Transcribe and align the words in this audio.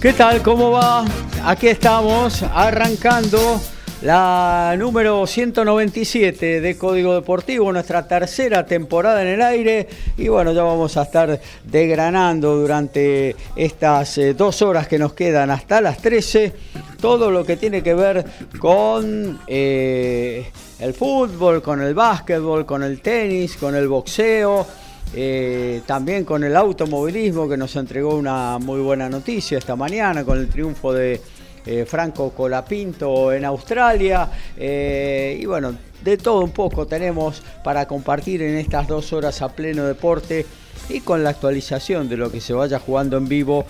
¿Qué 0.00 0.14
tal? 0.14 0.40
¿Cómo 0.40 0.70
va? 0.70 1.04
Aquí 1.44 1.68
estamos 1.68 2.42
arrancando 2.42 3.60
la 4.00 4.74
número 4.78 5.26
197 5.26 6.62
de 6.62 6.78
Código 6.78 7.12
Deportivo, 7.12 7.70
nuestra 7.70 8.08
tercera 8.08 8.64
temporada 8.64 9.20
en 9.20 9.28
el 9.28 9.42
aire. 9.42 9.88
Y 10.16 10.28
bueno, 10.28 10.52
ya 10.52 10.62
vamos 10.62 10.96
a 10.96 11.02
estar 11.02 11.38
degranando 11.64 12.56
durante 12.56 13.36
estas 13.54 14.16
eh, 14.16 14.32
dos 14.32 14.62
horas 14.62 14.88
que 14.88 14.98
nos 14.98 15.12
quedan 15.12 15.50
hasta 15.50 15.82
las 15.82 15.98
13 15.98 16.54
todo 16.98 17.30
lo 17.30 17.44
que 17.44 17.58
tiene 17.58 17.82
que 17.82 17.92
ver 17.92 18.24
con 18.58 19.38
eh, 19.46 20.50
el 20.78 20.94
fútbol, 20.94 21.60
con 21.60 21.82
el 21.82 21.92
básquetbol, 21.92 22.64
con 22.64 22.82
el 22.82 23.02
tenis, 23.02 23.58
con 23.58 23.74
el 23.74 23.86
boxeo 23.86 24.66
eh, 25.12 25.82
también 25.86 26.24
con 26.24 26.44
el 26.44 26.54
automovilismo 26.54 27.48
que 27.48 27.56
nos 27.56 27.74
entregó 27.74 28.14
una 28.14 28.58
muy 28.58 28.80
buena 28.80 29.08
noticia 29.08 29.58
esta 29.58 29.74
mañana 29.74 30.24
con 30.24 30.38
el 30.38 30.48
triunfo 30.48 30.92
de 30.92 31.20
eh, 31.66 31.84
Franco 31.84 32.30
Colapinto 32.30 33.32
en 33.32 33.44
Australia. 33.44 34.30
Eh, 34.56 35.38
y 35.40 35.46
bueno, 35.46 35.74
de 36.02 36.16
todo 36.16 36.40
un 36.40 36.52
poco 36.52 36.86
tenemos 36.86 37.42
para 37.64 37.86
compartir 37.86 38.42
en 38.42 38.56
estas 38.56 38.86
dos 38.86 39.12
horas 39.12 39.42
a 39.42 39.48
pleno 39.48 39.84
deporte 39.84 40.46
y 40.88 41.00
con 41.00 41.24
la 41.24 41.30
actualización 41.30 42.08
de 42.08 42.16
lo 42.16 42.30
que 42.30 42.40
se 42.40 42.52
vaya 42.52 42.78
jugando 42.78 43.16
en 43.16 43.28
vivo 43.28 43.64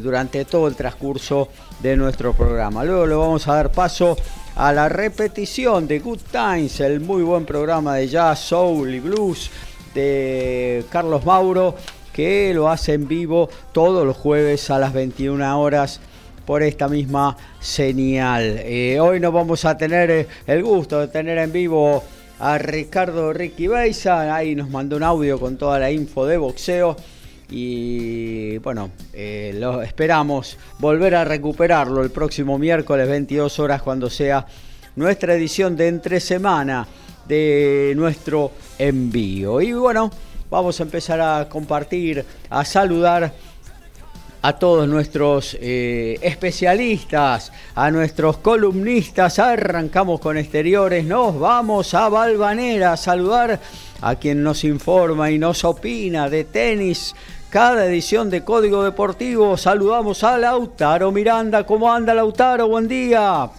durante 0.00 0.44
todo 0.44 0.68
el 0.68 0.76
transcurso 0.76 1.48
de 1.82 1.96
nuestro 1.96 2.32
programa. 2.32 2.84
Luego 2.84 3.06
le 3.06 3.14
vamos 3.16 3.48
a 3.48 3.54
dar 3.56 3.72
paso 3.72 4.16
a 4.54 4.72
la 4.72 4.88
repetición 4.88 5.88
de 5.88 5.98
Good 5.98 6.20
Times, 6.30 6.80
el 6.80 7.00
muy 7.00 7.22
buen 7.22 7.44
programa 7.44 7.96
de 7.96 8.08
jazz, 8.08 8.38
soul 8.38 8.94
y 8.94 9.00
blues 9.00 9.50
de 9.94 10.84
Carlos 10.90 11.24
Mauro, 11.24 11.74
que 12.12 12.52
lo 12.54 12.68
hace 12.68 12.94
en 12.94 13.08
vivo 13.08 13.48
todos 13.72 14.06
los 14.06 14.16
jueves 14.16 14.70
a 14.70 14.78
las 14.78 14.92
21 14.92 15.60
horas 15.60 16.00
por 16.46 16.62
esta 16.62 16.88
misma 16.88 17.36
señal. 17.60 18.60
Eh, 18.64 18.98
hoy 19.00 19.20
nos 19.20 19.32
vamos 19.32 19.64
a 19.64 19.76
tener 19.76 20.10
eh, 20.10 20.26
el 20.46 20.62
gusto 20.62 21.00
de 21.00 21.08
tener 21.08 21.38
en 21.38 21.52
vivo 21.52 22.02
a 22.40 22.58
Ricardo 22.58 23.32
Ricky 23.32 23.68
Beisa, 23.68 24.34
ahí 24.34 24.54
nos 24.54 24.68
mandó 24.68 24.96
un 24.96 25.04
audio 25.04 25.38
con 25.38 25.56
toda 25.56 25.78
la 25.78 25.90
info 25.90 26.26
de 26.26 26.36
boxeo. 26.36 26.96
Y 27.48 28.58
bueno, 28.58 28.90
eh, 29.12 29.54
lo 29.58 29.82
esperamos 29.82 30.56
volver 30.78 31.14
a 31.14 31.24
recuperarlo 31.24 32.02
el 32.02 32.10
próximo 32.10 32.58
miércoles 32.58 33.06
22 33.08 33.58
horas 33.58 33.82
cuando 33.82 34.08
sea 34.08 34.46
nuestra 34.96 35.34
edición 35.34 35.76
de 35.76 35.88
entre 35.88 36.18
semana 36.18 36.86
de 37.26 37.92
nuestro 37.96 38.52
envío. 38.78 39.60
Y 39.60 39.72
bueno, 39.72 40.10
vamos 40.50 40.80
a 40.80 40.82
empezar 40.82 41.20
a 41.20 41.48
compartir, 41.48 42.24
a 42.50 42.64
saludar 42.64 43.32
a 44.42 44.52
todos 44.54 44.88
nuestros 44.88 45.56
eh, 45.60 46.18
especialistas, 46.20 47.52
a 47.74 47.90
nuestros 47.90 48.38
columnistas. 48.38 49.38
Arrancamos 49.38 50.20
con 50.20 50.36
exteriores, 50.36 51.04
nos 51.04 51.38
vamos 51.38 51.94
a 51.94 52.08
Valvanera 52.08 52.92
a 52.92 52.96
saludar 52.96 53.60
a 54.00 54.16
quien 54.16 54.42
nos 54.42 54.64
informa 54.64 55.30
y 55.30 55.38
nos 55.38 55.64
opina 55.64 56.28
de 56.28 56.44
tenis. 56.44 57.14
Cada 57.50 57.86
edición 57.86 58.30
de 58.30 58.42
Código 58.44 58.82
Deportivo 58.82 59.56
saludamos 59.56 60.24
a 60.24 60.38
Lautaro 60.38 61.12
Miranda. 61.12 61.64
¿Cómo 61.64 61.92
anda 61.92 62.14
Lautaro? 62.14 62.66
Buen 62.66 62.88
día. 62.88 63.50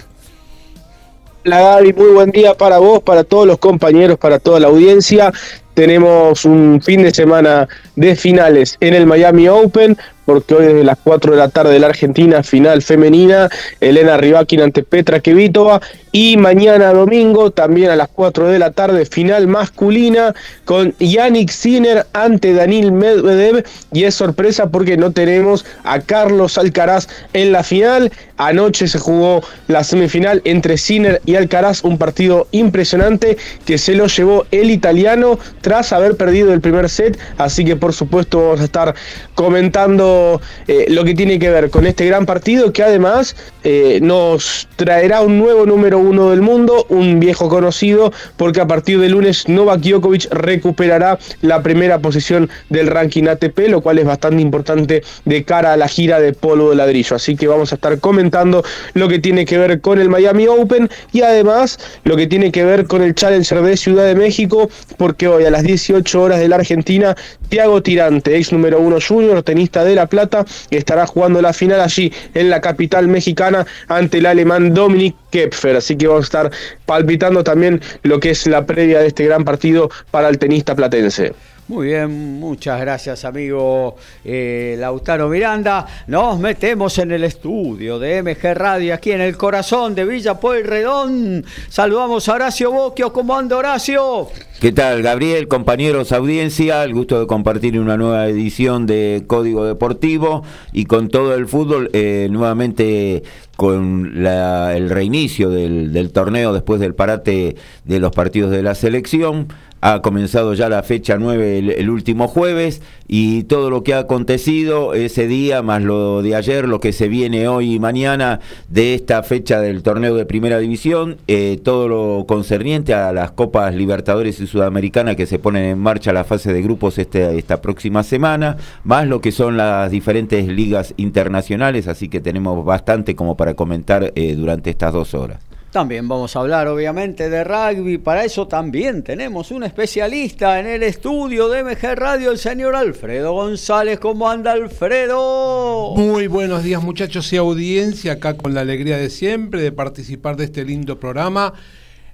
Gaby, 1.45 1.93
muy 1.93 2.11
buen 2.11 2.31
día 2.31 2.53
para 2.53 2.77
vos, 2.77 3.01
para 3.01 3.23
todos 3.23 3.45
los 3.45 3.57
compañeros, 3.57 4.17
para 4.17 4.39
toda 4.39 4.59
la 4.59 4.67
audiencia. 4.67 5.31
Tenemos 5.73 6.45
un 6.45 6.81
fin 6.81 7.03
de 7.03 7.13
semana 7.13 7.67
de 7.95 8.15
finales 8.15 8.77
en 8.79 8.93
el 8.93 9.05
Miami 9.05 9.47
Open, 9.47 9.97
porque 10.25 10.55
hoy 10.55 10.65
desde 10.65 10.83
las 10.83 10.97
4 11.03 11.33
de 11.33 11.37
la 11.37 11.49
tarde 11.49 11.73
de 11.73 11.79
la 11.79 11.87
Argentina, 11.87 12.43
final 12.43 12.81
femenina, 12.81 13.49
Elena 13.81 14.17
Rivakin 14.17 14.61
ante 14.61 14.83
Petra 14.83 15.19
Kevitova, 15.19 15.81
y 16.11 16.37
mañana 16.37 16.93
domingo, 16.93 17.51
también 17.51 17.89
a 17.89 17.95
las 17.95 18.07
4 18.07 18.47
de 18.47 18.59
la 18.59 18.71
tarde, 18.71 19.05
final 19.05 19.47
masculina, 19.47 20.33
con 20.63 20.93
Yannick 20.99 21.49
Sinner 21.49 22.05
ante 22.13 22.53
Danil 22.53 22.91
Medvedev, 22.91 23.65
y 23.91 24.03
es 24.03 24.15
sorpresa 24.15 24.69
porque 24.69 24.95
no 24.95 25.11
tenemos 25.11 25.65
a 25.83 25.99
Carlos 25.99 26.57
Alcaraz 26.57 27.07
en 27.33 27.51
la 27.51 27.63
final. 27.63 28.11
Anoche 28.37 28.87
se 28.87 28.99
jugó 28.99 29.41
la 29.67 29.83
semifinal 29.83 30.41
entre 30.45 30.77
Sinner 30.77 31.21
y 31.25 31.35
Alcaraz, 31.35 31.83
un 31.83 31.97
partido 31.97 32.47
impresionante 32.51 33.37
que 33.65 33.77
se 33.77 33.95
lo 33.95 34.07
llevó 34.07 34.45
el 34.51 34.69
italiano 34.69 35.39
tras 35.61 35.91
haber 35.93 36.15
perdido 36.15 36.53
el 36.53 36.61
primer 36.61 36.89
set, 36.89 37.19
así 37.37 37.65
que 37.65 37.75
por 37.83 37.91
supuesto 37.91 38.41
vamos 38.41 38.61
a 38.61 38.63
estar 38.63 38.95
comentando 39.35 40.39
eh, 40.69 40.85
lo 40.87 41.03
que 41.03 41.13
tiene 41.13 41.37
que 41.37 41.49
ver 41.49 41.69
con 41.69 41.85
este 41.85 42.05
gran 42.05 42.25
partido 42.25 42.71
que 42.71 42.81
además 42.81 43.35
eh, 43.65 43.99
nos 44.01 44.69
traerá 44.77 45.19
un 45.19 45.37
nuevo 45.37 45.65
número 45.65 45.99
uno 45.99 46.29
del 46.29 46.41
mundo, 46.41 46.85
un 46.87 47.19
viejo 47.19 47.49
conocido, 47.49 48.13
porque 48.37 48.61
a 48.61 48.67
partir 48.67 49.01
de 49.01 49.09
lunes 49.09 49.49
Novak 49.49 49.81
Djokovic 49.81 50.31
recuperará 50.31 51.19
la 51.41 51.61
primera 51.61 51.99
posición 51.99 52.49
del 52.69 52.87
ranking 52.87 53.27
ATP, 53.27 53.67
lo 53.67 53.81
cual 53.81 53.99
es 53.99 54.05
bastante 54.05 54.41
importante 54.41 55.03
de 55.25 55.43
cara 55.43 55.73
a 55.73 55.77
la 55.77 55.89
gira 55.89 56.21
de 56.21 56.31
polo 56.31 56.69
de 56.69 56.77
ladrillo. 56.77 57.17
Así 57.17 57.35
que 57.35 57.47
vamos 57.47 57.73
a 57.73 57.75
estar 57.75 57.99
comentando 57.99 58.63
lo 58.93 59.09
que 59.09 59.19
tiene 59.19 59.43
que 59.43 59.57
ver 59.57 59.81
con 59.81 59.99
el 59.99 60.07
Miami 60.07 60.47
Open 60.47 60.89
y 61.11 61.21
además 61.21 61.79
lo 62.05 62.15
que 62.15 62.27
tiene 62.27 62.49
que 62.49 62.63
ver 62.63 62.85
con 62.87 63.01
el 63.01 63.13
Challenger 63.13 63.61
de 63.61 63.75
Ciudad 63.75 64.05
de 64.05 64.15
México, 64.15 64.69
porque 64.97 65.27
hoy 65.27 65.43
a 65.43 65.51
las 65.51 65.63
18 65.63 66.21
horas 66.21 66.39
de 66.39 66.47
la 66.47 66.55
Argentina, 66.55 67.15
Tiago 67.49 67.72
Tirante, 67.81 68.37
ex 68.37 68.51
número 68.51 68.79
uno 68.79 68.97
junior, 69.05 69.41
tenista 69.43 69.83
de 69.83 69.95
La 69.95 70.07
Plata, 70.07 70.45
estará 70.69 71.07
jugando 71.07 71.41
la 71.41 71.53
final 71.53 71.81
allí 71.81 72.11
en 72.33 72.49
la 72.49 72.61
capital 72.61 73.07
mexicana 73.07 73.65
ante 73.87 74.19
el 74.19 74.25
alemán 74.25 74.73
Dominic 74.73 75.15
Kepfer. 75.31 75.77
Así 75.77 75.95
que 75.95 76.07
vamos 76.07 76.23
a 76.23 76.25
estar 76.25 76.51
palpitando 76.85 77.43
también 77.43 77.81
lo 78.03 78.19
que 78.19 78.31
es 78.31 78.45
la 78.47 78.65
previa 78.65 78.99
de 78.99 79.07
este 79.07 79.25
gran 79.25 79.43
partido 79.43 79.89
para 80.11 80.29
el 80.29 80.37
tenista 80.37 80.75
platense. 80.75 81.33
Muy 81.69 81.87
bien, 81.87 82.41
muchas 82.41 82.77
gracias 82.81 83.23
amigo 83.23 83.95
eh, 84.25 84.75
Lautaro 84.77 85.29
Miranda. 85.29 85.87
Nos 86.07 86.37
metemos 86.37 86.97
en 86.97 87.11
el 87.13 87.23
estudio 87.23 87.99
de 87.99 88.21
MG 88.21 88.53
Radio 88.53 88.93
aquí 88.93 89.13
en 89.13 89.21
el 89.21 89.37
corazón 89.37 89.95
de 89.95 90.03
Villa 90.03 90.41
Pueyrredón. 90.41 91.45
Saludamos 91.69 92.27
a 92.27 92.33
Horacio 92.33 92.69
Boquio. 92.69 93.13
¿Cómo 93.13 93.37
anda 93.37 93.55
Horacio? 93.55 94.27
¿Qué 94.59 94.73
tal 94.73 95.01
Gabriel, 95.01 95.47
compañeros, 95.47 96.11
audiencia? 96.11 96.83
El 96.83 96.93
gusto 96.93 97.17
de 97.21 97.27
compartir 97.27 97.79
una 97.79 97.95
nueva 97.95 98.27
edición 98.27 98.85
de 98.85 99.23
Código 99.25 99.65
Deportivo 99.65 100.43
y 100.73 100.83
con 100.83 101.07
todo 101.07 101.33
el 101.33 101.47
fútbol 101.47 101.89
eh, 101.93 102.27
nuevamente 102.29 103.23
con 103.55 104.25
el 104.25 104.89
reinicio 104.89 105.49
del 105.49 106.11
torneo 106.11 106.51
después 106.53 106.81
del 106.81 106.95
parate 106.95 107.55
de 107.85 107.99
los 107.99 108.11
partidos 108.11 108.51
de 108.51 108.63
la 108.63 108.75
selección 108.75 109.47
ha 109.85 110.01
comenzado 110.01 110.53
ya 110.53 110.69
la 110.69 110.81
fecha 110.81 111.17
9 111.17 111.75
el, 111.77 111.89
último 111.89 112.29
jueves 112.29 112.81
y 113.05 113.43
todo 113.43 113.69
lo 113.69 113.83
que 113.83 113.93
ha 113.93 113.99
acontecido 113.99 114.93
ese 114.93 115.27
día, 115.27 115.61
más 115.61 115.81
lo 115.81 116.21
de 116.21 116.37
ayer, 116.37 116.69
lo 116.69 116.79
que 116.79 116.93
se 116.93 117.09
viene 117.09 117.49
hoy 117.49 117.73
y 117.73 117.79
mañana 117.79 118.39
de 118.69 118.93
esta 118.93 119.21
fecha 119.23 119.59
del 119.59 119.83
torneo 119.83 120.15
de 120.15 120.25
primera 120.25 120.59
división, 120.59 121.17
eh, 121.27 121.59
todo 121.61 121.89
lo 121.89 122.25
concerniente 122.25 122.93
a 122.93 123.11
las 123.11 123.31
Copas 123.31 123.75
Libertadores 123.75 124.39
y 124.39 124.47
Sudamericana 124.47 125.15
que 125.15 125.25
se 125.25 125.37
ponen 125.37 125.65
en 125.65 125.79
marcha 125.79 126.13
la 126.13 126.23
fase 126.23 126.53
de 126.53 126.61
grupos 126.61 126.97
este, 126.97 127.37
esta 127.37 127.61
próxima 127.61 128.03
semana, 128.03 128.55
más 128.85 129.05
lo 129.05 129.19
que 129.19 129.33
son 129.33 129.57
las 129.57 129.91
diferentes 129.91 130.47
ligas 130.47 130.93
internacionales, 130.95 131.89
así 131.89 132.07
que 132.07 132.21
tenemos 132.21 132.63
bastante 132.63 133.17
como 133.17 133.35
para 133.35 133.53
comentar 133.55 134.13
eh, 134.15 134.35
durante 134.35 134.69
estas 134.69 134.93
dos 134.93 135.13
horas. 135.13 135.39
También 135.73 136.07
vamos 136.07 136.35
a 136.35 136.39
hablar 136.39 136.67
obviamente 136.67 137.31
de 137.31 137.43
rugby, 137.43 137.97
para 137.97 138.23
eso 138.23 138.47
también 138.47 139.01
tenemos 139.01 139.49
un 139.49 139.63
especialista 139.63 140.59
en 140.59 140.67
el 140.67 140.83
estudio 140.83 141.49
de 141.49 141.63
MG 141.63 141.95
Radio, 141.95 142.29
el 142.29 142.37
señor 142.37 142.75
Alfredo 142.75 143.33
González. 143.33 143.97
¿Cómo 143.97 144.29
anda 144.29 144.51
Alfredo? 144.51 145.95
Muy 145.95 146.27
buenos 146.27 146.61
días 146.61 146.83
muchachos 146.83 147.33
y 147.33 147.37
audiencia, 147.37 148.11
acá 148.11 148.37
con 148.37 148.53
la 148.53 148.61
alegría 148.61 148.97
de 148.97 149.09
siempre 149.09 149.63
de 149.63 149.71
participar 149.71 150.35
de 150.35 150.43
este 150.43 150.63
lindo 150.63 150.99
programa. 150.99 151.55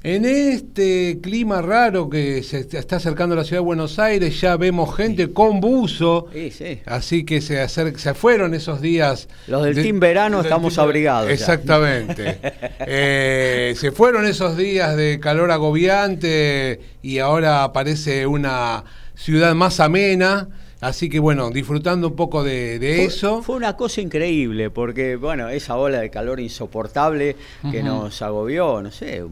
En 0.01 0.23
este 0.23 1.19
clima 1.21 1.61
raro 1.61 2.09
que 2.09 2.41
se 2.41 2.59
está 2.59 2.95
acercando 2.95 3.33
a 3.35 3.39
la 3.39 3.43
ciudad 3.43 3.61
de 3.61 3.65
Buenos 3.65 3.99
Aires, 3.99 4.39
ya 4.39 4.55
vemos 4.55 4.95
gente 4.95 5.33
con 5.33 5.59
buzo. 5.59 6.27
Sí, 6.31 6.51
sí. 6.51 6.79
Así 6.85 7.25
que 7.25 7.41
se, 7.41 7.67
se 7.67 8.13
fueron 8.13 8.53
esos 8.53 8.79
días. 8.79 9.27
Los 9.47 9.65
del 9.65 9.75
Team 9.75 9.99
Verano 9.99 10.39
estamos 10.39 10.77
abrigados. 10.77 11.29
Exactamente. 11.29 12.39
Eh, 12.91 13.75
se 13.77 13.91
fueron 13.91 14.25
esos 14.25 14.57
días 14.57 14.95
de 14.95 15.19
calor 15.19 15.51
agobiante 15.51 16.79
y 17.01 17.19
ahora 17.19 17.63
aparece 17.63 18.25
una 18.25 18.85
ciudad 19.15 19.53
más 19.53 19.79
amena. 19.79 20.47
Así 20.81 21.09
que 21.09 21.19
bueno, 21.19 21.51
disfrutando 21.51 22.07
un 22.07 22.15
poco 22.15 22.41
de, 22.43 23.03
eso. 23.03 23.43
Fue 23.43 23.57
una 23.57 23.75
cosa 23.75 23.99
increíble, 23.99 24.69
porque 24.69 25.17
bueno, 25.17 25.49
esa 25.49 25.75
ola 25.75 25.99
de 25.99 26.09
calor 26.09 26.39
insoportable 26.39 27.35
que 27.69 27.83
nos 27.83 28.21
agobió, 28.21 28.81
no 28.81 28.91
sé, 28.91 29.23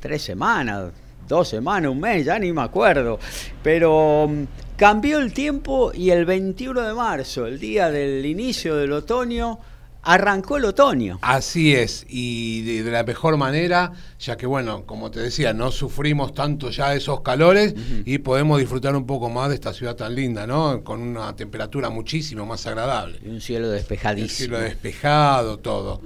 tres 0.00 0.22
semanas, 0.22 0.92
dos 1.28 1.48
semanas, 1.48 1.90
un 1.90 2.00
mes, 2.00 2.24
ya 2.24 2.38
ni 2.38 2.52
me 2.52 2.62
acuerdo. 2.62 3.18
Pero 3.62 4.28
mm, 4.28 4.44
cambió 4.76 5.18
el 5.18 5.32
tiempo 5.32 5.92
y 5.94 6.10
el 6.10 6.24
21 6.24 6.80
de 6.80 6.94
marzo, 6.94 7.46
el 7.46 7.60
día 7.60 7.90
del 7.90 8.24
inicio 8.26 8.76
del 8.76 8.92
otoño, 8.92 9.58
arrancó 10.02 10.56
el 10.56 10.64
otoño. 10.64 11.18
Así 11.22 11.74
es, 11.74 12.06
y 12.08 12.82
de, 12.82 12.90
la 12.90 13.04
mejor 13.04 13.36
manera, 13.36 13.92
ya 14.18 14.36
que 14.36 14.46
bueno, 14.46 14.86
como 14.86 15.10
te 15.10 15.20
decía, 15.20 15.52
no 15.52 15.70
sufrimos 15.70 16.34
tanto 16.34 16.70
ya 16.70 16.94
esos 16.94 17.20
calores 17.20 17.74
y 18.04 18.18
podemos 18.18 18.58
disfrutar 18.58 18.96
un 18.96 19.06
poco 19.06 19.28
más 19.28 19.50
de 19.50 19.56
esta 19.56 19.72
ciudad 19.72 19.96
tan 19.96 20.14
linda, 20.14 20.46
¿no? 20.46 20.82
Con 20.82 21.00
una 21.02 21.34
temperatura 21.36 21.90
muchísimo 21.90 22.46
más 22.46 22.66
agradable. 22.66 23.20
Y 23.24 23.28
un 23.28 23.40
cielo 23.40 23.68
despejadísimo. 23.68 24.28
Un 24.28 24.30
cielo 24.30 24.58
despejado, 24.60 25.58
todo. 25.58 26.00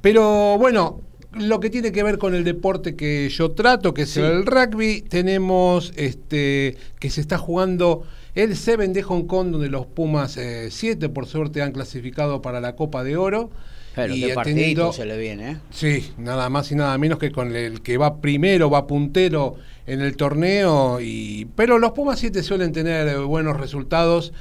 Pero 0.00 0.58
bueno, 0.58 1.00
lo 1.32 1.60
que 1.60 1.70
tiene 1.70 1.92
que 1.92 2.02
ver 2.02 2.18
con 2.18 2.34
el 2.34 2.44
deporte 2.44 2.96
que 2.96 3.28
yo 3.28 3.52
trato, 3.52 3.92
que 3.92 4.02
es 4.02 4.16
el 4.16 4.46
rugby, 4.46 5.02
tenemos 5.02 5.92
este 5.96 6.76
que 6.98 7.10
se 7.10 7.20
está 7.20 7.38
jugando 7.38 8.04
el 8.34 8.56
Seven 8.56 8.92
de 8.92 9.02
Hong 9.02 9.26
Kong, 9.26 9.50
donde 9.50 9.68
los 9.68 9.86
Pumas 9.86 10.38
7 10.68 11.06
eh, 11.06 11.08
por 11.08 11.26
suerte 11.26 11.60
han 11.60 11.72
clasificado 11.72 12.40
para 12.40 12.60
la 12.60 12.76
Copa 12.76 13.04
de 13.04 13.16
Oro. 13.16 13.50
Pero 13.94 14.14
y 14.14 14.22
qué 14.22 14.92
se 14.92 15.06
le 15.06 15.18
viene, 15.18 15.50
¿eh? 15.50 15.56
Sí, 15.70 16.12
nada 16.18 16.48
más 16.48 16.70
y 16.70 16.76
nada 16.76 16.96
menos 16.98 17.18
que 17.18 17.32
con 17.32 17.56
el 17.56 17.82
que 17.82 17.96
va 17.96 18.20
primero, 18.20 18.70
va 18.70 18.86
puntero 18.86 19.56
en 19.86 20.02
el 20.02 20.16
torneo. 20.16 21.00
y 21.00 21.48
Pero 21.56 21.78
los 21.78 21.92
Pumas 21.92 22.20
7 22.20 22.42
suelen 22.44 22.72
tener 22.72 23.18
buenos 23.22 23.58
resultados. 23.58 24.32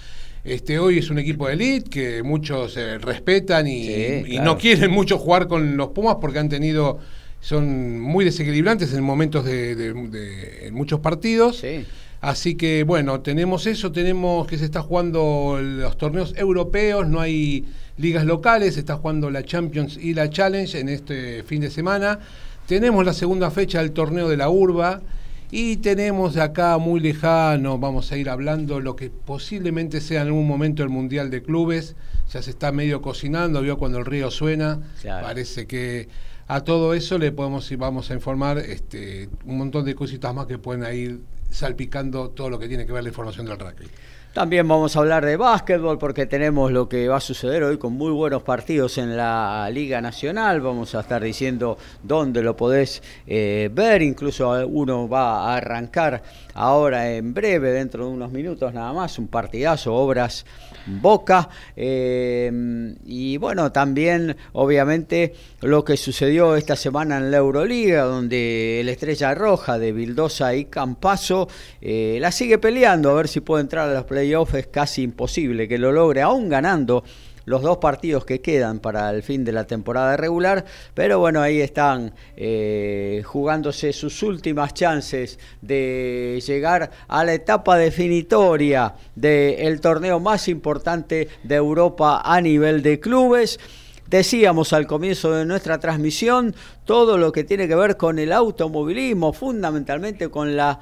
Este, 0.48 0.80
hoy 0.80 1.00
es 1.00 1.10
un 1.10 1.20
equipo 1.20 1.46
de 1.48 1.56
elite 1.56 1.90
que 1.90 2.24
muchos 2.24 2.78
eh, 2.78 3.00
respetan 3.00 3.68
y, 3.68 4.40
no 4.42 4.58
quieren 4.58 4.92
mucho 4.92 5.18
jugar 5.18 5.50
con 5.50 5.76
los 5.76 5.90
Pumas 5.90 6.16
porque 6.22 6.40
han 6.40 6.48
tenido 6.48 7.00
son 7.42 8.00
muy 8.00 8.24
desequilibrantes 8.24 8.94
en 8.94 9.04
momentos 9.04 9.44
de, 9.44 10.72
muchos 10.72 11.02
partidos. 11.02 11.58
Sí. 11.58 11.86
Así 12.22 12.56
que 12.56 12.84
bueno, 12.84 13.20
tenemos 13.20 13.68
eso, 13.68 13.92
tenemos 13.92 14.48
que 14.48 14.58
se 14.58 14.64
está 14.64 14.82
jugando 14.82 15.60
los 15.62 15.98
torneos 15.98 16.34
europeos, 16.38 17.06
no 17.06 17.20
hay 17.20 17.66
ligas 17.98 18.24
locales, 18.24 18.76
se 18.76 18.80
está 18.80 18.96
jugando 18.96 19.30
la 19.30 19.44
Champions 19.44 20.00
y 20.02 20.14
la 20.14 20.30
Challenge 20.30 20.80
en 20.80 20.88
este 20.88 21.44
fin 21.44 21.60
de 21.60 21.70
semana. 21.70 22.20
Tenemos 22.68 23.06
la 23.06 23.14
segunda 23.14 23.52
fecha 23.52 23.82
del 23.82 23.92
torneo 23.92 24.30
de 24.30 24.38
la 24.38 24.50
Urba 24.50 25.02
y 25.50 25.78
tenemos 25.78 26.36
acá 26.38 26.78
muy 26.78 27.00
lejano, 27.00 27.78
vamos 27.78 28.12
a 28.12 28.18
ir 28.18 28.30
hablando 28.30 28.82
lo 28.82 28.96
que 28.98 29.10
posiblemente 29.10 30.02
sea 30.02 30.22
en 30.22 30.28
algún 30.28 30.46
momento 30.48 30.84
el 30.84 30.90
Mundial 30.90 31.30
de 31.30 31.42
Clubes. 31.42 31.96
Ya 32.34 32.42
se 32.42 32.50
está 32.50 32.74
medio 32.74 33.02
cocinando, 33.02 33.62
vio 33.62 33.78
cuando 33.78 34.00
el 34.00 34.06
río 34.06 34.30
suena. 34.30 34.82
Parece 35.04 35.66
que 35.66 36.10
a 36.48 36.62
todo 36.62 36.94
eso 36.94 37.18
le 37.18 37.32
podemos 37.32 37.72
y 37.72 37.78
vamos 37.78 38.12
a 38.12 38.14
informar 38.14 38.58
este, 38.58 39.30
un 39.46 39.58
montón 39.58 39.86
de 39.86 39.96
cositas 39.96 40.34
más 40.36 40.48
que 40.48 40.58
pueden 40.58 40.94
ir 40.94 41.22
salpicando 41.50 42.30
todo 42.30 42.50
lo 42.50 42.60
que 42.60 42.68
tiene 42.68 42.86
que 42.86 42.92
ver 42.92 43.04
la 43.04 43.10
información 43.10 43.46
del 43.46 43.58
rugby. 43.58 43.88
También 44.38 44.68
vamos 44.68 44.96
a 44.96 45.00
hablar 45.00 45.26
de 45.26 45.36
básquetbol 45.36 45.98
porque 45.98 46.28
tenemos 46.28 46.72
lo 46.72 46.88
que 46.88 47.08
va 47.08 47.18
a 47.18 47.20
suceder 47.20 47.64
hoy 47.64 47.80
con 47.80 47.94
muy 47.94 48.12
buenos 48.12 48.44
partidos 48.44 49.00
en 49.00 49.18
la 49.18 49.68
Liga 49.72 50.00
Nacional. 50.00 50.62
Vamos 50.62 50.94
a 50.94 51.00
estar 51.00 51.24
diciendo 51.24 51.80
dónde 52.04 52.44
lo 52.44 52.56
podés 52.56 53.02
eh, 53.26 53.72
ver. 53.74 54.04
Incluso 54.04 54.52
uno 54.68 55.10
va 55.10 55.40
a 55.40 55.58
arrancar 55.58 56.22
ahora 56.54 57.12
en 57.12 57.34
breve, 57.34 57.72
dentro 57.72 58.06
de 58.06 58.12
unos 58.12 58.32
minutos 58.32 58.72
nada 58.76 58.94
más, 58.94 59.18
un 59.18 59.28
partidazo, 59.28 59.96
obras 59.96 60.46
Boca. 60.88 61.50
Eh, 61.76 62.96
y 63.06 63.38
bueno, 63.38 63.72
también 63.72 64.38
obviamente 64.54 65.34
lo 65.62 65.84
que 65.84 65.98
sucedió 65.98 66.56
esta 66.56 66.76
semana 66.76 67.18
en 67.18 67.32
la 67.32 67.38
Euroliga, 67.38 68.04
donde 68.04 68.80
el 68.80 68.90
Estrella 68.90 69.36
Roja 69.36 69.78
de 69.80 69.92
Vildosa 69.92 70.56
y 70.56 70.66
Campaso 70.66 71.50
eh, 71.82 72.20
la 72.22 72.32
sigue 72.32 72.58
peleando 72.58 73.10
a 73.10 73.16
ver 73.16 73.28
si 73.28 73.42
puede 73.42 73.64
entrar 73.64 73.90
a 73.90 73.94
los 73.94 74.06
playoffs. 74.06 74.27
Es 74.34 74.68
casi 74.68 75.04
imposible 75.04 75.68
que 75.68 75.78
lo 75.78 75.92
logre, 75.92 76.22
aún 76.22 76.50
ganando 76.50 77.04
los 77.46 77.62
dos 77.62 77.78
partidos 77.78 78.26
que 78.26 78.42
quedan 78.42 78.80
para 78.80 79.10
el 79.10 79.24
fin 79.24 79.46
de 79.46 79.54
la 79.54 79.66
temporada 79.66 80.18
regular, 80.18 80.66
pero 80.94 81.18
bueno, 81.20 81.42
ahí 81.42 81.62
están 81.62 82.14
eh, 82.36 83.24
jugándose 83.26 83.94
sus 83.94 84.22
últimas 84.22 84.74
chances 84.74 85.40
de 85.62 86.44
llegar 86.46 86.92
a 87.08 87.24
la 87.24 87.34
etapa 87.34 87.78
definitoria 87.78 88.96
del 89.16 89.80
torneo 89.80 90.20
más 90.20 90.50
importante 90.50 91.30
de 91.44 91.56
Europa 91.56 92.22
a 92.26 92.42
nivel 92.42 92.84
de 92.84 93.00
clubes. 93.00 93.62
Decíamos 94.10 94.74
al 94.74 94.86
comienzo 94.86 95.32
de 95.32 95.46
nuestra 95.46 95.80
transmisión 95.80 96.54
todo 96.84 97.18
lo 97.18 97.32
que 97.32 97.46
tiene 97.46 97.70
que 97.70 97.76
ver 97.76 97.96
con 97.96 98.20
el 98.20 98.34
automovilismo, 98.34 99.32
fundamentalmente 99.32 100.28
con 100.28 100.58
la 100.58 100.82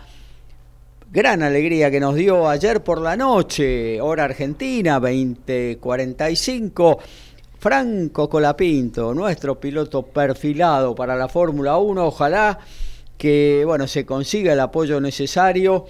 gran 1.15 1.41
alegría 1.43 1.89
que 1.89 2.01
nos 2.01 2.15
dio 2.15 2.49
ayer 2.49 2.83
por 2.83 2.99
la 2.99 3.15
noche, 3.15 4.01
hora 4.01 4.25
argentina, 4.25 4.99
2045. 4.99 6.99
Franco 7.57 8.29
Colapinto, 8.29 9.13
nuestro 9.13 9.57
piloto 9.57 10.03
perfilado 10.03 10.93
para 10.93 11.15
la 11.15 11.29
Fórmula 11.29 11.77
1, 11.77 12.05
ojalá 12.05 12.59
que 13.17 13.63
bueno, 13.65 13.87
se 13.87 14.05
consiga 14.05 14.51
el 14.51 14.59
apoyo 14.59 14.99
necesario 14.99 15.85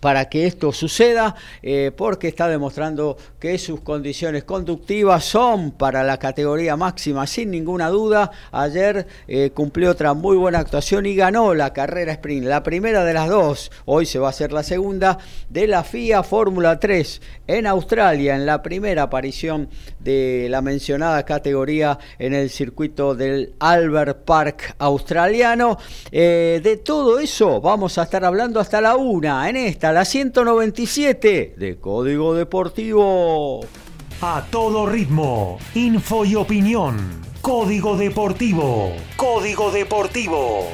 para 0.00 0.28
que 0.28 0.46
esto 0.46 0.72
suceda, 0.72 1.34
eh, 1.62 1.92
porque 1.96 2.28
está 2.28 2.48
demostrando 2.48 3.16
que 3.38 3.58
sus 3.58 3.80
condiciones 3.80 4.44
conductivas 4.44 5.24
son 5.24 5.72
para 5.72 6.02
la 6.04 6.18
categoría 6.18 6.76
máxima, 6.76 7.26
sin 7.26 7.50
ninguna 7.50 7.88
duda. 7.88 8.30
Ayer 8.52 9.06
eh, 9.26 9.50
cumplió 9.54 9.90
otra 9.90 10.14
muy 10.14 10.36
buena 10.36 10.60
actuación 10.60 11.06
y 11.06 11.14
ganó 11.14 11.54
la 11.54 11.72
carrera 11.72 12.12
sprint, 12.12 12.46
la 12.46 12.62
primera 12.62 13.04
de 13.04 13.14
las 13.14 13.28
dos, 13.28 13.70
hoy 13.84 14.06
se 14.06 14.18
va 14.18 14.28
a 14.28 14.30
hacer 14.30 14.52
la 14.52 14.62
segunda, 14.62 15.18
de 15.48 15.66
la 15.66 15.84
FIA 15.84 16.22
Fórmula 16.22 16.78
3 16.78 17.20
en 17.46 17.66
Australia, 17.66 18.36
en 18.36 18.46
la 18.46 18.62
primera 18.62 19.04
aparición 19.04 19.68
de 19.98 20.46
la 20.50 20.62
mencionada 20.62 21.24
categoría 21.24 21.98
en 22.18 22.34
el 22.34 22.50
circuito 22.50 23.14
del 23.14 23.54
Albert 23.58 24.24
Park 24.24 24.74
australiano. 24.78 25.78
Eh, 26.10 26.60
de 26.62 26.76
todo 26.76 27.18
eso 27.18 27.60
vamos 27.60 27.98
a 27.98 28.04
estar 28.04 28.24
hablando 28.24 28.60
hasta 28.60 28.80
la 28.80 28.96
una 28.96 29.48
en 29.48 29.56
esta 29.56 29.87
la 29.92 30.04
197 30.04 31.54
de 31.56 31.78
Código 31.78 32.34
Deportivo. 32.34 33.60
A 34.20 34.44
todo 34.50 34.86
ritmo, 34.86 35.58
info 35.74 36.24
y 36.24 36.34
opinión. 36.34 36.96
Código 37.40 37.96
Deportivo. 37.96 38.92
Código 39.16 39.70
Deportivo. 39.70 40.68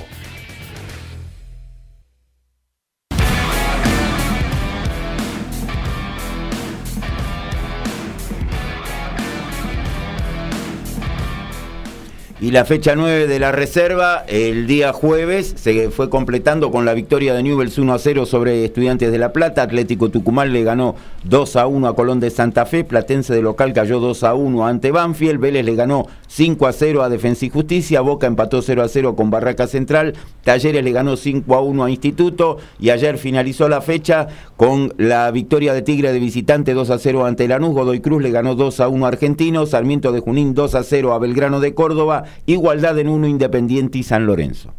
Y 12.44 12.50
la 12.50 12.66
fecha 12.66 12.94
9 12.94 13.26
de 13.26 13.38
la 13.38 13.52
reserva, 13.52 14.22
el 14.28 14.66
día 14.66 14.92
jueves, 14.92 15.54
se 15.56 15.88
fue 15.88 16.10
completando 16.10 16.70
con 16.70 16.84
la 16.84 16.92
victoria 16.92 17.32
de 17.32 17.42
Newells 17.42 17.78
1 17.78 17.94
a 17.94 17.98
0 17.98 18.26
sobre 18.26 18.66
Estudiantes 18.66 19.10
de 19.10 19.16
La 19.16 19.32
Plata. 19.32 19.62
Atlético 19.62 20.10
Tucumán 20.10 20.52
le 20.52 20.62
ganó 20.62 20.94
2 21.22 21.56
a 21.56 21.66
1 21.66 21.88
a 21.88 21.96
Colón 21.96 22.20
de 22.20 22.28
Santa 22.28 22.66
Fe. 22.66 22.84
Platense 22.84 23.32
de 23.32 23.40
local 23.40 23.72
cayó 23.72 23.98
2 23.98 24.24
a 24.24 24.34
1 24.34 24.66
ante 24.66 24.90
Banfield. 24.90 25.40
Vélez 25.40 25.64
le 25.64 25.74
ganó 25.74 26.06
5 26.26 26.66
a 26.66 26.74
0 26.74 27.02
a 27.02 27.08
Defensa 27.08 27.46
y 27.46 27.48
Justicia. 27.48 28.02
Boca 28.02 28.26
empató 28.26 28.60
0 28.60 28.82
a 28.82 28.88
0 28.88 29.16
con 29.16 29.30
Barraca 29.30 29.66
Central. 29.66 30.12
Talleres 30.42 30.84
le 30.84 30.92
ganó 30.92 31.16
5 31.16 31.54
a 31.54 31.62
1 31.62 31.82
a 31.82 31.90
Instituto. 31.90 32.58
Y 32.78 32.90
ayer 32.90 33.16
finalizó 33.16 33.70
la 33.70 33.80
fecha 33.80 34.28
con 34.58 34.92
la 34.98 35.30
victoria 35.30 35.72
de 35.72 35.80
Tigre 35.80 36.12
de 36.12 36.18
visitante 36.18 36.74
2 36.74 36.90
a 36.90 36.98
0 36.98 37.24
ante 37.24 37.48
Lanús. 37.48 37.72
Godoy 37.72 38.00
Cruz 38.00 38.20
le 38.20 38.32
ganó 38.32 38.54
2 38.54 38.80
a 38.80 38.88
1 38.88 39.06
a 39.06 39.08
Argentino. 39.08 39.64
Sarmiento 39.64 40.12
de 40.12 40.20
Junín 40.20 40.52
2 40.52 40.74
a 40.74 40.82
0 40.82 41.14
a 41.14 41.18
Belgrano 41.18 41.60
de 41.60 41.72
Córdoba 41.72 42.24
igualdad 42.46 42.98
en 42.98 43.08
uno 43.08 43.26
Independiente 43.26 43.98
y 43.98 44.02
San 44.02 44.26
Lorenzo. 44.26 44.72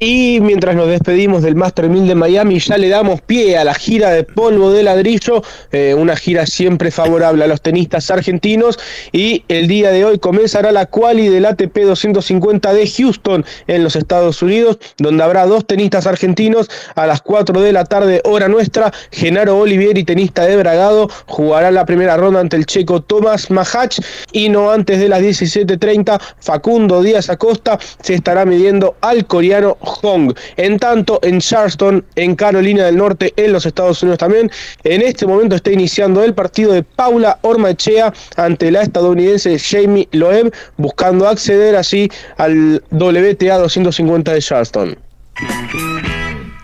Y 0.00 0.38
mientras 0.40 0.76
nos 0.76 0.86
despedimos 0.86 1.42
del 1.42 1.56
Master 1.56 1.88
1000 1.88 2.06
de 2.06 2.14
Miami, 2.14 2.60
ya 2.60 2.78
le 2.78 2.88
damos 2.88 3.20
pie 3.20 3.58
a 3.58 3.64
la 3.64 3.74
gira 3.74 4.10
de 4.10 4.22
polvo 4.22 4.70
de 4.70 4.84
ladrillo, 4.84 5.42
eh, 5.72 5.92
una 5.92 6.14
gira 6.14 6.46
siempre 6.46 6.92
favorable 6.92 7.42
a 7.42 7.48
los 7.48 7.60
tenistas 7.62 8.08
argentinos. 8.12 8.78
Y 9.10 9.42
el 9.48 9.66
día 9.66 9.90
de 9.90 10.04
hoy 10.04 10.20
comenzará 10.20 10.70
la 10.70 10.86
quali 10.86 11.26
del 11.26 11.46
ATP 11.46 11.76
250 11.78 12.72
de 12.74 12.88
Houston 12.88 13.44
en 13.66 13.82
los 13.82 13.96
Estados 13.96 14.40
Unidos, 14.40 14.78
donde 14.98 15.24
habrá 15.24 15.46
dos 15.46 15.66
tenistas 15.66 16.06
argentinos 16.06 16.70
a 16.94 17.04
las 17.08 17.20
4 17.20 17.60
de 17.60 17.72
la 17.72 17.84
tarde, 17.84 18.22
hora 18.24 18.46
nuestra. 18.46 18.92
Genaro 19.10 19.58
Olivieri, 19.58 20.04
tenista 20.04 20.46
de 20.46 20.56
Bragado, 20.56 21.10
jugará 21.26 21.72
la 21.72 21.84
primera 21.84 22.16
ronda 22.16 22.38
ante 22.38 22.56
el 22.56 22.66
checo 22.66 23.02
Tomás 23.02 23.50
Mahach. 23.50 23.98
Y 24.30 24.48
no 24.48 24.70
antes 24.70 25.00
de 25.00 25.08
las 25.08 25.22
17.30, 25.22 26.20
Facundo 26.38 27.02
Díaz 27.02 27.30
Acosta 27.30 27.80
se 28.00 28.14
estará 28.14 28.44
midiendo 28.44 28.94
al 29.00 29.26
coreano 29.26 29.76
Hong. 29.88 30.32
En 30.56 30.78
tanto, 30.78 31.18
en 31.22 31.40
Charleston, 31.40 32.04
en 32.14 32.36
Carolina 32.36 32.84
del 32.84 32.96
Norte, 32.96 33.32
en 33.36 33.52
los 33.52 33.66
Estados 33.66 34.02
Unidos 34.02 34.18
también, 34.18 34.50
en 34.84 35.02
este 35.02 35.26
momento 35.26 35.56
está 35.56 35.72
iniciando 35.72 36.22
el 36.22 36.34
partido 36.34 36.72
de 36.72 36.82
Paula 36.82 37.38
Ormachea 37.42 38.12
ante 38.36 38.70
la 38.70 38.82
estadounidense 38.82 39.58
Jamie 39.58 40.08
Loeb, 40.12 40.52
buscando 40.76 41.26
acceder 41.26 41.76
así 41.76 42.10
al 42.36 42.82
WTA 42.90 43.58
250 43.58 44.32
de 44.32 44.42
Charleston. 44.42 44.98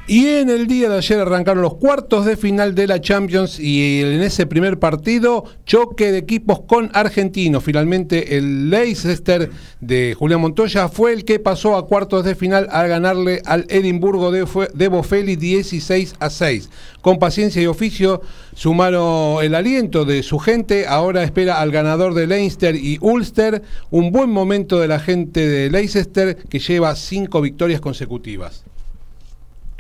Y 0.07 0.27
en 0.27 0.51
el 0.51 0.67
día 0.67 0.91
de 0.91 0.99
ayer 0.99 1.19
arrancaron 1.19 1.63
los 1.63 1.77
cuartos 1.77 2.27
de 2.27 2.37
final 2.37 2.75
de 2.75 2.87
la 2.87 3.01
Champions 3.01 3.59
y 3.59 4.03
en 4.03 4.21
ese 4.21 4.45
primer 4.45 4.79
partido 4.79 5.45
choque 5.65 6.13
de 6.13 6.19
equipos 6.19 6.61
con 6.67 6.91
argentinos. 6.93 7.65
Finalmente 7.65 8.37
el 8.37 8.69
Leicester 8.69 9.51
de 9.81 10.15
Julián 10.15 10.43
Montoya 10.43 10.91
fue 10.91 11.15
el 11.15 11.25
que 11.25 11.39
pasó 11.39 11.75
a 11.75 11.87
cuartos 11.87 12.23
de 12.23 12.35
final 12.35 12.69
al 12.71 12.89
ganarle 12.89 13.41
al 13.47 13.65
Edimburgo 13.71 14.31
de, 14.31 14.47
de 14.75 14.89
Bofeli 14.89 15.37
16 15.37 16.17
a 16.19 16.29
6. 16.29 16.69
Con 17.01 17.19
paciencia 17.19 17.63
y 17.63 17.67
oficio 17.67 18.21
sumaron 18.55 19.43
el 19.43 19.55
aliento 19.55 20.05
de 20.05 20.23
su 20.23 20.39
gente. 20.39 20.87
Ahora 20.87 21.23
espera 21.23 21.63
al 21.63 21.71
ganador 21.71 22.13
de 22.13 22.27
Leinster 22.27 22.77
y 22.77 22.99
Ulster. 23.01 23.63
Un 23.91 24.13
buen 24.13 24.29
momento 24.29 24.79
de 24.79 24.89
la 24.89 25.01
gente 25.01 25.49
de 25.49 25.71
Leicester 25.71 26.37
que 26.37 26.59
lleva 26.59 26.95
cinco 26.95 27.41
victorias 27.41 27.81
consecutivas. 27.81 28.65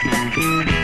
thank 0.00 0.36
you 0.36 0.83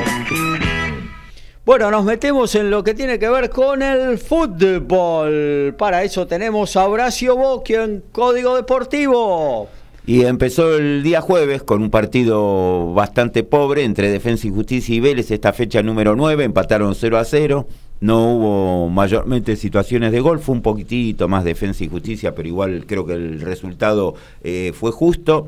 Bueno, 1.65 1.89
nos 1.91 2.05
metemos 2.05 2.55
en 2.55 2.71
lo 2.71 2.81
que 2.83 2.93
tiene 2.93 3.19
que 3.19 3.27
ver 3.27 3.49
con 3.49 3.81
el 3.81 4.17
fútbol. 4.17 5.75
Para 5.77 6.03
eso 6.03 6.25
tenemos 6.25 6.77
a 6.77 6.87
Horacio 6.87 7.35
Bocchio 7.35 7.83
en 7.83 8.01
Código 8.11 8.55
Deportivo. 8.55 9.67
Y 10.05 10.23
empezó 10.23 10.77
el 10.77 11.03
día 11.03 11.19
jueves 11.19 11.63
con 11.63 11.81
un 11.81 11.89
partido 11.89 12.93
bastante 12.93 13.43
pobre 13.43 13.83
entre 13.83 14.09
Defensa 14.09 14.47
y 14.47 14.51
Justicia 14.51 14.95
y 14.95 15.01
Vélez, 15.01 15.31
esta 15.31 15.51
fecha 15.51 15.83
número 15.83 16.15
9, 16.15 16.45
empataron 16.45 16.95
0 16.95 17.17
a 17.17 17.25
0 17.25 17.67
no 17.99 18.33
hubo 18.33 18.89
mayormente 18.89 19.55
situaciones 19.55 20.11
de 20.11 20.19
gol, 20.19 20.39
fue 20.39 20.55
un 20.55 20.61
poquitito 20.61 21.27
más 21.27 21.43
defensa 21.43 21.83
y 21.83 21.89
justicia, 21.89 22.35
pero 22.35 22.47
igual 22.47 22.85
creo 22.85 23.05
que 23.05 23.13
el 23.13 23.41
resultado 23.41 24.15
eh, 24.43 24.71
fue 24.73 24.91
justo. 24.91 25.47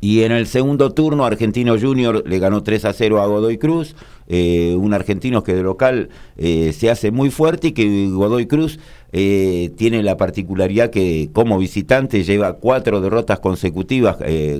Y 0.00 0.24
en 0.24 0.32
el 0.32 0.48
segundo 0.48 0.90
turno, 0.90 1.24
Argentino 1.24 1.78
Junior 1.78 2.24
le 2.26 2.40
ganó 2.40 2.64
3 2.64 2.86
a 2.86 2.92
0 2.92 3.22
a 3.22 3.26
Godoy 3.26 3.56
Cruz, 3.56 3.94
eh, 4.26 4.74
un 4.76 4.94
argentino 4.94 5.44
que 5.44 5.54
de 5.54 5.62
local 5.62 6.08
eh, 6.36 6.72
se 6.72 6.90
hace 6.90 7.12
muy 7.12 7.30
fuerte 7.30 7.68
y 7.68 7.72
que 7.72 8.08
Godoy 8.08 8.46
Cruz 8.46 8.80
eh, 9.12 9.70
tiene 9.76 10.02
la 10.02 10.16
particularidad 10.16 10.90
que 10.90 11.30
como 11.32 11.58
visitante 11.58 12.24
lleva 12.24 12.54
cuatro 12.54 13.00
derrotas 13.00 13.40
consecutivas 13.40 14.16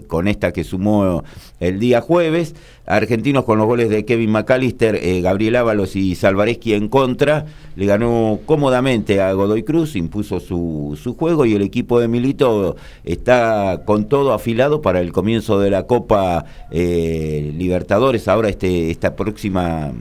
con 0.06 0.28
esta 0.28 0.52
que 0.52 0.64
sumó 0.64 1.24
el 1.60 1.78
día 1.78 2.00
jueves. 2.00 2.54
Argentinos 2.84 3.44
con 3.44 3.58
los 3.58 3.66
goles 3.66 3.88
de 3.88 4.04
Kevin 4.04 4.30
McAllister, 4.30 5.22
Gabriel 5.22 5.56
Ábalos 5.56 5.96
y 5.96 6.14
Salvareschi 6.14 6.74
en 6.74 6.88
contra. 6.88 7.46
Le 7.76 7.86
ganó 7.86 8.40
cómodamente 8.44 9.20
a 9.20 9.32
Godoy 9.32 9.62
Cruz, 9.62 9.96
impuso 9.96 10.40
su, 10.40 10.98
su 11.00 11.14
juego 11.14 11.46
y 11.46 11.54
el 11.54 11.62
equipo 11.62 12.00
de 12.00 12.08
Milito 12.08 12.76
está 13.04 13.82
con 13.84 14.08
todo 14.08 14.32
afilado 14.32 14.82
para 14.82 15.00
el 15.00 15.12
comienzo 15.12 15.60
de 15.60 15.70
la 15.70 15.86
Copa 15.86 16.44
Libertadores. 16.70 18.28
Ahora 18.28 18.48
este, 18.48 18.90
esta 18.90 19.16
próxima 19.16 19.92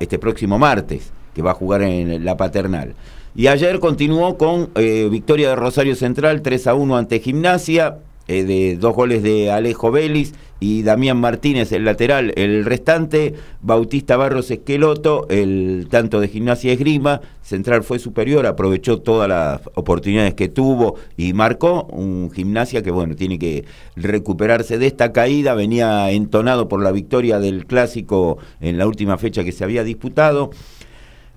este 0.00 0.18
próximo 0.18 0.58
martes, 0.58 1.12
que 1.34 1.42
va 1.42 1.52
a 1.52 1.54
jugar 1.54 1.82
en 1.82 2.24
la 2.24 2.36
paternal. 2.36 2.94
Y 3.34 3.46
ayer 3.46 3.78
continuó 3.78 4.36
con 4.36 4.70
eh, 4.74 5.08
victoria 5.10 5.50
de 5.50 5.56
Rosario 5.56 5.94
Central 5.94 6.42
3 6.42 6.66
a 6.66 6.74
1 6.74 6.96
ante 6.96 7.20
Gimnasia, 7.20 7.98
eh, 8.26 8.44
de 8.44 8.76
dos 8.76 8.94
goles 8.94 9.22
de 9.22 9.50
Alejo 9.52 9.92
Vélez 9.92 10.32
y 10.58 10.82
Damián 10.82 11.18
Martínez, 11.18 11.70
el 11.70 11.84
lateral. 11.84 12.32
El 12.36 12.64
restante, 12.64 13.34
Bautista 13.62 14.16
Barros 14.16 14.50
Esqueloto, 14.50 15.26
el 15.30 15.86
tanto 15.90 16.20
de 16.20 16.28
Gimnasia 16.28 16.72
Esgrima. 16.72 17.20
Central 17.40 17.84
fue 17.84 18.00
superior, 18.00 18.46
aprovechó 18.46 19.00
todas 19.00 19.28
las 19.28 19.60
oportunidades 19.74 20.34
que 20.34 20.48
tuvo 20.48 20.96
y 21.16 21.32
marcó. 21.32 21.84
Un 21.84 22.30
Gimnasia 22.32 22.82
que, 22.82 22.90
bueno, 22.90 23.14
tiene 23.14 23.38
que 23.38 23.64
recuperarse 23.94 24.76
de 24.76 24.88
esta 24.88 25.12
caída. 25.12 25.54
Venía 25.54 26.10
entonado 26.10 26.68
por 26.68 26.82
la 26.82 26.90
victoria 26.92 27.38
del 27.38 27.64
clásico 27.64 28.38
en 28.60 28.76
la 28.76 28.88
última 28.88 29.18
fecha 29.18 29.44
que 29.44 29.52
se 29.52 29.64
había 29.64 29.84
disputado. 29.84 30.50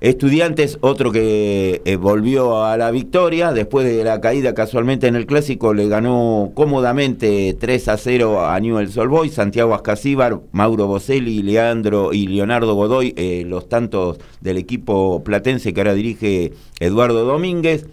Estudiantes, 0.04 0.80
otro 0.82 1.14
que 1.14 1.82
eh, 1.86 1.96
volvió 1.96 2.66
a 2.66 2.76
la 2.76 2.92
victoria, 2.92 3.54
después 3.54 3.88
de 3.88 4.04
la 4.04 4.20
caída 4.20 4.54
casualmente 4.54 5.08
en 5.08 5.16
el 5.16 5.26
clásico, 5.26 5.74
le 5.74 5.88
ganó 5.88 6.52
cómodamente 6.56 7.56
3 7.58 7.88
a 7.88 7.96
0 7.96 8.46
a 8.46 8.60
Newell's 8.60 8.98
Old 8.98 9.10
Boys, 9.10 9.34
Santiago 9.36 9.74
Ascasíbar, 9.74 10.42
Mauro 10.52 10.88
Boselli, 10.88 11.42
Leandro 11.42 12.12
y 12.12 12.28
Leonardo 12.28 12.76
Godoy, 12.76 13.14
eh, 13.16 13.46
los 13.48 13.70
tantos 13.70 14.18
del 14.42 14.58
equipo 14.58 15.24
platense 15.24 15.74
que 15.74 15.80
ahora 15.80 15.94
dirige 15.94 16.52
Eduardo 16.82 17.24
Domínguez. 17.24 17.88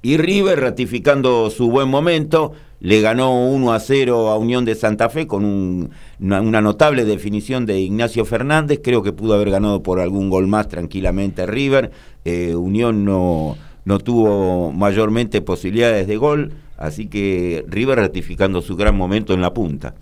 Y 0.00 0.16
River 0.16 0.58
ratificando 0.60 1.50
su 1.50 1.70
buen 1.70 1.90
momento, 1.90 2.52
le 2.80 3.02
ganó 3.02 3.50
1 3.50 3.72
a 3.74 3.80
0 3.80 4.30
a 4.30 4.38
Unión 4.38 4.64
de 4.64 4.74
Santa 4.74 5.10
Fe 5.10 5.26
con 5.26 5.90
una, 6.20 6.60
notable 6.60 7.04
definición 7.04 7.66
de 7.66 7.80
Ignacio 7.80 8.24
Fernández. 8.24 8.80
Creo 8.82 9.02
que 9.02 9.12
pudo 9.12 9.34
haber 9.34 9.50
ganado 9.50 9.82
por 9.82 10.00
algún 10.00 10.30
gol 10.30 10.46
más 10.46 10.68
tranquilamente 10.68 11.46
River. 11.46 11.90
Eh, 12.24 12.54
Unión 12.54 13.04
no, 13.04 13.56
no 13.84 13.98
tuvo 13.98 14.72
mayormente 14.72 15.40
posibilidades 15.40 16.06
de 16.06 16.16
gol, 16.16 16.52
así 16.76 17.06
que 17.06 17.64
River 17.68 17.98
ratificando 17.98 18.60
su 18.60 18.76
gran 18.76 18.96
momento 18.96 19.32
en 19.32 19.40
la 19.40 19.54
punta. 19.54 19.94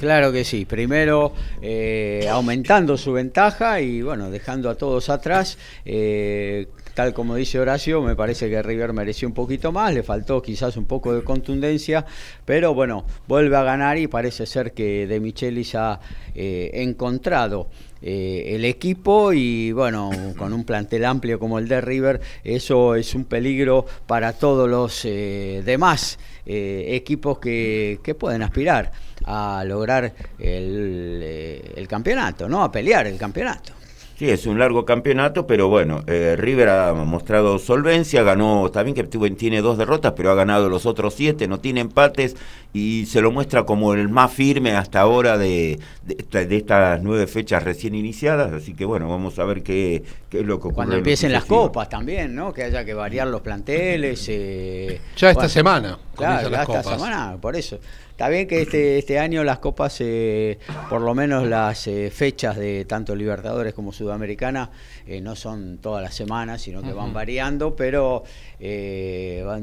Claro 0.00 0.32
que 0.32 0.44
sí, 0.44 0.64
primero 0.64 1.32
eh, 1.62 2.26
aumentando 2.30 2.98
su 2.98 3.12
ventaja 3.12 3.80
y 3.80 4.02
bueno, 4.02 4.30
dejando 4.30 4.68
a 4.68 4.74
todos 4.74 5.08
atrás. 5.08 5.56
Eh, 5.84 6.66
tal 6.96 7.12
como 7.12 7.34
dice 7.34 7.60
Horacio, 7.60 8.00
me 8.00 8.16
parece 8.16 8.48
que 8.48 8.62
River 8.62 8.94
mereció 8.94 9.28
un 9.28 9.34
poquito 9.34 9.70
más, 9.70 9.92
le 9.92 10.02
faltó 10.02 10.40
quizás 10.40 10.78
un 10.78 10.86
poco 10.86 11.12
de 11.14 11.22
contundencia, 11.22 12.06
pero 12.46 12.72
bueno, 12.72 13.04
vuelve 13.28 13.54
a 13.54 13.62
ganar 13.62 13.98
y 13.98 14.06
parece 14.06 14.46
ser 14.46 14.72
que 14.72 15.06
De 15.06 15.20
Michelis 15.20 15.74
ha 15.74 16.00
eh, 16.34 16.70
encontrado 16.72 17.68
eh, 18.00 18.54
el 18.54 18.64
equipo 18.64 19.34
y 19.34 19.72
bueno, 19.72 20.10
con 20.38 20.54
un 20.54 20.64
plantel 20.64 21.04
amplio 21.04 21.38
como 21.38 21.58
el 21.58 21.68
de 21.68 21.82
River, 21.82 22.22
eso 22.42 22.94
es 22.94 23.14
un 23.14 23.26
peligro 23.26 23.84
para 24.06 24.32
todos 24.32 24.66
los 24.66 25.04
eh, 25.04 25.62
demás 25.66 26.18
equipos 26.46 27.40
que, 27.40 27.98
que, 28.02 28.14
pueden 28.14 28.40
aspirar 28.40 28.92
a 29.26 29.64
lograr 29.66 30.14
el, 30.38 31.72
el 31.76 31.88
campeonato, 31.88 32.48
¿no? 32.48 32.62
A 32.62 32.72
pelear 32.72 33.06
el 33.06 33.18
campeonato. 33.18 33.75
Sí, 34.18 34.30
es 34.30 34.46
un 34.46 34.58
largo 34.58 34.86
campeonato, 34.86 35.46
pero 35.46 35.68
bueno, 35.68 36.02
eh, 36.06 36.36
River 36.38 36.70
ha 36.70 36.94
mostrado 36.94 37.58
solvencia, 37.58 38.22
ganó, 38.22 38.70
también 38.70 38.94
que 38.94 39.04
tiene 39.04 39.60
dos 39.60 39.76
derrotas, 39.76 40.14
pero 40.16 40.30
ha 40.30 40.34
ganado 40.34 40.70
los 40.70 40.86
otros 40.86 41.12
siete, 41.12 41.46
no 41.46 41.60
tiene 41.60 41.80
empates 41.80 42.34
y 42.72 43.04
se 43.04 43.20
lo 43.20 43.30
muestra 43.30 43.64
como 43.64 43.92
el 43.92 44.08
más 44.08 44.32
firme 44.32 44.72
hasta 44.72 45.00
ahora 45.00 45.36
de, 45.36 45.78
de, 46.02 46.56
estas 46.56 47.02
nueve 47.02 47.26
fechas 47.26 47.62
recién 47.62 47.94
iniciadas, 47.94 48.54
así 48.54 48.72
que 48.72 48.86
bueno, 48.86 49.06
vamos 49.06 49.38
a 49.38 49.44
ver 49.44 49.62
qué, 49.62 50.02
qué 50.30 50.40
es 50.40 50.46
lo 50.46 50.60
que 50.60 50.68
ocurre. 50.68 50.74
Cuando 50.74 50.96
empiecen 50.96 51.30
las 51.30 51.44
copas 51.44 51.90
también, 51.90 52.34
¿no? 52.34 52.54
Que 52.54 52.62
haya 52.62 52.86
que 52.86 52.94
variar 52.94 53.26
los 53.26 53.42
planteles. 53.42 54.26
Eh, 54.30 54.98
ya 55.14 55.30
esta 55.30 55.48
semana. 55.48 55.98
Claro, 56.16 56.48
ya 56.48 56.62
esta 56.62 56.82
semana, 56.82 57.36
por 57.38 57.54
eso. 57.54 57.78
Está 58.16 58.30
bien 58.30 58.48
que 58.48 58.62
este, 58.62 58.96
este 58.96 59.18
año 59.18 59.44
las 59.44 59.58
copas, 59.58 59.98
eh, 60.00 60.58
por 60.88 61.02
lo 61.02 61.14
menos 61.14 61.46
las 61.46 61.86
eh, 61.86 62.10
fechas 62.10 62.56
de 62.56 62.86
tanto 62.86 63.14
Libertadores 63.14 63.74
como 63.74 63.92
Sudamericana, 63.92 64.70
eh, 65.06 65.20
no 65.20 65.36
son 65.36 65.76
todas 65.82 66.02
las 66.02 66.14
semanas, 66.14 66.62
sino 66.62 66.80
que 66.80 66.94
van 66.94 67.12
variando, 67.12 67.76
pero 67.76 68.24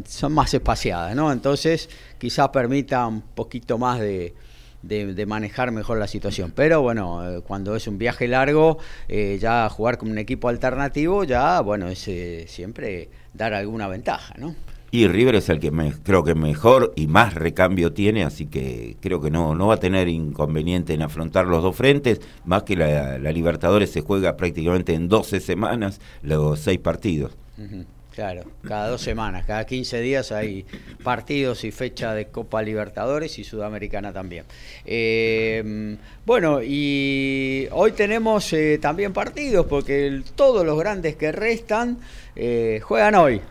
son 0.05 0.33
más 0.33 0.53
espaciadas, 0.53 1.15
¿no? 1.15 1.31
Entonces, 1.31 1.89
quizás 2.19 2.50
permita 2.50 3.07
un 3.07 3.22
poquito 3.22 3.79
más 3.79 4.00
de, 4.00 4.36
de, 4.83 5.25
manejar 5.25 5.72
mejor 5.72 5.98
la 5.98 6.05
situación. 6.07 6.53
Pero 6.55 6.83
bueno, 6.83 7.41
cuando 7.48 7.75
es 7.75 7.88
un 7.88 7.98
viaje 7.98 8.27
largo, 8.27 8.77
ya 9.39 9.67
jugar 9.67 9.98
con 9.98 10.12
un 10.12 10.19
equipo 10.19 10.48
alternativo, 10.48 11.24
ya, 11.24 11.60
bueno, 11.62 11.88
es 11.88 12.07
siempre 12.45 13.10
dar 13.33 13.55
alguna 13.55 13.88
ventaja, 13.88 14.36
¿no? 14.38 14.53
Y 14.93 15.07
River 15.07 15.33
es 15.33 15.50
el 15.50 15.59
que 15.59 15.71
creo 16.03 16.23
que 16.23 16.35
mejor 16.35 16.93
y 16.95 17.07
más 17.07 17.33
recambio 17.33 17.93
tiene, 17.93 18.23
así 18.23 18.45
que 18.45 18.95
creo 19.01 19.21
que 19.21 19.31
no, 19.31 19.55
no 19.55 19.65
va 19.65 19.73
a 19.73 19.79
tener 19.79 20.07
inconveniente 20.07 20.93
en 20.93 21.01
afrontar 21.01 21.47
los 21.47 21.63
dos 21.63 21.75
frentes, 21.75 22.21
más 22.45 22.62
que 22.62 22.75
la, 22.75 23.17
Libertadores 23.17 23.89
se 23.91 24.01
juega 24.01 24.38
prácticamente 24.38 24.93
en 24.93 25.09
12 25.09 25.39
semanas 25.39 26.00
los 26.21 26.59
seis 26.59 26.77
partidos. 26.77 27.35
Claro, 28.13 28.43
cada 28.67 28.89
dos 28.89 29.01
semanas, 29.01 29.43
cada 29.48 29.65
15 29.65 30.00
días 30.00 30.32
hay 30.32 30.67
partidos 31.03 31.63
y 31.63 31.72
fecha 31.72 32.13
de 32.13 32.27
Copa 32.27 32.62
Libertadores 32.62 33.39
y 33.39 33.43
Sudamericana 33.43 34.13
también. 34.13 34.46
Eh, 34.86 35.98
bueno, 36.24 36.62
y 36.62 37.67
hoy 37.72 37.93
tenemos 37.93 38.53
eh, 38.53 38.77
también 38.79 39.13
partidos 39.13 39.65
porque 39.65 40.22
todos 40.36 40.63
los 40.63 40.77
grandes 40.77 41.15
que 41.15 41.32
restan 41.32 41.98
eh, 42.36 42.82
juegan 42.84 43.15
hoy. 43.15 43.41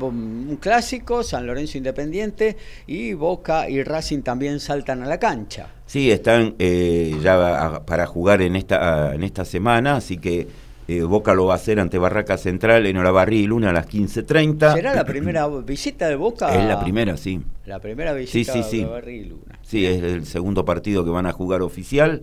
Un 0.00 0.58
clásico, 0.60 1.22
San 1.22 1.46
Lorenzo 1.46 1.78
Independiente 1.78 2.58
y 2.86 3.14
Boca 3.14 3.70
y 3.70 3.82
Racing 3.82 4.20
también 4.20 4.60
saltan 4.60 5.02
a 5.02 5.06
la 5.06 5.18
cancha. 5.18 5.68
Sí, 5.86 6.10
están 6.10 6.58
ya 6.58 7.80
para 7.86 8.06
jugar 8.06 8.42
en 8.42 8.54
esta, 8.54 9.14
en 9.14 9.22
esta 9.22 9.46
semana, 9.46 9.96
así 9.96 10.18
que 10.18 10.46
eh, 10.90 11.04
Boca 11.04 11.34
lo 11.34 11.46
va 11.46 11.54
a 11.54 11.56
hacer 11.56 11.78
ante 11.78 11.98
Barraca 11.98 12.36
Central 12.36 12.84
en 12.84 12.96
Olavarría 12.96 13.42
y 13.42 13.46
Luna 13.46 13.70
a 13.70 13.72
las 13.72 13.86
15.30. 13.88 14.74
¿Será 14.74 14.92
la 14.92 15.04
primera 15.04 15.46
visita 15.46 16.08
de 16.08 16.16
Boca? 16.16 16.52
Es 16.52 16.66
la 16.66 16.80
primera, 16.80 17.16
sí. 17.16 17.40
La 17.64 17.78
primera 17.78 18.12
visita 18.12 18.52
sí, 18.52 18.62
sí, 18.64 18.68
sí. 18.70 19.10
y 19.12 19.24
Luna. 19.26 19.60
Sí, 19.62 19.86
es 19.86 20.02
el 20.02 20.26
segundo 20.26 20.64
partido 20.64 21.04
que 21.04 21.10
van 21.10 21.26
a 21.26 21.32
jugar 21.32 21.62
oficial. 21.62 22.22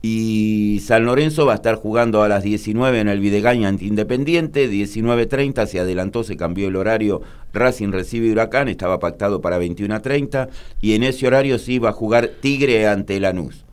Y 0.00 0.80
San 0.84 1.06
Lorenzo 1.06 1.44
va 1.44 1.54
a 1.54 1.56
estar 1.56 1.74
jugando 1.74 2.22
a 2.22 2.28
las 2.28 2.44
19 2.44 3.00
en 3.00 3.08
el 3.08 3.18
Videgaña 3.18 3.68
ante 3.68 3.86
Independiente, 3.86 4.70
19.30 4.70 5.66
se 5.66 5.80
adelantó, 5.80 6.22
se 6.22 6.36
cambió 6.36 6.68
el 6.68 6.76
horario, 6.76 7.22
Racing 7.52 7.90
recibe 7.90 8.30
Huracán, 8.30 8.68
estaba 8.68 9.00
pactado 9.00 9.40
para 9.40 9.58
21.30 9.58 10.50
y 10.82 10.94
en 10.94 11.02
ese 11.02 11.26
horario 11.26 11.58
sí 11.58 11.78
va 11.78 11.88
a 11.88 11.92
jugar 11.92 12.28
Tigre 12.40 12.86
ante 12.86 13.18
Lanús. 13.18 13.63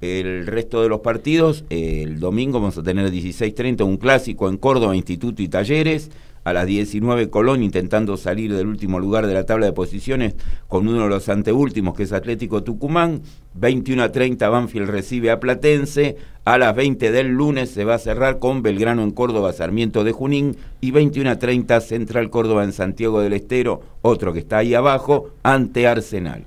El 0.00 0.46
resto 0.46 0.82
de 0.82 0.88
los 0.88 1.00
partidos, 1.00 1.64
el 1.68 2.20
domingo 2.20 2.58
vamos 2.58 2.78
a 2.78 2.82
tener 2.82 3.10
16.30 3.12 3.84
un 3.84 3.98
clásico 3.98 4.48
en 4.48 4.56
Córdoba, 4.56 4.96
Instituto 4.96 5.42
y 5.42 5.48
Talleres. 5.48 6.10
A 6.42 6.54
las 6.54 6.66
19 6.66 7.28
Colón 7.28 7.62
intentando 7.62 8.16
salir 8.16 8.54
del 8.54 8.66
último 8.66 8.98
lugar 8.98 9.26
de 9.26 9.34
la 9.34 9.44
tabla 9.44 9.66
de 9.66 9.74
posiciones 9.74 10.36
con 10.68 10.88
uno 10.88 11.02
de 11.02 11.10
los 11.10 11.28
anteúltimos 11.28 11.94
que 11.94 12.04
es 12.04 12.14
Atlético 12.14 12.62
Tucumán. 12.62 13.20
21 13.56 14.02
a 14.02 14.10
30 14.10 14.48
Banfield 14.48 14.88
recibe 14.88 15.30
a 15.30 15.38
Platense. 15.38 16.16
A 16.46 16.56
las 16.56 16.74
20 16.74 17.12
del 17.12 17.28
lunes 17.28 17.68
se 17.68 17.84
va 17.84 17.96
a 17.96 17.98
cerrar 17.98 18.38
con 18.38 18.62
Belgrano 18.62 19.02
en 19.02 19.10
Córdoba, 19.10 19.52
Sarmiento 19.52 20.02
de 20.02 20.12
Junín. 20.12 20.56
Y 20.80 20.92
21 20.92 21.28
a 21.28 21.38
30 21.38 21.78
Central 21.82 22.30
Córdoba 22.30 22.64
en 22.64 22.72
Santiago 22.72 23.20
del 23.20 23.34
Estero, 23.34 23.82
otro 24.00 24.32
que 24.32 24.38
está 24.38 24.58
ahí 24.58 24.72
abajo, 24.72 25.28
ante 25.42 25.86
Arsenal. 25.86 26.44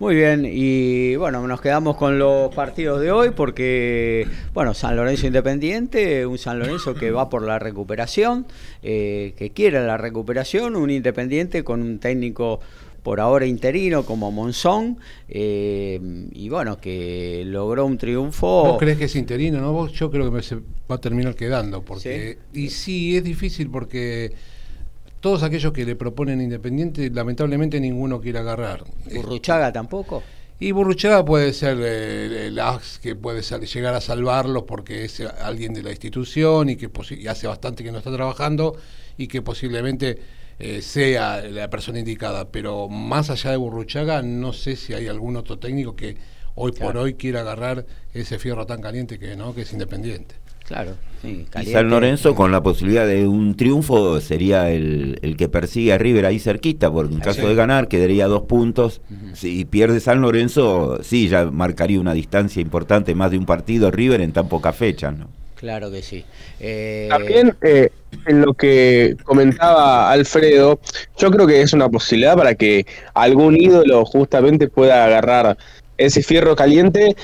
Muy 0.00 0.16
bien, 0.16 0.44
y 0.44 1.14
bueno, 1.14 1.46
nos 1.46 1.60
quedamos 1.60 1.96
con 1.96 2.18
los 2.18 2.52
partidos 2.52 3.00
de 3.00 3.12
hoy 3.12 3.30
porque, 3.30 4.26
bueno, 4.52 4.74
San 4.74 4.96
Lorenzo 4.96 5.28
Independiente, 5.28 6.26
un 6.26 6.36
San 6.36 6.58
Lorenzo 6.58 6.96
que 6.96 7.12
va 7.12 7.28
por 7.28 7.42
la 7.42 7.60
recuperación, 7.60 8.44
eh, 8.82 9.34
que 9.36 9.50
quiere 9.50 9.86
la 9.86 9.96
recuperación, 9.96 10.74
un 10.74 10.90
Independiente 10.90 11.62
con 11.62 11.80
un 11.80 12.00
técnico 12.00 12.58
por 13.04 13.20
ahora 13.20 13.46
interino 13.46 14.04
como 14.04 14.32
Monzón, 14.32 14.98
eh, 15.28 16.00
y 16.32 16.48
bueno, 16.48 16.80
que 16.80 17.44
logró 17.46 17.86
un 17.86 17.96
triunfo. 17.96 18.64
¿Vos 18.64 18.78
crees 18.80 18.98
que 18.98 19.04
es 19.04 19.14
interino, 19.14 19.60
no? 19.60 19.86
yo 19.86 20.10
creo 20.10 20.24
que 20.24 20.30
me 20.32 20.42
se 20.42 20.56
va 20.56 20.96
a 20.96 21.00
terminar 21.00 21.36
quedando, 21.36 21.84
porque... 21.84 22.38
Y 22.52 22.70
sí, 22.70 23.16
es 23.16 23.22
difícil 23.22 23.70
porque 23.70 24.32
todos 25.24 25.42
aquellos 25.42 25.72
que 25.72 25.86
le 25.86 25.96
proponen 25.96 26.42
Independiente, 26.42 27.08
lamentablemente 27.08 27.80
ninguno 27.80 28.20
quiere 28.20 28.40
agarrar. 28.40 28.84
¿Burruchaga 29.10 29.72
tampoco? 29.72 30.22
Y 30.60 30.72
Burruchaga 30.72 31.24
puede 31.24 31.54
ser 31.54 31.80
el, 31.80 32.58
as 32.58 32.98
que 32.98 33.16
puede 33.16 33.40
llegar 33.40 33.94
a 33.94 34.02
salvarlos 34.02 34.64
porque 34.64 35.06
es 35.06 35.22
alguien 35.22 35.72
de 35.72 35.82
la 35.82 35.92
institución 35.92 36.68
y 36.68 36.76
que 36.76 36.90
hace 37.26 37.46
bastante 37.46 37.82
que 37.82 37.90
no 37.90 37.96
está 37.96 38.12
trabajando 38.12 38.76
y 39.16 39.26
que 39.26 39.40
posiblemente 39.40 40.18
eh, 40.58 40.82
sea 40.82 41.40
la 41.40 41.70
persona 41.70 42.00
indicada. 42.00 42.50
Pero 42.50 42.90
más 42.90 43.30
allá 43.30 43.52
de 43.52 43.56
Burruchaga, 43.56 44.20
no 44.20 44.52
sé 44.52 44.76
si 44.76 44.92
hay 44.92 45.08
algún 45.08 45.36
otro 45.36 45.58
técnico 45.58 45.96
que 45.96 46.18
hoy 46.54 46.72
por 46.72 46.98
hoy 46.98 47.14
quiera 47.14 47.40
agarrar 47.40 47.86
ese 48.12 48.38
fierro 48.38 48.66
tan 48.66 48.82
caliente 48.82 49.18
que 49.18 49.36
no 49.36 49.54
que 49.54 49.62
es 49.62 49.72
Independiente. 49.72 50.43
Claro, 50.66 50.94
sí, 51.20 51.46
y 51.60 51.66
San 51.66 51.90
Lorenzo 51.90 52.34
con 52.34 52.50
la 52.50 52.62
posibilidad 52.62 53.06
de 53.06 53.28
un 53.28 53.54
triunfo 53.54 54.18
sería 54.20 54.70
el, 54.70 55.34
que 55.36 55.48
persigue 55.48 55.92
a 55.92 55.98
River 55.98 56.24
ahí 56.24 56.38
cerquita, 56.38 56.90
porque 56.90 57.14
en 57.14 57.20
caso 57.20 57.46
de 57.46 57.54
ganar 57.54 57.88
quedaría 57.88 58.26
dos 58.26 58.42
puntos. 58.44 59.02
Si 59.34 59.66
pierde 59.66 60.00
San 60.00 60.22
Lorenzo, 60.22 61.00
sí, 61.02 61.28
ya 61.28 61.44
marcaría 61.44 62.00
una 62.00 62.14
distancia 62.14 62.62
importante, 62.62 63.14
más 63.14 63.30
de 63.30 63.38
un 63.38 63.46
partido 63.46 63.90
River 63.90 64.22
en 64.22 64.32
tan 64.32 64.48
poca 64.48 64.72
fecha, 64.72 65.10
¿no? 65.10 65.28
Claro 65.56 65.90
que 65.90 66.02
sí. 66.02 66.24
Eh, 66.60 67.06
También 67.08 67.54
eh, 67.62 67.90
en 68.26 68.42
lo 68.42 68.54
que 68.54 69.16
comentaba 69.24 70.10
Alfredo, 70.10 70.80
yo 71.16 71.30
creo 71.30 71.46
que 71.46 71.62
es 71.62 71.72
una 71.72 71.88
posibilidad 71.88 72.36
para 72.36 72.54
que 72.54 72.86
algún 73.14 73.56
ídolo 73.56 74.04
justamente 74.04 74.68
pueda 74.68 75.04
agarrar 75.04 75.56
ese 75.96 76.22
fierro 76.22 76.56
caliente 76.56 77.16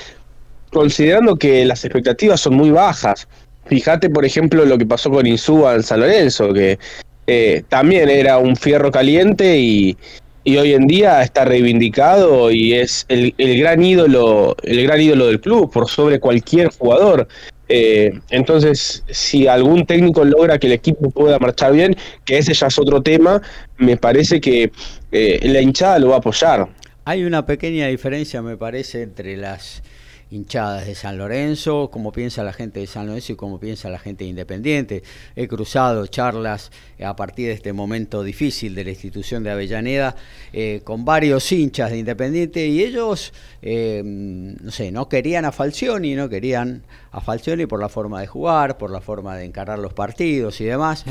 considerando 0.71 1.35
que 1.35 1.65
las 1.65 1.83
expectativas 1.85 2.41
son 2.41 2.55
muy 2.55 2.71
bajas. 2.71 3.27
Fíjate, 3.65 4.09
por 4.09 4.25
ejemplo, 4.25 4.65
lo 4.65 4.77
que 4.77 4.85
pasó 4.85 5.09
con 5.11 5.27
Insúa 5.27 5.75
en 5.75 5.83
San 5.83 5.99
Lorenzo, 5.99 6.51
que 6.51 6.79
eh, 7.27 7.63
también 7.69 8.09
era 8.09 8.37
un 8.37 8.55
fierro 8.55 8.91
caliente 8.91 9.57
y, 9.57 9.97
hoy 10.45 10.73
en 10.73 10.87
día 10.87 11.21
está 11.21 11.45
reivindicado 11.45 12.51
y 12.51 12.73
es 12.73 13.05
el, 13.09 13.33
gran 13.37 13.83
ídolo, 13.83 14.55
el 14.63 14.83
gran 14.83 14.99
ídolo 14.99 15.27
del 15.27 15.39
club 15.39 15.71
por 15.71 15.87
sobre 15.87 16.19
cualquier 16.19 16.69
jugador. 16.69 17.27
Eh, 17.69 18.19
entonces, 18.31 19.03
si 19.09 19.47
algún 19.47 19.85
técnico 19.85 20.25
logra 20.25 20.57
que 20.57 20.67
el 20.67 20.73
equipo 20.73 21.09
pueda 21.11 21.39
marchar 21.39 21.71
bien, 21.71 21.95
que 22.25 22.39
ese 22.39 22.53
ya 22.53 22.67
es 22.67 22.77
otro 22.79 23.01
tema, 23.01 23.41
me 23.77 23.95
parece 23.95 24.41
que 24.41 24.71
eh, 25.11 25.39
la 25.43 25.61
hinchada 25.61 25.99
lo 25.99 26.09
va 26.09 26.15
a 26.15 26.17
apoyar. 26.17 26.67
Hay 27.05 27.23
una 27.23 27.45
pequeña 27.45 27.87
diferencia, 27.87 28.41
me 28.41 28.57
parece, 28.57 29.03
entre 29.03 29.37
las 29.37 29.83
hinchadas 30.31 30.87
de 30.87 30.95
San 30.95 31.17
Lorenzo, 31.17 31.89
como 31.91 32.11
piensa 32.11 32.43
la 32.43 32.53
gente 32.53 32.79
de 32.79 32.87
San 32.87 33.07
Lorenzo 33.07 33.33
y 33.33 33.35
como 33.35 33.59
piensa 33.59 33.89
la 33.89 33.99
gente 33.99 34.23
Independiente. 34.23 35.03
He 35.35 35.47
cruzado 35.47 36.07
charlas 36.07 36.71
eh, 36.97 37.05
a 37.05 37.15
partir 37.15 37.47
de 37.47 37.53
este 37.53 37.73
momento 37.73 38.23
difícil 38.23 38.73
de 38.73 38.85
la 38.85 38.91
institución 38.91 39.43
de 39.43 39.51
Avellaneda 39.51 40.15
eh, 40.53 40.81
con 40.83 41.03
varios 41.03 41.51
hinchas 41.51 41.91
de 41.91 41.99
Independiente 41.99 42.65
y 42.65 42.81
ellos, 42.81 43.33
eh, 43.61 44.01
no 44.03 44.71
sé, 44.71 44.91
no 44.91 45.09
querían 45.09 45.43
a 45.43 45.51
Falcioni, 45.51 46.15
no 46.15 46.29
querían 46.29 46.83
a 47.11 47.19
Falcioni 47.19 47.65
por 47.65 47.81
la 47.81 47.89
forma 47.89 48.21
de 48.21 48.27
jugar, 48.27 48.77
por 48.77 48.89
la 48.89 49.01
forma 49.01 49.35
de 49.35 49.43
encarar 49.43 49.79
los 49.79 49.93
partidos 49.93 50.61
y 50.61 50.65
demás. 50.65 51.05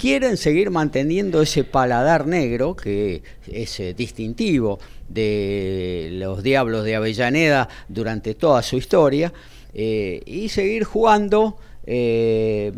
Quieren 0.00 0.38
seguir 0.38 0.70
manteniendo 0.70 1.42
ese 1.42 1.62
paladar 1.62 2.26
negro 2.26 2.74
que 2.74 3.22
es 3.46 3.82
distintivo 3.94 4.78
de 5.10 6.08
los 6.12 6.42
Diablos 6.42 6.86
de 6.86 6.96
Avellaneda 6.96 7.68
durante 7.86 8.34
toda 8.34 8.62
su 8.62 8.78
historia 8.78 9.30
eh, 9.74 10.22
y 10.24 10.48
seguir 10.48 10.84
jugando. 10.84 11.58
Eh, 11.84 12.72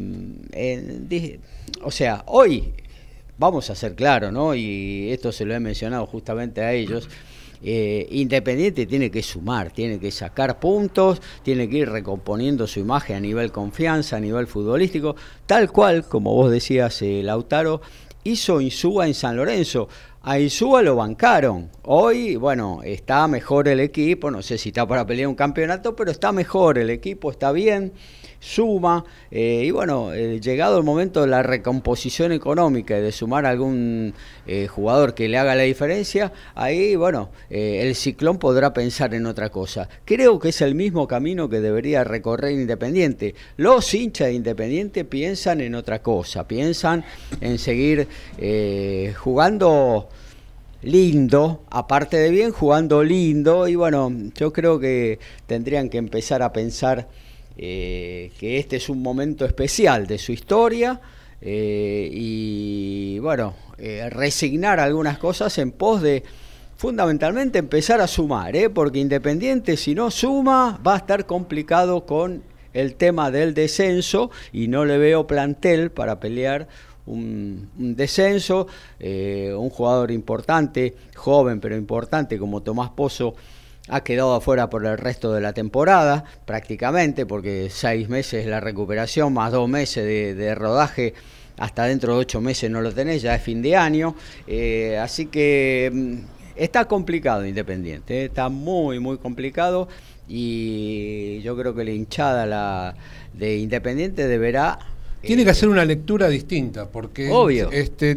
o 1.85 1.93
sea, 1.93 2.25
hoy, 2.27 2.73
vamos 3.39 3.71
a 3.71 3.77
ser 3.77 3.95
claros, 3.95 4.33
¿no? 4.33 4.57
y 4.57 5.13
esto 5.13 5.31
se 5.31 5.45
lo 5.45 5.55
he 5.55 5.61
mencionado 5.61 6.07
justamente 6.07 6.61
a 6.61 6.73
ellos, 6.73 7.09
eh, 7.62 8.07
Independiente 8.11 8.87
tiene 8.87 9.11
que 9.11 9.22
sumar, 9.22 9.70
tiene 9.70 9.98
que 9.98 10.11
sacar 10.11 10.59
puntos, 10.59 11.20
tiene 11.42 11.68
que 11.68 11.79
ir 11.79 11.90
recomponiendo 11.90 12.66
su 12.66 12.81
imagen 12.81 13.16
a 13.16 13.20
nivel 13.20 13.53
confianza, 13.53 14.16
a 14.16 14.20
nivel 14.20 14.46
futbolístico, 14.46 15.16
tal 15.46 15.70
cual, 15.70 16.07
como 16.07 16.35
vos 16.35 16.51
decías, 16.51 17.01
eh, 17.03 17.22
Lautaro, 17.22 17.81
hizo 18.25 18.61
Insúa 18.61 19.07
en 19.07 19.14
San 19.14 19.37
Lorenzo. 19.37 19.88
A 20.25 20.38
Insúa 20.38 20.83
lo 20.83 20.94
bancaron. 20.94 21.70
Hoy, 21.83 22.37
bueno, 22.37 22.81
está 22.85 23.27
mejor 23.27 23.66
el 23.68 23.81
equipo, 23.81 24.31
no 24.31 24.40
sé 24.42 24.57
si 24.59 24.68
está 24.68 24.87
para 24.87 25.05
pelear 25.05 25.29
un 25.29 25.35
campeonato, 25.35 25.96
pero 25.96 26.11
está 26.11 26.31
mejor 26.31 26.79
el 26.79 26.90
equipo, 26.90 27.31
está 27.31 27.51
bien 27.51 27.92
suma. 28.43 29.05
Eh, 29.31 29.63
y 29.65 29.71
bueno, 29.71 30.13
eh, 30.13 30.41
llegado 30.41 30.77
el 30.77 30.85
momento 30.85 31.23
de 31.23 31.29
la 31.29 31.43
recomposición 31.43 32.33
económica 32.33 32.99
y 32.99 33.01
de 33.01 33.13
sumar 33.13 33.47
algún 33.47 34.13
eh, 34.47 34.67
jugador 34.67 35.15
que 35.15 35.29
le 35.29 35.39
haga 35.39 35.55
la 35.55 35.63
diferencia, 35.63 36.33
ahí, 36.55 36.97
bueno, 36.97 37.31
el 37.49 37.95
ciclón 37.95 38.39
podrá 38.39 38.75
pensar 38.75 39.15
en 39.15 39.27
otra 39.27 39.49
cosa. 39.51 39.89
Creo 40.05 40.39
que 40.41 40.49
es 40.49 40.61
el 40.61 40.75
mismo 40.75 41.07
camino 41.07 41.49
que 41.49 41.61
debería 41.61 42.05
recorrer 42.05 42.53
Independiente. 42.53 43.35
Los 43.57 43.95
hinchas 43.95 44.27
de 44.27 44.35
Independiente 44.35 45.05
piensan 45.05 45.61
en 45.61 45.77
otra 45.77 46.03
cosa, 46.03 46.49
piensan 46.49 47.05
en 47.41 47.59
seguir 47.59 48.09
jugando 49.17 50.09
lindo, 50.83 51.63
aparte 51.71 52.17
de 52.17 52.31
bien, 52.31 52.51
jugando 52.51 53.05
lindo. 53.05 53.69
Y 53.69 53.77
bueno, 53.77 54.13
yo 54.35 54.53
creo 54.53 54.81
que 54.81 55.21
tendrían 55.47 55.89
que 55.89 55.99
empezar 55.99 56.43
a 56.43 56.53
pensar 56.53 57.09
eh, 57.57 58.33
que 58.38 58.59
este 58.59 58.77
es 58.77 58.88
un 58.88 59.03
momento 59.03 59.45
especial 59.45 60.07
de 60.07 60.17
su 60.17 60.33
historia 60.33 61.01
eh, 61.41 62.09
y 62.11 63.19
bueno, 63.19 63.55
eh, 63.77 64.09
resignar 64.09 64.81
algunas 64.81 65.19
cosas 65.19 65.59
en 65.59 65.71
pos 65.71 66.01
de 66.01 66.23
fundamentalmente 66.77 67.59
empezar 67.59 68.01
a 68.01 68.07
sumar, 68.07 68.55
porque 68.73 69.01
Independiente 69.01 69.77
si 69.77 69.95
no 69.95 70.11
suma 70.11 70.81
va 70.85 70.95
a 70.95 70.99
estar 70.99 71.27
complicado 71.27 72.07
con 72.07 72.43
el 72.73 72.95
tema 72.95 73.31
del 73.31 73.53
descenso 73.53 74.31
y 74.53 74.69
no 74.69 74.85
le 74.87 74.97
veo 74.97 75.27
plantel 75.27 75.91
para 75.91 76.21
pelear 76.21 76.69
un, 77.05 77.69
un 77.79 77.97
descenso, 77.97 78.67
un 78.99 79.71
jugador 79.71 80.11
importante, 80.11 80.95
joven 81.15 81.61
pero 81.61 81.77
importante 81.77 82.38
como 82.38 82.62
Tomás 82.62 82.91
Pozo 82.91 83.35
ha 83.88 84.03
quedado 84.03 84.35
afuera 84.35 84.71
por 84.71 84.87
el 84.87 84.97
resto 84.99 85.33
de 85.33 85.40
la 85.40 85.53
temporada, 85.53 86.25
prácticamente, 86.45 87.27
porque 87.27 87.68
seis 87.71 88.09
meses 88.09 88.47
la 88.47 88.61
recuperación, 88.61 89.33
más 89.33 89.53
dos 89.53 89.68
meses 89.68 90.05
de, 90.37 90.55
rodaje, 90.55 91.14
hasta 91.59 91.85
dentro 91.85 92.14
de 92.14 92.21
ocho 92.21 92.40
meses 92.40 92.71
no 92.71 92.81
lo 92.81 92.92
tenés, 92.92 93.23
ya 93.23 93.35
es 93.35 93.42
fin 93.42 93.61
de 93.62 93.77
año. 93.77 94.14
Eh, 94.47 94.99
así 94.99 95.27
que 95.27 95.90
mm, 95.92 96.16
está 96.57 96.87
complicado 96.87 97.45
Independiente, 97.45 98.23
eh, 98.23 98.25
está 98.27 98.49
muy, 98.49 99.01
muy 99.01 99.18
complicado 99.18 99.88
y 100.29 101.40
yo 101.42 101.57
creo 101.57 101.75
que 101.75 101.85
la 101.85 101.90
hinchada 101.90 102.47
la, 102.47 102.95
de 103.35 103.59
Independiente 103.59 104.29
deberá 104.29 104.79
tiene 105.21 105.45
que 105.45 105.51
eh, 105.51 105.53
hacer 105.53 105.68
una 105.68 105.85
lectura 105.85 106.29
distinta, 106.29 106.88
porque 106.88 107.31
Obvio. 107.31 107.71
Este, 107.71 108.16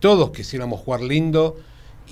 todos 0.00 0.30
quisiéramos 0.30 0.80
jugar 0.80 1.02
lindo, 1.02 1.56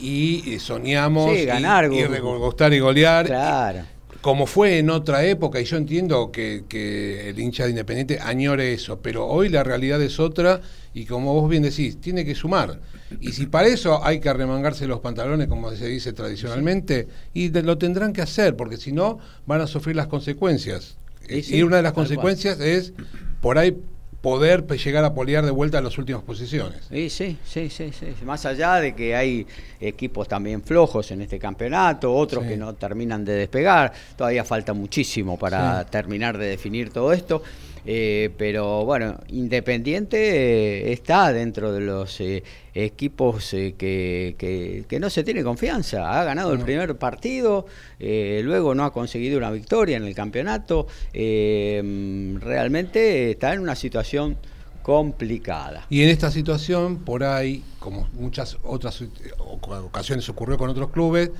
y 0.00 0.54
eh, 0.54 0.60
soñamos 0.60 1.30
ganar, 1.46 1.90
y, 1.92 1.98
y 1.98 2.74
y 2.74 2.80
golear. 2.80 3.26
Claro. 3.26 3.84
Como 4.20 4.46
fue 4.46 4.78
en 4.78 4.90
otra 4.90 5.24
época, 5.24 5.60
y 5.60 5.64
yo 5.64 5.78
entiendo 5.78 6.30
que, 6.30 6.64
que, 6.68 7.30
el 7.30 7.38
hincha 7.38 7.64
de 7.64 7.70
Independiente 7.70 8.18
añore 8.20 8.74
eso, 8.74 9.00
pero 9.00 9.26
hoy 9.26 9.48
la 9.48 9.64
realidad 9.64 10.00
es 10.02 10.20
otra, 10.20 10.60
y 10.92 11.06
como 11.06 11.32
vos 11.32 11.48
bien 11.48 11.62
decís, 11.62 11.98
tiene 12.00 12.24
que 12.24 12.34
sumar. 12.34 12.80
Y 13.20 13.32
si 13.32 13.46
para 13.46 13.68
eso 13.68 14.04
hay 14.04 14.20
que 14.20 14.28
arremangarse 14.28 14.86
los 14.86 15.00
pantalones, 15.00 15.48
como 15.48 15.70
se 15.72 15.86
dice 15.88 16.12
tradicionalmente, 16.12 17.08
y 17.32 17.48
lo 17.48 17.78
tendrán 17.78 18.12
que 18.12 18.20
hacer, 18.20 18.56
porque 18.56 18.76
si 18.76 18.92
no, 18.92 19.18
van 19.46 19.62
a 19.62 19.66
sufrir 19.66 19.96
las 19.96 20.06
consecuencias. 20.06 20.98
y 21.28 21.62
una 21.62 21.76
de 21.76 21.82
las 21.82 21.92
consecuencias 21.94 22.60
es, 22.60 22.92
por 23.40 23.56
ahí 23.56 23.74
poder 24.20 24.66
llegar 24.66 25.04
a 25.04 25.14
poliar 25.14 25.44
de 25.44 25.50
vuelta 25.50 25.78
a 25.78 25.80
las 25.80 25.96
últimas 25.96 26.22
posiciones. 26.22 26.84
Sí, 26.88 27.08
sí, 27.08 27.38
sí, 27.44 27.70
sí, 27.70 27.92
Más 28.24 28.44
allá 28.44 28.76
de 28.76 28.94
que 28.94 29.16
hay 29.16 29.46
equipos 29.80 30.28
también 30.28 30.62
flojos 30.62 31.10
en 31.10 31.22
este 31.22 31.38
campeonato, 31.38 32.12
otros 32.14 32.44
que 32.44 32.56
no 32.56 32.74
terminan 32.74 33.24
de 33.24 33.32
despegar, 33.32 33.92
todavía 34.16 34.44
falta 34.44 34.72
muchísimo 34.74 35.38
para 35.38 35.84
terminar 35.86 36.36
de 36.36 36.46
definir 36.46 36.90
todo 36.90 37.12
esto. 37.12 37.42
Eh, 37.84 38.30
pero 38.36 38.84
bueno, 38.84 39.18
Independiente 39.28 40.18
eh, 40.18 40.92
está 40.92 41.32
dentro 41.32 41.72
de 41.72 41.80
los 41.80 42.20
eh, 42.20 42.42
equipos 42.74 43.50
que, 43.50 44.84
que, 44.88 45.00
no 45.00 45.10
se 45.10 45.24
tiene 45.24 45.42
confianza. 45.42 46.20
Ha 46.20 46.24
ganado 46.24 46.52
el 46.52 46.60
primer 46.60 46.96
partido, 46.96 47.66
luego 47.98 48.74
no 48.74 48.84
ha 48.84 48.92
conseguido 48.92 49.38
una 49.38 49.50
victoria 49.50 49.96
en 49.96 50.04
el 50.04 50.14
campeonato. 50.14 50.86
realmente 51.12 53.32
está 53.32 53.54
en 53.54 53.60
una 53.60 53.74
situación 53.74 54.36
complicada. 54.82 55.86
Y 55.88 56.02
en 56.02 56.10
esta 56.10 56.30
situación, 56.30 56.98
por 56.98 57.24
ahí, 57.24 57.64
como 57.78 58.08
muchas 58.12 58.58
otras 58.62 59.02
ocasiones 59.38 60.28
ocurrió 60.28 60.58
con 60.58 60.68
otros 60.70 60.90
clubes, 60.90 61.30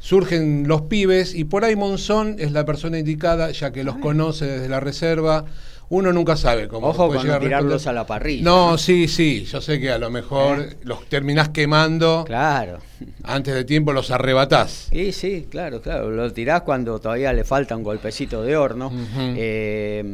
surgen 0.00 0.66
los 0.66 0.82
pibes 0.82 1.34
y 1.34 1.44
por 1.44 1.64
ahí 1.64 1.76
Monzón 1.76 2.36
es 2.38 2.52
la 2.52 2.64
persona 2.64 2.98
indicada, 2.98 3.52
ya 3.52 3.70
que 3.70 3.84
los 3.84 3.96
conoce 3.96 4.46
desde 4.46 4.68
la 4.68 4.80
reserva. 4.80 5.44
Uno 5.90 6.12
nunca 6.12 6.36
sabe 6.36 6.68
cómo 6.68 6.88
Ojo 6.88 7.08
puede 7.08 7.28
con 7.28 7.40
tirarlos 7.40 7.88
a 7.88 7.92
la 7.92 8.06
parrilla. 8.06 8.44
No, 8.44 8.78
sí, 8.78 9.08
sí. 9.08 9.44
Yo 9.44 9.60
sé 9.60 9.80
que 9.80 9.90
a 9.90 9.98
lo 9.98 10.08
mejor 10.08 10.60
eh. 10.60 10.76
los 10.84 11.04
terminás 11.06 11.48
quemando. 11.48 12.22
Claro. 12.24 12.78
Antes 13.24 13.54
de 13.54 13.64
tiempo 13.64 13.92
los 13.92 14.12
arrebatás. 14.12 14.86
Sí, 14.92 15.10
sí, 15.10 15.48
claro, 15.50 15.82
claro. 15.82 16.10
Lo 16.10 16.32
tirás 16.32 16.62
cuando 16.62 17.00
todavía 17.00 17.32
le 17.32 17.42
falta 17.42 17.76
un 17.76 17.82
golpecito 17.82 18.42
de 18.42 18.56
horno. 18.56 18.92
Eh, 19.36 20.04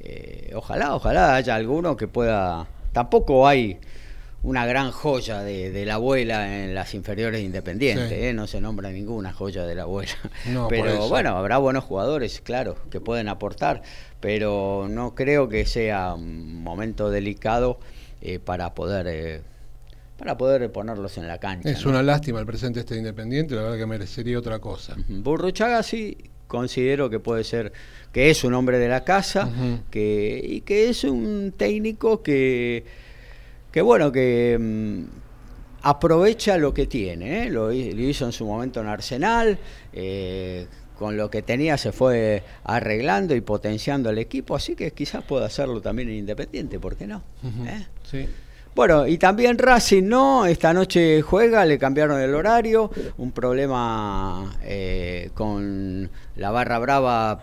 eh, 0.00 0.52
ojalá, 0.54 0.94
ojalá 0.94 1.36
haya 1.36 1.54
alguno 1.54 1.96
que 1.96 2.06
pueda. 2.06 2.66
Tampoco 2.92 3.48
hay 3.48 3.78
una 4.44 4.66
gran 4.66 4.90
joya 4.90 5.42
de, 5.42 5.84
la 5.86 5.94
abuela 5.94 6.62
en 6.62 6.74
las 6.74 6.94
inferiores 6.94 7.42
independientes, 7.42 8.12
¿eh? 8.12 8.32
no 8.34 8.46
se 8.46 8.60
nombra 8.60 8.90
ninguna 8.90 9.32
joya 9.32 9.64
de 9.64 9.74
la 9.74 9.82
abuela. 9.82 10.12
pero 10.68 11.08
bueno, 11.08 11.30
habrá 11.36 11.56
buenos 11.56 11.84
jugadores, 11.84 12.42
claro, 12.42 12.76
que 12.90 13.00
pueden 13.00 13.28
aportar, 13.28 13.82
pero 14.20 14.86
no 14.88 15.14
creo 15.14 15.48
que 15.48 15.64
sea 15.64 16.14
un 16.14 16.62
momento 16.62 17.10
delicado 17.10 17.78
eh, 18.20 18.38
para 18.38 18.74
poder... 18.74 19.06
Eh, 19.08 19.42
para 20.18 20.36
poder 20.36 20.70
ponerlos 20.70 21.18
en 21.18 21.26
la 21.26 21.38
cancha. 21.38 21.68
Es 21.68 21.84
una 21.86 22.00
lástima 22.00 22.38
el 22.38 22.46
presente 22.46 22.78
este 22.78 22.96
Independiente, 22.96 23.56
la 23.56 23.62
verdad 23.62 23.78
que 23.78 23.86
merecería 23.86 24.38
otra 24.38 24.60
cosa. 24.60 24.94
Burruchaga 25.08 25.82
sí 25.82 26.16
considero 26.46 27.10
que 27.10 27.18
puede 27.18 27.42
ser, 27.42 27.72
que 28.12 28.30
es 28.30 28.44
un 28.44 28.54
hombre 28.54 28.78
de 28.78 28.88
la 28.88 29.02
casa, 29.02 29.50
que, 29.90 30.40
y 30.42 30.60
que 30.60 30.88
es 30.88 31.02
un 31.02 31.52
técnico 31.56 32.22
que 32.22 32.84
que 33.74 33.82
bueno, 33.82 34.12
que 34.12 34.56
mm, 34.56 35.02
aprovecha 35.82 36.56
lo 36.58 36.72
que 36.72 36.86
tiene, 36.86 37.42
¿eh? 37.42 37.50
lo, 37.50 37.72
hizo 37.72 38.24
en 38.24 38.30
su 38.30 38.46
momento 38.46 38.80
en 38.80 38.86
Arsenal, 38.86 39.58
eh, 39.92 40.68
con 40.96 41.16
lo 41.16 41.28
que 41.28 41.42
tenía 41.42 41.76
se 41.76 41.90
fue 41.90 42.44
arreglando 42.62 43.34
y 43.34 43.40
potenciando 43.40 44.10
el 44.10 44.18
equipo, 44.18 44.54
así 44.54 44.76
que 44.76 44.92
quizás 44.92 45.24
pueda 45.24 45.46
hacerlo 45.46 45.80
también 45.80 46.08
en 46.08 46.14
Independiente, 46.14 46.78
¿por 46.78 46.94
qué 46.94 47.08
no? 47.08 47.24
¿Eh? 47.66 47.84
Sí. 48.08 48.28
Bueno, 48.76 49.08
y 49.08 49.18
también 49.18 49.58
Racing 49.58 50.04
no, 50.04 50.46
esta 50.46 50.72
noche 50.72 51.20
juega, 51.22 51.64
le 51.64 51.76
cambiaron 51.76 52.20
el 52.20 52.32
horario, 52.32 52.92
un 53.18 53.32
problema 53.32 54.56
con 55.34 56.08
la 56.36 56.50
barra 56.52 56.78
brava 56.78 57.42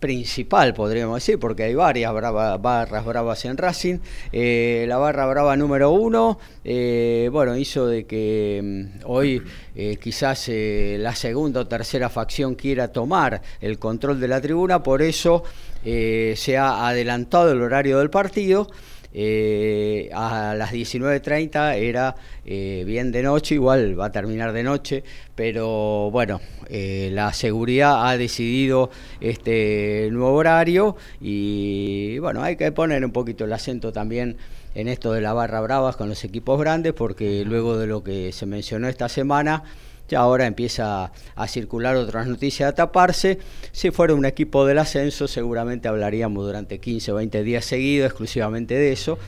principal, 0.00 0.72
podríamos 0.72 1.16
decir, 1.16 1.38
porque 1.38 1.64
hay 1.64 1.74
varias 1.74 2.12
barras 2.12 3.04
bravas 3.04 3.44
en 3.44 3.56
Racing. 3.56 3.98
Eh, 4.32 4.86
la 4.88 4.96
barra 4.96 5.26
brava 5.26 5.56
número 5.56 5.90
uno, 5.90 6.38
eh, 6.64 7.28
bueno, 7.30 7.54
hizo 7.54 7.86
de 7.86 8.06
que 8.06 8.60
mm, 8.62 9.04
hoy 9.04 9.42
eh, 9.76 9.98
quizás 10.02 10.50
la 10.50 11.14
segunda 11.14 11.60
o 11.60 11.66
tercera 11.66 12.08
facción 12.08 12.54
quiera 12.54 12.88
tomar 12.88 13.42
el 13.60 13.78
control 13.78 14.18
de 14.18 14.28
la 14.28 14.40
tribuna, 14.40 14.82
por 14.82 15.02
eso 15.02 15.44
se 15.84 16.58
ha 16.58 16.88
adelantado 16.88 17.52
el 17.52 17.62
horario 17.62 17.98
del 17.98 18.10
partido. 18.10 18.68
Eh, 19.12 20.08
a 20.12 20.54
las 20.56 20.72
19.30 20.72 21.74
era 21.76 22.14
eh, 22.44 22.84
bien 22.86 23.10
de 23.10 23.22
noche, 23.22 23.56
igual 23.56 23.98
va 23.98 24.06
a 24.06 24.12
terminar 24.12 24.52
de 24.52 24.62
noche, 24.62 25.02
pero 25.34 26.10
bueno, 26.12 26.40
eh, 26.68 27.10
la 27.12 27.32
seguridad 27.32 28.08
ha 28.08 28.16
decidido 28.16 28.90
este 29.20 30.08
nuevo 30.12 30.34
horario 30.34 30.96
y 31.20 32.18
bueno, 32.20 32.42
hay 32.42 32.54
que 32.56 32.70
poner 32.70 33.04
un 33.04 33.10
poquito 33.10 33.44
el 33.44 33.52
acento 33.52 33.92
también 33.92 34.36
en 34.76 34.86
esto 34.86 35.12
de 35.12 35.20
la 35.20 35.32
barra 35.32 35.60
bravas 35.60 35.96
con 35.96 36.08
los 36.08 36.22
equipos 36.22 36.60
grandes, 36.60 36.92
porque 36.92 37.44
luego 37.44 37.76
de 37.76 37.88
lo 37.88 38.04
que 38.04 38.30
se 38.32 38.46
mencionó 38.46 38.88
esta 38.88 39.08
semana, 39.08 39.64
ya 40.10 40.18
ahora 40.18 40.46
empieza 40.46 41.12
a 41.36 41.48
circular 41.48 41.94
otras 41.96 42.26
noticias 42.26 42.68
a 42.68 42.74
taparse. 42.74 43.38
Si 43.70 43.92
fuera 43.92 44.12
un 44.12 44.26
equipo 44.26 44.66
del 44.66 44.78
ascenso, 44.78 45.28
seguramente 45.28 45.86
hablaríamos 45.86 46.44
durante 46.44 46.80
15 46.80 47.12
o 47.12 47.14
20 47.14 47.44
días 47.44 47.64
seguidos 47.64 48.08
exclusivamente 48.08 48.74
de 48.74 48.92
eso. 48.92 49.18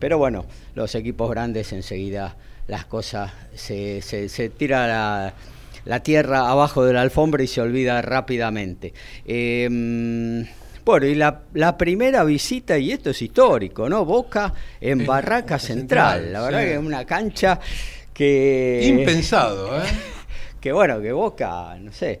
Pero 0.00 0.18
bueno, 0.18 0.44
los 0.74 0.96
equipos 0.96 1.30
grandes 1.30 1.72
enseguida 1.72 2.36
las 2.66 2.84
cosas, 2.86 3.32
se, 3.54 4.02
se, 4.02 4.28
se 4.28 4.48
tira 4.48 4.88
la, 4.88 5.34
la, 5.84 6.02
tierra 6.02 6.50
abajo 6.50 6.84
de 6.84 6.92
la 6.92 7.02
alfombra 7.02 7.42
y 7.42 7.46
se 7.46 7.60
olvida 7.60 8.02
rápidamente. 8.02 8.92
Eh, 9.24 10.44
bueno, 10.84 11.06
y 11.06 11.14
la, 11.14 11.42
la, 11.54 11.78
primera 11.78 12.24
visita, 12.24 12.78
y 12.78 12.90
esto 12.90 13.10
es 13.10 13.22
histórico, 13.22 13.88
¿no? 13.88 14.04
Boca 14.04 14.52
en 14.80 15.06
Barraca 15.06 15.58
Central. 15.58 16.32
La 16.32 16.42
verdad 16.42 16.60
sí. 16.60 16.66
que 16.66 16.72
es 16.74 16.80
una 16.80 17.04
cancha 17.04 17.60
que... 18.12 18.82
Impensado, 18.84 19.78
¿eh? 19.78 19.86
que 20.62 20.72
bueno, 20.72 21.00
que 21.00 21.10
Boca, 21.10 21.76
no 21.80 21.92
sé, 21.92 22.20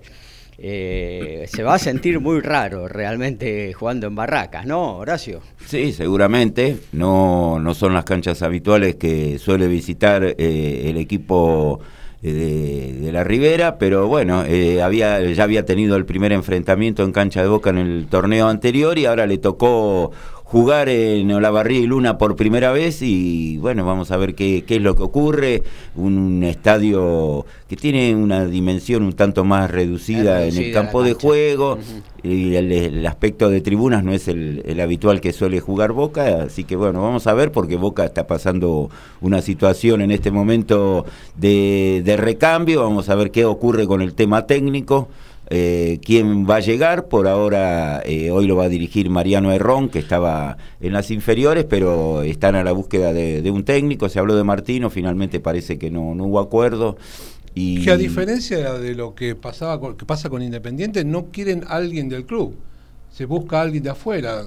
eh, 0.58 1.46
se 1.48 1.62
va 1.62 1.74
a 1.74 1.78
sentir 1.78 2.18
muy 2.18 2.40
raro 2.40 2.88
realmente 2.88 3.72
jugando 3.72 4.08
en 4.08 4.16
Barracas, 4.16 4.66
¿no, 4.66 4.98
Horacio? 4.98 5.40
Sí, 5.64 5.92
seguramente. 5.92 6.76
No, 6.90 7.60
no 7.60 7.72
son 7.72 7.94
las 7.94 8.04
canchas 8.04 8.42
habituales 8.42 8.96
que 8.96 9.38
suele 9.38 9.68
visitar 9.68 10.24
eh, 10.24 10.82
el 10.86 10.96
equipo 10.96 11.80
de, 12.20 12.92
de, 12.94 13.12
la 13.12 13.22
Ribera, 13.22 13.78
pero 13.78 14.08
bueno, 14.08 14.44
eh, 14.44 14.82
había, 14.82 15.20
ya 15.20 15.44
había 15.44 15.64
tenido 15.64 15.94
el 15.94 16.04
primer 16.04 16.32
enfrentamiento 16.32 17.04
en 17.04 17.12
cancha 17.12 17.42
de 17.42 17.48
Boca 17.48 17.70
en 17.70 17.78
el 17.78 18.06
torneo 18.08 18.48
anterior 18.48 18.98
y 18.98 19.06
ahora 19.06 19.26
le 19.26 19.38
tocó 19.38 20.10
jugar 20.52 20.90
en 20.90 21.32
Olavarría 21.32 21.78
y 21.78 21.86
Luna 21.86 22.18
por 22.18 22.36
primera 22.36 22.72
vez 22.72 23.00
y 23.00 23.56
bueno, 23.56 23.86
vamos 23.86 24.10
a 24.10 24.18
ver 24.18 24.34
qué, 24.34 24.64
qué, 24.66 24.76
es 24.76 24.82
lo 24.82 24.94
que 24.94 25.02
ocurre. 25.02 25.62
Un 25.96 26.42
estadio 26.44 27.46
que 27.70 27.76
tiene 27.76 28.14
una 28.14 28.44
dimensión 28.44 29.02
un 29.02 29.14
tanto 29.14 29.44
más 29.44 29.70
reducida, 29.70 30.40
reducida 30.40 30.46
en 30.46 30.66
el 30.66 30.72
campo 30.74 31.02
de 31.02 31.14
juego 31.14 31.72
uh 31.72 31.76
-huh. 31.78 32.30
y 32.30 32.54
el, 32.56 32.70
el, 32.70 33.06
aspecto 33.06 33.48
de 33.48 33.62
tribunas 33.62 34.04
no 34.04 34.12
es 34.12 34.28
el, 34.28 34.62
el, 34.66 34.78
habitual 34.80 35.22
que 35.22 35.32
suele 35.32 35.58
jugar 35.58 35.92
Boca, 35.92 36.42
así 36.42 36.64
que 36.64 36.76
bueno, 36.76 37.00
vamos 37.00 37.26
a 37.26 37.32
ver 37.32 37.50
porque 37.50 37.76
Boca 37.76 38.04
está 38.04 38.26
pasando 38.26 38.90
una 39.22 39.40
situación 39.40 40.02
en 40.02 40.10
este 40.10 40.30
momento 40.30 41.06
de, 41.34 42.02
de 42.04 42.16
recambio, 42.18 42.82
vamos 42.82 43.08
a 43.08 43.14
ver 43.14 43.30
qué 43.30 43.46
ocurre 43.46 43.86
con 43.86 44.02
el 44.02 44.12
tema 44.12 44.46
técnico. 44.46 45.08
Eh, 45.50 45.98
quién 46.04 46.48
va 46.48 46.56
a 46.56 46.60
llegar. 46.60 47.08
Por 47.08 47.28
ahora, 47.28 48.02
eh, 48.06 48.30
hoy 48.30 48.46
lo 48.46 48.56
va 48.56 48.64
a 48.64 48.68
dirigir 48.68 49.10
Mariano 49.10 49.52
Herrón, 49.52 49.88
que 49.88 49.98
estaba 49.98 50.56
en 50.80 50.92
las 50.92 51.10
inferiores, 51.10 51.64
pero 51.64 52.22
están 52.22 52.54
a 52.54 52.64
la 52.64 52.72
búsqueda 52.72 53.12
de, 53.12 53.42
de 53.42 53.50
un 53.50 53.64
técnico. 53.64 54.08
Se 54.08 54.18
habló 54.18 54.34
de 54.34 54.44
Martino, 54.44 54.88
finalmente 54.88 55.40
parece 55.40 55.78
que 55.78 55.90
no, 55.90 56.14
no 56.14 56.24
hubo 56.24 56.40
acuerdo. 56.40 56.96
Y... 57.54 57.84
Que 57.84 57.90
a 57.90 57.96
diferencia 57.98 58.74
de 58.74 58.94
lo 58.94 59.14
que, 59.14 59.34
pasaba 59.34 59.78
con, 59.78 59.96
que 59.96 60.06
pasa 60.06 60.30
con 60.30 60.42
Independiente, 60.42 61.04
no 61.04 61.26
quieren 61.26 61.64
a 61.66 61.76
alguien 61.76 62.08
del 62.08 62.24
club. 62.24 62.54
Se 63.10 63.26
busca 63.26 63.58
a 63.58 63.62
alguien 63.62 63.82
de 63.82 63.90
afuera. 63.90 64.42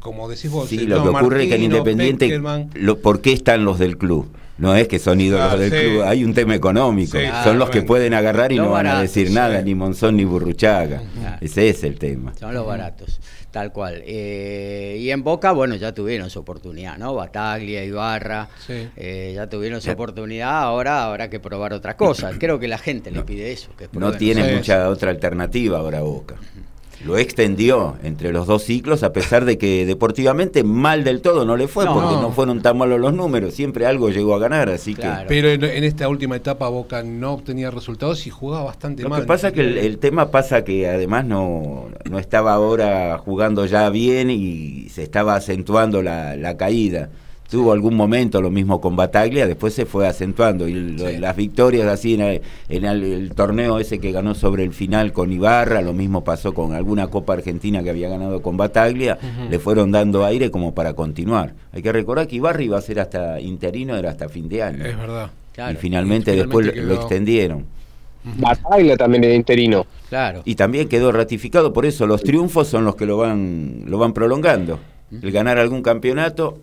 Como 0.00 0.28
decís 0.28 0.50
vos, 0.50 0.68
sí, 0.68 0.78
lo 0.86 1.02
que 1.02 1.08
ocurre 1.08 1.12
Martino, 1.12 1.42
es 1.42 1.48
que 1.48 1.54
en 1.54 1.62
Independiente, 1.62 2.40
lo, 2.74 2.98
¿por 2.98 3.20
qué 3.20 3.32
están 3.32 3.64
los 3.64 3.78
del 3.78 3.98
club? 3.98 4.26
No 4.60 4.76
es 4.76 4.88
que 4.88 4.98
son 4.98 5.20
ídolos 5.20 5.52
ah, 5.52 5.56
del 5.56 5.70
sí. 5.70 5.78
club, 5.78 6.02
hay 6.02 6.22
un 6.22 6.34
tema 6.34 6.54
económico. 6.54 7.18
Sí, 7.18 7.24
son 7.44 7.58
los 7.58 7.70
que 7.70 7.82
pueden 7.82 8.12
agarrar 8.12 8.52
y 8.52 8.56
no 8.56 8.70
van 8.70 8.86
a 8.86 9.00
decir 9.00 9.30
nada, 9.30 9.62
ni 9.62 9.74
Monzón 9.74 10.16
ni 10.16 10.24
Burruchaga. 10.24 11.02
Ese 11.40 11.70
es 11.70 11.82
el 11.82 11.98
tema. 11.98 12.34
Son 12.38 12.52
los 12.52 12.66
baratos, 12.66 13.20
tal 13.50 13.72
cual. 13.72 14.02
Eh, 14.04 14.98
y 15.00 15.10
en 15.10 15.22
Boca, 15.22 15.52
bueno, 15.52 15.76
ya 15.76 15.94
tuvieron 15.94 16.28
su 16.28 16.40
oportunidad, 16.40 16.98
¿no? 16.98 17.14
Bataglia, 17.14 17.82
Ibarra, 17.84 18.50
eh, 18.68 19.32
ya 19.34 19.48
tuvieron 19.48 19.80
su 19.80 19.90
oportunidad, 19.90 20.62
ahora 20.62 21.04
habrá 21.04 21.30
que 21.30 21.40
probar 21.40 21.72
otra 21.72 21.96
cosa. 21.96 22.32
Creo 22.38 22.58
que 22.58 22.68
la 22.68 22.78
gente 22.78 23.10
le 23.10 23.22
pide 23.22 23.52
eso. 23.52 23.70
Que 23.78 23.88
no 23.92 24.12
tiene 24.12 24.54
mucha 24.54 24.90
otra 24.90 25.10
alternativa 25.10 25.78
ahora 25.78 26.02
Boca 26.02 26.36
lo 27.04 27.16
extendió 27.18 27.96
entre 28.02 28.32
los 28.32 28.46
dos 28.46 28.64
ciclos, 28.64 29.02
a 29.02 29.12
pesar 29.12 29.44
de 29.44 29.56
que 29.56 29.86
deportivamente 29.86 30.64
mal 30.64 31.04
del 31.04 31.22
todo 31.22 31.44
no 31.44 31.56
le 31.56 31.66
fue, 31.66 31.84
no, 31.84 31.94
porque 31.94 32.14
no. 32.14 32.22
no 32.22 32.32
fueron 32.32 32.60
tan 32.60 32.76
malos 32.76 33.00
los 33.00 33.14
números, 33.14 33.54
siempre 33.54 33.86
algo 33.86 34.10
llegó 34.10 34.34
a 34.34 34.38
ganar, 34.38 34.68
así 34.68 34.94
claro. 34.94 35.22
que... 35.22 35.28
Pero 35.28 35.48
en, 35.48 35.64
en, 35.64 35.84
esta 35.84 36.08
última 36.08 36.36
etapa 36.36 36.68
Boca 36.68 37.02
no 37.02 37.32
obtenía 37.32 37.70
resultados 37.70 38.26
y 38.26 38.30
jugaba 38.30 38.64
bastante 38.64 39.02
lo 39.02 39.08
mal. 39.08 39.20
Lo 39.20 39.24
que 39.24 39.28
pasa 39.28 39.48
es 39.48 39.54
que 39.54 39.60
el, 39.60 39.78
el, 39.78 39.98
tema 39.98 40.30
pasa 40.30 40.64
que 40.64 40.88
además 40.88 41.24
no, 41.24 41.88
no 42.08 42.18
estaba 42.18 42.52
ahora 42.52 43.16
jugando 43.18 43.64
ya 43.66 43.88
bien 43.90 44.30
y 44.30 44.88
se 44.90 45.02
estaba 45.02 45.36
acentuando 45.36 46.02
la, 46.02 46.36
la 46.36 46.56
caída 46.56 47.10
tuvo 47.50 47.72
algún 47.72 47.96
momento 47.96 48.40
lo 48.40 48.50
mismo 48.50 48.80
con 48.80 48.94
Bataglia, 48.96 49.46
después 49.46 49.74
se 49.74 49.84
fue 49.84 50.06
acentuando 50.06 50.68
y 50.68 50.74
lo, 50.74 51.08
sí. 51.08 51.18
las 51.18 51.34
victorias 51.36 51.88
así 51.88 52.14
en, 52.14 52.20
el, 52.20 52.42
en 52.68 52.84
el, 52.84 53.02
el, 53.02 53.30
torneo 53.34 53.78
ese 53.80 53.98
que 53.98 54.12
ganó 54.12 54.34
sobre 54.34 54.62
el 54.62 54.72
final 54.72 55.12
con 55.12 55.32
Ibarra, 55.32 55.82
lo 55.82 55.92
mismo 55.92 56.22
pasó 56.22 56.54
con 56.54 56.72
alguna 56.74 57.08
Copa 57.08 57.32
Argentina 57.34 57.82
que 57.82 57.90
había 57.90 58.08
ganado 58.08 58.40
con 58.40 58.56
Bataglia, 58.56 59.18
uh 59.20 59.26
-huh. 59.26 59.50
le 59.50 59.58
fueron 59.58 59.90
dando 59.90 60.24
aire 60.24 60.50
como 60.50 60.74
para 60.74 60.94
continuar. 60.94 61.54
Hay 61.72 61.82
que 61.82 61.92
recordar 61.92 62.28
que 62.28 62.36
Ibarra 62.36 62.62
iba 62.62 62.78
a 62.78 62.82
ser 62.82 63.00
hasta 63.00 63.40
interino, 63.40 63.96
era 63.96 64.10
hasta 64.10 64.28
fin 64.28 64.48
de 64.48 64.62
año. 64.62 64.84
Es 64.84 64.96
verdad. 64.96 65.30
Claro. 65.52 65.72
Y 65.72 65.76
finalmente, 65.76 66.30
y 66.30 66.34
finalmente 66.34 66.36
después 66.36 66.70
quedó... 66.70 66.86
lo 66.86 66.94
extendieron. 66.94 67.66
Bataglia 68.22 68.96
también 68.96 69.24
era 69.24 69.34
interino. 69.34 69.86
Claro. 70.08 70.42
Y 70.44 70.54
también 70.54 70.88
quedó 70.88 71.10
ratificado, 71.10 71.72
por 71.72 71.86
eso 71.86 72.06
los 72.06 72.22
triunfos 72.22 72.68
son 72.68 72.84
los 72.84 72.94
que 72.94 73.06
lo 73.06 73.16
van, 73.16 73.84
lo 73.86 73.98
van 73.98 74.12
prolongando. 74.12 74.78
El 75.10 75.32
ganar 75.32 75.58
algún 75.58 75.82
campeonato 75.82 76.58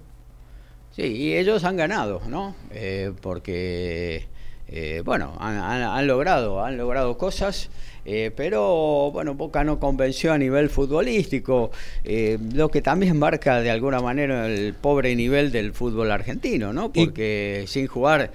Sí, 0.97 1.03
y 1.03 1.37
ellos 1.37 1.63
han 1.63 1.77
ganado, 1.77 2.23
¿no? 2.27 2.55
Eh, 2.71 3.11
porque, 3.21 4.25
eh, 4.67 5.03
bueno, 5.05 5.37
han, 5.39 5.55
han, 5.57 5.83
han, 5.83 6.07
logrado, 6.07 6.65
han 6.65 6.75
logrado 6.75 7.19
cosas, 7.19 7.69
eh, 8.03 8.31
pero, 8.35 9.11
bueno, 9.13 9.35
Boca 9.35 9.63
no 9.63 9.79
convenció 9.79 10.33
a 10.33 10.39
nivel 10.39 10.71
futbolístico, 10.71 11.69
eh, 12.03 12.39
lo 12.51 12.69
que 12.69 12.81
también 12.81 13.19
marca 13.19 13.61
de 13.61 13.69
alguna 13.69 14.01
manera 14.01 14.47
el 14.47 14.73
pobre 14.73 15.15
nivel 15.15 15.51
del 15.51 15.71
fútbol 15.71 16.09
argentino, 16.09 16.73
¿no? 16.73 16.91
Porque 16.91 17.61
y... 17.65 17.67
sin 17.67 17.85
jugar 17.85 18.31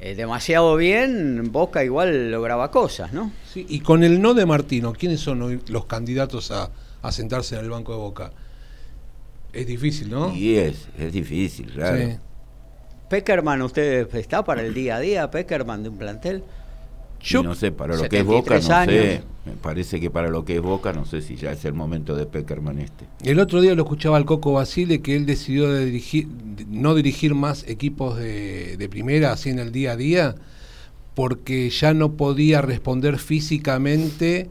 eh, 0.00 0.14
demasiado 0.14 0.76
bien, 0.76 1.52
Boca 1.52 1.84
igual 1.84 2.30
lograba 2.30 2.70
cosas, 2.70 3.12
¿no? 3.12 3.32
Sí, 3.52 3.66
y 3.68 3.80
con 3.80 4.02
el 4.02 4.22
no 4.22 4.32
de 4.32 4.46
Martino, 4.46 4.94
¿quiénes 4.94 5.20
son 5.20 5.42
hoy 5.42 5.60
los 5.68 5.84
candidatos 5.84 6.50
a, 6.52 6.70
a 7.02 7.12
sentarse 7.12 7.56
en 7.56 7.64
el 7.64 7.70
banco 7.70 7.92
de 7.92 7.98
Boca? 7.98 8.32
Es 9.56 9.66
difícil, 9.66 10.10
¿no? 10.10 10.34
Y 10.34 10.56
es, 10.56 10.88
es 10.98 11.12
difícil, 11.12 11.70
claro. 11.72 11.96
Sí. 11.96 12.16
Peckerman, 13.08 13.62
¿usted 13.62 14.14
está 14.14 14.44
para 14.44 14.62
el 14.62 14.74
día 14.74 14.96
a 14.96 15.00
día, 15.00 15.30
Peckerman 15.30 15.82
de 15.82 15.88
un 15.88 15.96
plantel? 15.98 16.42
Yo 17.20 17.42
no 17.42 17.54
sé, 17.54 17.72
para 17.72 17.96
lo 17.96 18.08
que 18.08 18.18
es 18.18 18.24
Boca, 18.24 18.58
no 18.60 18.74
años. 18.74 18.94
sé. 18.94 19.22
Me 19.46 19.52
parece 19.52 20.00
que 20.00 20.10
para 20.10 20.28
lo 20.28 20.44
que 20.44 20.56
es 20.56 20.62
Boca, 20.62 20.92
no 20.92 21.04
sé 21.06 21.22
si 21.22 21.36
ya 21.36 21.52
es 21.52 21.64
el 21.64 21.72
momento 21.72 22.14
de 22.14 22.26
Peckerman 22.26 22.78
este. 22.80 23.06
El 23.22 23.40
otro 23.40 23.60
día 23.60 23.74
lo 23.74 23.82
escuchaba 23.82 24.16
al 24.16 24.24
Coco 24.26 24.52
Basile 24.52 25.00
que 25.00 25.16
él 25.16 25.24
decidió 25.24 25.72
de 25.72 25.86
dirigir, 25.86 26.28
no 26.68 26.94
dirigir 26.94 27.34
más 27.34 27.64
equipos 27.68 28.18
de, 28.18 28.76
de 28.76 28.88
primera 28.88 29.32
así 29.32 29.50
en 29.50 29.58
el 29.58 29.72
día 29.72 29.92
a 29.92 29.96
día 29.96 30.34
porque 31.14 31.70
ya 31.70 31.94
no 31.94 32.12
podía 32.12 32.60
responder 32.60 33.18
físicamente 33.18 34.50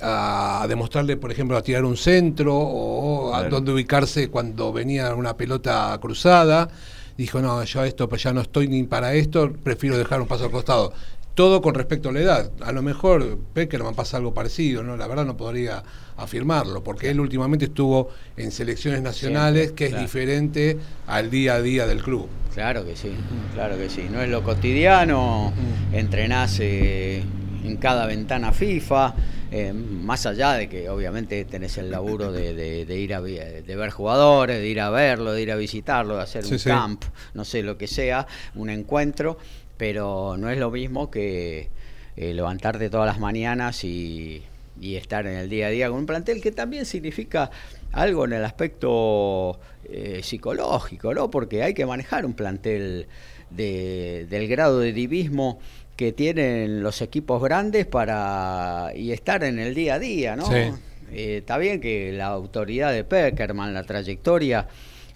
a 0.00 0.66
demostrarle, 0.68 1.16
por 1.16 1.30
ejemplo, 1.30 1.56
a 1.56 1.62
tirar 1.62 1.84
un 1.84 1.96
centro 1.96 2.56
o 2.56 3.34
a 3.34 3.48
dónde 3.48 3.72
ubicarse 3.72 4.28
cuando 4.28 4.72
venía 4.72 5.14
una 5.14 5.36
pelota 5.36 5.96
cruzada. 6.00 6.68
Dijo, 7.16 7.40
no, 7.40 7.62
yo 7.64 7.84
esto 7.84 8.08
pues 8.08 8.22
ya 8.22 8.32
no 8.32 8.40
estoy 8.40 8.66
ni 8.68 8.82
para 8.84 9.14
esto, 9.14 9.52
prefiero 9.62 9.96
dejar 9.96 10.20
un 10.20 10.26
paso 10.26 10.44
al 10.44 10.50
costado. 10.50 10.92
Todo 11.34 11.60
con 11.62 11.74
respecto 11.74 12.10
a 12.10 12.12
la 12.12 12.20
edad. 12.20 12.50
A 12.60 12.72
lo 12.72 12.82
mejor 12.82 13.38
Peckerman 13.54 13.94
pasa 13.94 14.18
algo 14.18 14.34
parecido, 14.34 14.82
¿no? 14.84 14.96
La 14.96 15.08
verdad 15.08 15.24
no 15.24 15.36
podría 15.36 15.82
afirmarlo, 16.16 16.84
porque 16.84 17.10
él 17.10 17.18
últimamente 17.18 17.66
estuvo 17.66 18.10
en 18.36 18.52
selecciones 18.52 19.02
nacionales, 19.02 19.72
que 19.72 19.88
claro. 19.88 19.96
es 19.96 20.02
diferente 20.02 20.78
al 21.08 21.30
día 21.30 21.54
a 21.54 21.62
día 21.62 21.86
del 21.86 22.02
club. 22.02 22.28
Claro 22.54 22.84
que 22.84 22.94
sí, 22.94 23.12
claro 23.52 23.76
que 23.76 23.90
sí. 23.90 24.06
No 24.10 24.22
es 24.22 24.28
lo 24.28 24.44
cotidiano, 24.44 25.52
mm. 25.90 25.94
entrenás 25.94 26.58
eh, 26.60 27.24
en 27.64 27.76
cada 27.78 28.06
ventana 28.06 28.52
FIFA, 28.52 29.14
eh, 29.50 29.72
más 29.72 30.26
allá 30.26 30.52
de 30.52 30.68
que 30.68 30.88
obviamente 30.88 31.44
tenés 31.44 31.78
el 31.78 31.90
laburo 31.90 32.30
de, 32.30 32.54
de, 32.54 32.84
de, 32.84 32.98
ir 32.98 33.14
a 33.14 33.20
de 33.20 33.76
ver 33.76 33.90
jugadores, 33.90 34.58
de 34.58 34.68
ir 34.68 34.80
a 34.80 34.90
verlo, 34.90 35.32
de 35.32 35.42
ir 35.42 35.50
a 35.50 35.56
visitarlo, 35.56 36.16
de 36.16 36.22
hacer 36.22 36.44
sí, 36.44 36.52
un 36.52 36.58
sí. 36.58 36.68
camp, 36.68 37.04
no 37.32 37.44
sé 37.44 37.62
lo 37.62 37.78
que 37.78 37.86
sea, 37.86 38.26
un 38.54 38.68
encuentro, 38.68 39.38
pero 39.76 40.36
no 40.36 40.50
es 40.50 40.58
lo 40.58 40.70
mismo 40.70 41.10
que 41.10 41.70
eh, 42.16 42.34
levantarte 42.34 42.90
todas 42.90 43.06
las 43.06 43.18
mañanas 43.18 43.82
y, 43.84 44.42
y, 44.80 44.96
estar 44.96 45.26
en 45.26 45.36
el 45.36 45.48
día 45.48 45.68
a 45.68 45.70
día 45.70 45.88
con 45.88 46.00
un 46.00 46.06
plantel 46.06 46.40
que 46.40 46.52
también 46.52 46.84
significa 46.84 47.50
algo 47.92 48.24
en 48.24 48.34
el 48.34 48.44
aspecto 48.44 49.58
eh, 49.84 50.20
psicológico, 50.22 51.14
¿no? 51.14 51.30
Porque 51.30 51.62
hay 51.62 51.74
que 51.74 51.86
manejar 51.86 52.26
un 52.26 52.34
plantel 52.34 53.06
de, 53.50 54.26
del 54.28 54.48
grado 54.48 54.80
de 54.80 54.92
divismo 54.92 55.58
que 55.96 56.12
tienen 56.12 56.82
los 56.82 57.02
equipos 57.02 57.42
grandes 57.42 57.86
para 57.86 58.92
y 58.94 59.12
estar 59.12 59.44
en 59.44 59.58
el 59.58 59.74
día 59.74 59.94
a 59.94 59.98
día, 59.98 60.36
¿no? 60.36 60.46
Sí. 60.46 60.72
Eh, 61.12 61.38
está 61.38 61.58
bien 61.58 61.80
que 61.80 62.12
la 62.12 62.26
autoridad 62.26 62.92
de 62.92 63.04
Peckerman, 63.04 63.72
la 63.72 63.84
trayectoria, 63.84 64.66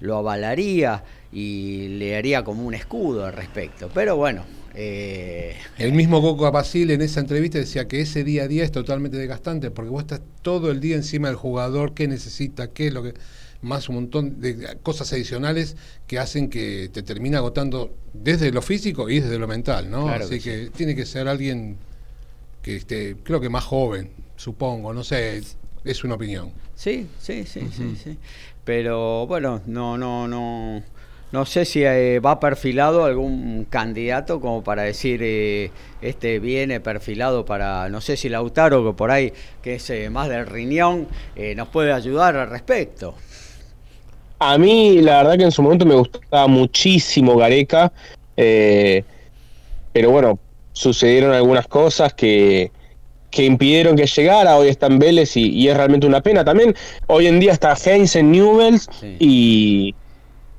lo 0.00 0.16
avalaría 0.16 1.02
y 1.32 1.88
le 1.98 2.16
haría 2.16 2.44
como 2.44 2.64
un 2.64 2.74
escudo 2.74 3.26
al 3.26 3.32
respecto, 3.32 3.90
pero 3.92 4.16
bueno. 4.16 4.44
Eh... 4.74 5.56
El 5.76 5.92
mismo 5.92 6.22
Coco 6.22 6.46
Apacil 6.46 6.92
en 6.92 7.00
esa 7.00 7.18
entrevista 7.18 7.58
decía 7.58 7.88
que 7.88 8.00
ese 8.00 8.22
día 8.22 8.44
a 8.44 8.48
día 8.48 8.62
es 8.62 8.70
totalmente 8.70 9.16
desgastante 9.16 9.72
porque 9.72 9.90
vos 9.90 10.02
estás 10.02 10.20
todo 10.42 10.70
el 10.70 10.80
día 10.80 10.94
encima 10.94 11.28
del 11.28 11.36
jugador, 11.36 11.94
qué 11.94 12.06
necesita, 12.06 12.68
qué 12.68 12.88
es 12.88 12.92
lo 12.92 13.02
que 13.02 13.14
más 13.62 13.88
un 13.88 13.96
montón 13.96 14.40
de 14.40 14.78
cosas 14.82 15.12
adicionales 15.12 15.76
que 16.06 16.18
hacen 16.18 16.48
que 16.48 16.90
te 16.92 17.02
termine 17.02 17.36
agotando 17.36 17.94
desde 18.12 18.52
lo 18.52 18.62
físico 18.62 19.10
y 19.10 19.20
desde 19.20 19.38
lo 19.38 19.48
mental, 19.48 19.90
¿no? 19.90 20.08
Así 20.08 20.40
que, 20.40 20.70
tiene 20.76 20.94
que 20.94 21.06
ser 21.06 21.28
alguien 21.28 21.76
que 22.62 22.76
esté, 22.76 23.16
creo 23.22 23.40
que 23.40 23.48
más 23.48 23.64
joven, 23.64 24.10
supongo, 24.36 24.92
no 24.92 25.02
sé, 25.02 25.42
es 25.84 26.04
una 26.04 26.14
opinión. 26.14 26.52
Sí, 26.78 27.08
sí, 27.20 27.44
sí, 27.44 27.68
sí, 27.76 27.96
sí. 28.02 28.16
Pero 28.64 29.26
bueno, 29.26 29.62
no, 29.66 29.98
no, 29.98 30.28
no. 30.28 30.82
No 31.32 31.44
sé 31.44 31.64
si 31.64 31.84
eh, 31.84 32.20
va 32.20 32.38
perfilado 32.38 33.04
algún 33.04 33.66
candidato 33.68 34.40
como 34.40 34.62
para 34.62 34.82
decir 34.84 35.20
eh, 35.22 35.70
este 36.00 36.38
viene 36.38 36.80
perfilado 36.80 37.44
para, 37.44 37.88
no 37.90 38.00
sé 38.00 38.16
si 38.16 38.28
Lautaro, 38.28 38.84
que 38.84 38.96
por 38.96 39.10
ahí, 39.10 39.32
que 39.60 39.74
es 39.74 39.90
eh, 39.90 40.08
más 40.08 40.28
del 40.28 40.46
riñón, 40.46 41.08
nos 41.56 41.68
puede 41.68 41.92
ayudar 41.92 42.36
al 42.36 42.48
respecto. 42.48 43.14
A 44.38 44.56
mí, 44.58 45.00
la 45.00 45.22
verdad 45.22 45.38
que 45.38 45.44
en 45.44 45.52
su 45.52 45.62
momento 45.62 45.84
me 45.84 45.94
gustaba 45.94 46.46
muchísimo 46.46 47.36
Gareca, 47.36 47.92
pero 48.36 50.10
bueno, 50.10 50.38
sucedieron 50.72 51.32
algunas 51.32 51.66
cosas 51.66 52.14
que, 52.14 52.70
que 53.30 53.44
impidieron 53.44 53.96
que 53.96 54.06
llegara, 54.06 54.56
hoy 54.56 54.68
está 54.68 54.86
en 54.86 54.98
Vélez 54.98 55.36
y, 55.36 55.68
es 55.68 55.76
realmente 55.76 56.06
una 56.06 56.22
pena. 56.22 56.44
También 56.44 56.74
hoy 57.06 57.26
en 57.26 57.40
día 57.40 57.52
está 57.52 57.74
Heinz 57.74 58.16
en 58.16 58.32
Newells 58.32 58.88
y, 59.18 59.94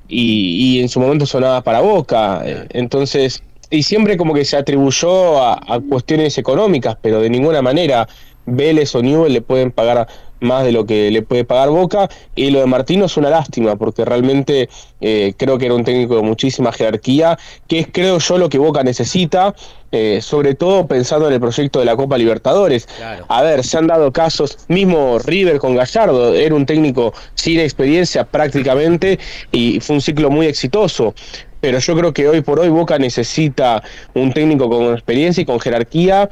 y, 0.08 0.80
en 0.80 0.88
su 0.88 1.00
momento 1.00 1.26
sonaba 1.26 1.62
para 1.62 1.80
Boca. 1.80 2.42
Entonces, 2.70 3.42
y 3.70 3.82
siempre 3.82 4.16
como 4.16 4.34
que 4.34 4.44
se 4.44 4.56
atribuyó 4.56 5.42
a, 5.42 5.54
a, 5.54 5.80
cuestiones 5.80 6.36
económicas, 6.38 6.96
pero 7.00 7.20
de 7.20 7.30
ninguna 7.30 7.62
manera 7.62 8.06
Vélez 8.46 8.94
o 8.94 9.02
Newell 9.02 9.32
le 9.32 9.42
pueden 9.42 9.70
pagar 9.72 10.06
más 10.40 10.64
de 10.64 10.72
lo 10.72 10.84
que 10.86 11.10
le 11.10 11.22
puede 11.22 11.44
pagar 11.44 11.70
Boca. 11.70 12.08
Y 12.34 12.50
lo 12.50 12.60
de 12.60 12.66
Martino 12.66 13.06
es 13.06 13.16
una 13.16 13.30
lástima, 13.30 13.76
porque 13.76 14.04
realmente 14.04 14.68
eh, 15.00 15.34
creo 15.36 15.58
que 15.58 15.66
era 15.66 15.74
un 15.74 15.84
técnico 15.84 16.16
de 16.16 16.22
muchísima 16.22 16.72
jerarquía, 16.72 17.38
que 17.68 17.80
es 17.80 17.88
creo 17.90 18.18
yo 18.18 18.38
lo 18.38 18.48
que 18.48 18.58
Boca 18.58 18.82
necesita, 18.82 19.54
eh, 19.92 20.20
sobre 20.22 20.54
todo 20.54 20.86
pensando 20.86 21.26
en 21.26 21.34
el 21.34 21.40
proyecto 21.40 21.78
de 21.80 21.84
la 21.84 21.96
Copa 21.96 22.18
Libertadores. 22.18 22.88
A 23.28 23.42
ver, 23.42 23.64
se 23.64 23.78
han 23.78 23.86
dado 23.86 24.12
casos, 24.12 24.58
mismo 24.68 25.18
River 25.18 25.58
con 25.58 25.74
Gallardo, 25.74 26.34
era 26.34 26.54
un 26.54 26.66
técnico 26.66 27.12
sin 27.34 27.60
experiencia 27.60 28.24
prácticamente 28.24 29.18
y 29.52 29.80
fue 29.80 29.96
un 29.96 30.02
ciclo 30.02 30.30
muy 30.30 30.46
exitoso 30.46 31.14
pero 31.60 31.78
yo 31.78 31.96
creo 31.96 32.12
que 32.12 32.28
hoy 32.28 32.40
por 32.40 32.58
hoy 32.58 32.68
Boca 32.68 32.98
necesita 32.98 33.82
un 34.14 34.32
técnico 34.32 34.68
con 34.68 34.92
experiencia 34.94 35.42
y 35.42 35.44
con 35.44 35.60
jerarquía 35.60 36.28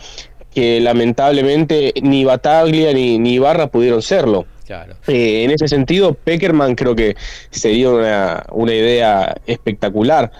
que 0.58 0.80
lamentablemente 0.80 1.94
ni 2.02 2.24
Bataglia 2.24 2.92
ni, 2.92 3.16
ni 3.16 3.34
Ibarra 3.34 3.68
pudieron 3.68 4.02
serlo. 4.02 4.44
Eh, 5.06 5.44
en 5.44 5.52
ese 5.52 5.68
sentido, 5.68 6.14
Peckerman 6.14 6.74
creo 6.74 6.96
que 6.96 7.14
sería 7.50 7.90
una, 7.90 8.44
una 8.50 8.74
idea 8.74 9.36
espectacular 9.46 10.32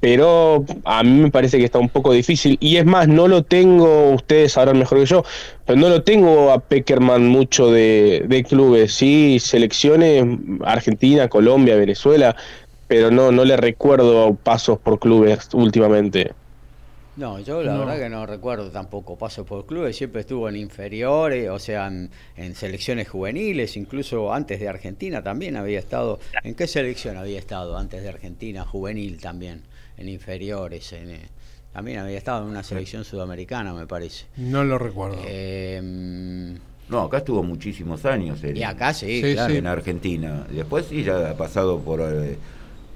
pero 0.00 0.64
a 0.84 1.02
mí 1.02 1.22
me 1.22 1.30
parece 1.32 1.58
que 1.58 1.64
está 1.64 1.80
un 1.80 1.88
poco 1.88 2.12
difícil. 2.12 2.56
Y 2.60 2.76
es 2.76 2.86
más, 2.86 3.08
no 3.08 3.26
lo 3.26 3.42
tengo, 3.42 4.10
ustedes 4.10 4.52
sabrán 4.52 4.78
mejor 4.78 5.00
que 5.00 5.06
yo, 5.06 5.24
pero 5.66 5.76
no 5.76 5.88
lo 5.88 6.04
tengo 6.04 6.52
a 6.52 6.60
Peckerman 6.60 7.26
mucho 7.26 7.72
de, 7.72 8.24
de 8.28 8.44
clubes, 8.44 8.92
sí, 8.92 9.40
selecciones, 9.40 10.24
Argentina, 10.64 11.26
Colombia, 11.26 11.74
Venezuela, 11.74 12.36
pero 12.86 13.10
no, 13.10 13.32
no 13.32 13.44
le 13.44 13.56
recuerdo 13.56 14.36
pasos 14.36 14.78
por 14.78 15.00
clubes 15.00 15.48
últimamente. 15.52 16.30
No, 17.18 17.40
yo 17.40 17.64
la 17.64 17.76
verdad 17.76 17.98
que 17.98 18.08
no 18.08 18.26
recuerdo 18.26 18.70
tampoco 18.70 19.18
paso 19.18 19.44
por 19.44 19.66
clubes, 19.66 19.96
siempre 19.96 20.20
estuvo 20.20 20.48
en 20.48 20.54
inferiores, 20.54 21.50
o 21.50 21.58
sea, 21.58 21.88
en, 21.88 22.54
selecciones 22.54 23.08
juveniles, 23.08 23.76
incluso 23.76 24.32
antes 24.32 24.60
de 24.60 24.68
Argentina 24.68 25.20
también 25.20 25.56
había 25.56 25.80
estado. 25.80 26.20
¿En 26.44 26.54
qué 26.54 26.68
selección 26.68 27.16
había 27.16 27.40
estado 27.40 27.76
antes 27.76 28.04
de 28.04 28.08
Argentina? 28.08 28.64
Juvenil 28.64 29.20
también, 29.20 29.62
en 29.96 30.08
inferiores, 30.08 30.92
eh, 30.92 31.22
también 31.72 31.98
había 31.98 32.18
estado 32.18 32.44
en 32.44 32.50
una 32.50 32.62
selección 32.62 33.04
sudamericana, 33.04 33.74
me 33.74 33.88
parece. 33.88 34.26
No 34.36 34.62
lo 34.62 34.78
recuerdo. 34.78 35.18
Em, 35.26 36.56
no, 36.88 37.00
acá 37.00 37.18
estuvo 37.18 37.42
muchísimos 37.42 38.04
años. 38.04 38.38
y 38.44 38.62
acá 38.62 38.94
sí, 38.94 39.22
claro. 39.34 39.52
En 39.52 39.66
Argentina. 39.66 40.46
Después 40.48 40.86
sí, 40.86 41.02
ya 41.02 41.30
ha 41.30 41.36
pasado 41.36 41.80
por... 41.80 42.00
Eh, 42.00 42.38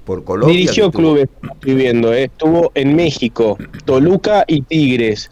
por 0.05 0.23
Colombia. 0.23 0.55
Dirigió 0.55 0.91
clubes, 0.91 1.29
estoy 1.53 1.75
viendo, 1.75 2.13
¿eh? 2.13 2.25
estuvo 2.25 2.71
en 2.75 2.95
México, 2.95 3.57
Toluca 3.85 4.43
y 4.47 4.61
Tigres, 4.61 5.29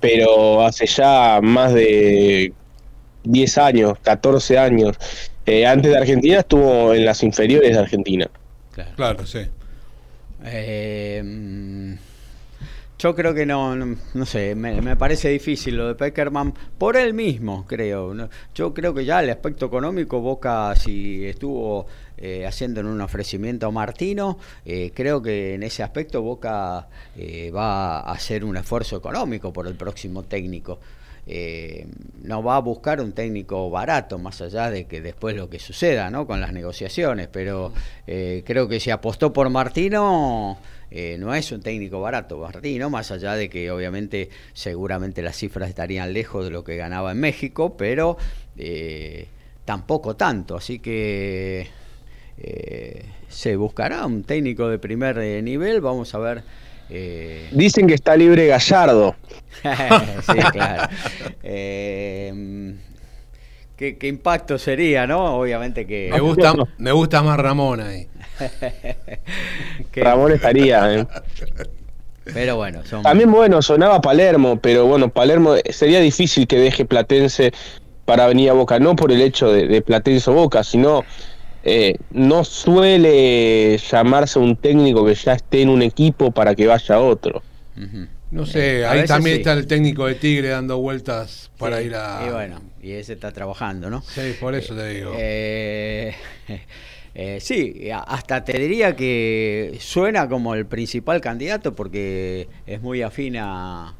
pero 0.00 0.64
hace 0.64 0.86
ya 0.86 1.40
más 1.42 1.74
de 1.74 2.52
10 3.24 3.58
años, 3.58 3.98
14 4.02 4.58
años. 4.58 4.96
Eh, 5.46 5.66
antes 5.66 5.90
de 5.90 5.98
Argentina 5.98 6.40
estuvo 6.40 6.94
en 6.94 7.04
las 7.04 7.22
inferiores 7.22 7.72
de 7.72 7.78
Argentina. 7.78 8.30
Claro, 8.96 9.26
sí. 9.26 9.40
Eh, 10.44 11.96
yo 13.00 13.14
creo 13.14 13.32
que 13.32 13.46
no, 13.46 13.74
no, 13.74 14.26
sé, 14.26 14.54
me, 14.54 14.94
parece 14.94 15.30
difícil 15.30 15.74
lo 15.74 15.88
de 15.88 15.94
Peckerman 15.94 16.52
por 16.76 16.98
él 16.98 17.14
mismo, 17.14 17.64
creo. 17.66 18.14
Yo 18.54 18.74
creo 18.74 18.92
que 18.92 19.06
ya 19.06 19.20
el 19.20 19.30
aspecto 19.30 19.64
económico, 19.64 20.20
Boca, 20.20 20.76
si 20.76 21.24
estuvo 21.24 21.86
eh, 22.22 22.46
haciendo 22.46 22.80
en 22.80 22.86
un 22.86 23.00
ofrecimiento 23.00 23.66
a 23.66 23.70
Martino, 23.70 24.38
eh, 24.66 24.92
creo 24.94 25.22
que 25.22 25.54
en 25.54 25.62
ese 25.62 25.82
aspecto 25.82 26.20
Boca 26.20 26.86
eh, 27.16 27.50
va 27.50 28.00
a 28.00 28.12
hacer 28.12 28.44
un 28.44 28.58
esfuerzo 28.58 28.98
económico 28.98 29.54
por 29.54 29.66
el 29.66 29.74
próximo 29.74 30.22
técnico. 30.24 30.78
no 32.24 32.42
va 32.42 32.56
a 32.56 32.60
buscar 32.60 33.00
un 33.00 33.12
técnico 33.12 33.70
barato, 33.70 34.18
más 34.18 34.42
allá 34.42 34.68
de 34.70 34.84
que 34.84 35.00
después 35.00 35.34
lo 35.34 35.48
que 35.48 35.58
suceda 35.58 36.10
con 36.26 36.40
las 36.42 36.52
negociaciones, 36.52 37.28
pero 37.28 37.72
creo 38.06 38.68
que 38.68 38.80
si 38.80 38.90
apostó 38.90 39.32
por 39.32 39.48
Martino 39.48 40.58
no 41.18 41.34
es 41.34 41.52
un 41.52 41.62
técnico 41.62 42.00
barato 42.00 42.38
Martino, 42.38 42.90
más 42.90 43.10
allá 43.12 43.34
de 43.34 43.48
que 43.48 43.70
obviamente 43.70 44.28
seguramente 44.52 45.22
las 45.22 45.36
cifras 45.36 45.68
estarían 45.68 46.12
lejos 46.12 46.44
de 46.44 46.50
lo 46.50 46.64
que 46.64 46.76
ganaba 46.76 47.12
en 47.12 47.20
México, 47.20 47.76
pero 47.76 48.16
tampoco 49.64 50.16
tanto, 50.16 50.56
así 50.56 50.80
que 50.80 51.79
eh, 52.38 53.04
se 53.28 53.56
buscará 53.56 54.06
un 54.06 54.24
técnico 54.24 54.68
de 54.68 54.78
primer 54.78 55.16
nivel, 55.42 55.80
vamos 55.80 56.14
a 56.14 56.18
ver. 56.18 56.42
Dicen 57.52 57.86
que 57.86 57.94
está 57.94 58.16
libre 58.16 58.48
Gallardo. 58.48 59.14
sí, 59.62 60.38
claro. 60.52 60.88
¿qué, 63.76 64.08
impacto 64.08 64.58
sería, 64.58 65.06
¿no? 65.06 65.38
Obviamente 65.38 65.86
que... 65.86 66.10
Me 66.12 66.20
gusta, 66.20 66.52
me 66.78 66.92
gusta 66.92 67.22
más 67.22 67.38
Ramón 67.38 67.80
ahí. 67.80 68.08
Ramón 69.94 70.32
estaría. 70.32 70.94
¿eh? 70.94 71.06
Pero 72.24 72.56
bueno, 72.56 72.80
también 73.02 73.30
bueno, 73.30 73.62
sonaba 73.62 74.00
Palermo, 74.00 74.58
pero 74.60 74.86
bueno, 74.86 75.08
Palermo 75.08 75.56
eh, 75.56 75.62
sería 75.70 76.00
difícil 76.00 76.46
que 76.46 76.56
deje 76.58 76.84
Platense 76.84 77.52
para 78.04 78.26
venir 78.26 78.50
a 78.50 78.52
Boca, 78.52 78.78
no 78.78 78.94
por 78.96 79.12
el 79.12 79.22
hecho 79.22 79.52
de, 79.52 79.80
Platense 79.82 80.30
o 80.30 80.34
Boca, 80.34 80.62
sino 80.62 81.04
eh, 81.62 81.96
no 82.10 82.44
suele 82.44 83.76
llamarse 83.78 84.38
un 84.38 84.56
técnico 84.56 85.04
que 85.04 85.14
ya 85.14 85.34
esté 85.34 85.62
en 85.62 85.68
un 85.68 85.82
equipo 85.82 86.30
para 86.30 86.54
que 86.54 86.66
vaya 86.66 86.98
otro. 86.98 87.42
No 88.30 88.46
sé, 88.46 88.86
ahí 88.86 89.04
también 89.06 89.38
está 89.38 89.52
el 89.54 89.66
técnico 89.66 90.06
de 90.06 90.14
Tigre 90.14 90.48
dando 90.48 90.78
vueltas 90.78 91.50
para 91.58 91.82
ir 91.82 91.94
a. 91.96 92.24
Y 92.26 92.30
bueno, 92.30 92.60
y 92.80 92.92
ese 92.92 93.14
está 93.14 93.32
trabajando, 93.32 93.90
¿no? 93.90 94.02
Sí, 94.02 94.34
por 94.40 94.54
eso 94.54 94.74
te 94.74 94.88
digo. 94.88 95.12
Eh, 95.16 96.14
eh, 97.14 97.38
sí, 97.40 97.88
hasta 97.92 98.44
te 98.44 98.58
diría 98.58 98.94
que 98.94 99.76
suena 99.80 100.28
como 100.28 100.54
el 100.54 100.66
principal 100.66 101.20
candidato 101.20 101.74
porque 101.74 102.48
es 102.66 102.80
muy 102.80 103.02
afín 103.02 103.36
a, 103.36 103.94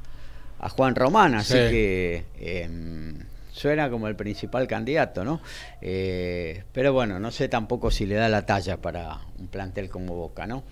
Juan 0.77 0.94
Román, 0.94 1.35
así 1.35 1.55
que 1.55 2.25
em, 2.38 3.18
suena 3.61 3.90
como 3.90 4.09
el 4.09 4.16
principal 4.16 4.66
candidato, 4.66 5.23
¿no? 5.23 5.42
Eh, 5.83 6.64
pero 6.73 6.94
bueno, 6.94 7.20
no 7.20 7.31
sé 7.31 7.49
tampoco 7.49 7.90
si 7.90 8.07
le 8.07 8.14
da 8.14 8.31
la 8.31 8.46
talla 8.46 8.79
para 8.79 9.20
un 9.38 9.49
plantel 9.49 9.90
como 9.90 10.14
Boca, 10.14 10.46
¿no? 10.46 10.64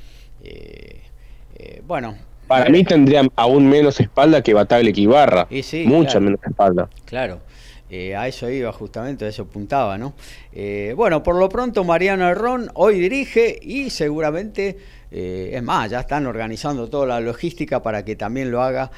Eh, 0.43 1.03
bueno. 1.87 2.17
Para 2.47 2.71
mí 2.71 2.83
tendría 2.85 3.29
aún 3.37 3.69
menos 3.69 4.01
espalda 4.01 4.43
que 4.43 4.55
Bataglia 4.55 4.93
y 4.97 5.03
Ibarra. 5.03 5.47
Mucha 5.85 6.19
menos 6.19 6.41
espalda. 6.43 6.89
Claro. 7.05 7.41
Eh, 7.91 8.15
a 8.15 8.29
eso 8.29 8.51
iba 8.51 8.71
justamente, 8.73 9.25
a 9.25 9.29
eso 9.29 9.43
apuntaba, 9.43 9.97
¿no? 9.97 10.15
Eh, 10.53 10.93
bueno, 10.95 11.23
por 11.23 11.37
lo 11.37 11.49
pronto 11.49 11.85
Mariano 11.85 12.29
Herrón 12.29 12.71
hoy 12.75 12.99
dirige 12.99 13.59
y 13.63 13.89
seguramente, 13.89 14.79
eh, 15.11 15.51
es 15.55 15.63
más, 15.63 15.91
ya 15.91 16.01
están 16.01 16.27
organizando 16.27 16.89
toda 16.89 17.07
la 17.07 17.21
logística 17.21 17.83
para 17.83 18.05
que 18.05 18.17
también 18.17 18.51
lo 18.51 18.63
haga 18.63 18.91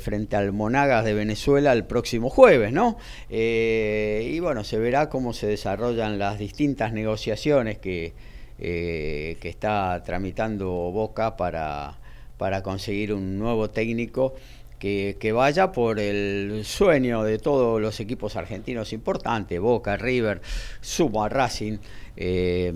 frente 0.00 0.36
al 0.36 0.52
Monagas 0.52 1.04
de 1.04 1.14
Venezuela 1.14 1.72
el 1.72 1.84
próximo 1.84 2.30
jueves, 2.30 2.72
¿no? 2.72 2.96
y 3.28 4.38
bueno, 4.40 4.64
se 4.64 4.78
verá 4.78 5.08
cómo 5.08 5.32
se 5.32 5.46
desarrollan 5.46 6.18
las 6.18 6.38
distintas 6.38 6.92
negociaciones 6.92 7.78
que, 7.78 8.12
que 8.58 9.38
está 9.42 10.02
tramitando 10.04 10.68
Boca 10.68 11.36
para, 11.36 11.98
para 12.38 12.62
conseguir 12.62 13.12
un 13.12 13.38
nuevo 13.38 13.70
técnico 13.70 14.34
que, 14.78 15.16
que 15.18 15.32
vaya 15.32 15.72
por 15.72 15.98
el 15.98 16.62
sueño 16.64 17.22
de 17.22 17.38
todos 17.38 17.80
los 17.80 17.98
equipos 18.00 18.36
argentinos 18.36 18.92
importantes, 18.92 19.58
Boca, 19.60 19.96
River, 19.96 20.42
Suma, 20.80 21.28
Racing, 21.28 21.78
eh, 22.16 22.72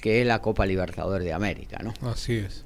que 0.00 0.20
es 0.20 0.26
la 0.26 0.40
Copa 0.40 0.64
Libertadores 0.66 1.24
de 1.24 1.32
América, 1.32 1.78
¿no? 1.82 1.92
Así 2.08 2.34
es. 2.34 2.64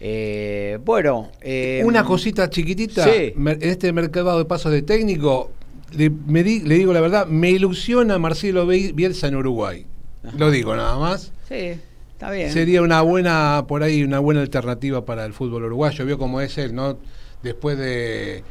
Eh, 0.00 0.78
bueno, 0.84 1.30
eh, 1.40 1.82
Una 1.84 2.04
cosita 2.04 2.50
chiquitita, 2.50 3.04
Sí. 3.04 3.32
en 3.36 3.58
este 3.62 3.92
mercado 3.92 4.36
de 4.38 4.44
pasos 4.44 4.72
de 4.72 4.82
técnico, 4.82 5.50
le, 5.96 6.10
me 6.10 6.42
di- 6.42 6.60
le 6.60 6.76
digo 6.76 6.92
la 6.92 7.00
verdad, 7.00 7.26
me 7.26 7.50
ilusiona 7.50 8.18
Marcelo 8.18 8.66
Bielsa 8.66 9.28
en 9.28 9.36
Uruguay. 9.36 9.86
Lo 10.38 10.50
digo 10.50 10.74
nada 10.74 10.98
más. 10.98 11.32
Sí, 11.48 11.74
está 12.12 12.30
bien. 12.30 12.50
Sería 12.52 12.82
una 12.82 13.02
buena, 13.02 13.64
por 13.68 13.82
ahí, 13.82 14.02
una 14.02 14.18
buena 14.18 14.40
alternativa 14.40 15.04
para 15.04 15.24
el 15.26 15.32
fútbol 15.34 15.64
uruguayo. 15.64 16.04
Vio 16.06 16.18
cómo 16.18 16.40
es 16.40 16.56
él, 16.58 16.74
¿no? 16.74 16.98
Después 17.42 17.76
de, 17.78 18.42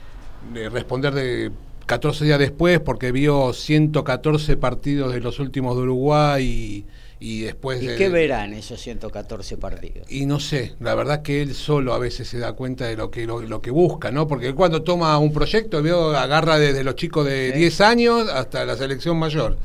de 0.54 0.70
responder 0.70 1.14
de 1.14 1.52
14 1.88 2.26
días 2.26 2.38
después, 2.40 2.80
porque 2.80 3.12
vio 3.12 3.52
114 3.54 4.56
partidos 4.56 5.14
de 5.14 5.20
los 5.20 5.40
últimos 5.40 5.76
de 5.76 5.82
Uruguay 5.84 6.46
y, 6.46 6.86
y 7.26 7.40
después 7.40 7.82
¿Y 7.82 7.88
qué 7.96 8.10
verá 8.10 8.44
en 8.44 8.52
esos 8.54 8.82
114 8.82 9.56
partidos? 9.56 10.12
Y 10.12 10.26
no 10.26 10.42
sé, 10.42 10.74
la 10.82 10.94
verdad 10.94 11.22
que 11.22 11.42
él 11.42 11.56
solo 11.56 11.94
a 11.94 11.98
veces 11.98 12.28
se 12.28 12.38
da 12.38 12.52
cuenta 12.52 12.86
de 12.86 12.98
lo 12.98 13.12
que 13.12 13.26
lo, 13.26 13.42
lo 13.42 13.62
que 13.62 13.72
busca, 13.72 14.12
¿no? 14.12 14.28
Porque 14.28 14.48
él 14.48 14.56
cuando 14.56 14.84
toma 14.84 15.18
un 15.20 15.32
proyecto, 15.32 15.82
veo, 15.82 16.10
agarra 16.18 16.60
desde 16.60 16.84
los 16.84 16.96
chicos 16.96 17.26
de 17.26 17.54
Sí. 17.54 17.60
10 17.60 17.80
años 17.80 18.28
hasta 18.30 18.66
la 18.66 18.76
selección 18.76 19.18
mayor. 19.18 19.58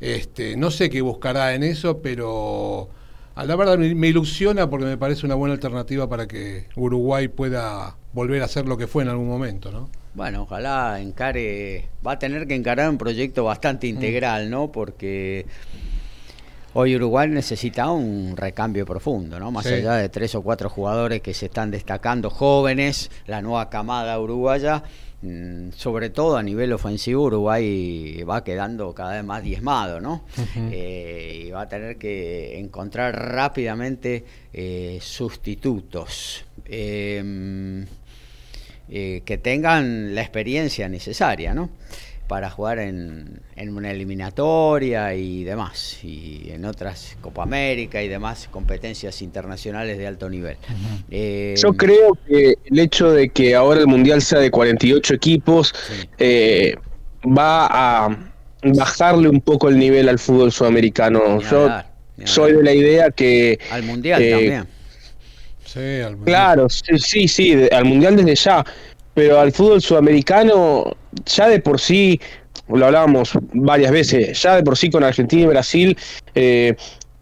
Este, 0.00 0.56
no 0.56 0.72
sé 0.72 0.90
qué 0.90 1.00
buscará 1.00 1.54
en 1.54 1.62
eso, 1.62 2.02
pero 2.02 2.88
a 3.36 3.44
la 3.44 3.54
verdad 3.54 3.78
me, 3.78 3.94
me 3.94 4.08
ilusiona 4.08 4.68
porque 4.68 4.86
me 4.86 4.98
parece 4.98 5.26
una 5.26 5.36
buena 5.36 5.54
alternativa 5.54 6.08
para 6.08 6.26
que 6.26 6.66
Uruguay 6.74 7.28
pueda 7.28 7.96
volver 8.14 8.42
a 8.42 8.48
ser 8.48 8.66
lo 8.66 8.76
que 8.76 8.88
fue 8.88 9.04
en 9.04 9.10
algún 9.10 9.28
momento, 9.28 9.70
¿no? 9.70 9.88
Bueno, 10.14 10.42
ojalá 10.42 10.98
encare, 11.00 11.88
va 12.04 12.12
a 12.12 12.18
tener 12.18 12.48
que 12.48 12.56
encarar 12.56 12.90
un 12.90 12.98
proyecto 12.98 13.44
bastante 13.44 13.86
integral, 13.86 14.50
¿no? 14.50 14.72
Porque 14.72 15.46
hoy 16.78 16.94
Uruguay 16.94 17.28
necesita 17.28 17.90
un 17.90 18.36
recambio 18.36 18.84
profundo, 18.84 19.40
¿no? 19.40 19.50
Más 19.50 19.64
Sí. 19.66 19.72
allá 19.74 19.94
de 19.94 20.08
tres 20.10 20.34
o 20.34 20.42
cuatro 20.42 20.68
jugadores 20.68 21.22
que 21.22 21.32
se 21.32 21.46
están 21.46 21.70
destacando, 21.70 22.28
jóvenes, 22.30 23.10
la 23.26 23.40
nueva 23.40 23.70
camada 23.70 24.18
uruguaya, 24.20 24.82
mm, 25.22 25.70
sobre 25.74 26.10
todo 26.10 26.36
a 26.36 26.42
nivel 26.42 26.72
ofensivo, 26.74 27.24
Uruguay 27.24 28.22
va 28.28 28.44
quedando 28.44 28.92
cada 28.94 29.14
vez 29.14 29.24
más 29.24 29.42
diezmado, 29.42 30.00
¿no? 30.02 30.24
Eh, 30.70 31.44
y 31.46 31.50
va 31.50 31.62
a 31.62 31.68
tener 31.68 31.96
que 31.96 32.58
encontrar 32.58 33.14
rápidamente 33.32 34.24
eh, 34.52 34.98
sustitutos. 35.00 36.44
Em, 36.66 37.86
eh, 38.88 39.22
que 39.24 39.38
tengan 39.38 40.14
la 40.14 40.20
experiencia 40.22 40.88
necesaria, 40.88 41.52
¿no? 41.54 41.70
Para 42.26 42.50
jugar 42.50 42.80
en, 42.80 43.40
en 43.54 43.76
una 43.76 43.92
eliminatoria 43.92 45.14
y 45.14 45.44
demás, 45.44 45.98
y 46.02 46.50
en 46.50 46.64
otras 46.64 47.16
Copa 47.20 47.44
América 47.44 48.02
y 48.02 48.08
demás 48.08 48.48
competencias 48.50 49.22
internacionales 49.22 49.96
de 49.96 50.08
alto 50.08 50.28
nivel. 50.28 50.56
Eh, 51.08 51.54
Yo 51.56 51.72
creo 51.74 52.18
que 52.26 52.54
el 52.64 52.78
hecho 52.80 53.12
de 53.12 53.28
que 53.28 53.54
ahora 53.54 53.78
el 53.80 53.86
Mundial 53.86 54.22
sea 54.22 54.40
de 54.40 54.50
48 54.50 55.14
equipos 55.14 55.72
Sí. 55.86 56.08
eh, 56.18 56.74
va 57.26 57.66
a 58.06 58.18
bajarle 58.64 59.28
un 59.28 59.40
poco 59.40 59.68
el 59.68 59.78
nivel 59.78 60.08
al 60.08 60.18
fútbol 60.18 60.50
sudamericano. 60.50 61.36
Ni 61.36 61.44
Yo 61.44 61.62
hablar, 61.62 61.86
soy 62.24 62.54
de 62.54 62.62
la 62.64 62.72
idea 62.72 63.10
que... 63.12 63.58
al 63.70 63.84
Mundial 63.84 64.20
eh, 64.20 64.30
también. 64.30 64.66
Sí, 65.64 66.00
al- 66.00 66.16
Claro, 66.24 66.68
sí, 66.68 67.28
sí, 67.28 67.68
al 67.70 67.84
Mundial 67.84 68.16
desde 68.16 68.34
ya, 68.34 68.64
pero 69.16 69.40
al 69.40 69.50
fútbol 69.50 69.80
sudamericano 69.80 70.94
ya 71.24 71.48
de 71.48 71.58
por 71.58 71.80
sí, 71.80 72.20
lo 72.68 72.84
hablábamos 72.84 73.32
varias 73.54 73.90
veces, 73.90 74.42
ya 74.42 74.56
de 74.56 74.62
por 74.62 74.76
sí 74.76 74.90
con 74.90 75.02
Argentina 75.02 75.42
y 75.42 75.46
Brasil, 75.46 75.96
eh, 76.34 76.76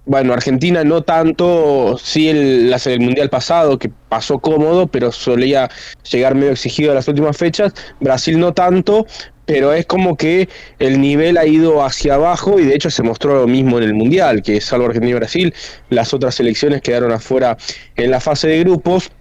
bueno, 0.04 0.32
Argentina 0.32 0.82
no 0.82 1.02
tanto, 1.02 1.96
sí 2.02 2.28
el, 2.28 2.74
el 2.84 3.00
Mundial 3.00 3.30
pasado 3.30 3.78
que 3.78 3.92
pasó 4.08 4.40
cómodo, 4.40 4.88
pero 4.88 5.12
solía 5.12 5.70
llegar 6.10 6.34
medio 6.34 6.50
exigido 6.50 6.90
a 6.90 6.96
las 6.96 7.06
últimas 7.06 7.36
fechas, 7.36 7.72
Brasil 8.00 8.40
no 8.40 8.52
tanto, 8.52 9.06
pero 9.46 9.72
es 9.72 9.86
como 9.86 10.16
que 10.16 10.48
el 10.80 11.00
nivel 11.00 11.38
ha 11.38 11.46
ido 11.46 11.84
hacia 11.84 12.14
abajo 12.14 12.58
y 12.58 12.64
de 12.64 12.74
hecho 12.74 12.90
se 12.90 13.04
mostró 13.04 13.36
lo 13.36 13.46
mismo 13.46 13.78
en 13.78 13.84
el 13.84 13.94
Mundial, 13.94 14.42
que 14.42 14.60
salvo 14.60 14.86
Argentina 14.86 15.12
y 15.12 15.14
Brasil, 15.14 15.54
las 15.90 16.12
otras 16.12 16.34
selecciones 16.34 16.82
quedaron 16.82 17.12
afuera 17.12 17.56
en 17.94 18.10
la 18.10 18.18
fase 18.18 18.48
de 18.48 18.58
grupos. 18.58 19.12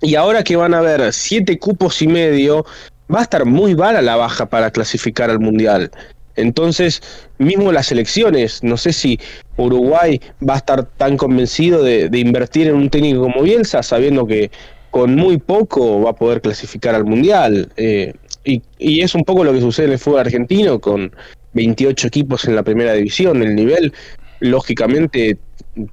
Y 0.00 0.14
ahora 0.14 0.44
que 0.44 0.56
van 0.56 0.74
a 0.74 0.78
haber 0.78 1.12
siete 1.12 1.58
cupos 1.58 2.02
y 2.02 2.08
medio, 2.08 2.64
va 3.12 3.20
a 3.20 3.22
estar 3.22 3.44
muy 3.44 3.74
vara 3.74 4.02
la 4.02 4.16
baja 4.16 4.46
para 4.46 4.70
clasificar 4.70 5.30
al 5.30 5.40
Mundial. 5.40 5.90
Entonces, 6.36 7.02
mismo 7.38 7.72
las 7.72 7.90
elecciones, 7.90 8.62
no 8.62 8.76
sé 8.76 8.92
si 8.92 9.18
Uruguay 9.56 10.20
va 10.48 10.54
a 10.54 10.58
estar 10.58 10.84
tan 10.84 11.16
convencido 11.16 11.82
de, 11.82 12.08
invertir 12.12 12.68
en 12.68 12.76
un 12.76 12.90
técnico 12.90 13.22
como 13.22 13.42
Bielsa, 13.42 13.82
sabiendo 13.82 14.24
que 14.24 14.52
con 14.92 15.16
muy 15.16 15.38
poco 15.38 16.02
va 16.02 16.10
a 16.10 16.14
poder 16.14 16.40
clasificar 16.40 16.94
al 16.94 17.04
Mundial. 17.04 17.72
Eh, 17.76 18.14
y, 18.44 18.62
y 18.78 19.00
es 19.00 19.16
un 19.16 19.24
poco 19.24 19.42
lo 19.42 19.52
que 19.52 19.60
sucede 19.60 19.86
en 19.86 19.92
el 19.92 19.98
fútbol 19.98 20.20
argentino, 20.20 20.80
con 20.80 21.12
28 21.54 22.06
equipos 22.06 22.44
en 22.44 22.54
la 22.54 22.62
primera 22.62 22.92
división. 22.92 23.42
El 23.42 23.56
nivel, 23.56 23.92
lógicamente, 24.40 25.38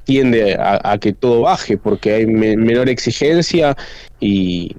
tiende 0.04 0.56
a, 0.56 0.92
a 0.94 0.98
que 1.00 1.14
todo 1.14 1.42
baje, 1.42 1.78
porque 1.78 2.14
hay 2.14 2.26
me- 2.28 2.58
menor 2.58 2.90
exigencia 2.90 3.76
y, 4.20 4.76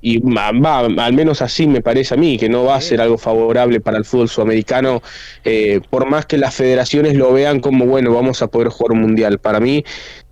y 0.00 0.18
va, 0.20 0.78
al 0.80 1.12
menos 1.12 1.42
así 1.42 1.66
me 1.66 1.82
parece 1.82 2.14
a 2.14 2.16
mí, 2.16 2.38
que 2.38 2.48
no 2.48 2.64
va 2.64 2.76
a 2.76 2.80
ser 2.80 3.00
algo 3.00 3.18
favorable 3.18 3.80
para 3.80 3.98
el 3.98 4.04
fútbol 4.04 4.28
sudamericano, 4.28 5.02
eh, 5.44 5.80
por 5.90 6.08
más 6.08 6.26
que 6.26 6.38
las 6.38 6.54
federaciones 6.54 7.14
lo 7.16 7.32
vean 7.32 7.60
como, 7.60 7.86
bueno, 7.86 8.12
vamos 8.14 8.42
a 8.42 8.48
poder 8.48 8.68
jugar 8.68 8.92
un 8.92 9.00
mundial. 9.00 9.38
Para 9.38 9.60
mí, 9.60 9.84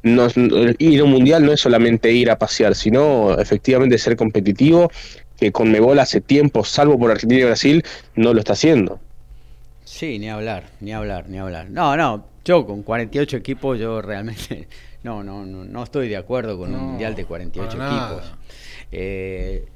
no, 0.02 0.28
ir 0.78 1.00
a 1.00 1.04
un 1.04 1.10
mundial 1.10 1.44
no 1.44 1.52
es 1.52 1.60
solamente 1.60 2.12
ir 2.12 2.30
a 2.30 2.38
pasear, 2.38 2.74
sino 2.76 3.36
efectivamente 3.38 3.98
ser 3.98 4.16
competitivo, 4.16 4.90
que 5.36 5.52
con 5.52 5.70
Mebol 5.70 5.98
hace 5.98 6.20
tiempo, 6.20 6.64
salvo 6.64 6.98
por 6.98 7.10
Argentina 7.10 7.42
y 7.42 7.44
Brasil, 7.44 7.82
no 8.14 8.32
lo 8.32 8.38
está 8.40 8.52
haciendo. 8.54 9.00
Sí, 9.84 10.18
ni 10.18 10.28
hablar, 10.28 10.64
ni 10.80 10.92
hablar, 10.92 11.28
ni 11.28 11.38
hablar. 11.38 11.70
No, 11.70 11.96
no, 11.96 12.24
yo 12.46 12.66
con 12.66 12.82
48 12.82 13.36
equipos, 13.38 13.78
yo 13.78 14.00
realmente 14.02 14.68
no, 15.02 15.22
no, 15.24 15.44
no, 15.46 15.64
no 15.64 15.82
estoy 15.84 16.08
de 16.08 16.16
acuerdo 16.16 16.58
con 16.58 16.72
No, 16.72 16.78
un 16.78 16.84
mundial 16.84 17.14
de 17.14 17.24
48 17.26 17.78
para 17.78 17.90
nada. 17.90 18.12
equipos. 18.16 18.34
Eh, 18.92 19.66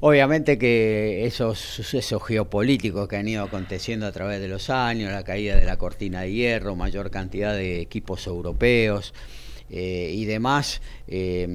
obviamente 0.00 0.58
que 0.58 1.26
esos 1.26 1.58
sucesos 1.58 2.22
geopolíticos 2.24 3.08
que 3.08 3.16
han 3.16 3.28
ido 3.28 3.44
aconteciendo 3.44 4.06
a 4.06 4.12
través 4.12 4.40
de 4.40 4.48
los 4.48 4.70
años, 4.70 5.12
la 5.12 5.24
caída 5.24 5.56
de 5.56 5.64
la 5.64 5.76
cortina 5.78 6.22
de 6.22 6.32
hierro, 6.32 6.76
mayor 6.76 7.10
cantidad 7.10 7.54
de 7.54 7.80
equipos 7.80 8.26
europeos 8.26 9.14
eh, 9.76 10.12
y 10.14 10.24
demás, 10.24 10.80
eh, 11.08 11.48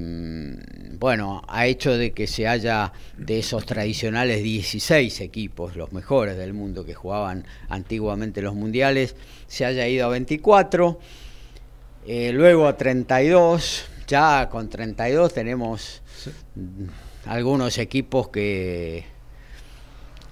bueno, 0.98 1.40
ha 1.48 1.66
hecho 1.66 1.96
de 1.96 2.12
que 2.12 2.26
se 2.26 2.46
haya 2.46 2.92
de 3.16 3.38
esos 3.38 3.64
tradicionales 3.64 4.42
16 4.42 5.22
equipos, 5.22 5.74
los 5.74 5.94
mejores 5.94 6.36
del 6.36 6.52
mundo 6.52 6.84
que 6.84 6.92
jugaban 6.92 7.46
antiguamente 7.70 8.42
los 8.42 8.54
mundiales, 8.54 9.16
se 9.46 9.64
haya 9.64 9.88
ido 9.88 10.04
a 10.04 10.10
24, 10.10 11.00
eh, 12.06 12.32
luego 12.34 12.66
a 12.66 12.76
32, 12.76 13.86
ya 14.06 14.50
con 14.50 14.68
32 14.68 15.32
tenemos 15.32 16.02
algunos 17.24 17.78
equipos 17.78 18.28
que... 18.28 19.06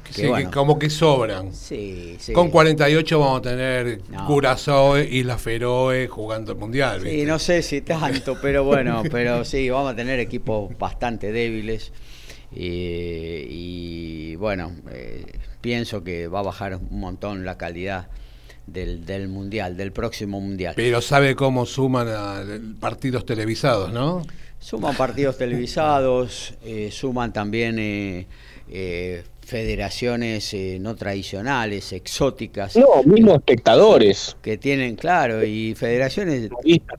que, 0.09 0.23
sí, 0.23 0.33
que 0.37 0.45
como 0.51 0.79
que 0.79 0.91
sobran. 0.91 1.53
sí, 1.55 2.17
sí. 2.19 2.33
Con 2.33 2.51
48 2.51 3.19
vamos 3.19 3.39
a 3.39 3.43
tener 3.43 4.01
No. 4.11 4.27
Curazao, 4.27 4.99
Isla 4.99 5.39
Feroe 5.39 6.09
jugando 6.09 6.53
el 6.53 6.59
Mundial. 6.59 7.01
Sí, 7.01 7.09
¿viste? 7.09 7.27
no 7.27 7.39
sé 7.39 7.63
si 7.63 7.81
tanto, 7.83 8.39
pero 8.41 8.65
bueno, 8.65 9.03
pero 9.11 9.45
sí, 9.45 9.69
vamos 9.71 9.93
a 9.93 9.97
tener 9.97 10.19
equipos 10.21 10.77
bastante 10.79 11.33
débiles. 11.33 11.93
eh, 12.55 13.47
y 13.49 14.37
bueno, 14.37 14.73
eh, 14.91 15.25
pienso 15.61 16.03
que 16.03 16.29
va 16.29 16.41
a 16.41 16.43
bajar 16.43 16.77
un 16.77 17.01
montón 17.01 17.45
la 17.45 17.59
calidad 17.59 18.09
del, 18.67 19.05
del 19.05 19.29
mundial, 19.29 19.77
del 19.77 19.93
próximo 19.93 20.41
mundial. 20.41 20.75
Pero 20.77 21.01
sabe 21.01 21.35
cómo 21.35 21.67
suman 21.67 22.09
a 22.09 22.43
partidos 22.81 23.25
televisados, 23.27 23.93
¿no? 23.93 24.23
Suman 24.61 24.97
partidos 24.97 25.39
televisados, 25.39 26.55
eh, 26.65 26.91
suman 26.91 27.33
también 27.33 28.27
federaciones 29.49 30.53
eh, 30.53 30.77
no 30.79 30.95
tradicionales, 30.95 31.95
exóticas, 31.95 32.77
No, 32.77 33.03
mismo 33.03 33.35
espectadores, 33.35 34.37
que 34.43 34.59
tienen, 34.59 34.95
claro, 34.95 35.43
y 35.43 35.75
federaciones 35.75 36.51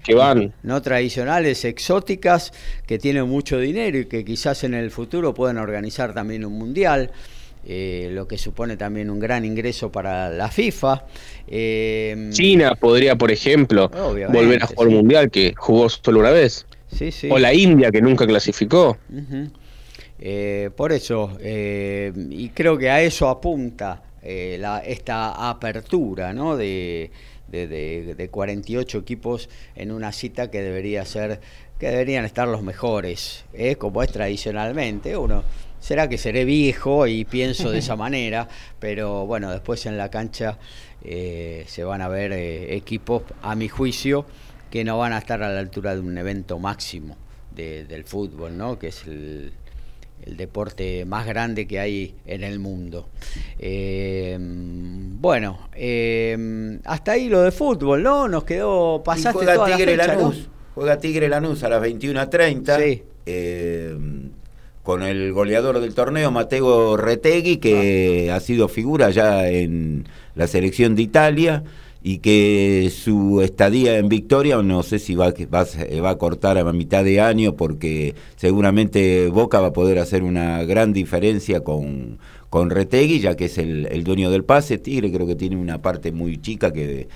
que 0.04 0.16
van. 0.16 0.52
no 0.64 0.82
tradicionales, 0.82 1.64
exóticas, 1.64 2.52
que 2.88 2.98
tienen 2.98 3.30
mucho 3.30 3.60
dinero 3.60 4.00
y 4.00 4.06
que 4.06 4.26
quizás 4.26 4.64
en 4.64 4.74
el 4.74 4.90
futuro 4.90 5.32
puedan 5.36 5.60
organizar 5.60 6.16
también 6.16 6.44
un 6.44 6.54
mundial, 6.54 7.12
eh, 7.68 8.10
lo 8.14 8.28
que 8.28 8.40
supone 8.40 8.78
también 8.78 9.12
un 9.12 9.20
gran 9.20 9.46
ingreso 9.46 9.92
para 9.92 10.32
la 10.32 10.50
FIFA. 10.50 11.06
Eh, 11.48 12.30
China 12.32 12.74
podría, 12.74 13.16
por 13.16 13.30
ejemplo, 13.30 13.90
volver 13.90 14.64
a 14.64 14.66
jugar 14.66 14.88
un 14.88 14.94
sí. 14.94 14.98
mundial 14.98 15.30
que 15.30 15.54
jugó 15.56 15.88
solo 15.88 16.20
una 16.20 16.32
vez. 16.32 16.66
sí, 16.92 17.12
sí. 17.12 17.30
O 17.32 17.38
la 17.38 17.54
India 17.54 17.92
que 17.92 18.02
nunca 18.02 18.26
clasificó. 18.26 18.98
Eh, 20.22 20.70
por 20.76 20.92
eso, 20.92 21.38
eh, 21.40 22.12
y 22.30 22.50
creo 22.50 22.78
que 22.78 22.90
a 22.90 23.02
eso 23.02 23.30
apunta 23.30 24.04
eh, 24.22 24.58
la, 24.60 24.80
esta 24.80 25.50
apertura 25.50 26.34
¿no? 26.34 26.58
de, 26.58 27.10
de, 27.48 27.68
de, 27.68 28.16
de 28.16 28.30
48 28.30 28.98
equipos 28.98 29.50
en 29.76 29.92
una 29.92 30.12
cita 30.12 30.52
que 30.52 30.62
debería 30.62 31.06
ser, 31.06 31.40
que 31.80 31.88
deberían 31.88 32.26
estar 32.26 32.48
los 32.48 32.62
mejores, 32.62 33.46
¿eh? 33.54 33.78
como 33.78 34.04
es 34.04 34.12
tradicionalmente. 34.12 35.16
Uno 35.16 35.44
será 35.80 36.10
que 36.10 36.18
seré 36.18 36.44
viejo 36.44 37.08
y 37.08 37.24
pienso 37.24 37.72
de 37.72 37.80
esa 37.80 37.96
manera, 37.96 38.50
pero 38.80 39.26
bueno, 39.26 39.52
después 39.52 39.86
en 39.86 39.98
la 39.98 40.10
cancha 40.10 40.58
eh, 41.02 41.64
se 41.68 41.86
van 41.86 42.02
a 42.02 42.10
ver 42.10 42.34
equipos, 42.34 43.24
a 43.42 43.56
mi 43.56 43.70
juicio, 43.70 44.26
que 44.70 44.84
no 44.84 44.98
van 44.98 45.14
a 45.14 45.20
estar 45.20 45.42
a 45.44 45.50
la 45.50 45.60
altura 45.60 45.96
de 45.96 46.02
un 46.02 46.18
evento 46.18 46.60
máximo 46.60 47.16
de, 47.56 47.86
del 47.86 48.04
fútbol, 48.04 48.58
¿no? 48.58 48.78
Que 48.78 48.88
es 48.90 49.08
el, 49.08 49.54
el 50.30 50.38
deporte 50.38 51.06
más 51.06 51.26
grande 51.26 51.68
que 51.68 51.80
hay 51.80 52.16
en 52.26 52.44
el 52.44 52.60
mundo. 52.60 53.10
Eh, 53.58 54.38
bueno, 54.40 55.70
eh, 55.76 56.80
hasta 56.86 57.14
ahí 57.14 57.30
lo 57.30 57.42
de 57.42 57.52
fútbol, 57.52 58.04
¿no? 58.04 58.28
Nos 58.28 58.44
quedó, 58.44 59.02
pasaste 59.04 59.30
y 59.30 59.46
juega 59.46 59.56
toda 59.56 59.76
Tigre 59.76 59.98
la 59.98 60.04
fecha, 60.04 60.16
¿no? 60.16 60.22
Lanús. 60.22 60.50
Juega 60.76 60.98
Tigre 61.00 61.30
Lanús 61.30 61.64
a 61.64 61.70
las 61.70 61.82
21.30. 61.82 62.78
Sí. 62.78 63.04
eh, 63.26 63.98
con 64.84 65.04
el 65.04 65.34
goleador 65.34 65.80
del 65.80 65.94
torneo, 65.94 66.32
Mateo 66.32 66.98
Retegui, 66.98 67.58
que 67.58 68.32
ha 68.32 68.40
sido 68.40 68.68
figura 68.68 69.12
ya 69.12 69.48
en 69.48 70.08
la 70.36 70.48
selección 70.48 70.96
de 70.96 71.04
Italia 71.04 71.64
y 72.02 72.20
que 72.20 72.92
su 72.96 73.42
estadía 73.42 73.98
en 73.98 74.08
Victoria 74.08 74.62
no 74.62 74.84
sé 74.84 75.00
si 75.00 75.16
va, 75.16 75.34
va, 75.54 75.66
va 76.04 76.10
a 76.10 76.18
cortar 76.18 76.58
a 76.58 76.72
mitad 76.72 77.04
de 77.04 77.20
año 77.20 77.56
porque 77.56 78.16
seguramente 78.38 79.28
Boca 79.28 79.60
va 79.60 79.68
a 79.68 79.74
poder 79.74 80.00
hacer 80.00 80.24
una 80.24 80.64
gran 80.64 80.94
diferencia 80.94 81.62
con, 81.62 82.20
con 82.50 82.70
Retegui, 82.70 83.20
ya 83.20 83.36
que 83.36 83.46
es 83.46 83.58
el, 83.58 83.88
el 83.88 84.04
dueño 84.04 84.32
del 84.32 84.44
pase. 84.46 84.78
Tigre 84.78 85.12
creo 85.12 85.28
que 85.28 85.36
tiene 85.36 85.58
una 85.58 85.82
parte 85.82 86.12
muy 86.12 86.38
chica 86.38 86.72
que 86.72 87.08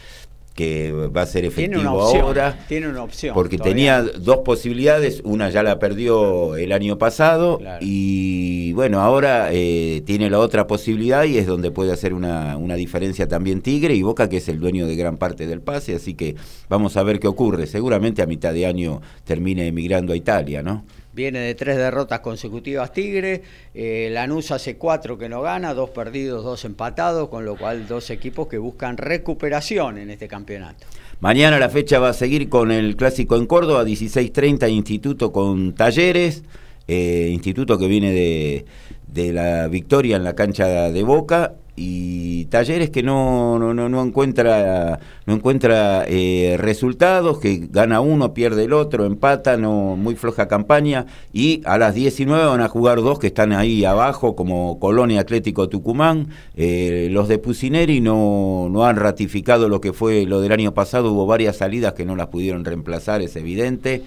que 0.54 0.92
va 0.92 1.24
a 1.24 1.26
ser 1.26 1.42
Tiene 1.42 1.48
efectivo 1.76 1.82
una 1.82 1.94
opción, 1.94 2.22
ahora. 2.22 2.66
tiene 2.68 2.88
una 2.88 3.02
opción. 3.04 3.34
Porque 3.34 3.58
todavía. 3.58 3.74
tenía 3.74 4.02
dos 4.20 4.38
posibilidades, 4.46 5.22
una 5.24 5.50
ya 5.50 5.64
la 5.64 5.80
perdió 5.80 6.56
el 6.56 6.72
año 6.72 6.98
pasado 6.98 7.58
Claro. 7.58 7.80
y 7.82 8.72
bueno, 8.74 9.02
ahora 9.02 9.50
eh, 9.52 10.04
tiene 10.06 10.30
la 10.30 10.40
otra 10.40 10.68
posibilidad 10.68 11.24
y 11.24 11.38
es 11.38 11.48
donde 11.48 11.72
puede 11.72 11.92
hacer 11.92 12.14
una, 12.14 12.56
una 12.58 12.76
diferencia 12.76 13.28
también 13.28 13.62
Tigre 13.62 13.96
y 13.96 14.04
Boca 14.04 14.30
que 14.30 14.38
es 14.38 14.48
el 14.48 14.60
dueño 14.60 14.86
de 14.86 14.96
gran 14.96 15.18
parte 15.18 15.48
del 15.48 15.62
pase, 15.62 15.96
así 15.96 16.14
que 16.14 16.36
vamos 16.70 16.98
a 16.98 17.04
ver 17.04 17.20
qué 17.20 17.28
ocurre. 17.28 17.66
Seguramente 17.66 18.22
a 18.22 18.26
mitad 18.28 18.54
de 18.54 18.66
año 18.68 19.02
termine 19.24 19.68
emigrando 19.68 20.14
a 20.14 20.16
Italia, 20.16 20.62
¿no? 20.62 20.84
Viene 21.14 21.40
de 21.40 21.54
tres 21.56 21.78
derrotas 21.78 22.22
consecutivas 22.22 22.92
Tigre, 22.92 23.44
eh, 23.76 24.10
Lanús 24.12 24.50
hace 24.52 24.78
cuatro 24.78 25.18
que 25.18 25.30
no 25.30 25.42
gana, 25.42 25.74
dos 25.74 25.92
perdidos, 25.92 26.44
dos 26.44 26.66
empatados, 26.66 27.30
con 27.30 27.46
lo 27.46 27.56
cual 27.56 27.88
dos 27.88 28.10
equipos 28.10 28.48
que 28.48 28.58
buscan 28.58 28.98
recuperación 28.98 30.00
en 30.00 30.10
este 30.10 30.28
campeonato. 30.28 30.86
Mañana 31.20 31.60
la 31.60 31.70
fecha 31.70 32.00
va 32.00 32.10
a 32.10 32.14
seguir 32.14 32.50
con 32.50 32.72
el 32.72 32.96
clásico 32.96 33.36
en 33.36 33.46
Córdoba, 33.46 33.84
16.30 33.84 34.70
Instituto 34.72 35.32
con 35.32 35.76
Talleres, 35.76 36.44
eh, 36.88 37.30
Instituto 37.32 37.78
que 37.78 37.88
viene 37.88 38.12
de, 38.12 38.66
de 39.08 39.34
la 39.34 39.68
victoria 39.68 40.16
en 40.16 40.24
la 40.24 40.34
cancha 40.34 40.92
de 40.92 41.04
Boca 41.04 41.54
y 41.76 42.46
Talleres 42.46 42.92
que 42.92 43.02
no, 43.02 43.58
no, 43.58 43.74
no, 43.74 43.90
no 43.90 44.04
encuentra, 44.04 45.00
no 45.26 45.34
encuentra 45.34 46.06
eh, 46.08 46.56
resultados, 46.60 47.40
que 47.40 47.68
gana 47.72 48.00
uno, 48.00 48.34
pierde 48.34 48.66
el 48.66 48.74
otro, 48.74 49.06
empata, 49.06 49.58
no, 49.58 49.96
muy 49.96 50.16
floja 50.16 50.48
campaña 50.48 51.08
y 51.32 51.62
a 51.66 51.80
las 51.80 51.96
19 51.96 52.46
van 52.46 52.62
a 52.62 52.68
jugar 52.68 53.02
dos 53.02 53.18
que 53.18 53.28
están 53.28 53.54
ahí 53.54 53.86
abajo 53.86 54.36
como 54.36 54.80
Colón 54.80 55.10
y 55.12 55.18
Atlético 55.18 55.68
Tucumán, 55.68 56.28
eh, 56.56 57.08
los 57.12 57.28
de 57.28 57.40
Pusineri 57.40 58.02
no, 58.02 58.68
no 58.70 58.86
han 58.86 58.98
ratificado 58.98 59.68
lo 59.68 59.82
que 59.82 59.94
fue 59.94 60.26
lo 60.26 60.42
del 60.42 60.52
año 60.52 60.76
pasado, 60.76 61.12
hubo 61.12 61.26
varias 61.26 61.58
salidas 61.58 61.94
que 61.94 62.06
no 62.06 62.16
las 62.16 62.28
pudieron 62.28 62.66
reemplazar, 62.66 63.22
es 63.22 63.36
evidente. 63.36 64.04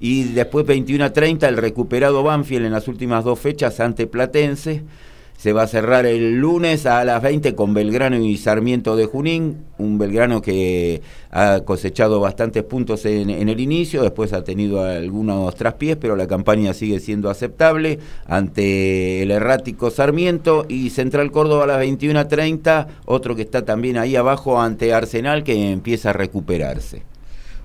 Y 0.00 0.24
después 0.24 0.64
21 0.64 1.06
a 1.06 1.12
30 1.12 1.48
el 1.48 1.56
recuperado 1.56 2.22
Banfield 2.22 2.66
en 2.66 2.72
las 2.72 2.86
últimas 2.86 3.24
dos 3.24 3.40
fechas 3.40 3.80
ante 3.80 4.06
Platense. 4.06 4.84
Se 5.38 5.52
va 5.52 5.62
a 5.62 5.66
cerrar 5.68 6.04
el 6.04 6.40
lunes 6.40 6.84
a 6.84 7.04
las 7.04 7.22
20 7.22 7.54
con 7.54 7.72
Belgrano 7.72 8.16
y 8.16 8.36
Sarmiento 8.36 8.96
de 8.96 9.06
Junín, 9.06 9.66
un 9.78 9.96
Belgrano 9.96 10.42
que 10.42 11.00
ha 11.30 11.60
cosechado 11.60 12.18
bastantes 12.18 12.64
puntos 12.64 13.04
en, 13.04 13.30
en, 13.30 13.48
el 13.48 13.60
inicio, 13.60 14.02
después 14.02 14.32
ha 14.32 14.42
tenido 14.42 14.82
algunos 14.82 15.54
traspiés, 15.54 15.96
pero 15.96 16.16
la 16.16 16.26
campaña 16.26 16.74
sigue 16.74 16.98
siendo 16.98 17.30
aceptable 17.30 18.00
ante 18.26 19.22
el 19.22 19.30
errático 19.30 19.90
Sarmiento 19.90 20.66
y 20.68 20.90
Central 20.90 21.30
Córdoba 21.30 21.62
a 21.62 21.66
las 21.68 21.82
21.30, 21.84 22.88
otro 23.04 23.36
que 23.36 23.42
está 23.42 23.64
también 23.64 23.96
ahí 23.96 24.16
abajo 24.16 24.60
ante 24.60 24.92
Arsenal 24.92 25.44
que 25.44 25.70
empieza 25.70 26.10
a 26.10 26.14
recuperarse. 26.14 27.04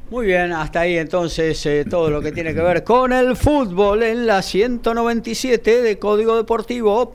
Muy 0.09 0.27
bien, 0.27 0.51
hasta 0.51 0.81
ahí 0.81 0.97
entonces 0.97 1.65
eh, 1.65 1.85
todo 1.89 2.09
lo 2.09 2.21
que 2.21 2.31
tiene 2.31 2.53
que 2.53 2.61
ver 2.61 2.83
con 2.83 3.13
el 3.13 3.35
fútbol 3.35 4.03
en 4.03 4.27
la 4.27 4.41
197 4.41 5.81
de 5.81 5.97
Código 5.97 6.35
Deportivo. 6.37 7.13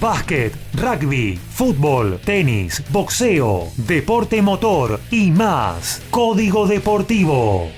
Básquet, 0.00 0.52
rugby, 0.74 1.36
fútbol, 1.36 2.20
tenis, 2.24 2.82
boxeo, 2.90 3.68
deporte 3.76 4.42
motor 4.42 5.00
y 5.10 5.30
más. 5.30 6.02
Código 6.10 6.66
Deportivo. 6.66 7.70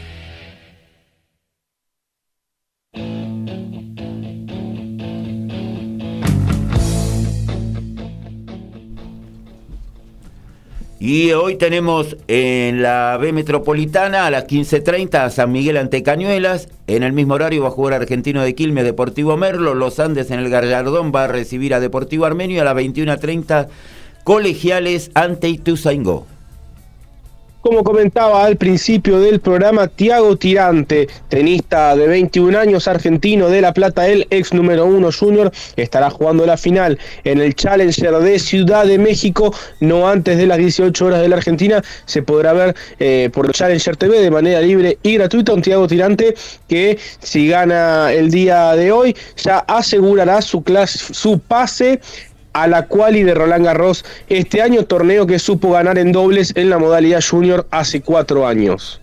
Y 11.03 11.32
hoy 11.32 11.57
tenemos 11.57 12.18
en 12.28 12.82
la 12.82 13.16
B 13.18 13.32
Metropolitana 13.32 14.26
a 14.26 14.30
las 14.30 14.46
15.30 14.46 15.14
a 15.14 15.30
San 15.30 15.51
Miguel 15.51 15.78
ante 15.78 16.03
Cañuelas. 16.03 16.68
En 16.88 17.03
el 17.03 17.14
mismo 17.14 17.32
horario 17.32 17.62
va 17.62 17.68
a 17.68 17.70
jugar 17.70 17.94
Argentino 17.94 18.42
de 18.42 18.55
Quilmes, 18.55 18.84
Deportivo 18.84 19.34
Merlo. 19.38 19.72
Los 19.72 19.98
Andes 19.98 20.30
en 20.30 20.40
el 20.40 20.51
Gallardón 20.51 21.11
va 21.11 21.24
a 21.24 21.28
recibir 21.28 21.72
a 21.72 21.80
Deportivo 21.80 22.26
Armenio. 22.26 22.61
A 22.61 22.66
las 22.66 22.76
21.30 22.76 23.68
Colegiales 24.24 25.11
ante 25.14 25.48
Ituzaingó. 25.48 26.26
Como 27.61 27.84
comentaba 27.84 28.46
al 28.46 28.56
principio 28.56 29.20
del 29.20 29.38
programa, 29.38 29.86
Tiago 29.86 30.34
Tirante, 30.36 31.08
tenista 31.28 31.94
de 31.94 32.06
21 32.06 32.58
años, 32.58 32.88
argentino 32.88 33.50
de 33.50 33.61
La 33.61 33.74
Plata, 33.74 34.08
el 34.08 34.26
ex 34.30 34.54
número 34.54 34.86
uno 34.86 35.11
junior, 35.12 35.52
estará 35.76 36.08
jugando 36.08 36.46
la 36.46 36.56
final 36.56 36.98
en 37.22 37.38
el 37.38 37.54
Challenger 37.54 38.14
de 38.20 38.38
Ciudad 38.38 38.86
de 38.86 38.96
México, 38.96 39.54
no 39.80 40.08
antes 40.08 40.38
de 40.38 40.46
las 40.46 40.56
18 40.56 41.04
horas 41.04 41.20
de 41.20 41.28
la 41.28 41.36
Argentina. 41.36 41.82
Se 42.06 42.22
podrá 42.22 42.54
ver 42.54 42.74
eh, 42.98 43.28
por 43.30 43.52
Challenger 43.52 43.94
TV 43.94 44.22
de 44.22 44.30
manera 44.30 44.62
libre 44.62 44.96
y 45.02 45.16
gratuita. 45.16 45.52
Un 45.52 45.61
Tiago 45.61 45.86
Tirante 45.86 46.34
que, 46.66 46.98
si 47.18 47.46
gana 47.46 48.11
el 48.11 48.30
día 48.30 48.74
de 48.74 48.90
hoy, 48.90 49.14
ya 49.36 49.58
asegurará 49.58 50.40
su, 50.40 50.62
clase, 50.62 51.12
su 51.12 51.38
pase 51.40 52.00
a 52.53 52.66
la 52.66 52.86
quali 52.86 53.22
de 53.22 53.34
Roland 53.34 53.64
Garros 53.64 54.05
este 54.28 54.62
año, 54.62 54.84
torneo 54.84 55.26
que 55.26 55.38
supo 55.38 55.72
ganar 55.72 55.98
en 55.98 56.12
dobles 56.12 56.53
en 56.57 56.70
la 56.70 56.78
modalidad 56.78 57.22
junior 57.28 57.66
hace 57.70 58.01
cuatro 58.01 58.46
años. 58.46 59.01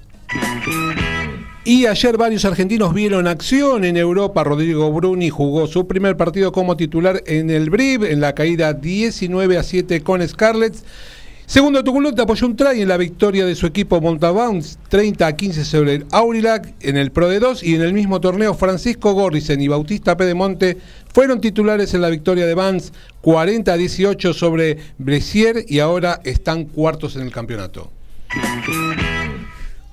Y 1.68 1.86
ayer 1.86 2.16
varios 2.16 2.46
argentinos 2.46 2.94
vieron 2.94 3.28
acción 3.28 3.84
en 3.84 3.98
Europa. 3.98 4.46
Rodrigo 4.46 4.90
Bruni 4.94 5.30
jugó 5.30 5.68
su 5.68 5.86
primer 5.86 6.16
partido 6.16 6.54
como 6.54 6.78
titular 6.78 7.22
en 7.26 7.50
el 7.50 7.70
BRIB, 7.70 8.06
en 8.06 8.22
la 8.22 8.34
caída 8.34 8.72
19 8.72 9.58
a 9.58 9.64
7 9.64 10.02
con 10.02 10.26
Scarlets. 10.26 10.86
Segundo 11.48 11.82
Tuculot 11.82 12.20
apoyó 12.20 12.46
un 12.46 12.58
try 12.58 12.82
en 12.82 12.90
la 12.90 12.98
victoria 12.98 13.46
de 13.46 13.56
su 13.56 13.68
equipo 13.68 14.02
Montabounce 14.02 14.78
30 14.90 15.26
a 15.26 15.34
15 15.34 15.64
sobre 15.64 15.94
el 15.96 16.06
Aurillac 16.12 16.74
en 16.82 16.98
el 16.98 17.10
Pro 17.10 17.30
de 17.30 17.40
2 17.40 17.64
y 17.64 17.76
en 17.76 17.84
el 17.84 17.94
mismo 17.94 18.20
torneo 18.20 18.54
Francisco 18.54 19.14
Gorrisen 19.14 19.62
y 19.62 19.70
Bautista 19.70 20.18
Pedemonte 20.18 20.78
fueron 21.14 21.40
titulares 21.40 21.94
en 21.94 22.02
la 22.02 22.10
victoria 22.10 22.46
de 22.46 22.54
Vance 22.54 22.92
40 23.22 23.72
a 23.72 23.78
18 23.78 24.34
sobre 24.34 24.78
Blessier 24.98 25.64
y 25.70 25.80
ahora 25.80 26.20
están 26.26 26.66
cuartos 26.66 27.16
en 27.16 27.22
el 27.22 27.32
campeonato. 27.32 27.94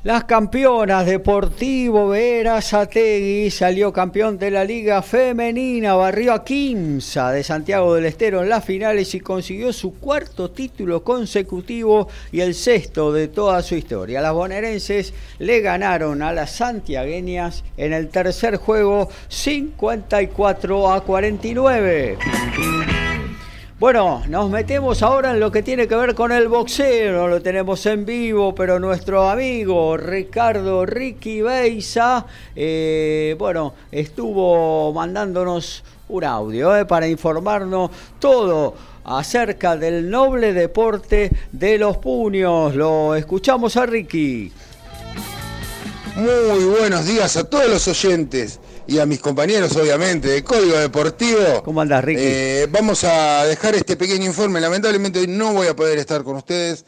Las 0.04 0.24
campeonas 0.24 1.06
Deportivo 1.06 2.08
Verazategui 2.08 3.50
salió 3.50 3.90
campeón 3.90 4.36
de 4.36 4.50
la 4.50 4.62
Liga 4.62 5.00
Femenina, 5.00 5.94
barrió 5.94 6.34
a 6.34 6.44
Quimsa 6.44 7.32
de 7.32 7.42
Santiago 7.42 7.94
del 7.94 8.04
Estero 8.04 8.42
en 8.42 8.50
las 8.50 8.66
finales 8.66 9.14
y 9.14 9.20
consiguió 9.20 9.72
su 9.72 9.94
cuarto 9.94 10.50
título 10.50 11.02
consecutivo 11.02 12.08
y 12.32 12.42
el 12.42 12.54
sexto 12.54 13.14
de 13.14 13.28
toda 13.28 13.62
su 13.62 13.76
historia. 13.76 14.20
Las 14.20 14.34
bonaerenses 14.34 15.14
le 15.38 15.62
ganaron 15.62 16.20
a 16.20 16.34
las 16.34 16.50
santiagueñas 16.50 17.64
en 17.78 17.94
el 17.94 18.08
tercer 18.08 18.58
juego 18.58 19.08
54 19.28 20.92
a 20.92 21.02
49. 21.02 22.18
Bueno, 23.84 24.22
nos 24.30 24.48
metemos 24.48 25.02
ahora 25.02 25.32
en 25.32 25.40
lo 25.40 25.52
que 25.52 25.62
tiene 25.62 25.86
que 25.86 25.94
ver 25.94 26.14
con 26.14 26.32
el 26.32 26.48
boxeo, 26.48 27.28
lo 27.28 27.42
tenemos 27.42 27.84
en 27.84 28.06
vivo, 28.06 28.54
pero 28.54 28.80
nuestro 28.80 29.28
amigo 29.28 29.98
Ricardo 29.98 30.86
Ricky 30.86 31.42
Beisa, 31.42 32.24
eh, 32.56 33.36
bueno, 33.38 33.74
estuvo 33.92 34.90
mandándonos 34.94 35.84
un 36.08 36.24
audio 36.24 36.74
eh, 36.74 36.86
para 36.86 37.06
informarnos 37.06 37.90
todo 38.18 38.74
acerca 39.04 39.76
del 39.76 40.08
noble 40.08 40.54
deporte 40.54 41.30
de 41.52 41.76
los 41.76 41.98
puños. 41.98 42.74
Lo 42.74 43.14
escuchamos 43.14 43.76
a 43.76 43.84
Ricky. 43.84 44.50
Muy 46.16 46.64
buenos 46.64 47.04
días 47.04 47.36
a 47.36 47.44
todos 47.44 47.68
los 47.68 47.86
oyentes 47.86 48.60
y 48.86 48.98
a 48.98 49.06
mis 49.06 49.20
compañeros, 49.20 49.74
obviamente, 49.76 50.28
de 50.28 50.44
Código 50.44 50.76
Deportivo. 50.76 51.62
¿Cómo 51.64 51.80
andas, 51.80 52.04
Ricky? 52.04 52.20
Eh, 52.22 52.68
vamos 52.70 53.04
a 53.04 53.44
dejar 53.44 53.74
este 53.74 53.96
pequeño 53.96 54.26
informe. 54.26 54.60
Lamentablemente 54.60 55.20
hoy 55.20 55.26
no 55.26 55.52
voy 55.52 55.66
a 55.66 55.76
poder 55.76 55.98
estar 55.98 56.22
con 56.22 56.36
ustedes, 56.36 56.84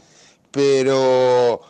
pero 0.51 1.61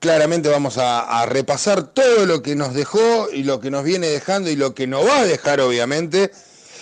claramente 0.00 0.48
vamos 0.48 0.78
a, 0.78 1.22
a, 1.22 1.26
repasar 1.26 1.94
todo 1.94 2.26
lo 2.26 2.42
que 2.42 2.56
nos 2.56 2.74
dejó 2.74 3.28
y 3.32 3.44
lo 3.44 3.60
que 3.60 3.70
nos 3.70 3.84
viene 3.84 4.08
dejando 4.08 4.50
y 4.50 4.56
lo 4.56 4.74
que 4.74 4.86
nos 4.86 5.06
va 5.06 5.20
a 5.20 5.24
dejar, 5.24 5.60
obviamente, 5.60 6.30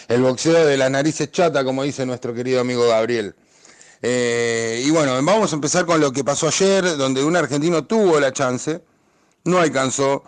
el 0.09 0.23
boxeo 0.23 0.67
de 0.67 0.77
las 0.77 0.91
narices 0.91 1.31
chata, 1.31 1.65
como 1.65 1.83
dice 1.83 2.07
nuestro 2.07 2.35
querido 2.35 2.61
amigo 2.61 2.89
Gabriel. 2.89 3.35
Eh, 4.03 4.83
y 4.85 4.91
bueno, 4.91 5.15
vamos 5.23 5.53
a 5.53 5.55
empezar 5.55 5.87
con 5.87 6.01
lo 6.01 6.13
que 6.13 6.25
pasó 6.25 6.49
ayer, 6.49 6.97
donde 6.97 7.25
un 7.25 7.37
argentino 7.37 7.85
tuvo 7.85 8.21
la 8.21 8.33
chance 8.33 8.83
no 9.45 9.59
alcanzó 9.59 10.25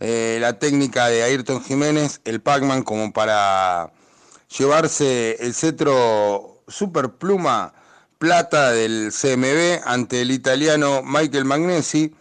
eh, 0.00 0.38
la 0.40 0.58
técnica 0.58 1.08
de 1.08 1.22
Ayrton 1.22 1.62
Jiménez, 1.62 2.20
el 2.24 2.40
Pac-Man, 2.40 2.82
como 2.82 3.12
para 3.12 3.92
llevarse 4.58 5.36
el 5.40 5.54
cetro 5.54 6.62
super 6.66 7.10
pluma 7.10 7.72
plata 8.18 8.72
del 8.72 9.12
CMB 9.12 9.86
ante 9.86 10.22
el 10.22 10.30
italiano 10.30 11.02
Michael 11.04 11.44
Magnesi, 11.44 12.14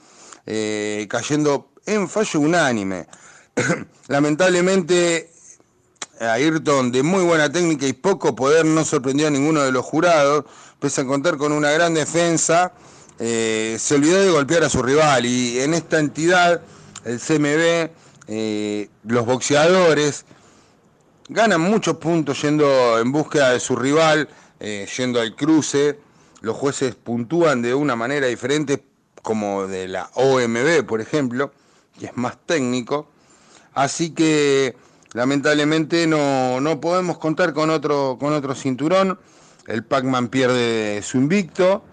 eh, 0.45 1.07
cayendo 1.09 1.71
en 1.86 2.07
fallo 2.07 2.39
unánime. 2.39 3.07
Lamentablemente, 4.07 5.32
Ayrton, 6.19 6.91
de 6.91 7.03
muy 7.03 7.23
buena 7.23 7.51
técnica 7.51 7.88
y 7.88 7.93
poco 7.93 8.36
poder, 8.36 8.65
no 8.65 8.86
sorprendió 8.86 9.27
a 9.27 9.32
ninguno 9.32 9.61
de 9.63 9.71
los 9.71 9.86
jurados, 9.86 10.45
pese 10.80 11.01
a 11.01 11.05
contar 11.05 11.38
con 11.38 11.51
una 11.51 11.71
gran 11.71 11.93
defensa 11.93 12.73
eh, 13.19 13.75
se 13.77 13.95
olvidó 13.95 14.21
de 14.21 14.32
golpear 14.32 14.63
a 14.63 14.69
su 14.69 14.82
rival 14.82 15.25
y 15.25 15.59
en 15.59 15.73
esta 15.73 15.99
entidad, 15.99 16.61
el 17.06 17.20
CMB, 17.20 17.91
eh, 18.28 18.89
los 19.04 19.26
boxeadores 19.26 20.26
ganan 21.30 21.62
muchos 21.62 21.97
puntos 21.97 22.41
yendo 22.41 23.00
en 23.00 23.12
búsqueda 23.12 23.52
de 23.52 23.60
su 23.60 23.76
rival, 23.76 24.30
eh, 24.60 24.88
yendo 24.97 25.22
al 25.22 25.36
cruce, 25.36 26.00
los 26.41 26.56
jueces 26.56 26.95
puntúan 26.95 27.62
de 27.62 27.74
una 27.74 27.95
manera 27.95 28.28
diferente 28.28 28.84
como 29.22 29.68
de 29.68 29.88
la 29.88 30.10
OMB, 30.16 30.86
por 30.86 31.02
ejemplo, 31.02 31.52
que 32.00 32.08
es 32.08 32.18
más 32.18 32.38
técnico, 32.45 33.10
así 33.74 34.12
que 34.12 34.76
lamentablemente 35.14 36.08
no, 36.08 36.62
no 36.62 36.80
podemos 36.80 37.18
contar 37.18 37.54
con 37.54 37.70
otro, 37.70 38.18
con 38.20 38.34
otro 38.34 38.56
cinturón, 38.56 39.20
el 39.68 39.84
Pac-Man 39.84 40.30
pierde 40.30 41.02
su 41.04 41.18
invicto, 41.18 41.84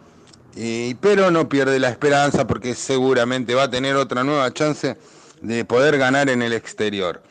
pero 1.01 1.31
no 1.31 1.49
pierde 1.49 1.79
la 1.79 1.91
esperanza 1.91 2.47
porque 2.47 2.75
seguramente 2.75 3.55
va 3.55 3.65
a 3.65 3.71
tener 3.71 3.97
otra 3.97 4.25
nueva 4.25 4.53
chance 4.53 4.97
de 5.43 5.65
poder 5.65 5.99
ganar 5.99 6.31
en 6.31 6.43
el 6.43 6.53
exterior. 6.53 7.23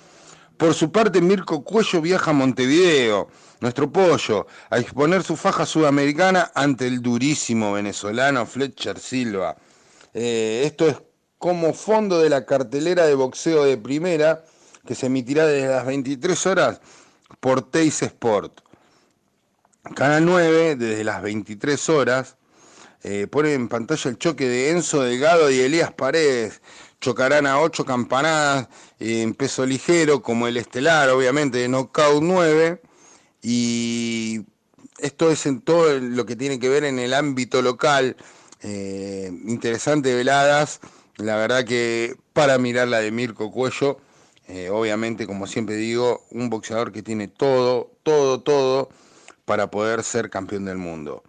Por 0.58 0.74
su 0.74 0.92
parte, 0.92 1.22
Mirko 1.22 1.64
Cuello 1.64 2.02
viaja 2.02 2.32
a 2.32 2.34
Montevideo, 2.34 3.28
nuestro 3.60 3.92
pollo, 3.92 4.48
a 4.70 4.78
exponer 4.78 5.24
su 5.24 5.36
faja 5.36 5.66
sudamericana 5.66 6.52
ante 6.54 6.88
el 6.88 7.02
durísimo 7.02 7.74
venezolano 7.74 8.46
Fletcher 8.46 9.00
Silva. 9.00 9.58
Eh, 10.14 10.62
esto 10.66 10.88
es 10.88 11.02
como 11.38 11.74
fondo 11.74 12.20
de 12.20 12.30
la 12.30 12.46
cartelera 12.46 13.06
de 13.06 13.16
boxeo 13.16 13.66
de 13.66 13.78
primera 13.78 14.44
que 14.86 14.96
se 14.96 15.08
emitirá 15.08 15.46
desde 15.46 15.68
las 15.68 15.86
23 15.86 16.46
horas 16.46 16.80
por 17.40 17.70
Teis 17.70 18.02
Sport. 18.02 18.62
Canal 19.96 20.26
9 20.26 20.76
desde 20.78 21.04
las 21.04 21.22
23 21.22 21.90
horas 21.90 22.38
eh, 23.08 23.28
pone 23.28 23.54
en 23.54 23.68
pantalla 23.68 24.10
el 24.10 24.18
choque 24.18 24.50
de 24.50 24.72
Enzo 24.72 25.04
Delgado 25.04 25.52
y 25.52 25.60
Elías 25.60 25.94
Paredes. 25.94 26.60
Chocarán 27.00 27.46
a 27.46 27.60
ocho 27.60 27.86
campanadas 27.86 28.68
en 29.00 29.36
peso 29.36 29.64
ligero, 29.64 30.24
como 30.24 30.48
el 30.48 30.58
estelar, 30.58 31.12
obviamente, 31.12 31.60
de 31.60 31.68
Knockout 31.68 32.24
9. 32.24 32.82
Y 33.44 34.42
esto 34.98 35.30
es 35.30 35.46
en 35.46 35.62
todo 35.62 36.00
lo 36.00 36.26
que 36.26 36.36
tiene 36.36 36.60
que 36.60 36.68
ver 36.68 36.84
en 36.84 36.98
el 36.98 37.14
ámbito 37.14 37.62
local. 37.62 38.18
Eh, 38.64 39.32
interesante 39.46 40.16
veladas. 40.16 40.80
La 41.18 41.36
verdad 41.36 41.64
que 41.64 42.16
para 42.34 42.58
mirar 42.58 42.88
la 42.88 43.02
de 43.02 43.12
Mirko 43.12 43.52
Cuello, 43.52 44.00
eh, 44.48 44.72
obviamente, 44.72 45.28
como 45.28 45.46
siempre 45.46 45.76
digo, 45.76 46.26
un 46.32 46.50
boxeador 46.50 46.92
que 46.92 47.04
tiene 47.04 47.28
todo, 47.28 47.92
todo, 48.02 48.42
todo 48.42 48.90
para 49.46 49.70
poder 49.70 50.04
ser 50.04 50.32
campeón 50.32 50.66
del 50.66 50.80
mundo. 50.80 51.22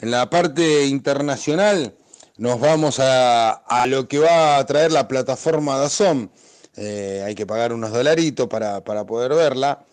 En 0.00 0.12
la 0.12 0.30
parte 0.30 0.86
internacional 0.86 1.92
nos 2.36 2.60
vamos 2.60 3.00
a, 3.00 3.84
lo 3.88 4.06
que 4.06 4.20
va 4.20 4.58
a 4.58 4.64
traer 4.64 4.92
la 4.92 5.08
plataforma 5.08 5.76
Dazón. 5.76 6.30
Eh, 6.76 7.24
hay 7.26 7.34
que 7.34 7.46
pagar 7.46 7.72
unos 7.72 7.90
dolaritos 7.90 8.46
para, 8.46 8.80
poder 8.80 9.34
verla. 9.34 9.84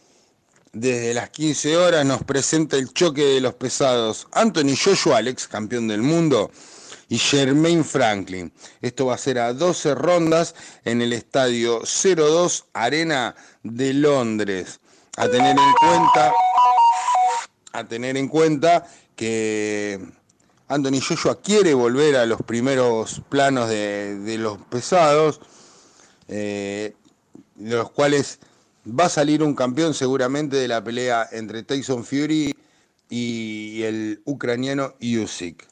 Desde 0.71 1.15
las 1.15 1.31
15 1.31 1.77
horas 1.77 2.05
nos 2.05 2.23
presenta 2.23 2.75
el 2.75 2.93
choque 2.93 3.23
de 3.23 3.41
los 3.41 3.55
pesados 3.55 4.27
Anthony 4.31 4.75
Joshua, 4.77 5.21
ex 5.21 5.47
campeón 5.47 5.87
del 5.87 6.03
mundo, 6.03 6.51
y 7.09 7.17
Jermaine 7.17 7.83
Franklin. 7.83 8.53
Esto 8.81 9.07
va 9.07 9.15
a 9.15 9.17
ser 9.17 9.39
a 9.39 9.53
12 9.53 9.95
rondas 9.95 10.53
en 10.83 11.01
el 11.01 11.13
estadio 11.13 11.81
02 11.81 12.65
Arena 12.73 13.35
de 13.63 13.93
Londres. 13.95 14.79
A 15.17 15.27
tener 15.27 15.57
en 15.57 15.73
cuenta, 15.79 16.31
a 17.71 17.83
tener 17.85 18.17
en 18.17 18.27
cuenta 18.27 18.85
que 19.15 19.99
Anthony 20.67 20.99
Joshua 20.99 21.41
quiere 21.41 21.73
volver 21.73 22.15
a 22.15 22.25
los 22.25 22.41
primeros 22.41 23.21
planos 23.29 23.69
de, 23.69 24.35
los 24.39 24.57
pesados, 24.57 25.39
eh, 26.27 26.95
de 27.55 27.75
los 27.75 27.91
cuales 27.91 28.39
va 28.87 29.05
a 29.05 29.09
salir 29.09 29.43
un 29.43 29.55
campeón 29.55 29.93
seguramente 29.93 30.57
de 30.57 30.67
la 30.67 30.83
pelea 30.83 31.27
entre 31.31 31.63
Tyson 31.63 32.03
Fury 32.03 32.55
y 33.09 33.83
el 33.83 34.21
ucraniano 34.25 34.95
Usyk. 34.99 35.67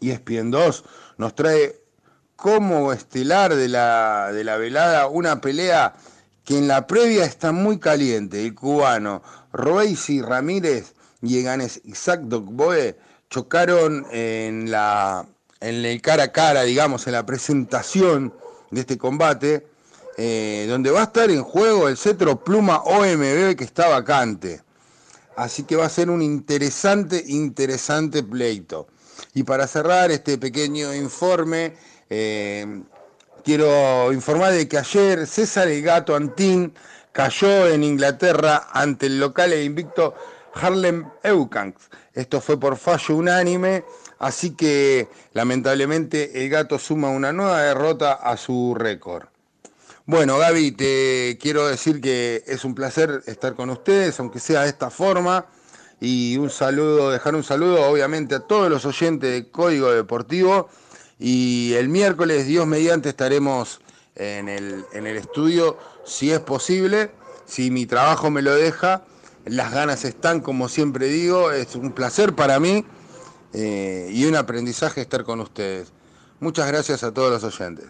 Y 0.00 0.10
ESPN 0.10 0.50
2 0.50 0.84
nos 1.18 1.34
trae 1.34 1.80
como 2.36 2.92
estelar 2.92 3.54
de 3.54 3.68
la, 3.68 4.30
de 4.32 4.44
la 4.44 4.56
velada 4.56 5.06
una 5.06 5.40
pelea 5.40 5.94
que 6.44 6.58
en 6.58 6.68
la 6.68 6.86
previa 6.86 7.24
está 7.24 7.52
muy 7.52 7.78
caliente. 7.78 8.44
El 8.44 8.54
cubano 8.54 9.22
Roeisi 9.52 10.20
Ramírez 10.20 10.95
y 11.26 11.38
Eganes 11.38 11.80
Isaac 11.84 12.20
Dogboe 12.22 12.96
chocaron 13.30 14.06
en, 14.10 14.70
la, 14.70 15.26
en 15.60 15.84
el 15.84 16.00
cara 16.00 16.24
a 16.24 16.32
cara, 16.32 16.62
digamos, 16.62 17.06
en 17.06 17.12
la 17.14 17.26
presentación 17.26 18.32
de 18.70 18.80
este 18.80 18.98
combate, 18.98 19.66
eh, 20.16 20.66
donde 20.68 20.90
va 20.90 21.00
a 21.00 21.04
estar 21.04 21.30
en 21.30 21.42
juego 21.42 21.88
el 21.88 21.96
cetro 21.96 22.42
pluma 22.42 22.82
OMB 22.82 23.56
que 23.56 23.64
está 23.64 23.88
vacante. 23.88 24.62
Así 25.36 25.64
que 25.64 25.76
va 25.76 25.84
a 25.84 25.90
ser 25.90 26.08
un 26.08 26.22
interesante, 26.22 27.22
interesante 27.26 28.22
pleito. 28.22 28.86
Y 29.34 29.42
para 29.42 29.66
cerrar 29.66 30.10
este 30.10 30.38
pequeño 30.38 30.94
informe, 30.94 31.74
eh, 32.08 32.82
quiero 33.44 34.12
informar 34.12 34.52
de 34.52 34.66
que 34.66 34.78
ayer 34.78 35.26
César 35.26 35.68
el 35.68 35.82
Gato 35.82 36.16
Antín 36.16 36.72
cayó 37.12 37.68
en 37.68 37.82
Inglaterra 37.82 38.68
ante 38.72 39.06
el 39.06 39.18
local 39.18 39.52
e 39.52 39.64
invicto 39.64 40.14
Harlem 40.60 41.08
Eucanks. 41.22 41.90
Esto 42.14 42.40
fue 42.40 42.58
por 42.58 42.76
fallo 42.76 43.16
unánime, 43.16 43.84
así 44.18 44.50
que 44.50 45.08
lamentablemente 45.32 46.42
el 46.42 46.48
gato 46.48 46.78
suma 46.78 47.10
una 47.10 47.32
nueva 47.32 47.62
derrota 47.62 48.14
a 48.14 48.36
su 48.36 48.74
récord. 48.74 49.26
Bueno, 50.06 50.38
Gaby, 50.38 50.72
te 50.72 51.38
quiero 51.40 51.66
decir 51.66 52.00
que 52.00 52.44
es 52.46 52.64
un 52.64 52.74
placer 52.74 53.22
estar 53.26 53.54
con 53.54 53.70
ustedes, 53.70 54.18
aunque 54.20 54.38
sea 54.38 54.62
de 54.62 54.68
esta 54.68 54.90
forma. 54.90 55.46
Y 56.00 56.36
un 56.36 56.50
saludo, 56.50 57.10
dejar 57.10 57.34
un 57.34 57.42
saludo 57.42 57.84
obviamente 57.86 58.36
a 58.36 58.40
todos 58.40 58.70
los 58.70 58.84
oyentes 58.84 59.30
de 59.30 59.50
Código 59.50 59.90
Deportivo. 59.90 60.68
Y 61.18 61.72
el 61.74 61.88
miércoles, 61.88 62.46
Dios 62.46 62.66
mediante, 62.66 63.08
estaremos 63.08 63.80
en 64.14 64.48
el, 64.48 64.84
en 64.92 65.06
el 65.06 65.16
estudio, 65.16 65.76
si 66.04 66.30
es 66.30 66.40
posible, 66.40 67.10
si 67.46 67.70
mi 67.70 67.86
trabajo 67.86 68.30
me 68.30 68.42
lo 68.42 68.54
deja 68.54 69.02
las 69.46 69.72
ganas 69.72 70.04
están, 70.04 70.40
como 70.40 70.68
siempre 70.68 71.06
digo, 71.06 71.52
es 71.52 71.76
un 71.76 71.92
placer 71.92 72.34
para 72.34 72.60
mí 72.60 72.84
eh, 73.52 74.10
y 74.12 74.24
un 74.26 74.36
aprendizaje 74.36 75.00
estar 75.00 75.24
con 75.24 75.40
ustedes. 75.40 75.92
Muchas 76.40 76.66
gracias 76.66 77.02
a 77.04 77.14
todos 77.14 77.30
los 77.30 77.54
oyentes. 77.54 77.86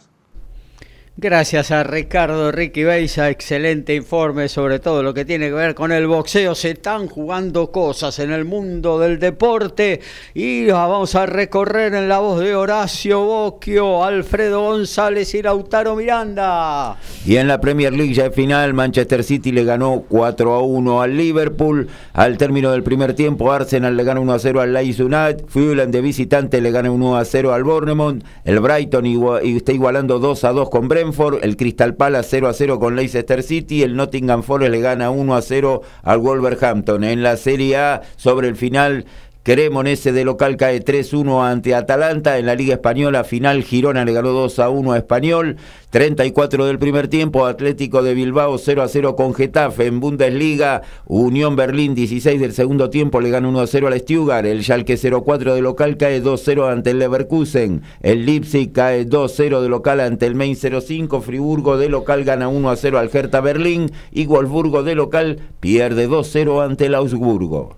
Gracias 1.18 1.70
a 1.70 1.82
Ricardo 1.82 2.52
Ricky 2.52 2.84
Beisa, 2.84 3.30
excelente 3.30 3.94
informe 3.94 4.50
sobre 4.50 4.80
todo 4.80 5.02
lo 5.02 5.14
que 5.14 5.24
tiene 5.24 5.46
que 5.46 5.54
ver 5.54 5.74
con 5.74 5.90
el 5.90 6.06
boxeo. 6.06 6.54
Se 6.54 6.72
están 6.72 7.08
jugando 7.08 7.72
cosas 7.72 8.18
en 8.18 8.32
el 8.32 8.44
mundo 8.44 8.98
del 8.98 9.18
deporte 9.18 10.02
y 10.34 10.66
vamos 10.66 11.14
a 11.14 11.24
recorrer 11.24 11.94
en 11.94 12.10
la 12.10 12.18
voz 12.18 12.40
de 12.40 12.54
Horacio 12.54 13.24
Bocchio, 13.24 14.04
Alfredo 14.04 14.60
González 14.60 15.34
y 15.34 15.40
Lautaro 15.40 15.96
Miranda. 15.96 16.98
Y 17.24 17.36
en 17.36 17.48
la 17.48 17.62
Premier 17.62 17.94
League 17.94 18.12
ya 18.12 18.30
final, 18.30 18.74
Manchester 18.74 19.24
City 19.24 19.52
le 19.52 19.64
ganó 19.64 20.04
4 20.06 20.52
a 20.52 20.60
1 20.60 21.00
al 21.00 21.16
Liverpool. 21.16 21.88
Al 22.12 22.36
término 22.36 22.72
del 22.72 22.82
primer 22.82 23.14
tiempo, 23.14 23.50
Arsenal 23.50 23.96
le 23.96 24.04
ganó 24.04 24.20
1 24.20 24.34
a 24.34 24.38
0 24.38 24.60
al 24.60 24.74
Leeds 24.74 25.00
United. 25.00 25.46
Fulham 25.48 25.90
de 25.90 26.02
visitante 26.02 26.60
le 26.60 26.70
gana 26.72 26.90
1 26.90 27.16
a 27.16 27.24
0 27.24 27.54
al 27.54 27.64
Bournemouth. 27.64 28.22
El 28.44 28.60
Brighton 28.60 29.06
está 29.42 29.72
igualando 29.72 30.18
2 30.18 30.44
a 30.44 30.52
2 30.52 30.68
con 30.68 30.88
El 31.42 31.56
Crystal 31.56 31.94
Palace 31.94 32.28
0 32.30 32.48
a 32.48 32.52
0 32.52 32.78
con 32.78 32.96
Leicester 32.96 33.42
City, 33.42 33.82
el 33.82 33.96
Nottingham 33.96 34.42
Forest 34.42 34.72
le 34.72 34.80
gana 34.80 35.10
1 35.10 35.36
a 35.36 35.42
0 35.42 35.82
al 36.02 36.18
Wolverhampton. 36.18 37.04
En 37.04 37.22
la 37.22 37.36
Serie 37.36 37.76
A, 37.76 38.02
sobre 38.16 38.48
el 38.48 38.56
final, 38.56 39.06
Cremonese 39.46 40.10
de 40.10 40.24
local 40.24 40.56
cae 40.56 40.84
3-1 40.84 41.48
ante 41.48 41.76
Atalanta. 41.76 42.36
En 42.36 42.46
la 42.46 42.56
Liga 42.56 42.74
Española 42.74 43.22
final 43.22 43.62
Girona 43.62 44.04
le 44.04 44.12
ganó 44.12 44.30
2-1 44.30 44.92
a 44.92 44.96
Español. 44.96 45.56
34 45.90 46.66
del 46.66 46.80
primer 46.80 47.06
tiempo 47.06 47.46
Atlético 47.46 48.02
de 48.02 48.14
Bilbao 48.14 48.58
0-0 48.58 49.14
con 49.14 49.34
Getafe. 49.34 49.86
En 49.86 50.00
Bundesliga 50.00 50.82
Unión 51.06 51.54
Berlín 51.54 51.94
16 51.94 52.40
del 52.40 52.54
segundo 52.54 52.90
tiempo 52.90 53.20
le 53.20 53.30
gana 53.30 53.48
1-0 53.48 53.86
al 53.86 54.00
Stuttgart. 54.00 54.46
El 54.46 54.64
Schalke 54.64 54.94
0-4 54.96 55.54
de 55.54 55.62
local 55.62 55.96
cae 55.96 56.20
2-0 56.20 56.68
ante 56.68 56.90
el 56.90 56.98
Leverkusen. 56.98 57.82
El 58.02 58.26
Leipzig 58.26 58.72
cae 58.72 59.06
2-0 59.06 59.60
de 59.60 59.68
local 59.68 60.00
ante 60.00 60.26
el 60.26 60.34
Main 60.34 60.56
05. 60.56 61.20
Friburgo 61.20 61.78
de 61.78 61.88
local 61.88 62.24
gana 62.24 62.48
1-0 62.48 62.98
al 62.98 63.10
Hertha 63.12 63.40
Berlín. 63.40 63.92
Y 64.10 64.26
Wolfsburgo 64.26 64.82
de 64.82 64.96
local 64.96 65.38
pierde 65.60 66.08
2-0 66.08 66.64
ante 66.64 66.86
el 66.86 66.96
Augsburgo. 66.96 67.76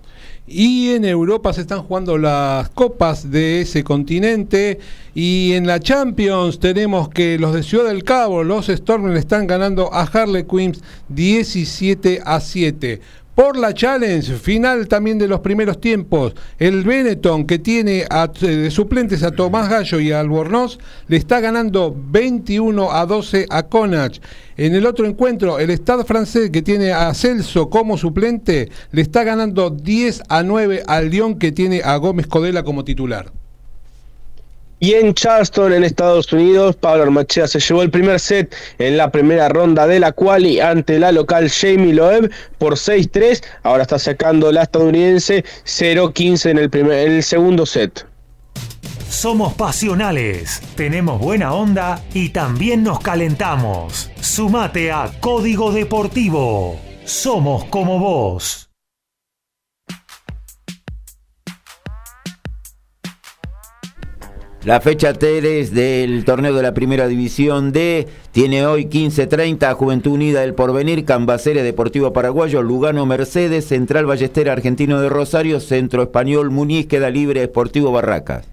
Y 0.51 0.89
en 0.93 1.05
Europa 1.05 1.53
se 1.53 1.61
están 1.61 1.83
jugando 1.83 2.17
las 2.17 2.69
copas 2.69 3.29
de 3.29 3.61
ese 3.61 3.83
continente. 3.83 4.79
Y 5.13 5.53
en 5.53 5.67
la 5.67 5.79
Champions 5.79 6.59
tenemos 6.59 7.07
que 7.09 7.37
los 7.37 7.53
de 7.53 7.61
Ciudad 7.61 7.85
del 7.85 8.03
Cabo, 8.03 8.43
los 8.43 8.67
Storm, 8.67 9.13
le 9.13 9.19
están 9.19 9.45
ganando 9.45 9.93
a 9.93 10.01
Harley 10.01 10.45
Queens 10.45 10.81
17 11.09 12.21
a 12.25 12.39
7 12.39 12.99
por 13.39 13.55
la 13.55 13.73
Challenge, 13.73 14.35
final 14.35 14.89
también 14.89 15.17
de 15.17 15.25
los 15.25 15.39
primeros 15.39 15.79
tiempos. 15.79 16.35
El 16.57 16.83
Benetton, 16.83 17.47
que 17.47 17.57
tiene 17.57 18.05
eh, 18.41 18.69
suplentes 18.69 19.23
a 19.23 19.31
Tomás 19.31 19.69
Gallo 19.69 20.01
y 20.01 20.11
a 20.11 20.19
Albornoz, 20.19 20.77
le 21.07 21.15
está 21.15 21.39
ganando 21.39 21.95
21 21.97 22.91
a 22.91 23.05
12 23.05 23.45
a 23.49 23.63
Connacht. 23.63 24.21
En 24.57 24.75
el 24.75 24.85
otro 24.85 25.05
encuentro, 25.05 25.57
el 25.57 25.71
Stade 25.71 26.03
francés, 26.03 26.49
que 26.49 26.61
tiene 26.61 26.91
a 26.91 27.13
Celso 27.13 27.69
como 27.69 27.97
suplente, 27.97 28.69
le 28.91 29.01
está 29.01 29.23
ganando 29.23 29.69
10 29.69 30.23
a 30.27 30.43
9 30.43 30.83
al 30.85 31.09
Lyon, 31.09 31.39
que 31.39 31.53
tiene 31.53 31.79
a 31.81 31.95
Gómez 31.95 32.27
Codela 32.27 32.63
como 32.63 32.83
titular. 32.83 33.31
Y 34.79 34.93
en 34.93 35.13
Charleston, 35.13 35.73
en 35.73 35.83
Estados 35.83 36.31
Unidos, 36.31 36.75
Pablo 36.77 37.03
Armachea 37.03 37.47
se 37.47 37.59
llevó 37.59 37.81
el 37.81 37.91
primer 37.91 38.19
set 38.19 38.55
en 38.77 38.95
la 38.95 39.11
primera 39.11 39.49
ronda 39.49 39.87
de 39.87 39.99
la 39.99 40.13
quali 40.13 40.61
ante 40.61 40.99
la 40.99 41.11
local 41.11 41.49
Jamie 41.49 41.93
Loeb 41.93 42.31
por 42.57 42.75
6-3. 42.75 43.43
Ahora 43.63 43.83
está 43.83 43.99
sacando 43.99 44.51
la 44.51 44.63
estadounidense 44.63 45.43
0-15 45.65 46.51
en, 46.51 46.57
el 46.57 46.69
en 46.73 47.11
el 47.11 47.23
segundo 47.23 47.65
set. 47.65 48.05
Somos 49.09 49.53
pasionales, 49.55 50.61
tenemos 50.75 51.19
buena 51.19 51.53
onda 51.53 52.01
y 52.13 52.29
también 52.29 52.83
nos 52.83 52.99
calentamos. 52.99 54.09
Sumate 54.21 54.91
a 54.91 55.11
Código 55.19 55.71
Deportivo. 55.71 56.79
Somos 57.05 57.65
como 57.65 57.99
vos. 57.99 58.68
La 64.65 64.81
fecha 64.81 65.13
3 65.13 65.73
del 65.73 66.25
torneo 66.25 66.53
de 66.53 66.61
la 66.61 66.73
Primera 66.73 67.07
División 67.07 67.71
D 67.71 68.07
tiene 68.33 68.65
hoy 68.65 68.87
15.30 68.87 69.73
Juventud 69.73 70.11
Unida 70.11 70.41
del 70.41 70.53
Porvenir, 70.53 71.05
Cambaceres 71.05 71.63
Deportivo 71.63 72.11
Paraguayo, 72.11 72.61
Lugano 72.61 73.05
Mercedes, 73.05 73.65
Central 73.65 74.05
Ballestera 74.05 74.51
Argentino 74.51 74.99
de 74.99 75.07
Rosario, 75.07 75.61
Centro 75.61 76.03
Español 76.03 76.51
Muñiz, 76.51 76.87
Queda 76.87 77.09
Libre 77.09 77.43
Esportivo 77.43 77.93
Barracas. 77.93 78.45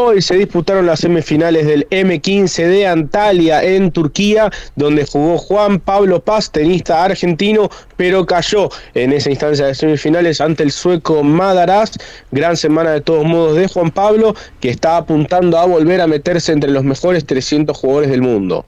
Hoy 0.00 0.22
se 0.22 0.36
disputaron 0.36 0.86
las 0.86 1.00
semifinales 1.00 1.66
del 1.66 1.88
M15 1.90 2.68
de 2.68 2.86
Antalya 2.86 3.64
en 3.64 3.90
Turquía, 3.90 4.48
donde 4.76 5.04
jugó 5.04 5.38
Juan 5.38 5.80
Pablo 5.80 6.20
Paz, 6.20 6.52
tenista 6.52 7.02
argentino, 7.02 7.68
pero 7.96 8.24
cayó 8.24 8.68
en 8.94 9.12
esa 9.12 9.30
instancia 9.30 9.66
de 9.66 9.74
semifinales 9.74 10.40
ante 10.40 10.62
el 10.62 10.70
sueco 10.70 11.24
Madaras. 11.24 11.98
Gran 12.30 12.56
semana 12.56 12.92
de 12.92 13.00
todos 13.00 13.24
modos 13.24 13.56
de 13.56 13.66
Juan 13.66 13.90
Pablo, 13.90 14.36
que 14.60 14.70
está 14.70 14.98
apuntando 14.98 15.58
a 15.58 15.66
volver 15.66 16.00
a 16.00 16.06
meterse 16.06 16.52
entre 16.52 16.70
los 16.70 16.84
mejores 16.84 17.26
300 17.26 17.76
jugadores 17.76 18.08
del 18.08 18.22
mundo. 18.22 18.66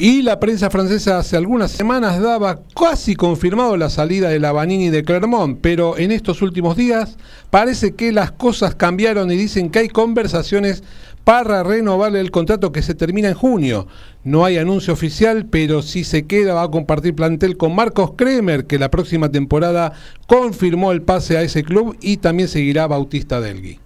Y 0.00 0.22
la 0.22 0.38
prensa 0.38 0.70
francesa 0.70 1.18
hace 1.18 1.36
algunas 1.36 1.72
semanas 1.72 2.20
daba 2.20 2.60
casi 2.72 3.16
confirmado 3.16 3.76
la 3.76 3.90
salida 3.90 4.28
de 4.28 4.38
la 4.38 4.52
Vanini 4.52 4.90
de 4.90 5.02
Clermont, 5.02 5.58
pero 5.60 5.98
en 5.98 6.12
estos 6.12 6.40
últimos 6.40 6.76
días 6.76 7.16
parece 7.50 7.96
que 7.96 8.12
las 8.12 8.30
cosas 8.30 8.76
cambiaron 8.76 9.28
y 9.32 9.36
dicen 9.36 9.70
que 9.70 9.80
hay 9.80 9.88
conversaciones 9.88 10.84
para 11.24 11.64
renovarle 11.64 12.20
el 12.20 12.30
contrato 12.30 12.70
que 12.70 12.82
se 12.82 12.94
termina 12.94 13.26
en 13.26 13.34
junio. 13.34 13.88
No 14.22 14.44
hay 14.44 14.58
anuncio 14.58 14.92
oficial, 14.92 15.46
pero 15.46 15.82
si 15.82 16.04
se 16.04 16.26
queda 16.26 16.54
va 16.54 16.62
a 16.62 16.70
compartir 16.70 17.16
plantel 17.16 17.56
con 17.56 17.74
Marcos 17.74 18.12
Kremer, 18.16 18.66
que 18.66 18.78
la 18.78 18.92
próxima 18.92 19.30
temporada 19.30 19.94
confirmó 20.28 20.92
el 20.92 21.02
pase 21.02 21.36
a 21.36 21.42
ese 21.42 21.64
club 21.64 21.96
y 22.00 22.18
también 22.18 22.48
seguirá 22.48 22.86
Bautista 22.86 23.40
Delgui. 23.40 23.80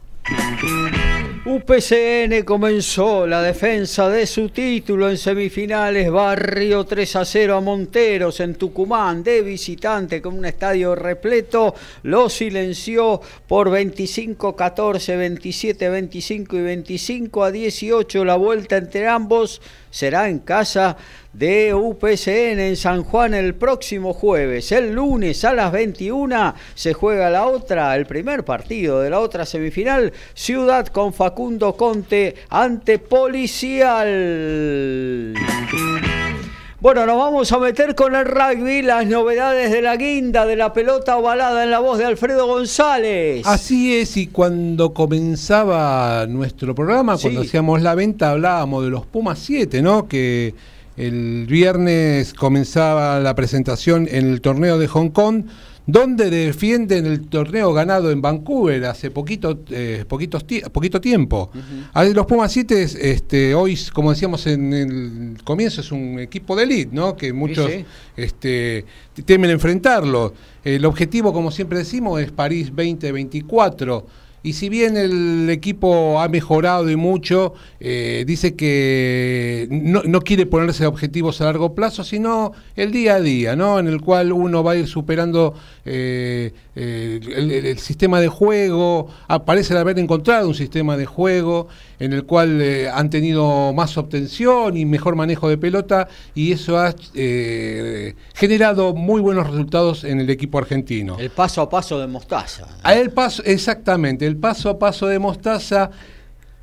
UPCN 1.44 2.44
comenzó 2.44 3.26
la 3.26 3.42
defensa 3.42 4.08
de 4.08 4.28
su 4.28 4.50
título 4.50 5.10
en 5.10 5.18
semifinales, 5.18 6.08
barrio 6.08 6.84
3 6.84 7.16
a 7.16 7.24
0 7.24 7.56
a 7.56 7.60
Monteros 7.60 8.38
en 8.38 8.54
Tucumán, 8.54 9.24
de 9.24 9.42
visitante 9.42 10.22
con 10.22 10.38
un 10.38 10.44
estadio 10.44 10.94
repleto, 10.94 11.74
lo 12.04 12.28
silenció 12.28 13.20
por 13.48 13.70
25 13.72 14.54
14, 14.54 15.16
27 15.16 15.88
25 15.88 16.56
y 16.56 16.62
25 16.62 17.42
a 17.42 17.50
18 17.50 18.24
la 18.24 18.36
vuelta 18.36 18.76
entre 18.76 19.08
ambos 19.08 19.60
será 19.92 20.28
en 20.28 20.40
casa 20.40 20.96
de 21.32 21.72
UPCN 21.72 22.58
en 22.58 22.76
San 22.76 23.04
Juan 23.04 23.34
el 23.34 23.54
próximo 23.54 24.12
jueves. 24.12 24.72
El 24.72 24.94
lunes 24.94 25.44
a 25.44 25.52
las 25.54 25.70
21 25.70 26.54
se 26.74 26.94
juega 26.94 27.30
la 27.30 27.46
otra, 27.46 27.94
el 27.94 28.06
primer 28.06 28.44
partido 28.44 29.00
de 29.00 29.10
la 29.10 29.20
otra 29.20 29.46
semifinal, 29.46 30.12
Ciudad 30.34 30.88
con 30.88 31.12
Facundo 31.12 31.76
Conte 31.76 32.34
ante 32.48 32.98
Policial. 32.98 34.02
Bueno, 36.82 37.06
nos 37.06 37.16
vamos 37.16 37.52
a 37.52 37.60
meter 37.60 37.94
con 37.94 38.16
el 38.16 38.24
rugby, 38.24 38.82
las 38.82 39.06
novedades 39.06 39.70
de 39.70 39.82
la 39.82 39.94
guinda, 39.94 40.44
de 40.46 40.56
la 40.56 40.72
pelota 40.72 41.16
ovalada 41.16 41.62
en 41.62 41.70
la 41.70 41.78
voz 41.78 41.96
de 41.96 42.06
Alfredo 42.06 42.44
González. 42.48 43.46
Así 43.46 43.94
es, 43.94 44.16
y 44.16 44.26
cuando 44.26 44.92
comenzaba 44.92 46.26
nuestro 46.26 46.74
programa, 46.74 47.16
cuando 47.18 47.42
hacíamos 47.42 47.82
la 47.82 47.94
venta, 47.94 48.32
hablábamos 48.32 48.82
de 48.82 48.90
los 48.90 49.06
Pumas 49.06 49.38
7, 49.38 49.80
¿no? 49.80 50.08
Que 50.08 50.56
el 50.96 51.46
viernes 51.46 52.34
comenzaba 52.34 53.20
la 53.20 53.36
presentación 53.36 54.08
en 54.10 54.28
el 54.28 54.40
torneo 54.40 54.76
de 54.76 54.88
Hong 54.88 55.10
Kong 55.10 55.44
donde 55.86 56.30
defienden 56.30 57.06
el 57.06 57.26
torneo 57.28 57.72
ganado 57.72 58.10
en 58.10 58.22
Vancouver 58.22 58.84
hace 58.84 59.10
poquito, 59.10 59.60
eh, 59.70 60.04
poquito 60.08 61.00
tiempo. 61.00 61.50
Los 62.14 62.26
Pumas 62.26 62.52
7, 62.52 62.82
este, 63.00 63.54
hoy, 63.54 63.78
como 63.92 64.10
decíamos 64.10 64.46
en 64.46 64.72
el 64.72 65.42
comienzo, 65.42 65.80
es 65.80 65.90
un 65.90 66.18
equipo 66.20 66.54
de 66.54 66.62
elite, 66.64 66.94
¿no? 66.94 67.16
que 67.16 67.32
muchos 67.32 67.70
Este, 68.16 68.84
temen 69.24 69.50
enfrentarlo. 69.50 70.34
El 70.62 70.84
objetivo, 70.84 71.32
como 71.32 71.50
siempre 71.50 71.78
decimos, 71.78 72.20
es 72.20 72.30
París 72.30 72.68
2024 72.68 74.06
y 74.42 74.54
si 74.54 74.68
bien 74.68 74.96
el 74.96 75.48
equipo 75.50 76.20
ha 76.20 76.28
mejorado 76.28 76.90
y 76.90 76.96
mucho, 76.96 77.54
eh, 77.80 78.24
dice 78.26 78.54
que 78.56 79.68
no, 79.70 80.02
no, 80.04 80.20
quiere 80.20 80.46
ponerse 80.46 80.86
objetivos 80.86 81.40
a 81.40 81.44
largo 81.44 81.74
plazo, 81.74 82.02
sino 82.02 82.52
el 82.74 82.90
día 82.90 83.16
a 83.16 83.20
día, 83.20 83.54
¿no? 83.54 83.78
En 83.78 83.86
el 83.86 84.00
cual 84.00 84.32
uno 84.32 84.64
va 84.64 84.72
a 84.72 84.76
ir 84.76 84.88
superando 84.88 85.54
eh, 85.84 86.52
eh, 86.74 87.20
el, 87.36 87.78
sistema 87.78 88.20
de 88.20 88.28
juego, 88.28 89.08
parece 89.44 89.76
haber 89.76 89.98
encontrado 89.98 90.48
un 90.48 90.54
sistema 90.54 90.96
de 90.96 91.04
juego 91.04 91.68
en 91.98 92.14
el 92.14 92.24
cual 92.24 92.62
eh, 92.62 92.88
han 92.88 93.10
tenido 93.10 93.72
más 93.74 93.98
obtención 93.98 94.76
y 94.76 94.86
mejor 94.86 95.14
manejo 95.14 95.48
de 95.48 95.58
pelota 95.58 96.08
y 96.34 96.52
eso 96.52 96.78
ha 96.78 96.94
generado 98.34 98.94
muy 98.94 99.20
buenos 99.20 99.50
resultados 99.50 100.04
en 100.04 100.20
el 100.20 100.30
equipo 100.30 100.58
argentino. 100.58 101.18
El 101.18 101.30
paso 101.30 101.60
a 101.60 101.68
paso 101.68 101.98
de 101.98 102.06
Mostaza. 102.06 102.66
el 102.90 103.10
paso, 103.10 103.42
exactamente, 103.44 104.26
el 104.26 104.36
paso 104.36 104.70
a 104.70 104.78
paso 104.78 105.06
de 105.06 105.18
Mostaza 105.18 105.90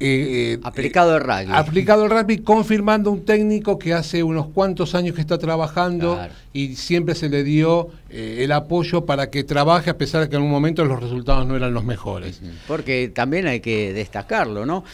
eh, 0.02 0.54
eh, 0.54 0.60
aplicado 0.64 1.14
al 1.16 1.22
rugby. 1.22 1.52
Aplicado 1.54 2.04
al 2.04 2.10
rugby, 2.10 2.38
confirmando 2.38 3.12
un 3.12 3.26
técnico 3.26 3.78
que 3.78 3.94
hace 3.94 4.24
unos 4.24 4.48
cuantos 4.48 4.96
años 4.96 5.14
que 5.14 5.22
está 5.22 5.38
trabajando 5.38 6.20
y 6.54 6.76
siempre 6.76 7.16
se 7.16 7.28
le 7.28 7.44
dio 7.44 7.90
eh, 8.10 8.38
el 8.40 8.54
apoyo 8.54 9.06
para 9.06 9.30
que 9.30 9.44
trabaje 9.44 9.90
a 9.90 9.98
pesar 9.98 10.22
de 10.22 10.30
que 10.30 10.38
en 10.38 10.44
un 10.44 10.50
momento 10.50 10.86
los 10.86 11.02
resultados 11.02 11.46
no 11.46 11.56
eran 11.56 11.74
los 11.74 11.84
mejores. 11.84 12.42
Porque 12.68 13.12
también 13.14 13.48
hay 13.48 13.60
que 13.60 13.92
destacarlo, 13.92 14.66
¿no? 14.66 14.86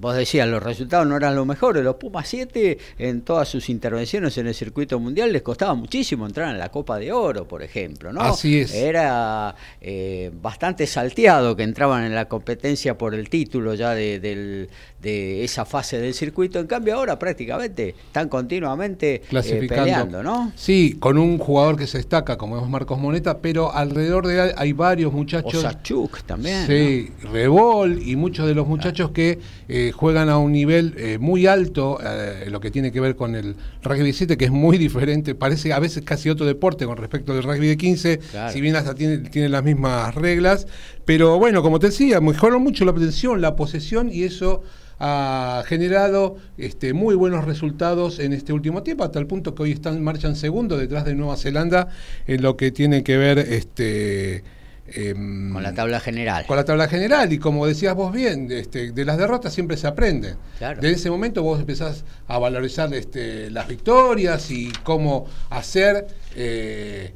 Vos 0.00 0.16
decías, 0.16 0.48
los 0.48 0.62
resultados 0.62 1.06
no 1.06 1.16
eran 1.16 1.34
los 1.34 1.46
mejores. 1.46 1.82
Los 1.82 1.96
Pumas 1.96 2.28
7, 2.28 2.78
en 2.98 3.22
todas 3.22 3.48
sus 3.48 3.68
intervenciones 3.68 4.36
en 4.38 4.46
el 4.46 4.54
circuito 4.54 4.98
mundial, 4.98 5.32
les 5.32 5.42
costaba 5.42 5.74
muchísimo 5.74 6.26
entrar 6.26 6.50
en 6.50 6.58
la 6.58 6.70
Copa 6.70 6.98
de 6.98 7.12
Oro, 7.12 7.46
por 7.46 7.62
ejemplo. 7.62 8.12
¿no? 8.12 8.20
Así 8.20 8.60
es. 8.60 8.74
Era 8.74 9.54
eh, 9.80 10.30
bastante 10.40 10.86
salteado 10.86 11.56
que 11.56 11.62
entraban 11.62 12.04
en 12.04 12.14
la 12.14 12.28
competencia 12.28 12.96
por 12.96 13.14
el 13.14 13.28
título 13.28 13.74
ya 13.74 13.94
de, 13.94 14.68
esa 15.02 15.64
fase 15.64 15.98
del 15.98 16.14
circuito. 16.14 16.58
En 16.58 16.66
cambio, 16.66 16.94
ahora 16.94 17.18
prácticamente 17.18 17.94
están 18.06 18.28
continuamente 18.28 19.22
eh, 19.30 19.66
peleando, 19.68 20.22
¿no? 20.22 20.52
Sí, 20.54 20.96
con 20.98 21.18
un 21.18 21.38
jugador 21.38 21.76
que 21.76 21.86
se 21.86 21.98
destaca, 21.98 22.36
como 22.36 22.58
es 22.58 22.68
Marcos 22.68 22.98
Moneta, 22.98 23.38
pero 23.38 23.72
alrededor 23.72 24.26
de 24.26 24.40
él 24.40 24.54
hay 24.56 24.72
varios 24.72 25.12
muchachos. 25.12 25.54
Osachuk 25.54 26.22
también. 26.22 26.66
Sí, 26.66 27.12
Rebol 27.30 28.00
y 28.02 28.16
muchos 28.16 28.46
de 28.46 28.54
los 28.54 28.66
muchachos 28.66 29.10
que 29.10 29.38
eh, 29.68 29.92
juegan 29.94 30.28
a 30.28 30.38
un 30.38 30.52
nivel 30.52 30.94
eh, 30.96 31.18
muy 31.18 31.46
alto, 31.46 31.98
eh, 32.04 32.46
lo 32.50 32.60
que 32.60 32.70
tiene 32.70 32.92
que 32.92 33.00
ver 33.00 33.16
con 33.16 33.34
el 33.34 33.56
rugby 33.82 34.12
7, 34.12 34.36
que 34.36 34.46
es 34.46 34.50
muy 34.50 34.78
diferente, 34.78 35.34
parece 35.34 35.72
a 35.72 35.78
veces 35.78 36.02
casi 36.04 36.28
otro 36.30 36.46
deporte 36.46 36.86
con 36.86 36.96
respecto 36.96 37.32
al 37.32 37.42
rugby 37.42 37.68
de 37.68 37.76
15, 37.76 38.20
si 38.52 38.60
bien 38.60 38.76
hasta 38.76 38.94
tiene, 38.94 39.18
tiene 39.18 39.48
las 39.48 39.64
mismas 39.64 40.14
reglas, 40.14 40.66
pero 41.04 41.38
bueno, 41.38 41.62
como 41.62 41.78
te 41.78 41.86
decía, 41.86 42.20
mejoró 42.20 42.60
mucho 42.60 42.84
la 42.84 42.90
atención, 42.90 43.40
la 43.40 43.56
posesión 43.56 44.10
y 44.12 44.24
eso 44.24 44.62
ha 44.98 45.64
generado 45.66 46.36
este, 46.56 46.92
muy 46.92 47.14
buenos 47.14 47.44
resultados 47.44 48.18
en 48.18 48.32
este 48.32 48.52
último 48.52 48.82
tiempo, 48.82 49.04
hasta 49.04 49.18
el 49.18 49.26
punto 49.26 49.54
que 49.54 49.64
hoy 49.64 49.72
están 49.72 50.02
marchan 50.02 50.36
segundo 50.36 50.76
detrás 50.76 51.04
de 51.04 51.14
Nueva 51.14 51.36
Zelanda 51.36 51.88
en 52.26 52.42
lo 52.42 52.56
que 52.56 52.70
tiene 52.70 53.02
que 53.02 53.16
ver 53.16 53.38
este 53.38 54.44
Em, 54.96 55.52
con 55.52 55.62
la 55.62 55.74
tabla 55.74 55.98
general. 55.98 56.46
Con 56.46 56.56
la 56.56 56.64
tabla 56.64 56.88
general, 56.88 57.32
y 57.32 57.38
como 57.38 57.66
decías 57.66 57.94
vos 57.94 58.12
bien, 58.12 58.48
este, 58.52 58.92
de 58.92 59.04
las 59.04 59.18
derrotas 59.18 59.52
siempre 59.52 59.76
se 59.76 59.88
aprende. 59.88 60.36
Desde 60.60 60.92
ese 60.92 61.10
momento 61.10 61.42
vos 61.42 61.58
empezás 61.58 62.04
a 62.28 62.38
valorizar 62.38 62.92
este, 62.94 63.50
las 63.50 63.66
victorias 63.66 64.50
y 64.52 64.72
cómo 64.84 65.26
hacer, 65.50 66.06
eh, 66.36 67.12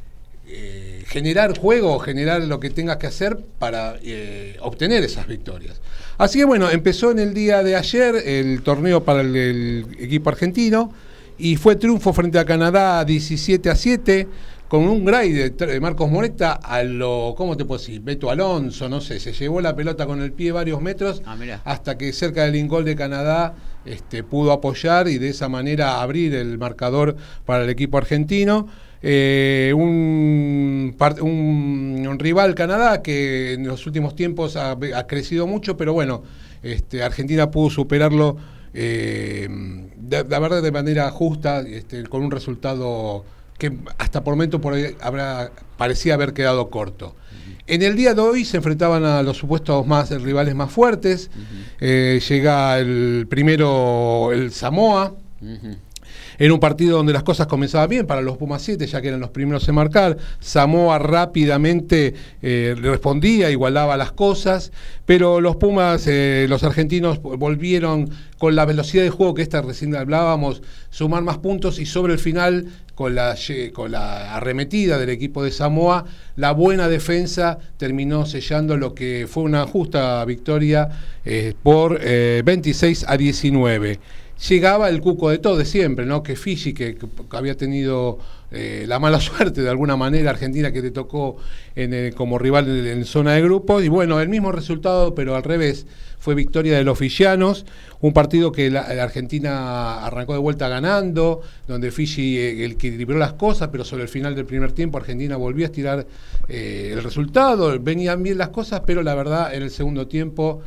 eh, 0.49 1.05
generar 1.07 1.57
juego, 1.57 2.01
generar 2.01 2.43
lo 2.43 2.59
que 2.59 2.71
tengas 2.71 2.97
que 2.97 3.07
hacer 3.07 3.39
para 3.59 3.95
eh, 4.03 4.57
obtener 4.61 5.05
esas 5.05 5.29
victorias. 5.29 5.81
Así 6.17 6.41
que 6.41 6.47
bueno, 6.47 6.69
empezó 6.71 7.13
en 7.13 7.21
el 7.21 7.33
día 7.33 7.63
de 7.63 7.77
ayer 7.77 8.17
el 8.27 8.63
torneo 8.63 9.05
para 9.05 9.21
el 9.21 9.87
equipo 10.01 10.31
argentino 10.31 10.93
y 11.39 11.57
fue 11.57 11.77
triunfo 11.77 12.13
frente 12.13 12.41
a 12.41 12.45
Canadá 12.45 13.05
17 13.05 13.71
a 13.71 13.77
7 13.77 14.27
con 14.69 14.87
un 14.87 15.05
grade 15.05 15.51
de 15.51 15.81
Marcos 15.81 16.11
Moreta 16.11 16.53
a 16.53 16.83
lo, 16.83 17.35
¿cómo 17.37 17.57
te 17.57 17.65
puedo 17.65 17.81
decir? 17.81 18.03
Beto 18.03 18.31
Alonso, 18.31 18.89
no 18.89 19.01
sé, 19.01 19.19
se 19.19 19.33
llevó 19.33 19.63
la 19.63 19.75
pelota 19.75 20.07
con 20.07 20.21
el 20.21 20.33
pie 20.33 20.53
varios 20.53 20.83
metros 20.83 21.23
ah, 21.25 21.37
hasta 21.65 21.97
que 21.97 22.13
cerca 22.13 22.45
del 22.45 22.57
ingol 22.57 22.85
de 22.85 22.95
Canadá 22.95 23.55
este, 23.87 24.23
pudo 24.23 24.53
apoyar 24.53 25.09
y 25.09 25.17
de 25.17 25.31
esa 25.31 25.49
manera 25.49 26.03
abrir 26.03 26.35
el 26.35 26.59
marcador 26.59 27.17
para 27.47 27.65
el 27.65 27.71
equipo 27.71 27.97
argentino. 27.97 28.69
Eh, 29.01 29.73
un, 29.75 30.97
un, 31.21 32.19
rival 32.19 32.55
Canadá 32.57 33.01
que 33.01 33.55
en 33.55 33.67
los 33.67 33.87
últimos 33.87 34.17
tiempos 34.17 34.57
ha, 34.57 34.77
crecido 35.07 35.47
mucho, 35.47 35.77
pero 35.77 35.95
bueno, 35.95 36.25
este, 36.63 37.03
Argentina 37.03 37.51
pudo 37.51 37.71
superarlo 37.71 38.37
eh, 38.75 39.49
la 40.11 40.39
verdad 40.39 40.63
de 40.63 40.73
manera 40.73 41.11
justa, 41.11 41.61
este, 41.61 42.05
con 42.05 42.23
un 42.23 42.31
resultado 42.31 43.25
que 43.59 43.77
hasta 43.99 44.25
por 44.25 44.35
momento 44.35 44.61
por 44.61 44.75
habrá, 45.01 45.51
parecía 45.77 46.15
haber 46.15 46.33
quedado 46.33 46.71
corto. 46.71 47.15
En 47.67 47.83
el 47.83 47.97
día 47.97 48.15
de 48.15 48.23
hoy 48.23 48.45
se 48.47 48.57
enfrentaban 48.57 49.05
a 49.05 49.23
los 49.23 49.37
supuestos 49.37 49.87
más 49.87 50.11
rivales 50.23 50.55
más 50.55 50.73
fuertes. 50.73 51.31
Eh, 51.81 52.21
llega 52.27 52.79
el 52.79 53.27
primero 53.29 54.33
el 54.33 54.53
Samoa. 54.53 55.15
En 56.39 56.53
un 56.53 56.61
partido 56.61 56.97
donde 56.97 57.13
las 57.13 57.25
cosas 57.25 57.49
comenzaban 57.49 57.89
bien 57.89 58.07
para 58.07 58.23
los 58.23 58.37
Pumas 58.37 58.63
7, 58.63 58.87
ya 58.87 59.03
que 59.03 59.09
eran 59.09 59.19
los 59.19 59.31
primeros 59.31 59.69
en 59.69 59.75
marcar. 59.75 60.17
Samoa 60.39 60.99
rápidamente 61.01 62.15
eh, 62.43 62.77
respondía, 62.81 63.51
igualaba 63.51 63.97
las 63.97 64.13
cosas, 64.13 64.71
pero 65.05 65.41
los 65.41 65.57
Pumas, 65.57 66.07
eh, 66.07 66.47
los 66.49 66.63
argentinos, 66.63 67.21
volvieron 67.21 68.11
con 68.39 68.55
la 68.55 68.65
velocidad 68.67 69.03
de 69.03 69.11
juego 69.11 69.35
que 69.35 69.43
esta 69.43 69.63
recién 69.63 69.97
hablábamos, 69.97 70.63
sumar 70.91 71.25
más 71.25 71.39
puntos 71.39 71.81
y 71.81 71.87
sobre 71.87 72.13
el 72.13 72.21
final 72.21 72.67
con 72.95 73.15
la, 73.15 73.37
arremetida 74.35 74.99
del 74.99 75.11
equipo 75.11 75.43
de 75.43 75.51
Samoa, 75.53 76.05
la 76.37 76.53
buena 76.53 76.89
defensa 76.89 77.59
terminó 77.77 78.27
sellando 78.27 78.77
lo 78.77 78.95
que 78.95 79.27
fue 79.29 79.45
una 79.45 79.67
justa 79.67 80.25
victoria 80.25 80.89
eh, 81.25 81.55
por 81.63 82.01
26 82.01 83.07
a 83.09 83.17
19 83.17 84.01
llegaba 84.47 84.89
el 84.89 85.01
cuco 85.01 85.31
de 85.31 85.39
todo 85.39 85.57
de 85.57 85.65
siempre, 85.65 86.07
¿no? 86.07 86.23
Que 86.23 86.37
Fiji, 86.37 86.73
que, 86.73 86.97
había 87.31 87.57
tenido 87.57 88.19
eh, 88.51 88.85
la 88.87 88.99
mala 88.99 89.21
suerte 89.21 89.63
de 89.63 89.71
alguna 89.71 89.97
manera, 89.97 90.31
Argentina 90.31 90.73
que 90.73 90.83
te 90.83 90.91
tocó 90.91 91.37
en, 91.75 92.13
como 92.13 92.39
rival 92.39 92.69
en, 92.87 93.05
zona 93.05 93.35
de 93.35 93.43
grupos, 93.43 93.85
y 93.85 93.89
bueno, 93.89 94.21
el 94.21 94.29
mismo 94.29 94.53
resultado, 94.53 95.15
pero 95.15 95.35
al 95.35 95.43
revés, 95.43 95.87
fue 96.21 96.35
victoria 96.35 96.77
de 96.77 96.85
los 96.85 96.99
fijianos, 96.99 97.65
un 98.01 98.13
partido 98.13 98.51
que 98.51 98.71
la, 98.71 98.81
Argentina 98.81 100.05
arrancó 100.05 100.33
de 100.33 100.41
vuelta 100.41 100.69
ganando, 100.69 101.43
donde 101.67 101.91
Fiji 101.91 102.39
eh, 102.39 102.65
el 102.65 102.77
que 102.77 102.89
equilibró 102.89 103.19
las 103.19 103.35
cosas, 103.35 103.69
pero 103.71 103.85
sobre 103.85 104.03
el 104.03 104.09
final 104.09 104.35
del 104.35 104.45
primer 104.45 104.73
tiempo 104.73 104.99
Argentina 104.99 105.37
volvió 105.37 105.65
a 105.65 105.69
estirar 105.69 106.07
eh, 106.49 106.91
el 106.93 107.03
resultado, 107.03 107.79
venían 107.81 108.23
bien 108.23 108.39
las 108.39 108.49
cosas, 108.49 108.83
pero 108.85 109.03
la 109.03 109.15
verdad 109.15 109.55
en 109.55 109.63
el 109.63 109.71
segundo 109.71 110.09
tiempo 110.09 110.63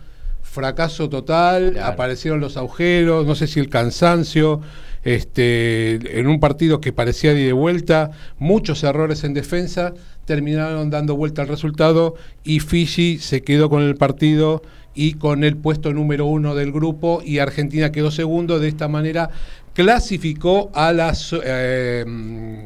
fracaso 0.51 1.07
total, 1.07 1.79
aparecieron 1.81 2.41
los 2.41 2.57
agujeros, 2.57 3.25
no 3.25 3.35
sé 3.35 3.47
si 3.47 3.61
el 3.61 3.69
cansancio, 3.69 4.59
este, 5.03 6.19
en 6.19 6.27
un 6.27 6.41
partido 6.41 6.81
que 6.81 6.91
parecía 6.91 7.33
de 7.33 7.53
vuelta, 7.53 8.11
muchos 8.37 8.83
errores 8.83 9.23
en 9.23 9.33
defensa, 9.33 9.93
terminaron 10.25 10.89
dando 10.89 11.15
vuelta 11.15 11.41
al 11.41 11.47
resultado 11.47 12.15
y 12.43 12.59
Fiji 12.59 13.17
se 13.17 13.43
quedó 13.43 13.69
con 13.69 13.81
el 13.81 13.95
partido 13.95 14.61
y 14.93 15.13
con 15.13 15.45
el 15.45 15.55
puesto 15.55 15.93
número 15.93 16.25
uno 16.25 16.53
del 16.53 16.73
grupo 16.73 17.21
y 17.23 17.39
Argentina 17.39 17.93
quedó 17.93 18.11
segundo. 18.11 18.59
De 18.59 18.67
esta 18.67 18.89
manera 18.89 19.29
clasificó 19.73 20.69
a 20.73 20.91
las 20.91 21.33
eh, 21.43 22.05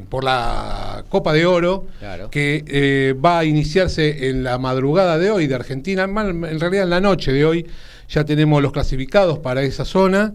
por 0.10 0.24
la 0.24 1.04
Copa 1.10 1.34
de 1.34 1.46
Oro 1.46 1.86
que 2.32 2.64
eh, 2.68 3.14
va 3.14 3.40
a 3.40 3.46
iniciarse 3.46 4.30
en 4.30 4.44
la 4.44 4.58
madrugada 4.58 5.18
de 5.18 5.30
hoy 5.32 5.48
de 5.48 5.56
Argentina, 5.56 6.04
en 6.04 6.60
realidad 6.60 6.84
en 6.84 6.90
la 6.90 7.02
noche 7.02 7.32
de 7.32 7.46
hoy 7.46 7.66
ya 8.10 8.24
tenemos 8.24 8.62
los 8.62 8.72
clasificados 8.72 9.40
para 9.40 9.64
esa 9.64 9.86
zona. 9.86 10.34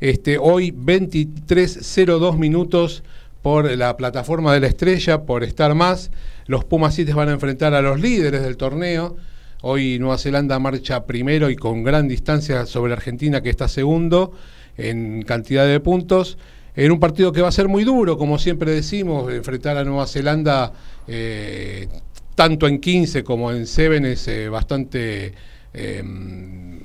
Este, 0.00 0.36
hoy 0.38 0.72
23.02 0.72 2.36
minutos 2.36 3.04
por 3.40 3.70
la 3.76 3.96
plataforma 3.96 4.52
de 4.52 4.60
la 4.60 4.66
estrella, 4.66 5.22
por 5.22 5.44
estar 5.44 5.74
más. 5.74 6.10
Los 6.46 6.64
Pumas 6.64 6.98
van 7.14 7.28
a 7.28 7.32
enfrentar 7.32 7.74
a 7.74 7.82
los 7.82 8.00
líderes 8.00 8.42
del 8.42 8.56
torneo. 8.56 9.16
Hoy 9.62 10.00
Nueva 10.00 10.18
Zelanda 10.18 10.58
marcha 10.58 11.06
primero 11.06 11.48
y 11.50 11.54
con 11.54 11.84
gran 11.84 12.08
distancia 12.08 12.66
sobre 12.66 12.92
Argentina 12.92 13.42
que 13.42 13.50
está 13.50 13.68
segundo 13.68 14.32
en 14.76 15.22
cantidad 15.22 15.66
de 15.66 15.80
puntos. 15.80 16.38
En 16.74 16.90
un 16.90 17.00
partido 17.00 17.32
que 17.32 17.42
va 17.42 17.48
a 17.48 17.52
ser 17.52 17.68
muy 17.68 17.84
duro, 17.84 18.16
como 18.16 18.38
siempre 18.38 18.72
decimos, 18.72 19.30
enfrentar 19.32 19.76
a 19.76 19.84
Nueva 19.84 20.06
Zelanda 20.06 20.72
eh, 21.06 21.88
tanto 22.34 22.66
en 22.66 22.80
15 22.80 23.24
como 23.24 23.52
en 23.52 23.66
7 23.66 24.12
es 24.12 24.28
eh, 24.28 24.48
bastante 24.48 25.34
em, 25.74 26.80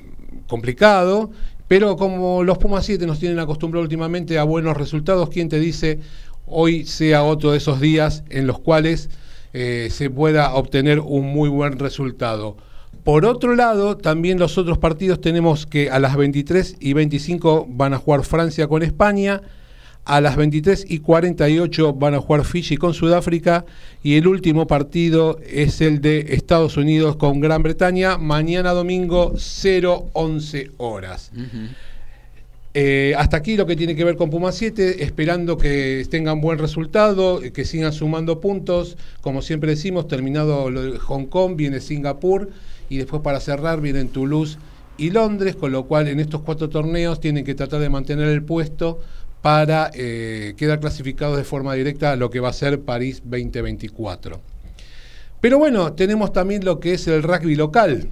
complicado. 0.46 1.30
Pero 1.66 1.96
como 1.96 2.42
los 2.44 2.58
Pumas 2.58 2.86
7 2.86 3.06
nos 3.06 3.18
tienen 3.18 3.38
acostumbrado 3.38 3.82
últimamente 3.82 4.38
a 4.38 4.44
buenos 4.44 4.76
resultados, 4.76 5.28
¿quién 5.28 5.48
te 5.48 5.58
dice 5.58 6.00
hoy 6.46 6.86
sea 6.86 7.24
otro 7.24 7.52
de 7.52 7.58
esos 7.58 7.78
días 7.78 8.24
en 8.30 8.46
los 8.46 8.58
cuales 8.58 9.10
eh, 9.52 9.88
se 9.90 10.08
pueda 10.08 10.54
obtener 10.54 11.00
un 11.00 11.26
muy 11.26 11.48
buen 11.48 11.78
resultado? 11.78 12.56
Por 13.04 13.24
otro 13.24 13.54
lado, 13.54 13.96
también 13.96 14.38
los 14.38 14.58
otros 14.58 14.78
partidos 14.78 15.20
tenemos 15.20 15.66
que 15.66 15.90
a 15.90 15.98
las 15.98 16.16
23 16.16 16.76
y 16.80 16.92
25 16.92 17.66
van 17.68 17.94
a 17.94 17.98
jugar 17.98 18.24
Francia 18.24 18.68
con 18.68 18.82
España, 18.82 19.40
a 20.04 20.20
las 20.22 20.36
23 20.36 20.86
y 20.88 21.00
48 21.00 21.92
van 21.92 22.14
a 22.14 22.20
jugar 22.20 22.44
Fiji 22.44 22.76
con 22.76 22.94
Sudáfrica 22.94 23.66
y 24.02 24.16
el 24.16 24.26
último 24.26 24.66
partido 24.66 25.38
es 25.46 25.82
el 25.82 26.00
de 26.00 26.26
Estados 26.30 26.78
Unidos 26.78 27.16
con 27.16 27.40
Gran 27.40 27.62
Bretaña, 27.62 28.16
mañana 28.16 28.72
domingo 28.72 29.34
0-11 29.34 30.72
horas. 30.78 31.30
Eh, 32.72 33.14
hasta 33.18 33.36
aquí 33.36 33.56
lo 33.56 33.66
que 33.66 33.76
tiene 33.76 33.96
que 33.96 34.04
ver 34.04 34.16
con 34.16 34.30
Puma 34.30 34.52
7, 34.52 35.02
esperando 35.02 35.58
que 35.58 36.06
tengan 36.10 36.40
buen 36.40 36.58
resultado, 36.58 37.40
que 37.40 37.64
sigan 37.64 37.92
sumando 37.92 38.40
puntos. 38.40 38.96
Como 39.20 39.42
siempre 39.42 39.70
decimos, 39.70 40.08
terminado 40.08 40.70
lo 40.70 40.82
de 40.82 40.98
Hong 40.98 41.26
Kong, 41.26 41.56
viene 41.56 41.80
Singapur 41.80 42.50
y 42.88 42.96
después 42.98 43.22
para 43.22 43.40
cerrar 43.40 43.80
vienen 43.80 44.08
Toulouse 44.08 44.58
y 44.96 45.10
Londres, 45.10 45.56
con 45.56 45.72
lo 45.72 45.84
cual 45.84 46.08
en 46.08 46.20
estos 46.20 46.42
cuatro 46.42 46.68
torneos 46.68 47.20
tienen 47.20 47.44
que 47.44 47.54
tratar 47.54 47.80
de 47.80 47.88
mantener 47.88 48.28
el 48.28 48.42
puesto 48.42 49.00
para 49.42 49.90
eh, 49.94 50.54
quedar 50.56 50.80
clasificados 50.80 51.36
de 51.36 51.44
forma 51.44 51.74
directa 51.74 52.12
a 52.12 52.16
lo 52.16 52.30
que 52.30 52.40
va 52.40 52.48
a 52.48 52.52
ser 52.52 52.80
París 52.80 53.22
2024. 53.24 54.40
Pero 55.40 55.58
bueno, 55.58 55.92
tenemos 55.92 56.32
también 56.32 56.64
lo 56.64 56.80
que 56.80 56.94
es 56.94 57.06
el 57.06 57.22
rugby 57.22 57.54
local. 57.54 58.08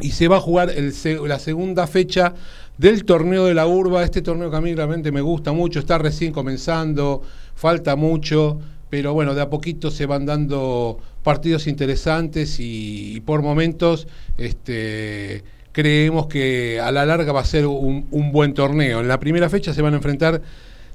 Y 0.00 0.12
se 0.12 0.26
va 0.26 0.38
a 0.38 0.40
jugar 0.40 0.72
la 0.74 1.38
segunda 1.38 1.86
fecha 1.86 2.34
del 2.78 3.04
torneo 3.04 3.44
de 3.44 3.54
la 3.54 3.66
urba. 3.66 4.02
Este 4.02 4.22
torneo 4.22 4.50
que 4.50 4.56
a 4.56 4.60
mí 4.60 4.74
realmente 4.74 5.12
me 5.12 5.20
gusta 5.20 5.52
mucho, 5.52 5.78
está 5.78 5.98
recién 5.98 6.32
comenzando, 6.32 7.22
falta 7.54 7.94
mucho, 7.94 8.58
pero 8.92 9.14
bueno, 9.14 9.34
de 9.34 9.40
a 9.40 9.48
poquito 9.48 9.90
se 9.90 10.04
van 10.04 10.26
dando 10.26 10.98
partidos 11.22 11.66
interesantes 11.66 12.58
y, 12.60 13.22
por 13.24 13.40
momentos 13.40 14.06
este, 14.36 15.44
creemos 15.72 16.26
que 16.26 16.78
a 16.78 16.92
la 16.92 17.06
larga 17.06 17.32
va 17.32 17.40
a 17.40 17.44
ser 17.46 17.66
un, 17.66 18.32
buen 18.32 18.52
torneo. 18.52 19.00
En 19.00 19.08
la 19.08 19.18
primera 19.18 19.48
fecha 19.48 19.72
se 19.72 19.80
van 19.80 19.94
a 19.94 19.96
enfrentar 19.96 20.42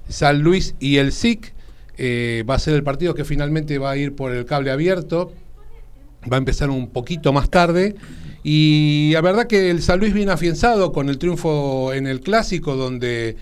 San 0.08 0.44
Luis 0.44 0.76
y 0.80 0.98
el 0.98 1.12
SIC. 1.12 1.56
Eh, 1.98 2.44
va 2.48 2.54
a 2.54 2.60
ser 2.60 2.76
el 2.76 2.84
partido 2.84 3.16
que 3.16 3.26
finalmente 3.26 3.80
va 3.80 3.90
a 3.90 3.98
ir 3.98 4.14
por 4.14 4.32
el 4.32 4.46
cable 4.46 4.70
abierto. 4.70 5.34
Va 6.32 6.36
a 6.36 6.38
empezar 6.38 6.70
un 6.70 6.90
poquito 6.90 7.34
más 7.34 7.50
tarde. 7.50 7.96
Y 8.44 9.10
la 9.14 9.22
verdad 9.22 9.48
que 9.48 9.72
el 9.72 9.82
San 9.82 10.00
Luis 10.00 10.14
viene 10.14 10.32
afianzado 10.32 10.92
con 10.92 11.10
el 11.10 11.18
triunfo 11.18 11.94
en 11.94 12.06
el 12.06 12.22
clásico, 12.22 12.76
donde 12.76 13.38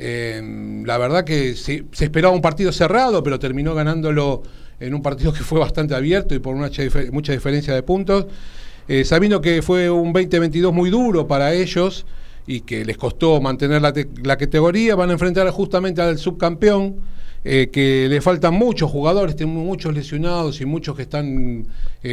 eh, 0.00 0.40
la 0.86 0.96
verdad 0.96 1.24
que 1.24 1.56
se, 1.56 1.84
esperaba 1.98 2.32
un 2.32 2.40
partido 2.40 2.70
cerrado, 2.70 3.22
pero 3.24 3.38
terminó 3.40 3.74
ganándolo 3.74 4.42
en 4.78 4.94
un 4.94 5.02
partido 5.02 5.32
que 5.32 5.40
fue 5.40 5.58
bastante 5.58 5.94
abierto 5.94 6.36
y 6.36 6.38
por 6.38 6.54
mucha, 6.54 6.82
mucha 7.10 7.32
diferencia 7.32 7.74
de 7.74 7.82
puntos. 7.82 8.26
Eh, 8.86 9.04
sabiendo 9.04 9.40
que 9.40 9.60
fue 9.60 9.90
un 9.90 10.12
2022 10.12 10.72
muy 10.72 10.88
duro 10.88 11.26
para 11.26 11.52
ellos 11.52 12.06
y 12.46 12.60
que 12.60 12.84
les 12.84 12.96
costó 12.96 13.40
mantener 13.40 13.82
la, 13.82 14.36
categoría, 14.36 14.94
van 14.94 15.10
a 15.10 15.12
enfrentar 15.12 15.50
justamente 15.50 16.00
al 16.00 16.16
subcampeón, 16.16 16.96
eh, 17.44 17.68
que 17.70 18.06
le 18.08 18.20
faltan 18.22 18.54
muchos 18.54 18.90
jugadores, 18.90 19.36
tienen 19.36 19.56
muchos 19.56 19.92
lesionados 19.92 20.60
y 20.60 20.64
muchos 20.64 20.96
que 20.96 21.02
están 21.02 21.66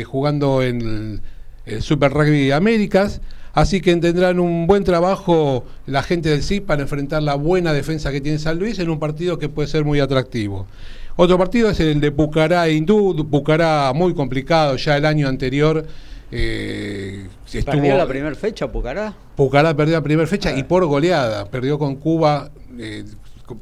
jugando 0.06 0.62
en 0.62 1.22
el, 1.66 1.82
Super 1.82 2.12
Rugby 2.12 2.52
Américas. 2.52 3.22
Así 3.56 3.82
que 3.82 3.96
tendrán 3.96 4.40
un 4.40 4.68
buen 4.68 4.84
trabajo 4.84 5.64
la 5.88 6.04
gente 6.04 6.30
del 6.30 6.44
CIP 6.44 6.66
para 6.68 6.82
enfrentar 6.82 7.24
la 7.24 7.36
buena 7.36 7.74
defensa 7.74 8.12
que 8.12 8.22
tiene 8.22 8.38
San 8.38 8.60
Luis 8.60 8.78
en 8.80 8.90
un 8.90 9.00
partido 9.00 9.40
que 9.40 9.50
puede 9.50 9.70
ser 9.70 9.86
muy 9.86 10.02
atractivo. 10.02 10.68
Otro 11.16 11.38
partido 11.38 11.70
es 11.70 11.80
el 11.80 12.02
de 12.02 12.12
Pucará 12.12 12.68
e 12.68 12.74
Hindú, 12.74 13.28
Pucará 13.32 13.94
muy 13.96 14.14
complicado, 14.14 14.76
ya 14.76 14.98
el 14.98 15.06
año 15.06 15.30
anterior 15.30 15.86
eh, 16.32 17.28
¿Perdió 17.66 17.96
la 17.96 18.08
primera 18.08 18.36
fecha 18.36 18.70
Pucará? 18.70 19.14
Pucará 19.38 19.74
perdió 19.76 19.94
la 19.96 20.04
primera 20.04 20.28
fecha 20.28 20.58
y 20.58 20.64
por 20.64 20.86
goleada. 20.86 21.46
Perdió 21.46 21.80
con 21.80 21.96
Cuba 21.96 22.52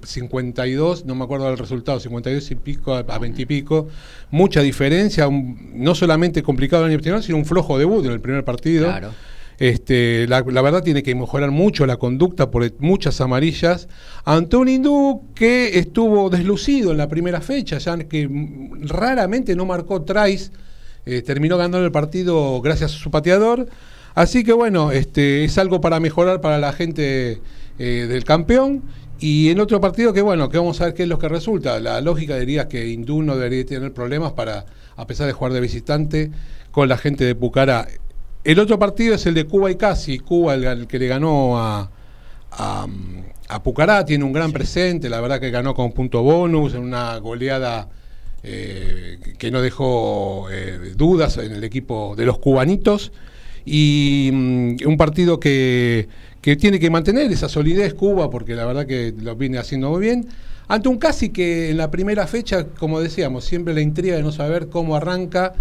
52, 0.03 1.01
eh, 1.01 1.03
no 1.05 1.13
me 1.13 1.25
acuerdo 1.25 1.47
del 1.49 1.57
resultado, 1.57 1.99
52 1.99 2.49
y 2.49 2.55
pico 2.55 2.95
a, 2.95 3.03
20 3.03 3.41
y 3.41 3.45
pico. 3.45 3.89
Mucha 4.31 4.61
diferencia, 4.61 5.29
no 5.29 5.93
solamente 5.93 6.41
complicado 6.41 6.83
el 6.83 6.89
año 6.89 6.97
anterior, 6.97 7.21
sino 7.21 7.37
un 7.37 7.45
flojo 7.45 7.77
debut 7.77 8.05
en 8.05 8.11
el 8.11 8.21
primer 8.21 8.43
partido. 8.43 8.91
Este, 9.59 10.27
la, 10.27 10.41
verdad 10.41 10.83
tiene 10.83 11.03
que 11.03 11.13
mejorar 11.15 11.51
mucho 11.51 11.85
la 11.85 11.97
conducta 11.97 12.49
por 12.49 12.69
muchas 12.79 13.21
amarillas 13.21 13.87
ante 14.25 14.57
un 14.57 14.67
hindú 14.67 15.23
que 15.35 15.77
estuvo 15.77 16.29
deslucido 16.29 16.91
en 16.91 16.97
la 16.97 17.07
primera 17.07 17.39
fecha, 17.39 17.77
ya 17.77 17.97
que 17.99 18.29
raramente 18.81 19.55
no 19.55 19.65
marcó 19.65 20.01
tries 20.01 20.51
eh, 21.05 21.21
terminó 21.21 21.57
ganando 21.57 21.85
el 21.85 21.91
partido 21.91 22.61
gracias 22.61 22.93
a 22.95 22.97
su 22.97 23.11
pateador. 23.11 23.67
Así 24.15 24.43
que 24.43 24.53
bueno, 24.53 24.91
este, 24.91 25.43
es 25.43 25.57
algo 25.57 25.81
para 25.81 25.99
mejorar 25.99 26.39
para 26.39 26.59
la 26.59 26.71
gente 26.71 27.41
eh, 27.79 28.05
del 28.07 28.23
campeón. 28.23 28.83
Y 29.19 29.49
en 29.49 29.59
otro 29.59 29.79
partido 29.79 30.11
que 30.13 30.21
bueno, 30.21 30.49
que 30.49 30.57
vamos 30.57 30.81
a 30.81 30.85
ver 30.85 30.93
qué 30.93 31.03
es 31.03 31.09
lo 31.09 31.17
que 31.17 31.29
resulta. 31.29 31.79
La 31.79 32.01
lógica 32.01 32.37
diría 32.37 32.67
que 32.67 32.87
Hindú 32.87 33.21
no 33.21 33.35
debería 33.35 33.65
tener 33.65 33.93
problemas 33.93 34.33
para, 34.33 34.65
a 34.95 35.07
pesar 35.07 35.27
de 35.27 35.33
jugar 35.33 35.53
de 35.53 35.61
visitante, 35.61 36.31
con 36.71 36.89
la 36.89 36.97
gente 36.97 37.23
de 37.23 37.35
Pucará. 37.35 37.87
El 38.43 38.59
otro 38.59 38.77
partido 38.77 39.15
es 39.15 39.25
el 39.25 39.33
de 39.33 39.45
Cuba 39.45 39.71
y 39.71 39.75
Casi. 39.75 40.19
Cuba, 40.19 40.55
el, 40.55 40.87
que 40.87 40.99
le 40.99 41.07
ganó 41.07 41.57
a, 41.57 41.89
a, 42.51 42.87
Pucará, 43.63 44.03
tiene 44.03 44.25
un 44.25 44.33
gran 44.33 44.51
presente. 44.51 45.09
La 45.09 45.21
verdad 45.21 45.39
que 45.39 45.49
ganó 45.49 45.73
con 45.73 45.93
punto 45.93 46.23
bonus 46.23 46.73
en 46.73 46.81
una 46.81 47.17
goleada 47.17 47.89
eh, 48.45 49.19
que 49.37 49.51
no 49.51 49.61
dejó 49.61 50.49
eh, 50.51 50.93
dudas 50.97 51.37
en 51.37 51.53
el 51.53 51.63
equipo 51.63 52.15
de 52.17 52.25
los 52.25 52.39
cubanitos 52.39 53.13
y 53.63 54.29
mm, 54.33 54.75
un 54.85 54.97
partido 54.97 55.39
que, 55.39 56.09
tiene 56.41 56.77
que 56.77 56.89
mantener 56.89 57.31
esa 57.31 57.47
solidez 57.47 57.93
Cuba 57.93 58.29
porque 58.29 58.53
la 58.53 58.65
verdad 58.65 58.85
que 58.85 59.13
lo 59.17 59.37
viene 59.37 59.59
haciendo 59.59 59.91
muy 59.91 60.01
bien 60.01 60.27
ante 60.67 60.89
un 60.89 60.97
casi 60.97 61.29
que 61.29 61.69
en 61.69 61.77
la 61.77 61.89
primera 61.89 62.27
fecha 62.27 62.65
como 62.65 62.99
decíamos 62.99 63.45
siempre 63.45 63.73
la 63.73 63.79
intriga 63.79 64.17
de 64.17 64.23
no 64.23 64.33
saber 64.33 64.67
cómo 64.67 64.97
arranca 64.97 65.53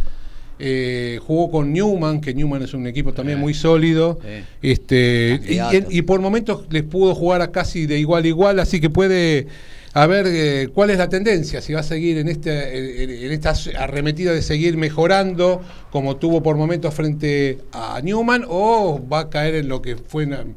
eh, 0.59 1.19
jugó 1.27 1.51
con 1.51 1.73
Newman, 1.73 2.21
que 2.21 2.35
Newman 2.35 2.63
es 2.63 2.75
un 2.75 2.87
equipo 2.87 3.13
también 3.13 3.39
muy 3.39 3.55
sólido, 3.55 4.19
este, 4.63 5.41
y, 5.47 5.99
y, 5.99 6.03
por 6.03 6.21
momentos 6.21 6.67
les 6.71 6.83
pudo 6.83 7.15
jugar 7.15 7.43
a 7.43 7.51
casi 7.51 7.87
de 7.87 7.99
igual 7.99 8.25
a 8.25 8.29
igual, 8.29 8.61
así 8.61 8.81
que 8.81 8.91
puede 8.91 9.47
a 9.95 10.07
ver 10.07 10.27
eh, 10.27 10.69
cuál 10.73 10.91
es 10.91 10.99
la 10.99 11.09
tendencia, 11.09 11.61
si 11.61 11.73
va 11.75 11.81
a 11.81 11.85
seguir 11.85 12.19
en, 12.19 12.29
este, 12.29 13.25
en, 13.25 13.31
esta 13.31 13.55
arremetida 13.79 14.33
de 14.33 14.41
seguir 14.41 14.77
mejorando 14.77 15.61
como 15.91 16.17
tuvo 16.17 16.43
por 16.43 16.57
momentos 16.57 16.95
frente 16.95 17.59
a 17.73 18.01
Newman 18.03 18.45
o 18.49 19.01
va 19.07 19.21
a 19.21 19.31
caer 19.31 19.57
en 19.57 19.69
lo 19.69 19.83
que 19.83 19.97
fue 19.97 20.25
en, 20.25 20.57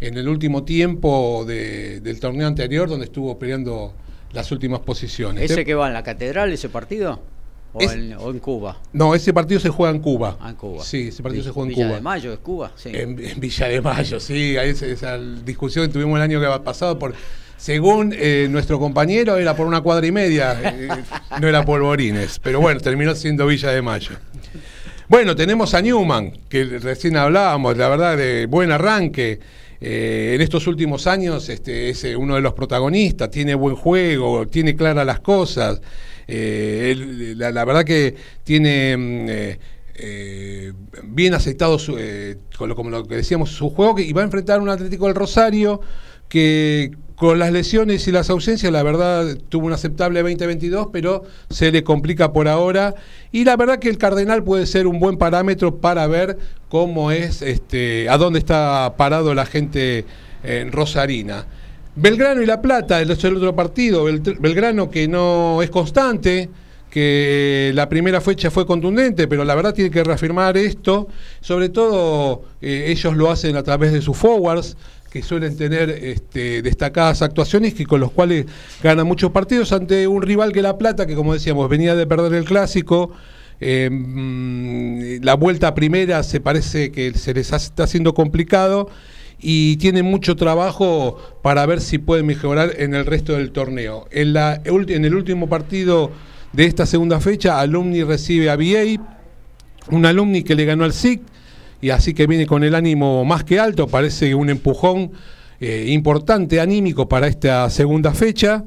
el 0.00 0.28
último 0.28 0.64
tiempo 0.64 1.44
del 1.46 2.20
torneo 2.20 2.46
anterior 2.46 2.88
donde 2.88 3.04
estuvo 3.04 3.38
peleando 3.38 3.92
las 4.32 4.50
últimas 4.50 4.80
posiciones. 4.80 5.50
¿Ese 5.50 5.64
que 5.64 5.74
va 5.74 5.88
en 5.88 5.92
la 5.92 6.02
catedral, 6.02 6.50
ese 6.52 6.70
partido? 6.70 7.20
O, 7.72 7.80
en, 7.80 8.38
Cuba? 8.40 8.76
No, 8.92 9.14
ese 9.14 9.32
partido 9.32 9.60
se 9.60 9.68
juega 9.68 9.94
en 9.94 10.02
Cuba. 10.02 10.36
Ah, 10.40 10.50
en 10.50 10.56
Cuba. 10.56 10.82
Sí, 10.82 11.08
ese 11.08 11.22
partido 11.22 11.44
se 11.44 11.50
juega 11.50 11.68
en 11.68 11.74
Cuba. 11.74 11.86
Villa 11.86 11.96
de 11.96 12.02
Mayo, 12.02 12.32
es 12.32 12.38
Cuba. 12.40 12.72
Sí. 12.74 12.90
En, 12.92 13.16
Villa 13.16 13.68
de 13.68 13.80
Mayo, 13.80 14.18
sí. 14.18 14.56
Ahí 14.56 14.70
esa 14.70 15.18
discusión 15.18 15.86
que 15.86 15.92
tuvimos 15.92 16.16
el 16.16 16.22
año 16.22 16.40
que 16.40 16.64
pasado 16.64 16.98
por 16.98 17.14
según 17.60 18.14
eh, 18.16 18.48
nuestro 18.50 18.78
compañero, 18.78 19.36
era 19.36 19.54
por 19.54 19.66
una 19.66 19.82
cuadra 19.82 20.06
y 20.06 20.12
media, 20.12 20.58
eh, 20.64 20.88
no 21.40 21.46
era 21.46 21.62
polvorines. 21.62 22.38
Pero 22.42 22.58
bueno, 22.58 22.80
terminó 22.80 23.14
siendo 23.14 23.46
Villa 23.46 23.70
de 23.70 23.82
Mayo. 23.82 24.12
Bueno, 25.08 25.36
tenemos 25.36 25.74
a 25.74 25.82
Newman, 25.82 26.32
que 26.48 26.64
recién 26.64 27.18
hablábamos, 27.18 27.76
la 27.76 27.88
verdad, 27.88 28.16
de 28.16 28.46
buen 28.46 28.72
arranque. 28.72 29.40
Eh, 29.78 30.32
en 30.34 30.40
estos 30.40 30.66
últimos 30.66 31.06
años 31.06 31.48
este, 31.48 31.90
es 31.90 32.04
uno 32.16 32.34
de 32.34 32.40
los 32.40 32.54
protagonistas, 32.54 33.30
tiene 33.30 33.54
buen 33.54 33.76
juego, 33.76 34.46
tiene 34.46 34.74
claras 34.74 35.04
las 35.04 35.20
cosas. 35.20 35.82
La, 36.30 37.64
verdad 37.64 37.84
que 37.84 38.14
tiene 38.44 38.96
mm, 38.96 41.14
bien 41.14 41.34
aceptado, 41.34 41.78
su, 41.78 41.98
como 42.76 42.90
lo 42.90 43.06
que 43.06 43.16
decíamos, 43.16 43.50
su 43.50 43.70
juego 43.70 43.98
y 43.98 44.12
va 44.12 44.22
a 44.22 44.24
enfrentar 44.24 44.60
un 44.60 44.68
Atlético 44.68 45.06
del 45.06 45.14
Rosario 45.14 45.80
que 46.28 46.92
con 47.20 47.38
las 47.38 47.52
lesiones 47.52 48.08
y 48.08 48.12
las 48.12 48.30
ausencias, 48.30 48.72
la 48.72 48.82
verdad, 48.82 49.36
tuvo 49.50 49.66
un 49.66 49.74
aceptable 49.74 50.22
2022, 50.22 50.88
pero 50.90 51.22
se 51.50 51.70
le 51.70 51.84
complica 51.84 52.32
por 52.32 52.48
ahora. 52.48 52.94
Y 53.30 53.44
la 53.44 53.58
verdad 53.58 53.78
que 53.78 53.90
el 53.90 53.98
Cardenal 53.98 54.42
puede 54.42 54.64
ser 54.64 54.86
un 54.86 54.98
buen 54.98 55.18
parámetro 55.18 55.82
para 55.82 56.06
ver 56.06 56.38
cómo 56.70 57.10
es, 57.10 57.42
este, 57.42 58.08
a 58.08 58.16
dónde 58.16 58.38
está 58.38 58.94
parado 58.96 59.34
la 59.34 59.44
gente 59.44 60.06
en 60.42 60.72
Rosarina. 60.72 61.44
Belgrano 61.96 62.42
y 62.42 62.46
La 62.46 62.62
Plata, 62.62 63.00
el 63.00 63.10
otro 63.10 63.54
partido. 63.54 64.04
Belgrano 64.04 64.90
que 64.90 65.08
no 65.08 65.62
es 65.62 65.70
constante, 65.70 66.48
que 66.90 67.72
la 67.74 67.88
primera 67.88 68.20
fecha 68.20 68.50
fue 68.50 68.66
contundente, 68.66 69.28
pero 69.28 69.44
la 69.44 69.54
verdad 69.54 69.74
tiene 69.74 69.90
que 69.90 70.02
reafirmar 70.04 70.56
esto. 70.56 71.08
Sobre 71.40 71.68
todo, 71.68 72.42
eh, 72.60 72.86
ellos 72.88 73.16
lo 73.16 73.30
hacen 73.30 73.56
a 73.56 73.62
través 73.62 73.92
de 73.92 74.02
sus 74.02 74.16
forwards 74.16 74.76
que 75.10 75.22
suelen 75.22 75.56
tener 75.56 75.90
este, 75.90 76.62
destacadas 76.62 77.22
actuaciones 77.22 77.78
y 77.80 77.84
con 77.84 78.00
los 78.00 78.12
cuales 78.12 78.46
ganan 78.82 79.06
muchos 79.06 79.32
partidos 79.32 79.72
ante 79.72 80.06
un 80.06 80.22
rival 80.22 80.52
que 80.52 80.62
La 80.62 80.78
Plata, 80.78 81.06
que 81.06 81.16
como 81.16 81.34
decíamos, 81.34 81.68
venía 81.68 81.96
de 81.96 82.06
perder 82.06 82.34
el 82.34 82.44
clásico. 82.44 83.10
Em, 83.58 85.20
la 85.22 85.34
vuelta 85.34 85.74
primera 85.74 86.22
se 86.22 86.40
parece 86.40 86.92
que 86.92 87.12
se 87.14 87.34
les 87.34 87.52
está 87.52 87.84
haciendo 87.84 88.14
complicado 88.14 88.88
y 89.40 89.76
tienen 89.78 90.04
mucho 90.04 90.36
trabajo 90.36 91.18
para 91.42 91.64
ver 91.66 91.80
si 91.80 91.98
pueden 91.98 92.26
mejorar 92.26 92.74
en 92.78 92.94
el 92.94 93.06
resto 93.06 93.34
del 93.34 93.50
torneo. 93.52 94.06
En, 94.10 94.32
la, 94.32 94.60
en 94.64 95.04
el 95.04 95.14
último 95.14 95.48
partido 95.48 96.10
de 96.52 96.66
esta 96.66 96.86
segunda 96.86 97.20
fecha, 97.20 97.60
Alumni 97.60 98.02
recibe 98.02 98.50
a 98.50 98.56
VA, 98.56 99.00
un 99.90 100.06
alumni 100.06 100.42
que 100.42 100.54
le 100.54 100.64
ganó 100.64 100.84
al 100.84 100.92
SIC 100.92 101.22
y 101.80 101.90
así 101.90 102.12
que 102.12 102.26
viene 102.26 102.46
con 102.46 102.64
el 102.64 102.74
ánimo 102.74 103.24
más 103.24 103.44
que 103.44 103.58
alto, 103.58 103.86
parece 103.86 104.34
un 104.34 104.50
empujón 104.50 105.12
eh, 105.60 105.86
importante 105.88 106.60
anímico 106.60 107.08
para 107.08 107.26
esta 107.26 107.68
segunda 107.70 108.12
fecha. 108.12 108.64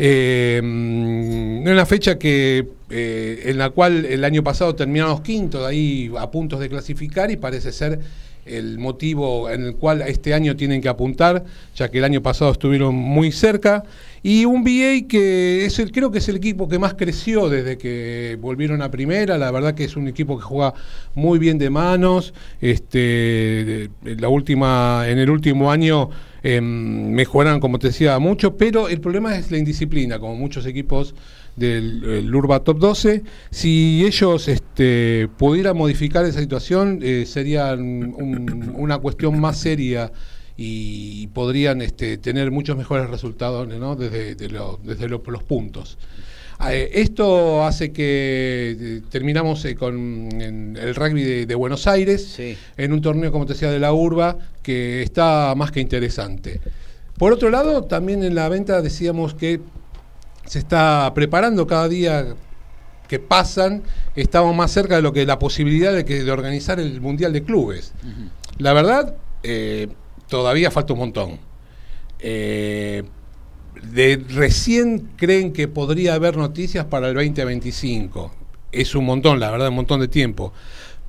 Eh, 0.00 0.60
una 0.62 1.84
fecha 1.84 2.18
que 2.18 2.64
eh, 2.90 3.42
en 3.46 3.58
la 3.58 3.70
cual 3.70 4.04
el 4.04 4.24
año 4.24 4.44
pasado 4.44 4.74
terminamos 4.74 5.20
quinto, 5.22 5.62
de 5.62 5.66
ahí 5.66 6.12
a 6.16 6.30
puntos 6.30 6.60
de 6.60 6.68
clasificar 6.68 7.30
y 7.30 7.36
parece 7.36 7.72
ser 7.72 7.98
el 8.48 8.78
motivo 8.78 9.50
en 9.50 9.62
el 9.62 9.76
cual 9.76 10.02
este 10.02 10.34
año 10.34 10.56
tienen 10.56 10.80
que 10.80 10.88
apuntar, 10.88 11.44
ya 11.74 11.90
que 11.90 11.98
el 11.98 12.04
año 12.04 12.22
pasado 12.22 12.52
estuvieron 12.52 12.94
muy 12.94 13.32
cerca. 13.32 13.84
Y 14.22 14.44
un 14.44 14.64
VA 14.64 15.06
que 15.08 15.64
es 15.64 15.78
el, 15.78 15.92
creo 15.92 16.10
que 16.10 16.18
es 16.18 16.28
el 16.28 16.36
equipo 16.36 16.68
que 16.68 16.78
más 16.78 16.94
creció 16.94 17.48
desde 17.48 17.78
que 17.78 18.36
volvieron 18.40 18.82
a 18.82 18.90
primera. 18.90 19.38
La 19.38 19.50
verdad 19.50 19.74
que 19.74 19.84
es 19.84 19.96
un 19.96 20.08
equipo 20.08 20.36
que 20.36 20.42
juega 20.42 20.74
muy 21.14 21.38
bien 21.38 21.58
de 21.58 21.70
manos. 21.70 22.34
Este, 22.60 23.90
la 24.04 24.28
última, 24.28 25.04
en 25.06 25.18
el 25.18 25.30
último 25.30 25.70
año 25.70 26.10
eh, 26.42 26.60
mejoran, 26.60 27.60
como 27.60 27.78
te 27.78 27.88
decía, 27.88 28.18
mucho, 28.18 28.56
pero 28.56 28.88
el 28.88 29.00
problema 29.00 29.36
es 29.36 29.50
la 29.50 29.58
indisciplina, 29.58 30.18
como 30.18 30.34
muchos 30.36 30.66
equipos 30.66 31.14
del 31.58 32.34
Urba 32.34 32.60
Top 32.60 32.78
12. 32.78 33.22
Si 33.50 34.04
ellos 34.04 34.48
este, 34.48 35.28
pudieran 35.36 35.76
modificar 35.76 36.24
esa 36.24 36.40
situación, 36.40 37.00
eh, 37.02 37.24
sería 37.26 37.74
una 37.74 38.98
cuestión 38.98 39.40
más 39.40 39.58
seria 39.58 40.12
y 40.56 41.28
podrían 41.28 41.82
este, 41.82 42.18
tener 42.18 42.50
muchos 42.50 42.76
mejores 42.76 43.08
resultados 43.08 43.68
desde, 43.98 44.34
desde 44.34 45.08
los 45.08 45.42
puntos. 45.44 45.98
Eh, 46.66 46.90
esto 46.94 47.64
hace 47.64 47.92
que 47.92 48.76
eh, 48.78 49.00
terminamos 49.08 49.64
eh, 49.64 49.76
con 49.76 50.28
el 50.40 50.94
rugby 50.94 51.44
de, 51.44 51.54
Buenos 51.54 51.86
Aires, 51.86 52.38
en 52.76 52.92
un 52.92 53.00
torneo, 53.00 53.30
como 53.30 53.46
te 53.46 53.52
decía, 53.52 53.70
de 53.70 53.78
la 53.78 53.92
urba, 53.92 54.36
que 54.62 55.02
está 55.02 55.54
más 55.56 55.70
que 55.70 55.80
interesante. 55.80 56.60
Por 57.16 57.32
otro 57.32 57.50
lado, 57.50 57.84
también 57.84 58.24
en 58.24 58.34
la 58.34 58.48
venta 58.48 58.82
decíamos 58.82 59.34
que 59.34 59.60
se 60.48 60.58
está 60.58 61.12
preparando 61.14 61.66
cada 61.66 61.88
día 61.88 62.34
que 63.06 63.18
pasan, 63.18 63.82
estamos 64.16 64.54
más 64.54 64.70
cerca 64.70 64.96
de 64.96 65.02
lo 65.02 65.12
que 65.12 65.24
la 65.24 65.38
posibilidad 65.38 65.94
de, 65.94 66.04
que, 66.04 66.24
de 66.24 66.30
organizar 66.30 66.80
el 66.80 67.00
Mundial 67.00 67.32
de 67.32 67.42
Clubes. 67.42 67.92
La 68.58 68.72
verdad, 68.72 69.14
todavía 70.28 70.70
falta 70.70 70.92
un 70.92 70.98
montón. 70.98 71.38
de 72.20 73.04
recién 74.28 75.10
creen 75.16 75.52
que 75.52 75.68
podría 75.68 76.14
haber 76.14 76.36
noticias 76.36 76.84
para 76.84 77.08
el 77.08 77.14
2025. 77.14 78.32
Es 78.72 78.94
un 78.94 79.06
montón, 79.06 79.40
la 79.40 79.50
verdad, 79.50 79.68
un 79.68 79.76
montón 79.76 80.00
de 80.00 80.08
tiempo. 80.08 80.52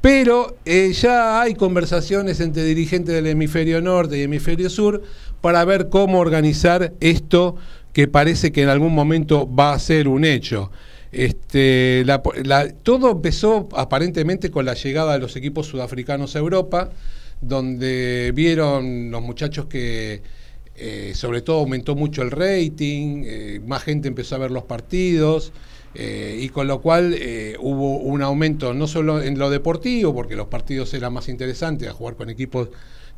Pero 0.01 0.55
eh, 0.63 0.93
ya 0.93 1.41
hay 1.41 1.55
conversaciones 1.55 2.39
entre 2.39 2.63
dirigentes 2.63 3.13
del 3.13 3.27
hemisferio 3.27 3.81
norte 3.81 4.17
y 4.17 4.21
hemisferio 4.21 4.69
sur 4.69 5.03
para 5.41 5.65
ver 5.65 5.89
cómo 5.89 6.19
organizar 6.19 6.93
esto 7.01 7.57
que 7.93 8.07
parece 8.07 8.51
que 8.51 8.63
en 8.63 8.69
algún 8.69 8.93
momento 8.93 9.53
va 9.53 9.73
a 9.73 9.79
ser 9.79 10.07
un 10.07 10.25
hecho. 10.25 10.71
Este, 11.11 12.05
todo 12.83 13.11
empezó 13.11 13.67
aparentemente 13.75 14.51
con 14.51 14.65
la 14.65 14.75
llegada 14.75 15.13
de 15.13 15.19
los 15.19 15.35
equipos 15.35 15.67
sudafricanos 15.67 16.35
a 16.35 16.39
Europa, 16.39 16.91
donde 17.41 18.31
vieron 18.35 19.09
los 19.09 19.21
muchachos 19.21 19.65
que 19.65 20.21
eh, 20.81 21.11
sobre 21.13 21.41
todo 21.41 21.59
aumentó 21.59 21.93
mucho 21.95 22.21
el 22.21 22.31
rating, 22.31 23.23
eh, 23.25 23.59
más 23.65 23.83
gente 23.83 24.07
empezó 24.07 24.35
a 24.35 24.37
ver 24.39 24.51
los 24.51 24.63
partidos. 24.63 25.51
Eh, 25.95 26.37
y 26.39 26.49
con 26.49 26.67
lo 26.67 26.81
cual 26.81 27.17
hubo 27.59 27.97
un 27.97 28.21
aumento 28.21 28.75
no 28.75 28.85
solo 28.85 29.23
en 29.23 29.39
lo 29.39 29.49
deportivo, 29.49 30.13
porque 30.13 30.35
los 30.35 30.47
partidos 30.47 30.93
eran 30.93 31.13
más 31.13 31.27
interesantes 31.29 31.89
a 31.89 31.93
jugar 31.93 32.15
con 32.15 32.29
equipos 32.29 32.69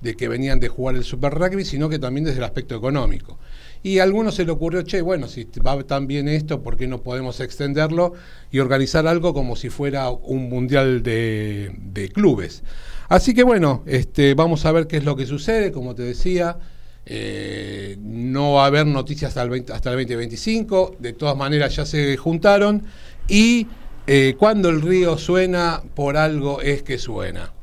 de 0.01 0.15
que 0.15 0.27
venían 0.27 0.59
de 0.59 0.67
jugar 0.67 0.95
el 0.95 1.03
Super 1.03 1.33
Rugby, 1.33 1.63
sino 1.63 1.89
que 1.89 1.99
también 1.99 2.25
desde 2.25 2.39
el 2.39 2.43
aspecto 2.43 2.75
económico. 2.75 3.37
Y 3.83 3.99
a 3.99 4.03
algunos 4.03 4.35
se 4.35 4.45
le 4.45 4.51
ocurrió, 4.51 4.83
che, 4.83 5.01
bueno, 5.01 5.27
si 5.27 5.47
va 5.65 5.81
tan 5.83 6.07
bien 6.07 6.27
esto, 6.27 6.61
¿por 6.61 6.77
qué 6.77 6.87
no 6.87 7.01
podemos 7.01 7.39
extenderlo 7.39 8.13
y 8.51 8.59
organizar 8.59 9.07
algo 9.07 9.33
como 9.33 9.55
si 9.55 9.69
fuera 9.69 10.09
un 10.09 10.49
mundial 10.49 11.01
de, 11.01 12.11
clubes? 12.13 12.63
Así 13.09 13.33
que 13.33 13.43
bueno, 13.43 13.83
este, 13.87 14.33
vamos 14.35 14.65
a 14.65 14.71
ver 14.71 14.87
qué 14.87 14.97
es 14.97 15.03
lo 15.03 15.15
que 15.15 15.25
sucede, 15.25 15.71
como 15.71 15.95
te 15.95 16.03
decía. 16.03 16.57
Eh, 17.05 17.97
no 17.99 18.53
va 18.53 18.65
a 18.65 18.67
haber 18.67 18.85
noticias 18.85 19.29
hasta 19.29 19.41
el, 19.41 19.65
hasta 19.73 19.89
el 19.89 19.95
2025, 19.97 20.97
de 20.99 21.13
todas 21.13 21.35
maneras 21.35 21.75
ya 21.75 21.83
se 21.83 22.15
juntaron 22.15 22.83
y 23.27 23.65
eh, 24.05 24.35
cuando 24.37 24.69
el 24.69 24.81
río 24.81 25.17
suena, 25.17 25.81
por 25.95 26.17
algo 26.17 26.61
es 26.61 26.83
que 26.83 26.97
suena. 26.99 27.53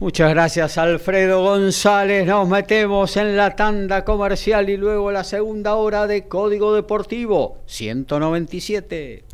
Muchas 0.00 0.30
gracias 0.30 0.78
Alfredo 0.78 1.42
González. 1.42 2.26
Nos 2.26 2.48
metemos 2.48 3.18
en 3.18 3.36
la 3.36 3.54
tanda 3.54 4.02
comercial 4.02 4.70
y 4.70 4.78
luego 4.78 5.12
la 5.12 5.24
segunda 5.24 5.74
hora 5.74 6.06
de 6.06 6.26
Código 6.26 6.74
Deportivo 6.74 7.58
197. 7.66 9.24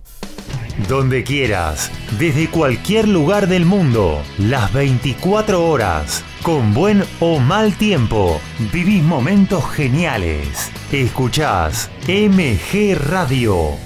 Donde 0.89 1.23
quieras, 1.23 1.93
desde 2.19 2.51
cualquier 2.51 3.07
lugar 3.07 3.47
del 3.47 3.65
mundo, 3.65 4.21
las 4.39 4.73
24 4.73 5.65
horas, 5.65 6.25
con 6.43 6.75
buen 6.75 7.05
o 7.21 7.39
mal 7.39 7.79
tiempo, 7.79 8.41
vivís 8.73 9.05
momentos 9.05 9.65
geniales. 9.71 10.73
Escuchás 10.91 11.93
MG 12.09 12.97
Radio 13.09 13.86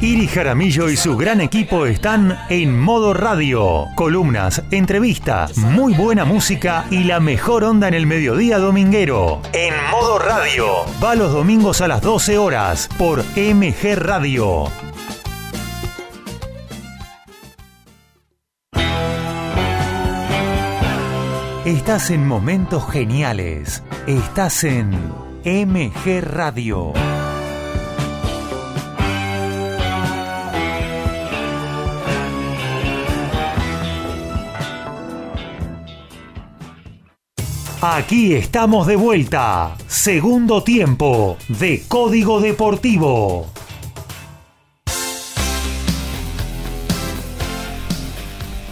Iri 0.00 0.26
Jaramillo 0.26 0.90
y 0.90 0.96
su 0.96 1.16
gran 1.16 1.40
equipo 1.40 1.86
están 1.86 2.38
en 2.48 2.78
modo 2.78 3.14
radio. 3.14 3.86
Columnas, 3.94 4.62
entrevistas, 4.70 5.56
muy 5.56 5.94
buena 5.94 6.24
música 6.24 6.84
y 6.90 7.04
la 7.04 7.20
mejor 7.20 7.64
onda 7.64 7.88
en 7.88 7.94
el 7.94 8.06
mediodía 8.06 8.58
dominguero. 8.58 9.40
En 9.52 9.72
modo 9.90 10.18
radio. 10.18 10.66
Va 11.02 11.14
los 11.14 11.32
domingos 11.32 11.80
a 11.80 11.88
las 11.88 12.02
12 12.02 12.38
horas 12.38 12.88
por 12.98 13.24
MG 13.36 13.94
Radio. 13.96 14.64
Estás 21.64 22.10
en 22.10 22.26
momentos 22.26 22.90
geniales. 22.90 23.82
Estás 24.06 24.64
en 24.64 24.90
MG 25.44 26.20
Radio. 26.20 26.92
Aquí 37.86 38.32
estamos 38.32 38.86
de 38.86 38.96
vuelta. 38.96 39.76
Segundo 39.88 40.62
tiempo 40.64 41.36
de 41.48 41.82
Código 41.86 42.40
Deportivo. 42.40 43.44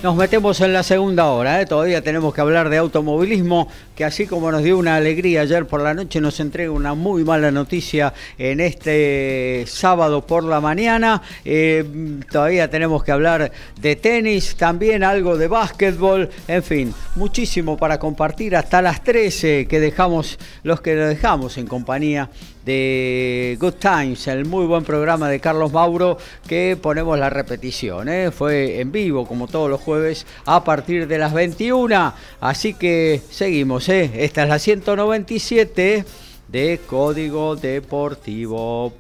Nos 0.02 0.16
metemos 0.16 0.62
en 0.62 0.72
la 0.72 0.82
segunda 0.82 1.26
hora, 1.26 1.60
¿eh? 1.60 1.66
todavía 1.66 2.02
tenemos 2.02 2.32
que 2.32 2.40
hablar 2.40 2.70
de 2.70 2.78
automovilismo, 2.78 3.68
que 4.02 4.06
así 4.06 4.26
como 4.26 4.50
nos 4.50 4.64
dio 4.64 4.78
una 4.78 4.96
alegría 4.96 5.42
ayer 5.42 5.64
por 5.64 5.80
la 5.80 5.94
noche, 5.94 6.20
nos 6.20 6.40
entrega 6.40 6.72
una 6.72 6.92
muy 6.92 7.22
mala 7.22 7.52
noticia 7.52 8.12
en 8.36 8.58
este 8.58 9.62
sábado 9.68 10.26
por 10.26 10.42
la 10.42 10.60
mañana. 10.60 11.22
Eh, 11.44 12.18
todavía 12.28 12.68
tenemos 12.68 13.04
que 13.04 13.12
hablar 13.12 13.52
de 13.80 13.94
tenis, 13.94 14.56
también 14.56 15.04
algo 15.04 15.36
de 15.36 15.46
básquetbol, 15.46 16.28
en 16.48 16.62
fin, 16.64 16.94
muchísimo 17.14 17.76
para 17.76 18.00
compartir 18.00 18.56
hasta 18.56 18.82
las 18.82 19.04
13 19.04 19.68
que 19.68 19.78
dejamos, 19.78 20.36
los 20.64 20.80
que 20.80 20.96
lo 20.96 21.06
dejamos 21.06 21.56
en 21.56 21.68
compañía 21.68 22.28
de 22.64 23.56
Good 23.60 23.74
Times, 23.74 24.28
el 24.28 24.44
muy 24.44 24.66
buen 24.66 24.84
programa 24.84 25.28
de 25.28 25.40
Carlos 25.40 25.72
Mauro 25.72 26.18
que 26.46 26.78
ponemos 26.80 27.18
la 27.18 27.28
repetición. 27.28 28.08
¿eh? 28.08 28.30
Fue 28.30 28.80
en 28.80 28.92
vivo 28.92 29.26
como 29.26 29.48
todos 29.48 29.68
los 29.68 29.80
jueves 29.80 30.26
a 30.44 30.62
partir 30.62 31.08
de 31.08 31.18
las 31.18 31.32
21. 31.32 32.14
Así 32.40 32.74
que 32.74 33.20
seguimos. 33.30 33.88
¿eh? 33.88 33.91
Esta 33.92 34.44
es 34.44 34.48
la 34.48 34.58
197 34.58 36.04
de 36.48 36.80
Código 36.86 37.56
Deportivo. 37.56 38.94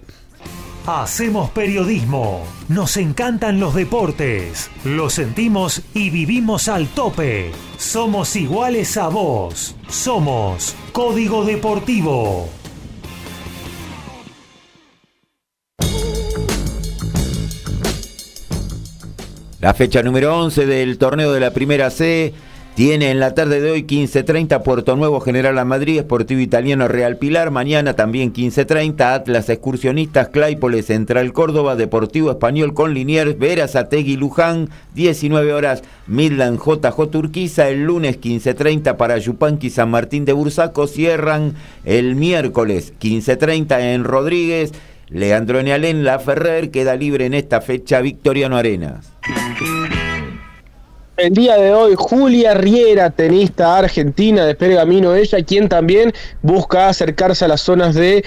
Hacemos 0.86 1.50
periodismo. 1.50 2.44
Nos 2.68 2.98
encantan 2.98 3.58
los 3.58 3.74
deportes. 3.74 4.70
Lo 4.84 5.08
sentimos 5.08 5.80
y 5.94 6.10
vivimos 6.10 6.68
al 6.68 6.88
tope. 6.88 7.52
Somos 7.78 8.36
iguales 8.36 8.98
a 8.98 9.08
vos. 9.08 9.74
Somos 9.88 10.74
Código 10.92 11.46
Deportivo. 11.46 12.50
La 19.60 19.72
fecha 19.72 20.02
número 20.02 20.38
11 20.38 20.66
del 20.66 20.98
torneo 20.98 21.32
de 21.32 21.40
la 21.40 21.52
Primera 21.52 21.88
C 21.88 22.34
tiene 22.74 23.10
en 23.10 23.20
la 23.20 23.34
tarde 23.34 23.60
de 23.60 23.70
hoy 23.70 23.84
15.30 23.84 24.62
Puerto 24.62 24.96
Nuevo 24.96 25.20
General 25.20 25.58
a 25.58 25.64
Madrid, 25.66 25.98
Esportivo 25.98 26.40
Italiano 26.40 26.88
Real 26.88 27.18
Pilar, 27.18 27.50
mañana 27.50 27.94
también 27.96 28.32
15.30 28.32 29.12
Atlas 29.12 29.50
Excursionistas, 29.50 30.28
Claypole 30.28 30.82
Central 30.82 31.34
Córdoba, 31.34 31.76
Deportivo 31.76 32.30
Español 32.30 32.72
con 32.72 32.94
Liniers, 32.94 33.38
Veras 33.38 33.76
Ategui 33.76 34.16
Luján, 34.16 34.70
19 34.94 35.52
horas. 35.52 35.82
Midland 36.06 36.58
JJ 36.58 37.10
Turquiza, 37.10 37.68
el 37.68 37.84
lunes 37.84 38.18
15.30 38.18 38.96
para 38.96 39.18
Yupanqui 39.18 39.68
San 39.68 39.90
Martín 39.90 40.24
de 40.24 40.32
Bursaco, 40.32 40.86
cierran 40.86 41.54
el 41.84 42.16
miércoles 42.16 42.94
15.30 43.00 43.94
en 43.94 44.04
Rodríguez, 44.04 44.72
Leandro 45.08 45.62
Nealén 45.62 46.04
La 46.04 46.18
Ferrer 46.18 46.70
queda 46.70 46.96
libre 46.96 47.26
en 47.26 47.34
esta 47.34 47.60
fecha 47.60 48.00
Victoriano 48.00 48.56
Arenas. 48.56 49.12
El 51.22 51.34
día 51.34 51.56
de 51.56 51.72
hoy, 51.72 51.94
Julia 51.96 52.52
Riera, 52.52 53.10
tenista 53.10 53.78
argentina 53.78 54.44
de 54.44 54.56
Pergamino, 54.56 55.14
ella 55.14 55.38
quien 55.44 55.68
también 55.68 56.12
busca 56.42 56.88
acercarse 56.88 57.44
a 57.44 57.48
las 57.48 57.60
zonas 57.60 57.94
de 57.94 58.24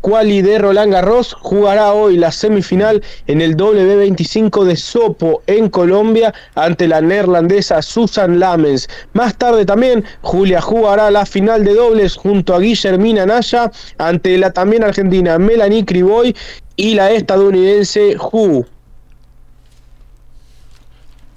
quali 0.00 0.42
de 0.42 0.58
Roland 0.58 0.92
Garros, 0.92 1.34
jugará 1.34 1.92
hoy 1.92 2.16
la 2.16 2.32
semifinal 2.32 3.00
en 3.28 3.40
el 3.40 3.56
W25 3.56 4.64
de 4.64 4.74
Sopo 4.74 5.42
en 5.46 5.68
Colombia 5.68 6.34
ante 6.56 6.88
la 6.88 7.00
neerlandesa 7.00 7.80
Susan 7.80 8.40
Lamens. 8.40 8.88
Más 9.12 9.36
tarde 9.36 9.64
también, 9.64 10.04
Julia 10.22 10.60
jugará 10.60 11.12
la 11.12 11.24
final 11.24 11.64
de 11.64 11.74
dobles 11.74 12.16
junto 12.16 12.56
a 12.56 12.58
Guillermina 12.58 13.24
Naya 13.24 13.70
ante 13.98 14.36
la 14.36 14.52
también 14.52 14.82
argentina 14.82 15.38
Melanie 15.38 15.84
Criboy 15.84 16.34
y 16.74 16.94
la 16.94 17.12
estadounidense 17.12 18.16
Hu. 18.18 18.66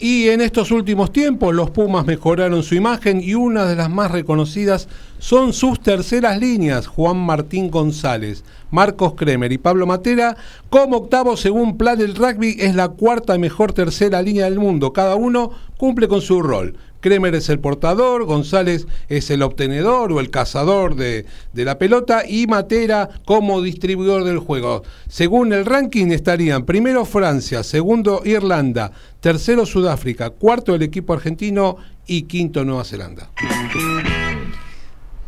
Y 0.05 0.27
en 0.27 0.41
estos 0.41 0.71
últimos 0.71 1.13
tiempos 1.13 1.55
los 1.55 1.69
Pumas 1.69 2.05
mejoraron 2.05 2.61
su 2.61 2.75
imagen 2.75 3.21
y 3.23 3.35
una 3.35 3.65
de 3.65 3.77
las 3.77 3.89
más 3.89 4.11
reconocidas 4.11 4.89
son 5.17 5.53
sus 5.53 5.79
terceras 5.79 6.37
líneas, 6.41 6.87
Juan 6.87 7.15
Martín 7.15 7.71
González, 7.71 8.43
Marcos 8.69 9.13
Kremer 9.13 9.53
y 9.53 9.57
Pablo 9.57 9.85
Matera, 9.85 10.35
como 10.69 10.97
octavo 10.97 11.37
según 11.37 11.77
Plan 11.77 11.97
del 11.97 12.15
Rugby 12.15 12.57
es 12.59 12.75
la 12.75 12.89
cuarta 12.89 13.37
mejor 13.37 13.71
tercera 13.71 14.21
línea 14.21 14.43
del 14.43 14.59
mundo, 14.59 14.91
cada 14.91 15.15
uno 15.15 15.51
cumple 15.77 16.09
con 16.09 16.19
su 16.19 16.41
rol. 16.41 16.75
Kremer 17.03 17.35
es 17.35 17.49
el 17.49 17.59
portador, 17.59 18.23
González 18.23 18.87
es 19.09 19.29
el 19.29 19.43
obtenedor 19.43 20.13
o 20.13 20.21
el 20.21 20.29
cazador 20.29 20.95
de, 20.95 21.25
de, 21.51 21.65
la 21.65 21.77
pelota 21.77 22.23
y 22.25 22.47
Matera 22.47 23.09
como 23.25 23.61
distribuidor 23.61 24.23
del 24.23 24.39
juego. 24.39 24.83
Según 25.09 25.51
el 25.51 25.65
ranking 25.65 26.07
estarían 26.07 26.65
primero 26.65 27.03
Francia, 27.03 27.61
segundo 27.61 28.21
Irlanda, 28.23 28.93
tercero 29.19 29.65
Sudáfrica, 29.65 30.29
cuarto 30.29 30.73
el 30.73 30.81
equipo 30.81 31.11
argentino 31.11 31.75
y 32.07 32.23
quinto 32.23 32.63
Nueva 32.63 32.85
Zelanda. 32.85 33.29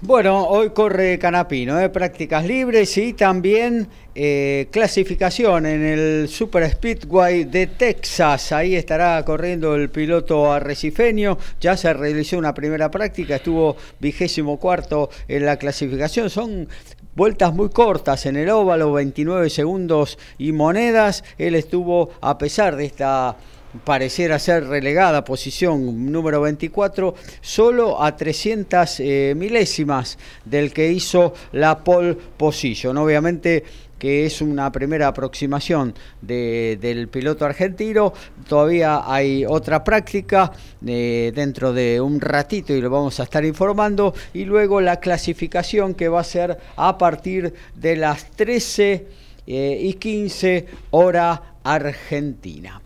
Bueno, 0.05 0.45
hoy 0.45 0.69
corre 0.69 1.17
Canapino, 1.17 1.81
¿eh? 1.81 1.89
prácticas 1.89 2.45
libres 2.45 2.95
y 2.95 3.13
también 3.13 3.87
eh, 4.13 4.67
clasificación 4.69 5.65
en 5.65 5.81
el 5.83 6.29
Super 6.29 6.69
Speedway 6.69 7.45
de 7.45 7.65
Texas. 7.65 8.51
Ahí 8.51 8.75
estará 8.75 9.25
corriendo 9.25 9.73
el 9.73 9.89
piloto 9.89 10.53
arrecifeño. 10.53 11.39
Ya 11.59 11.75
se 11.75 11.91
realizó 11.91 12.37
una 12.37 12.53
primera 12.53 12.91
práctica, 12.91 13.37
estuvo 13.37 13.77
vigésimo 13.99 14.59
cuarto 14.59 15.09
en 15.27 15.43
la 15.43 15.57
clasificación. 15.57 16.29
Son 16.29 16.69
vueltas 17.15 17.51
muy 17.55 17.69
cortas 17.69 18.27
en 18.27 18.35
el 18.35 18.51
óvalo, 18.51 18.93
29 18.93 19.49
segundos 19.49 20.19
y 20.37 20.51
monedas. 20.51 21.23
Él 21.39 21.55
estuvo, 21.55 22.11
a 22.21 22.37
pesar 22.37 22.75
de 22.75 22.85
esta 22.85 23.37
pareciera 23.83 24.39
ser 24.39 24.67
relegada, 24.67 25.23
posición 25.23 26.11
número 26.11 26.41
24, 26.41 27.15
solo 27.41 28.01
a 28.01 28.15
300 28.15 28.99
eh, 28.99 29.33
milésimas 29.35 30.17
del 30.43 30.71
que 30.71 30.91
hizo 30.91 31.33
la 31.51 31.83
pole 31.83 32.15
position. 32.37 32.97
Obviamente 32.97 33.63
que 33.97 34.25
es 34.25 34.41
una 34.41 34.71
primera 34.71 35.07
aproximación 35.07 35.93
del 36.21 37.07
piloto 37.07 37.45
argentino. 37.45 38.13
Todavía 38.47 39.01
hay 39.05 39.45
otra 39.45 39.83
práctica 39.83 40.51
eh, 40.85 41.31
dentro 41.33 41.73
de 41.73 42.01
un 42.01 42.19
ratito 42.19 42.73
y 42.73 42.81
lo 42.81 42.89
vamos 42.89 43.19
a 43.19 43.23
estar 43.23 43.45
informando. 43.45 44.13
Y 44.33 44.45
luego 44.45 44.81
la 44.81 44.99
clasificación 44.99 45.93
que 45.93 46.09
va 46.09 46.21
a 46.21 46.25
ser 46.25 46.57
a 46.75 46.97
partir 46.97 47.53
de 47.75 47.95
las 47.95 48.29
13 48.31 49.07
eh, 49.47 49.79
y 49.81 49.93
15 49.93 50.65
hora 50.91 51.54
Argentina. 51.65 52.79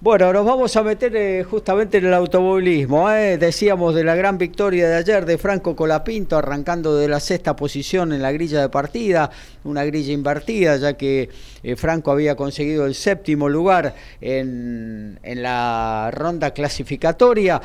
Bueno, 0.00 0.32
nos 0.32 0.44
vamos 0.44 0.76
a 0.76 0.82
meter 0.82 1.14
eh, 1.16 1.44
justamente 1.44 1.98
en 1.98 2.06
el 2.06 2.14
automovilismo. 2.14 3.10
¿eh? 3.10 3.38
Decíamos 3.38 3.94
de 3.94 4.04
la 4.04 4.16
gran 4.16 4.38
victoria 4.38 4.88
de 4.88 4.96
ayer 4.96 5.24
de 5.24 5.38
Franco 5.38 5.74
Colapinto, 5.76 6.36
arrancando 6.36 6.96
de 6.96 7.08
la 7.08 7.20
sexta 7.20 7.54
posición 7.54 8.12
en 8.12 8.22
la 8.22 8.32
grilla 8.32 8.60
de 8.60 8.68
partida, 8.68 9.30
una 9.64 9.84
grilla 9.84 10.12
invertida, 10.12 10.76
ya 10.76 10.96
que 10.96 11.30
eh, 11.62 11.76
Franco 11.76 12.10
había 12.10 12.36
conseguido 12.36 12.86
el 12.86 12.94
séptimo 12.94 13.48
lugar 13.48 13.94
en, 14.20 15.18
en 15.22 15.42
la 15.42 16.10
ronda 16.12 16.52
clasificatoria. 16.52 17.60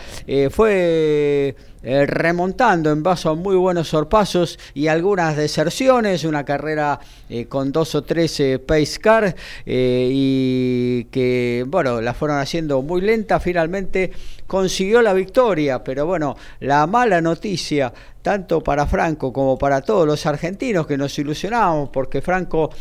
fue 0.51 1.55
eh, 1.85 2.05
remontando 2.05 2.91
en 2.91 3.03
base 3.03 3.27
a 3.27 3.33
muy 3.33 3.57
buenos 3.57 3.89
sorpasos 3.89 4.57
y 4.73 4.87
algunas 4.87 5.35
deserciones, 5.35 6.23
una 6.23 6.45
carrera 6.45 6.97
eh, 7.29 7.45
con 7.47 7.73
dos 7.73 7.93
o 7.95 8.03
tres 8.03 8.39
eh, 8.39 8.57
pace 8.57 8.99
car 9.01 9.35
y 9.65 11.03
que 11.11 11.65
bueno 11.67 11.99
la 11.99 12.13
fueron 12.13 12.39
haciendo 12.39 12.81
muy 12.81 13.01
lenta. 13.01 13.41
Finalmente 13.41 14.11
consiguió 14.47 15.01
la 15.01 15.13
victoria 15.13 15.83
pero 15.83 16.05
bueno 16.05 16.37
la 16.61 16.87
mala 16.87 17.19
noticia 17.19 17.91
tanto 18.23 18.61
para 18.61 18.87
Franco 18.87 19.31
como 19.31 19.57
para 19.59 19.81
todos 19.81 20.07
los 20.07 20.25
argentinos 20.25 20.87
que 20.87 20.97
nos 20.97 21.17
ilusionamos 21.19 21.89
porque 21.89 22.21
Franco 22.21 22.71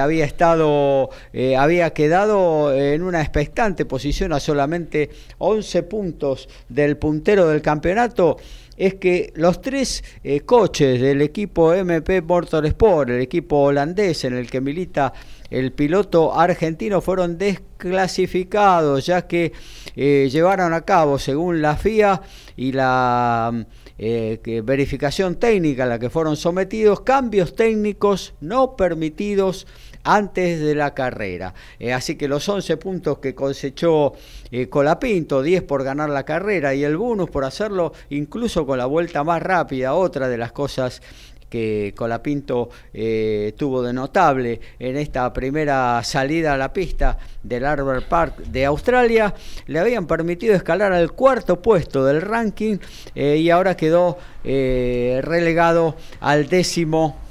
había 0.00 0.24
estado, 0.24 1.10
había 1.58 1.92
quedado 1.92 2.72
en 2.74 3.02
una 3.02 3.20
expectante 3.20 3.84
posición 3.84 4.32
a 4.32 4.40
solamente 4.40 5.10
11 5.38 5.82
puntos 5.82 6.48
del 6.68 6.96
puntero 6.96 7.48
del 7.48 7.60
campeonato 7.60 8.38
es 8.76 8.94
que 8.94 9.32
los 9.36 9.60
tres 9.60 10.04
eh, 10.22 10.40
coches 10.40 11.00
del 11.00 11.22
equipo 11.22 11.72
MP 11.72 12.20
Motorsport, 12.20 13.10
el 13.10 13.20
equipo 13.20 13.56
holandés 13.62 14.24
en 14.24 14.34
el 14.34 14.50
que 14.50 14.60
milita 14.60 15.12
el 15.50 15.72
piloto 15.72 16.38
argentino, 16.38 17.00
fueron 17.00 17.38
desclasificados 17.38 19.06
ya 19.06 19.26
que 19.26 19.52
eh, 19.94 20.28
llevaron 20.30 20.74
a 20.74 20.82
cabo, 20.82 21.18
según 21.18 21.62
la 21.62 21.76
FIA 21.76 22.20
y 22.56 22.72
la 22.72 23.66
eh, 23.98 24.62
verificación 24.64 25.36
técnica 25.36 25.84
a 25.84 25.86
la 25.86 25.98
que 25.98 26.10
fueron 26.10 26.36
sometidos, 26.36 27.00
cambios 27.00 27.54
técnicos 27.54 28.34
no 28.40 28.76
permitidos 28.76 29.66
antes 30.06 30.60
de 30.60 30.74
la 30.74 30.94
carrera. 30.94 31.54
Eh, 31.78 31.92
así 31.92 32.16
que 32.16 32.28
los 32.28 32.48
11 32.48 32.76
puntos 32.76 33.18
que 33.18 33.34
cosechó 33.34 34.14
eh, 34.50 34.68
Colapinto, 34.68 35.42
10 35.42 35.62
por 35.64 35.82
ganar 35.82 36.10
la 36.10 36.24
carrera 36.24 36.74
y 36.74 36.84
el 36.84 36.96
bonus 36.96 37.28
por 37.28 37.44
hacerlo 37.44 37.92
incluso 38.10 38.66
con 38.66 38.78
la 38.78 38.86
vuelta 38.86 39.24
más 39.24 39.42
rápida, 39.42 39.94
otra 39.94 40.28
de 40.28 40.38
las 40.38 40.52
cosas 40.52 41.02
que 41.48 41.94
Colapinto 41.96 42.70
eh, 42.92 43.54
tuvo 43.56 43.82
de 43.82 43.92
notable 43.92 44.60
en 44.78 44.96
esta 44.96 45.32
primera 45.32 46.02
salida 46.02 46.54
a 46.54 46.56
la 46.56 46.72
pista 46.72 47.18
del 47.42 47.64
Arbor 47.64 48.04
Park 48.04 48.38
de 48.38 48.64
Australia, 48.64 49.34
le 49.66 49.78
habían 49.78 50.06
permitido 50.06 50.54
escalar 50.54 50.92
al 50.92 51.12
cuarto 51.12 51.62
puesto 51.62 52.04
del 52.04 52.22
ranking 52.22 52.78
eh, 53.14 53.36
y 53.36 53.50
ahora 53.50 53.76
quedó 53.76 54.18
eh, 54.44 55.20
relegado 55.22 55.96
al 56.20 56.48
décimo 56.48 57.25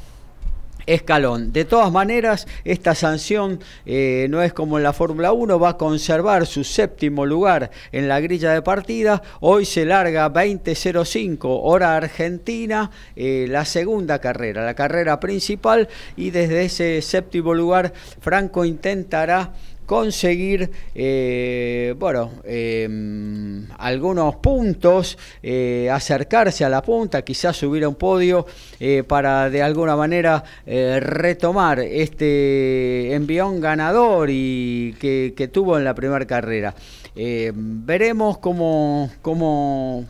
escalón. 0.86 1.52
De 1.52 1.66
todas 1.66 1.92
maneras, 1.92 2.48
esta 2.64 2.96
sanción 2.96 3.60
eh, 3.86 4.28
no 4.30 4.42
es 4.42 4.54
como 4.54 4.78
en 4.78 4.84
la 4.84 4.94
Fórmula 4.94 5.34
1, 5.34 5.60
va 5.60 5.70
a 5.70 5.78
conservar 5.78 6.46
su 6.46 6.64
séptimo 6.64 7.26
lugar 7.26 7.72
en 7.92 8.08
la 8.08 8.20
grilla 8.20 8.52
de 8.52 8.62
partida. 8.62 9.22
Hoy 9.40 9.66
se 9.66 9.86
larga 9.86 10.32
20.05 10.32 11.38
hora 11.44 11.96
argentina, 11.96 12.92
eh, 13.16 13.48
la 13.50 13.66
segunda 13.66 14.20
carrera, 14.20 14.66
la 14.66 14.74
carrera 14.74 15.20
principal, 15.20 15.88
y 16.16 16.32
desde 16.32 16.66
ese 16.66 17.02
séptimo 17.02 17.54
lugar 17.54 17.94
Franco 18.22 18.66
intentará 18.66 19.54
conseguir 19.86 20.72
eh, 20.94 21.94
bueno 21.98 22.32
em, 22.44 23.66
algunos 23.78 24.36
puntos 24.38 25.18
eh, 25.44 25.90
acercarse 25.92 26.66
a 26.66 26.70
la 26.70 26.82
punta 26.82 27.22
quizás 27.22 27.56
subir 27.56 27.84
a 27.84 27.90
un 27.90 27.96
podio 27.96 28.46
eh, 28.80 29.04
para 29.08 29.50
de 29.50 29.62
alguna 29.62 29.96
manera 29.96 30.44
retomar 30.66 31.80
este 31.80 33.14
envión 33.14 33.62
ganador 33.62 34.30
y 34.32 34.96
que, 35.00 35.34
que 35.36 35.48
tuvo 35.48 35.78
en 35.78 35.84
la 35.84 35.94
primera 35.94 36.26
carrera. 36.26 36.74
Veremos 37.16 38.40
cómo, 38.40 39.10
cómo 39.22 40.06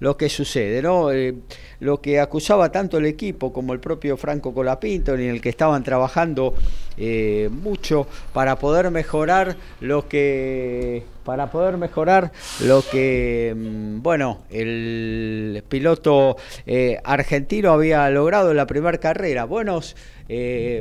lo 0.00 0.16
que 0.16 0.28
sucede, 0.28 0.82
¿no? 0.82 1.12
Eh, 1.12 1.34
lo 1.78 2.00
que 2.00 2.20
acusaba 2.20 2.72
tanto 2.72 2.98
el 2.98 3.06
equipo 3.06 3.52
como 3.52 3.72
el 3.72 3.80
propio 3.80 4.16
Franco 4.16 4.52
Colapinto, 4.52 5.14
en 5.14 5.20
el 5.20 5.40
que 5.40 5.50
estaban 5.50 5.84
trabajando 5.84 6.54
eh, 6.96 7.48
mucho 7.50 8.06
para 8.32 8.58
poder 8.58 8.90
mejorar 8.90 9.56
lo 9.80 10.08
que 10.08 11.04
para 11.24 11.50
poder 11.50 11.76
mejorar 11.76 12.32
lo 12.64 12.82
que 12.82 13.54
mm, 13.56 14.02
bueno 14.02 14.40
el 14.50 15.62
piloto 15.68 16.36
eh, 16.66 16.98
argentino 17.04 17.72
había 17.72 18.08
logrado 18.10 18.50
en 18.50 18.56
la 18.56 18.66
primera 18.66 18.98
carrera 18.98 19.44
buenos 19.44 19.96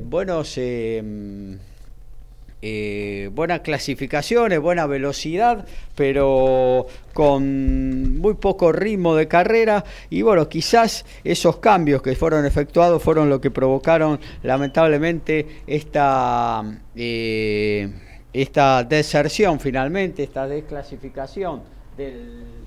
buenos 0.03 0.59
eh, 2.61 3.30
buenas 3.34 3.61
clasificaciones, 3.61 4.60
buena 4.60 4.86
velocidad, 4.86 5.65
pero 5.95 6.88
con 7.14 8.19
muy 8.19 8.34
poco 8.34 8.72
ritmo 8.72 9.15
de 9.15 9.27
carrera. 9.27 9.86
Y 10.10 10.22
bueno, 10.23 10.49
quizás 10.49 11.06
esos 11.23 11.57
cambios 11.57 12.02
que 12.02 12.15
fueron 12.15 12.45
efectuados 12.45 13.02
fueron 13.02 13.30
lo 13.30 13.40
que 13.40 13.49
provocaron 13.49 14.19
lamentablemente 14.44 15.61
esta, 15.68 16.64
eh, 16.95 17.90
esta 18.34 18.84
deserción 18.84 19.60
finalmente, 19.60 20.23
esta 20.23 20.45
desclasificación 20.45 21.61
del 21.95 22.59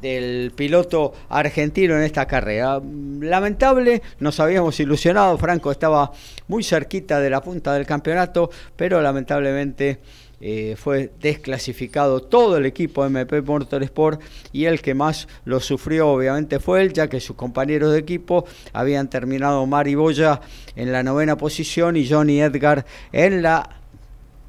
del 0.00 0.52
piloto 0.54 1.12
argentino 1.28 1.96
en 1.96 2.02
esta 2.02 2.26
carrera. 2.26 2.80
Lamentable, 3.20 4.02
nos 4.20 4.40
habíamos 4.40 4.78
ilusionado, 4.80 5.38
Franco 5.38 5.70
estaba 5.70 6.12
muy 6.48 6.62
cerquita 6.62 7.20
de 7.20 7.30
la 7.30 7.40
punta 7.40 7.72
del 7.74 7.86
campeonato, 7.86 8.50
pero 8.76 9.00
lamentablemente 9.00 10.00
eh, 10.40 10.76
fue 10.76 11.10
desclasificado 11.20 12.20
todo 12.20 12.58
el 12.58 12.66
equipo 12.66 13.06
MP 13.06 13.40
Motorsport 13.40 14.20
y 14.52 14.66
el 14.66 14.82
que 14.82 14.92
más 14.92 15.26
lo 15.46 15.58
sufrió 15.58 16.08
obviamente 16.08 16.60
fue 16.60 16.82
él, 16.82 16.92
ya 16.92 17.08
que 17.08 17.18
sus 17.18 17.34
compañeros 17.34 17.92
de 17.92 18.00
equipo 18.00 18.44
habían 18.74 19.08
terminado 19.08 19.64
Mari 19.64 19.94
Boya 19.94 20.42
en 20.76 20.92
la 20.92 21.02
novena 21.02 21.38
posición 21.38 21.96
y 21.96 22.06
Johnny 22.06 22.42
Edgar 22.42 22.84
en 23.10 23.40
la 23.40 23.70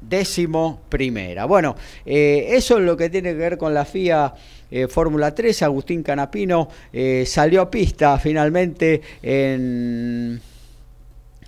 décimo 0.02 0.80
primera. 0.88 1.46
Bueno, 1.46 1.76
eh, 2.04 2.48
eso 2.50 2.78
es 2.78 2.84
lo 2.84 2.96
que 2.96 3.08
tiene 3.08 3.30
que 3.30 3.38
ver 3.38 3.58
con 3.58 3.72
la 3.72 3.84
FIA 3.84 4.34
eh, 4.70 4.88
Fórmula 4.88 5.34
3, 5.34 5.62
Agustín 5.62 6.02
Canapino 6.02 6.68
eh, 6.92 7.24
salió 7.26 7.62
a 7.62 7.70
pista 7.70 8.18
finalmente 8.18 9.00
en 9.22 10.40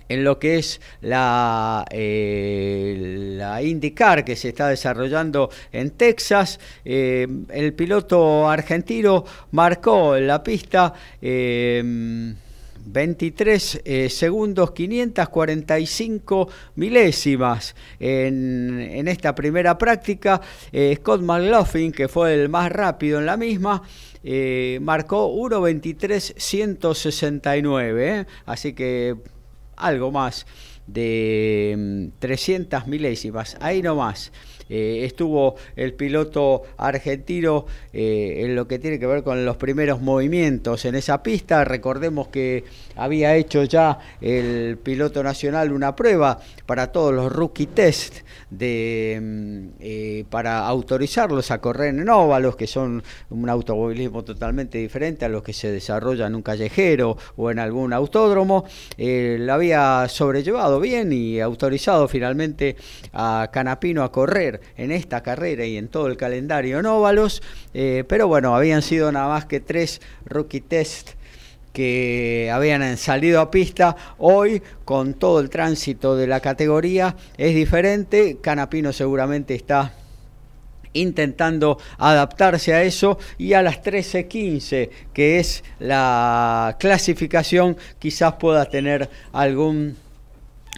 en 0.07 0.23
lo 0.23 0.39
que 0.39 0.57
es 0.57 0.81
la, 1.01 1.85
eh, 1.91 3.61
IndyCar 3.63 4.25
que 4.25 4.35
se 4.35 4.49
está 4.49 4.67
desarrollando 4.67 5.51
en 5.71 5.91
Texas. 5.91 6.59
el 6.83 7.73
piloto 7.73 8.49
argentino 8.49 9.23
marcó 9.51 10.17
la 10.17 10.41
pista 10.41 10.95
23 12.85 13.81
eh, 13.83 14.09
segundos 14.09 14.71
545 14.71 16.49
milésimas 16.75 17.75
en, 17.99 18.79
en 18.79 19.07
esta 19.07 19.35
primera 19.35 19.77
práctica. 19.77 20.41
Eh, 20.71 20.95
Scott 20.97 21.21
McLaughlin, 21.21 21.91
que 21.91 22.07
fue 22.07 22.33
el 22.33 22.49
más 22.49 22.71
rápido 22.71 23.19
en 23.19 23.25
la 23.25 23.37
misma, 23.37 23.83
eh, 24.23 24.79
marcó 24.81 25.31
1.23.169, 25.33 28.25
así 28.45 28.73
que 28.73 29.15
algo 29.77 30.11
más 30.11 30.45
de 30.87 32.11
300 32.19 32.85
mm, 32.85 32.89
milésimas, 32.89 33.55
ahí 33.61 33.81
nomás. 33.81 34.33
Eh, 34.69 35.03
estuvo 35.03 35.55
el 35.75 35.93
piloto 35.93 36.61
argentino 36.77 37.65
eh, 37.91 38.43
en 38.45 38.55
lo 38.55 38.67
que 38.67 38.77
tiene 38.77 38.99
que 38.99 39.07
ver 39.07 39.23
con 39.23 39.43
los 39.43 39.57
primeros 39.57 39.99
movimientos 39.99 40.85
en 40.85 40.95
esa 40.95 41.23
pista. 41.23 41.65
Recordemos 41.65 42.27
que 42.27 42.63
había 42.95 43.35
hecho 43.35 43.63
ya 43.63 43.97
el 44.21 44.77
piloto 44.77 45.23
nacional 45.23 45.71
una 45.71 45.95
prueba 45.95 46.39
para 46.67 46.91
todos 46.91 47.13
los 47.13 47.31
rookie 47.31 47.65
test 47.65 48.17
de, 48.51 49.19
mm, 49.21 49.67
eh, 49.79 50.25
para 50.29 50.67
autorizarlos 50.67 51.49
a 51.49 51.59
correr 51.59 51.95
en 51.95 52.07
óvalos, 52.07 52.55
que 52.55 52.67
son 52.67 53.03
un 53.31 53.49
automovilismo 53.49 54.23
totalmente 54.23 54.77
diferente 54.77 55.25
a 55.25 55.29
los 55.29 55.41
que 55.41 55.53
se 55.53 55.71
desarrolla 55.71 56.27
en 56.27 56.35
un 56.35 56.43
callejero 56.43 57.17
o 57.37 57.49
en 57.49 57.59
algún 57.59 57.93
autódromo. 57.93 58.65
la 58.97 59.53
había 59.55 60.07
sobrellevado 60.09 60.79
bien 60.79 61.11
y 61.11 61.39
autorizado 61.39 62.07
finalmente 62.07 62.75
a 63.13 63.49
Canapino 63.51 64.03
a 64.03 64.11
correr 64.11 64.58
en 64.77 64.91
esta 64.91 65.23
carrera 65.23 65.65
y 65.65 65.77
en 65.77 65.87
todo 65.87 66.07
el 66.07 66.17
calendario 66.17 66.79
en 66.79 66.85
óvalos, 66.85 67.41
eh, 67.73 68.03
pero 68.07 68.27
bueno, 68.27 68.55
habían 68.55 68.81
sido 68.81 69.11
nada 69.11 69.27
más 69.27 69.45
que 69.45 69.59
tres 69.59 70.01
rookie 70.25 70.61
test 70.61 71.11
que 71.73 72.49
habían 72.51 72.97
salido 72.97 73.41
a 73.41 73.51
pista. 73.51 73.95
Hoy, 74.17 74.61
con 74.85 75.13
todo 75.13 75.39
el 75.39 75.49
tránsito 75.49 76.15
de 76.15 76.27
la 76.27 76.39
categoría, 76.39 77.15
es 77.37 77.55
diferente. 77.55 78.37
Canapino 78.41 78.91
seguramente 78.91 79.55
está 79.55 79.93
intentando 80.93 81.77
adaptarse 81.97 82.73
a 82.73 82.83
eso 82.83 83.19
y 83.37 83.53
a 83.53 83.61
las 83.61 83.83
13.15 83.83 84.89
que 85.13 85.39
es 85.39 85.63
la 85.77 86.77
clasificación 86.79 87.77
quizás 87.99 88.33
pueda 88.33 88.65
tener 88.65 89.09
algún 89.31 89.95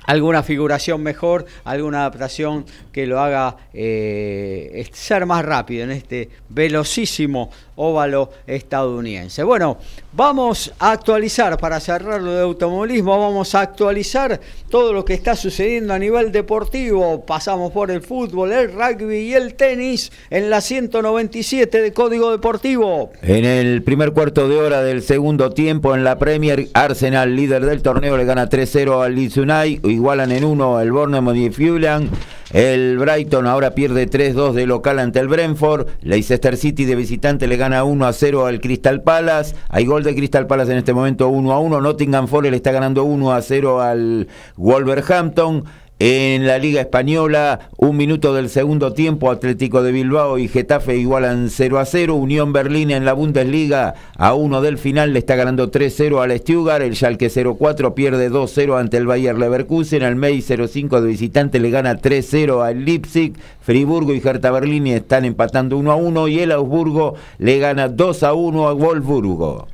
alguna 0.05 0.43
figuración 0.43 1.01
mejor, 1.01 1.45
alguna 1.63 1.99
adaptación 1.99 2.65
que 2.91 3.05
lo 3.05 3.19
haga 3.19 3.57
eh, 3.73 4.89
ser 4.93 5.25
más 5.25 5.45
rápido 5.45 5.83
en 5.83 5.91
este 5.91 6.29
velocísimo 6.49 7.49
óvalo 7.81 8.29
estadounidense. 8.45 9.43
Bueno, 9.43 9.77
vamos 10.13 10.71
a 10.77 10.91
actualizar, 10.91 11.57
para 11.57 11.79
cerrar 11.79 12.21
lo 12.21 12.33
de 12.33 12.41
automovilismo, 12.41 13.17
vamos 13.17 13.55
a 13.55 13.61
actualizar 13.61 14.39
todo 14.69 14.93
lo 14.93 15.03
que 15.03 15.13
está 15.13 15.35
sucediendo 15.35 15.93
a 15.93 15.99
nivel 15.99 16.31
deportivo. 16.31 17.25
Pasamos 17.25 17.71
por 17.71 17.89
el 17.89 18.01
fútbol, 18.01 18.51
el 18.51 18.71
rugby 18.71 19.17
y 19.17 19.33
el 19.33 19.55
tenis 19.55 20.11
en 20.29 20.49
la 20.49 20.61
197 20.61 21.81
de 21.81 21.93
Código 21.93 22.31
Deportivo. 22.31 23.11
En 23.23 23.45
el 23.45 23.81
primer 23.81 24.11
cuarto 24.11 24.47
de 24.47 24.57
hora 24.57 24.83
del 24.83 25.01
segundo 25.01 25.49
tiempo 25.49 25.95
en 25.95 26.03
la 26.03 26.19
Premier, 26.19 26.67
Arsenal, 26.73 27.35
líder 27.35 27.65
del 27.65 27.81
torneo, 27.81 28.15
le 28.15 28.25
gana 28.25 28.47
3-0 28.47 29.03
al 29.03 29.17
United, 29.17 29.90
igualan 29.91 30.31
en 30.31 30.43
uno 30.43 30.79
el 30.79 30.91
Bournemouth 30.91 31.35
y 31.35 31.49
Fulan. 31.49 32.09
El 32.51 32.97
Brighton 32.97 33.47
ahora 33.47 33.71
pierde 33.71 34.09
3-2 34.09 34.51
de 34.53 34.65
local 34.65 34.99
ante 34.99 35.19
el 35.19 35.29
Brentford. 35.29 35.87
Leicester 36.01 36.57
City 36.57 36.83
de 36.83 36.95
visitante 36.95 37.47
le 37.47 37.55
gana 37.55 37.83
1-0 37.83 38.45
al 38.45 38.59
Crystal 38.59 39.01
Palace. 39.01 39.55
Hay 39.69 39.85
gol 39.85 40.03
de 40.03 40.13
Crystal 40.15 40.47
Palace 40.47 40.71
en 40.71 40.77
este 40.77 40.93
momento 40.93 41.29
1-1. 41.29 41.81
Nottingham 41.81 42.27
Forest 42.27 42.51
le 42.51 42.57
está 42.57 42.71
ganando 42.71 43.05
1-0 43.05 43.81
al 43.81 44.27
Wolverhampton. 44.57 45.63
En 46.03 46.47
la 46.47 46.57
Liga 46.57 46.81
Española, 46.81 47.69
un 47.77 47.95
minuto 47.95 48.33
del 48.33 48.49
segundo 48.49 48.91
tiempo, 48.93 49.29
Atlético 49.29 49.83
de 49.83 49.91
Bilbao 49.91 50.39
y 50.39 50.47
Getafe 50.47 50.97
igualan 50.97 51.51
0 51.51 51.77
a 51.77 51.85
0. 51.85 52.15
Unión 52.15 52.53
Berlín 52.53 52.89
en 52.89 53.05
la 53.05 53.13
Bundesliga, 53.13 53.93
a 54.17 54.33
uno 54.33 54.61
del 54.61 54.79
final, 54.79 55.13
le 55.13 55.19
está 55.19 55.35
ganando 55.35 55.69
3-0 55.69 56.19
al 56.19 56.35
Stuttgart. 56.39 56.81
El 56.81 56.95
Schalke 56.95 57.27
0-4 57.27 57.93
pierde 57.93 58.31
2-0 58.31 58.79
ante 58.79 58.97
el 58.97 59.05
Bayer 59.05 59.37
Leverkusen. 59.37 60.01
El 60.01 60.15
May 60.15 60.39
0-5 60.39 61.01
de 61.01 61.07
visitante 61.07 61.59
le 61.59 61.69
gana 61.69 61.95
3-0 61.95 62.65
al 62.65 62.83
Leipzig. 62.83 63.37
Friburgo 63.61 64.15
y 64.15 64.23
Hertha 64.25 64.49
Berlín 64.49 64.87
están 64.87 65.23
empatando 65.23 65.77
1 65.77 65.91
a 65.91 65.95
1 65.97 66.27
y 66.29 66.39
el 66.39 66.51
Augsburgo 66.51 67.13
le 67.37 67.59
gana 67.59 67.89
2 67.89 68.23
a 68.23 68.33
1 68.33 68.67
a 68.67 68.73
Wolfsburgo. 68.73 69.67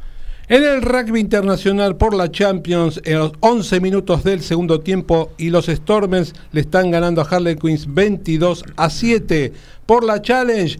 En 0.49 0.63
el 0.63 0.81
rugby 0.81 1.19
internacional 1.19 1.97
por 1.97 2.13
la 2.13 2.31
Champions, 2.31 3.01
en 3.03 3.19
los 3.19 3.33
11 3.41 3.81
minutos 3.81 4.23
del 4.23 4.41
segundo 4.41 4.79
tiempo, 4.79 5.29
y 5.37 5.49
los 5.49 5.65
Stormers 5.65 6.33
le 6.53 6.61
están 6.61 6.89
ganando 6.89 7.19
a 7.19 7.25
Harley 7.25 7.57
Queens 7.57 7.93
22 7.93 8.63
a 8.77 8.89
7. 8.89 9.51
Por 9.85 10.05
la 10.05 10.21
Challenge, 10.21 10.79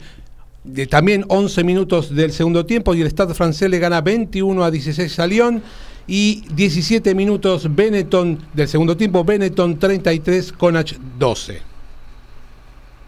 de 0.63 0.87
también 0.87 1.25
11 1.27 1.65
minutos 1.65 2.15
del 2.15 2.31
segundo 2.31 2.65
tiempo, 2.65 2.95
y 2.95 3.01
el 3.01 3.09
Stade 3.09 3.33
francés 3.33 3.69
le 3.69 3.79
gana 3.79 3.99
21 3.99 4.63
a 4.63 4.71
16 4.71 5.19
a 5.19 5.27
Lyon. 5.27 5.61
Y 6.07 6.45
17 6.55 7.13
minutos 7.13 7.67
Benetton 7.75 8.39
del 8.53 8.69
segundo 8.69 8.95
tiempo, 8.95 9.25
Benetton 9.25 9.77
33, 9.77 10.53
Conach 10.53 10.93
12. 11.19 11.76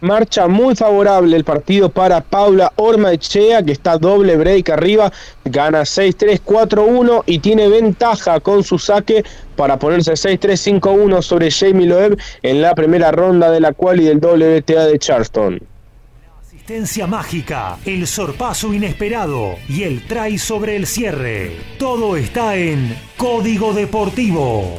Marcha 0.00 0.48
muy 0.48 0.74
favorable 0.74 1.36
el 1.36 1.44
partido 1.44 1.90
para 1.90 2.22
Paula 2.22 2.72
Ormaechea, 2.76 3.62
que 3.62 3.72
está 3.72 3.98
doble 3.98 4.36
break 4.36 4.70
arriba, 4.70 5.12
gana 5.44 5.82
6-3-4-1 5.82 7.24
y 7.26 7.38
tiene 7.40 7.68
ventaja 7.68 8.40
con 8.40 8.64
su 8.64 8.78
saque 8.78 9.22
para 9.56 9.78
ponerse 9.78 10.12
6-3-5-1 10.12 11.20
sobre 11.20 11.50
Jamie 11.50 11.86
Loeb 11.86 12.18
en 12.42 12.62
la 12.62 12.74
primera 12.74 13.10
ronda 13.10 13.50
de 13.50 13.60
la 13.60 13.74
cual 13.74 14.00
y 14.00 14.04
del 14.04 14.18
WTA 14.18 14.86
de 14.86 14.98
Charleston. 14.98 15.60
Asistencia 16.40 17.06
mágica, 17.06 17.76
el 17.84 18.06
sorpaso 18.06 18.72
inesperado 18.72 19.56
y 19.68 19.82
el 19.82 20.06
try 20.06 20.38
sobre 20.38 20.76
el 20.76 20.86
cierre. 20.86 21.56
Todo 21.78 22.16
está 22.16 22.56
en 22.56 22.96
Código 23.18 23.74
Deportivo. 23.74 24.78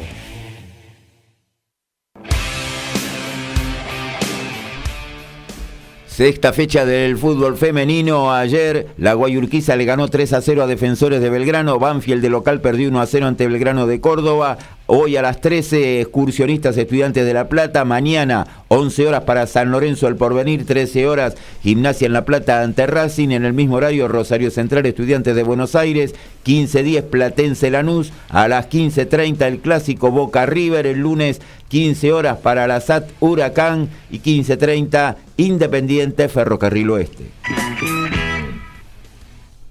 Sexta 6.14 6.52
fecha 6.52 6.84
del 6.84 7.16
fútbol 7.16 7.56
femenino. 7.56 8.34
Ayer 8.34 8.88
la 8.98 9.14
Guayurquiza 9.14 9.76
le 9.76 9.86
ganó 9.86 10.08
3 10.08 10.34
a 10.34 10.42
0 10.42 10.62
a 10.62 10.66
Defensores 10.66 11.22
de 11.22 11.30
Belgrano. 11.30 11.78
Banfield 11.78 12.20
de 12.20 12.28
local 12.28 12.60
perdió 12.60 12.90
1 12.90 13.00
a 13.00 13.06
0 13.06 13.26
ante 13.28 13.48
Belgrano 13.48 13.86
de 13.86 13.98
Córdoba. 14.02 14.58
Hoy 14.86 15.16
a 15.16 15.22
las 15.22 15.40
13, 15.40 16.02
excursionistas 16.02 16.76
estudiantes 16.76 17.24
de 17.24 17.32
La 17.32 17.48
Plata. 17.48 17.86
Mañana, 17.86 18.46
11 18.68 19.06
horas 19.06 19.22
para 19.22 19.46
San 19.46 19.70
Lorenzo 19.70 20.06
el 20.06 20.16
Porvenir, 20.16 20.66
13 20.66 21.06
horas 21.06 21.34
Gimnasia 21.62 22.04
en 22.04 22.12
La 22.12 22.26
Plata 22.26 22.60
ante 22.60 22.86
Racing. 22.86 23.30
En 23.30 23.46
el 23.46 23.54
mismo 23.54 23.76
horario, 23.76 24.06
Rosario 24.06 24.50
Central, 24.50 24.84
estudiantes 24.84 25.34
de 25.34 25.44
Buenos 25.44 25.74
Aires. 25.74 26.14
15-10, 26.44 27.04
Platense 27.04 27.70
Lanús. 27.70 28.12
A 28.28 28.48
las 28.48 28.68
15.30, 28.68 29.46
el 29.46 29.60
clásico 29.60 30.10
Boca 30.10 30.44
River. 30.44 30.86
El 30.86 30.98
lunes, 30.98 31.40
15 31.72 32.12
horas 32.12 32.36
para 32.36 32.66
la 32.66 32.82
SAT 32.82 33.08
Huracán. 33.18 33.88
Y 34.10 34.20
15.30, 34.20 35.16
Independiente 35.38 36.28
Ferrocarril 36.28 36.90
Oeste. 36.90 37.30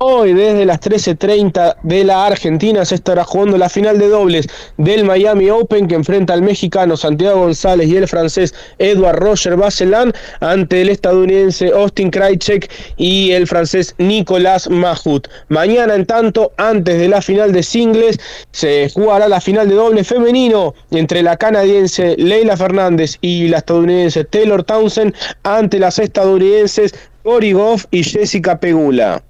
Hoy 0.04 0.34
desde 0.34 0.66
las 0.66 0.82
13.30 0.82 1.76
de 1.84 2.04
la 2.04 2.26
Argentina 2.26 2.84
se 2.86 2.96
estará 2.96 3.24
jugando 3.24 3.60
la 3.60 3.70
final 3.70 4.00
de 4.00 4.08
dobles 4.08 4.48
del 4.78 5.04
Miami 5.04 5.52
Open 5.52 5.88
que 5.88 5.94
enfrenta 5.94 6.34
al 6.34 6.42
mexicano 6.42 6.98
Santiago 6.98 7.42
González 7.42 7.88
y 7.88 7.98
el 7.98 8.08
francés 8.08 8.56
Edward 8.80 9.20
Roger 9.20 9.58
Bacelan 9.58 10.12
ante 10.40 10.82
el 10.82 10.90
estadounidense 10.90 11.68
Austin 11.68 12.10
Krajicek 12.10 12.72
y 12.98 13.30
el 13.34 13.46
francés 13.46 13.94
Nicolás 14.00 14.68
Mahut. 14.72 15.28
Mañana 15.50 15.94
en 15.94 16.08
tanto, 16.08 16.52
antes 16.58 16.98
de 16.98 17.08
la 17.08 17.22
final 17.22 17.52
de 17.52 17.62
singles, 17.62 18.20
se 18.50 18.90
jugará 18.90 19.28
la 19.28 19.40
final 19.40 19.70
de 19.70 19.76
doble 19.76 20.04
femenino 20.04 20.74
entre 20.90 21.22
la 21.22 21.38
canadiense 21.38 22.16
Leila 22.18 22.58
Fernández 22.58 23.20
y 23.22 23.50
la 23.50 23.60
estadounidense 23.60 24.24
Taylor 24.24 24.64
Townsend 24.64 25.14
ante 25.44 25.78
las 25.78 26.00
estadounidenses 26.00 26.96
Cory 27.22 27.52
Goff 27.52 27.86
y 27.92 28.04
Jessica 28.04 28.60
Pegula. 28.60 29.22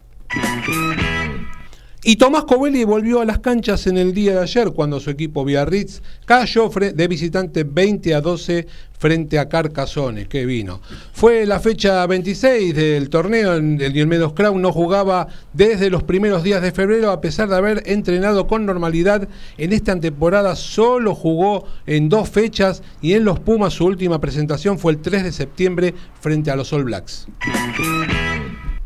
Y 2.03 2.15
Tomás 2.15 2.45
Covelli 2.45 2.83
volvió 2.83 3.21
a 3.21 3.25
las 3.25 3.39
canchas 3.39 3.85
en 3.85 3.95
el 3.95 4.11
día 4.11 4.33
de 4.33 4.41
ayer 4.41 4.71
cuando 4.71 4.99
su 4.99 5.11
equipo 5.11 5.45
Biarritz 5.45 6.01
cayó 6.25 6.67
de 6.69 7.07
visitante 7.07 7.63
20 7.63 8.15
a 8.15 8.21
12 8.21 8.65
frente 8.97 9.37
a 9.37 9.47
Carcasones, 9.47 10.27
que 10.27 10.47
vino. 10.47 10.81
Fue 11.13 11.45
la 11.45 11.59
fecha 11.59 12.03
26 12.07 12.73
del 12.73 13.09
torneo, 13.11 13.53
el 13.53 13.93
Diomedos 13.93 14.33
Crown 14.33 14.59
no 14.59 14.71
jugaba 14.71 15.27
desde 15.53 15.91
los 15.91 16.01
primeros 16.01 16.41
días 16.41 16.63
de 16.63 16.71
febrero 16.71 17.11
a 17.11 17.21
pesar 17.21 17.49
de 17.49 17.57
haber 17.57 17.83
entrenado 17.85 18.47
con 18.47 18.65
normalidad. 18.65 19.29
En 19.59 19.71
esta 19.71 19.99
temporada 19.99 20.55
solo 20.55 21.13
jugó 21.13 21.65
en 21.85 22.09
dos 22.09 22.31
fechas 22.31 22.81
y 22.99 23.13
en 23.13 23.25
los 23.25 23.39
Pumas 23.39 23.73
su 23.73 23.85
última 23.85 24.19
presentación 24.19 24.79
fue 24.79 24.93
el 24.93 25.01
3 25.01 25.23
de 25.23 25.31
septiembre 25.31 25.93
frente 26.19 26.49
a 26.49 26.55
los 26.55 26.73
All 26.73 26.85
Blacks. 26.85 27.27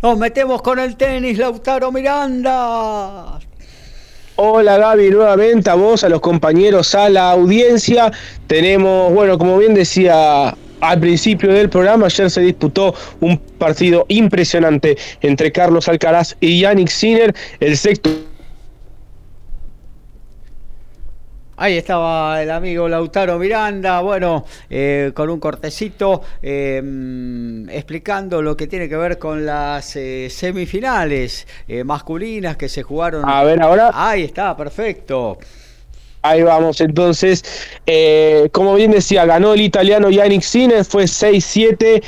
Nos 0.06 0.20
metemos 0.20 0.62
con 0.62 0.78
el 0.78 0.98
tenis, 0.98 1.40
Lautaro 1.40 1.92
Miranda. 1.92 3.40
Hola 4.36 4.78
Gaby, 4.78 5.10
nuevamente 5.10 5.68
a 5.72 5.74
vos, 5.74 6.04
a 6.04 6.10
los 6.10 6.22
compañeros, 6.22 6.94
a 6.94 7.10
la 7.10 7.32
audiencia. 7.32 8.12
Tenemos, 8.46 9.12
bueno, 9.12 9.40
como 9.40 9.58
bien 9.58 9.74
decía 9.74 10.56
al 10.80 11.00
principio 11.00 11.52
del 11.52 11.72
programa, 11.72 12.06
ayer 12.06 12.30
se 12.30 12.42
disputó 12.42 12.94
un 13.20 13.40
partido 13.58 14.06
impresionante 14.08 14.96
entre 15.22 15.52
Carlos 15.52 15.88
Alcaraz 15.88 16.36
y 16.40 16.60
Yannick 16.60 16.90
Sinner, 16.90 17.34
el 17.60 17.76
sexto 17.76 18.12
Ahí 21.58 21.78
estaba 21.78 22.44
el 22.44 22.52
amigo 22.52 22.90
Lautaro 22.90 23.40
Miranda, 23.40 24.02
bueno, 24.02 24.46
eh, 24.70 25.12
con 25.14 25.30
un 25.30 25.40
cortecito 25.40 26.22
em, 26.42 27.70
explicando 27.70 28.42
lo 28.42 28.58
que 28.58 28.68
tiene 28.68 28.90
que 28.90 28.98
ver 28.98 29.18
con 29.18 29.46
las 29.46 29.96
eh, 29.96 30.28
semifinales 30.30 31.48
eh, 31.70 31.86
masculinas 31.86 32.58
que 32.58 32.68
se 32.68 32.84
jugaron. 32.84 33.24
A 33.28 33.44
ver, 33.46 33.62
ahora. 33.62 33.92
Ahí 33.94 34.24
está, 34.24 34.58
perfecto. 34.58 35.38
Ahí 36.22 36.42
vamos, 36.42 36.82
entonces, 36.82 37.44
como 38.52 38.74
bien 38.74 38.90
decía, 38.92 39.26
ganó 39.26 39.54
el 39.54 39.62
italiano 39.62 40.10
Yannick 40.10 40.42
Sinner, 40.42 40.84
fue 40.84 41.04
6-7. 41.04 42.04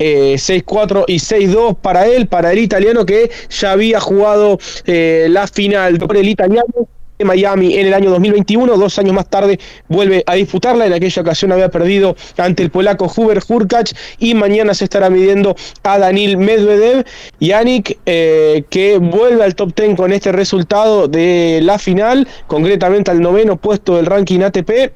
6-4 0.00 1.04
y 1.08 1.16
6-2 1.16 1.76
para 1.76 2.06
él, 2.06 2.26
para 2.26 2.52
el 2.52 2.58
italiano 2.58 3.04
que 3.04 3.30
ya 3.50 3.72
había 3.72 4.00
jugado 4.00 4.58
la 4.86 5.46
final 5.46 5.98
por 5.98 6.16
el 6.16 6.26
italiano 6.26 6.88
Miami 7.24 7.74
en 7.78 7.86
el 7.86 7.94
año 7.94 8.10
2021, 8.10 8.76
dos 8.76 8.98
años 8.98 9.14
más 9.14 9.28
tarde 9.28 9.58
vuelve 9.88 10.22
a 10.26 10.34
disputarla, 10.34 10.86
en 10.86 10.92
aquella 10.92 11.22
ocasión 11.22 11.52
había 11.52 11.68
perdido 11.68 12.16
ante 12.36 12.62
el 12.62 12.70
polaco 12.70 13.10
Huber 13.14 13.40
Hurkacz 13.46 13.94
y 14.18 14.34
mañana 14.34 14.74
se 14.74 14.84
estará 14.84 15.10
midiendo 15.10 15.56
a 15.82 15.98
Danil 15.98 16.36
Medvedev, 16.36 17.04
Yannick 17.40 17.98
eh, 18.06 18.64
que 18.70 18.98
vuelve 18.98 19.44
al 19.44 19.54
top 19.54 19.74
10 19.74 19.96
con 19.96 20.12
este 20.12 20.32
resultado 20.32 21.08
de 21.08 21.60
la 21.62 21.78
final, 21.78 22.26
concretamente 22.46 23.10
al 23.10 23.20
noveno 23.20 23.56
puesto 23.56 23.96
del 23.96 24.06
ranking 24.06 24.40
ATP 24.40 24.92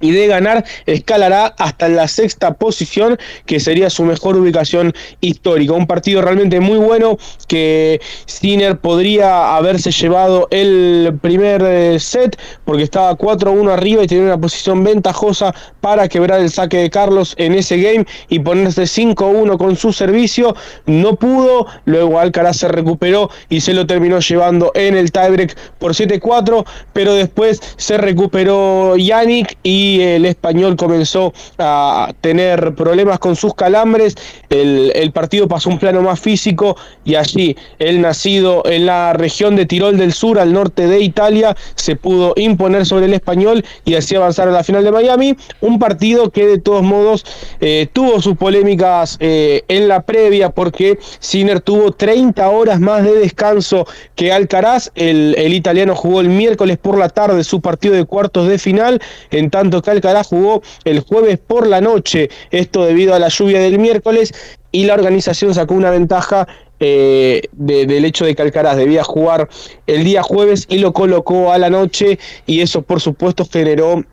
y 0.00 0.10
de 0.10 0.26
ganar 0.26 0.64
escalará 0.86 1.54
hasta 1.58 1.88
la 1.88 2.08
sexta 2.08 2.54
posición 2.54 3.18
que 3.46 3.60
sería 3.60 3.90
su 3.90 4.04
mejor 4.04 4.36
ubicación 4.36 4.92
histórica. 5.20 5.72
Un 5.72 5.86
partido 5.86 6.22
realmente 6.22 6.60
muy 6.60 6.78
bueno 6.78 7.18
que 7.48 8.00
Sinner 8.26 8.78
podría 8.78 9.56
haberse 9.56 9.90
llevado 9.90 10.48
el 10.50 11.18
primer 11.22 11.62
eh, 11.64 11.98
set 11.98 12.38
porque 12.64 12.82
estaba 12.82 13.16
4-1 13.16 13.70
arriba 13.70 14.02
y 14.02 14.06
tenía 14.06 14.24
una 14.24 14.40
posición 14.40 14.84
ventajosa 14.84 15.54
para 15.80 16.08
quebrar 16.08 16.40
el 16.40 16.50
saque 16.50 16.78
de 16.78 16.90
Carlos 16.90 17.34
en 17.38 17.54
ese 17.54 17.78
game 17.78 18.06
y 18.28 18.38
ponerse 18.38 18.82
5-1 18.82 19.56
con 19.56 19.76
su 19.76 19.92
servicio. 19.92 20.54
No 20.86 21.16
pudo, 21.16 21.66
luego 21.84 22.20
Alcaraz 22.20 22.58
se 22.58 22.68
recuperó 22.68 23.30
y 23.48 23.60
se 23.60 23.74
lo 23.74 23.86
terminó 23.86 24.20
llevando 24.20 24.72
en 24.74 24.96
el 24.96 25.12
tiebreak 25.12 25.56
por 25.78 25.92
7-4, 25.92 26.64
pero 26.92 27.14
después 27.14 27.60
se 27.76 27.98
recuperó 27.98 28.96
Yannick 28.96 29.56
y 29.62 29.85
el 30.00 30.24
español 30.26 30.76
comenzó 30.76 31.32
a 31.58 32.12
tener 32.20 32.74
problemas 32.74 33.18
con 33.18 33.36
sus 33.36 33.54
calambres, 33.54 34.16
el, 34.50 35.10
partido 35.12 35.48
pasó 35.48 35.70
a 35.70 35.72
un 35.72 35.78
plano 35.78 36.02
más 36.02 36.20
físico 36.20 36.76
y 37.04 37.14
allí 37.14 37.56
el 37.78 38.00
nacido 38.00 38.62
en 38.66 38.86
la 38.86 39.12
región 39.12 39.56
de 39.56 39.66
Tirol 39.66 39.96
del 39.96 40.12
Sur, 40.12 40.38
al 40.38 40.52
norte 40.52 40.86
de 40.86 41.00
Italia, 41.00 41.56
se 41.74 41.96
pudo 41.96 42.34
imponer 42.36 42.84
sobre 42.84 43.06
el 43.06 43.14
español 43.14 43.64
y 43.84 43.94
así 43.94 44.14
avanzar 44.14 44.48
a 44.48 44.52
la 44.52 44.64
final 44.64 44.84
de 44.84 44.92
Miami, 44.92 45.36
un 45.60 45.78
partido 45.78 46.30
que 46.30 46.46
de 46.46 46.58
todos 46.58 46.82
modos 46.82 47.24
eh, 47.60 47.88
tuvo 47.92 48.20
sus 48.20 48.36
polémicas 48.36 49.16
eh, 49.20 49.62
en 49.68 49.88
la 49.88 50.02
previa 50.02 50.50
porque 50.50 50.98
Sinner 51.18 51.60
tuvo 51.60 51.92
30 51.92 52.48
horas 52.48 52.80
más 52.80 53.04
de 53.04 53.14
descanso 53.14 53.86
que 54.14 54.32
Alcaraz, 54.32 54.90
el, 54.94 55.34
el 55.38 55.54
italiano 55.54 55.94
jugó 55.94 56.20
el 56.20 56.28
miércoles 56.28 56.78
por 56.78 56.98
la 56.98 57.08
tarde 57.08 57.44
su 57.44 57.60
partido 57.60 57.94
de 57.94 58.04
cuartos 58.04 58.48
de 58.48 58.58
final, 58.58 59.00
en 59.30 59.50
tanto 59.50 59.75
que 59.82 59.90
Alcaraz 59.90 60.28
jugó 60.28 60.62
el 60.84 61.00
jueves 61.00 61.38
por 61.38 61.66
la 61.66 61.80
noche, 61.80 62.30
esto 62.50 62.84
debido 62.84 63.14
a 63.14 63.18
la 63.18 63.28
lluvia 63.28 63.60
del 63.60 63.78
miércoles, 63.78 64.32
y 64.72 64.84
la 64.84 64.94
organización 64.94 65.54
sacó 65.54 65.74
una 65.74 65.90
ventaja 65.90 66.46
eh, 66.78 67.42
del 67.52 68.04
hecho 68.04 68.26
de 68.26 68.34
que 68.34 68.42
Alcaraz 68.42 68.76
debía 68.76 69.02
jugar 69.02 69.48
el 69.86 70.04
día 70.04 70.22
jueves 70.22 70.66
y 70.68 70.78
lo 70.78 70.92
colocó 70.92 71.52
a 71.52 71.58
la 71.58 71.70
noche, 71.70 72.18
y 72.46 72.60
eso 72.60 72.82
por 72.82 73.00
supuesto 73.00 73.46
generó 73.50 74.04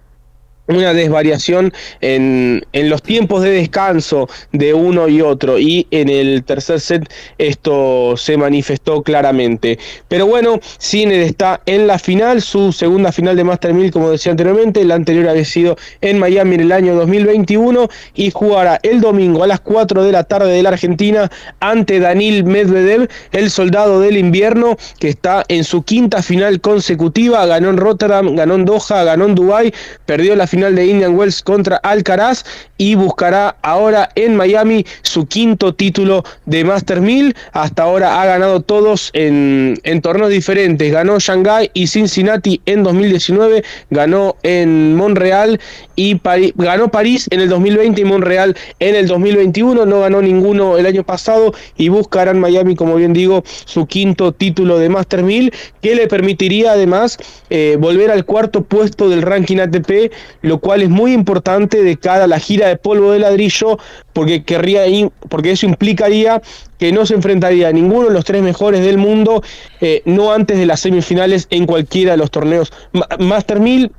una 0.68 0.94
desvariación 0.94 1.74
en, 2.00 2.66
en, 2.72 2.90
los 2.90 3.04
tiempos 3.04 3.44
de 3.44 3.52
descanso 3.52 4.30
de 4.54 4.74
uno 4.74 5.10
y 5.10 5.22
otro 5.22 5.60
y 5.60 5.88
en 5.92 6.08
el 6.08 6.44
tercer 6.44 6.80
set 6.80 7.10
esto 7.38 8.16
se 8.16 8.38
manifestó 8.38 9.04
claramente. 9.04 9.78
Pero 10.08 10.26
bueno 10.26 10.60
Sinner 10.78 11.22
está 11.22 11.62
en 11.66 11.88
la 11.88 12.00
final 12.00 12.42
su 12.42 12.72
segunda 12.72 13.12
final 13.12 13.36
de 13.36 13.44
Master 13.44 13.74
1000 13.74 13.92
como 13.92 14.10
decía 14.10 14.32
anteriormente 14.32 14.84
la 14.86 14.96
anterior 14.96 15.28
había 15.28 15.44
sido 15.44 15.76
en 16.00 16.18
Miami 16.20 16.56
en 16.56 16.62
el 16.62 16.72
año 16.72 16.96
2021 16.96 17.90
y 18.16 18.32
jugará 18.32 18.80
el 18.84 19.02
domingo 19.02 19.44
a 19.44 19.48
las 19.48 19.60
4 19.60 20.04
de 20.04 20.12
la 20.14 20.24
tarde 20.24 20.54
de 20.54 20.64
la 20.64 20.70
Argentina 20.70 21.30
ante 21.60 22.00
Danil 22.00 22.46
Medvedev 22.46 23.10
el 23.34 23.50
soldado 23.50 24.00
del 24.00 24.18
invierno 24.18 24.78
que 25.00 25.10
está 25.10 25.44
en 25.50 25.66
su 25.66 25.84
quinta 25.84 26.24
final 26.24 26.62
consecutiva 26.62 27.46
ganó 27.46 27.70
en 27.70 27.78
Rotterdam 27.78 28.36
ganó 28.36 28.56
en 28.56 28.66
Doha 28.66 29.04
ganó 29.04 29.26
en 29.26 29.36
Dubai 29.36 29.74
perdió 30.06 30.36
la 30.38 30.48
final 30.54 30.76
de 30.76 30.86
Indian 30.86 31.16
Wells 31.18 31.42
contra 31.42 31.78
Alcaraz 31.78 32.46
y 32.78 32.94
buscará 32.94 33.56
ahora 33.64 34.10
en 34.14 34.36
Miami 34.36 34.86
su 35.02 35.26
quinto 35.26 35.74
título 35.74 36.24
de 36.46 36.64
Master 36.64 37.02
1000. 37.02 37.36
Hasta 37.54 37.82
ahora 37.82 38.22
ha 38.22 38.26
ganado 38.28 38.62
todos 38.62 39.10
en, 39.14 39.80
en 39.82 40.02
torneos 40.02 40.30
diferentes. 40.30 40.92
Ganó 40.92 41.18
Shanghai 41.18 41.72
y 41.74 41.88
Cincinnati 41.88 42.62
en 42.68 42.84
2019, 42.84 43.64
ganó 43.90 44.36
en 44.44 44.96
Montreal 44.96 45.60
y 45.96 46.22
ganó 46.56 46.92
París 46.92 47.28
en 47.32 47.42
el 47.42 47.50
2020 47.50 48.02
y 48.02 48.06
Montreal 48.06 48.56
en 48.78 48.96
el 48.96 49.08
2021. 49.08 49.88
No 49.88 50.02
ganó 50.02 50.22
ninguno 50.22 50.78
el 50.78 50.86
año 50.86 51.04
pasado 51.04 51.52
y 51.78 51.90
buscará 51.90 52.30
en 52.30 52.40
Miami, 52.40 52.76
como 52.76 52.96
bien 52.96 53.14
digo, 53.14 53.44
su 53.66 53.88
quinto 53.88 54.34
título 54.34 54.78
de 54.78 54.90
Master 54.90 55.24
1000 55.24 55.52
que 55.82 55.96
le 55.96 56.08
permitiría 56.08 56.74
además 56.74 57.18
eh, 57.50 57.76
volver 57.80 58.12
al 58.12 58.24
cuarto 58.26 58.64
puesto 58.64 59.10
del 59.10 59.24
ranking 59.24 59.58
ATP, 59.58 60.12
lo 60.44 60.60
cual 60.60 60.84
es 60.84 60.90
muy 60.90 61.14
importante 61.14 61.82
de 61.82 61.98
cara 61.98 62.26
a 62.26 62.28
la 62.28 62.38
gira 62.38 62.68
de 62.68 62.76
polvo 62.76 63.12
de 63.12 63.20
ladrillo, 63.20 63.80
porque, 64.12 64.44
querría, 64.44 64.84
porque 65.30 65.52
eso 65.52 65.66
implicaría 65.66 66.42
que 66.78 66.92
no 66.92 67.06
se 67.06 67.16
enfrentaría 67.16 67.70
a 67.70 67.72
ninguno 67.72 68.10
de 68.10 68.14
los 68.14 68.26
tres 68.26 68.44
mejores 68.44 68.84
del 68.86 68.98
mundo, 68.98 69.42
eh, 69.82 70.02
no 70.06 70.34
antes 70.34 70.58
de 70.58 70.66
las 70.66 70.82
semifinales 70.82 71.48
en 71.50 71.66
cualquiera 71.66 72.12
de 72.12 72.18
los 72.18 72.30
torneos. 72.30 72.72
Master 73.20 73.60
1000 73.60 73.92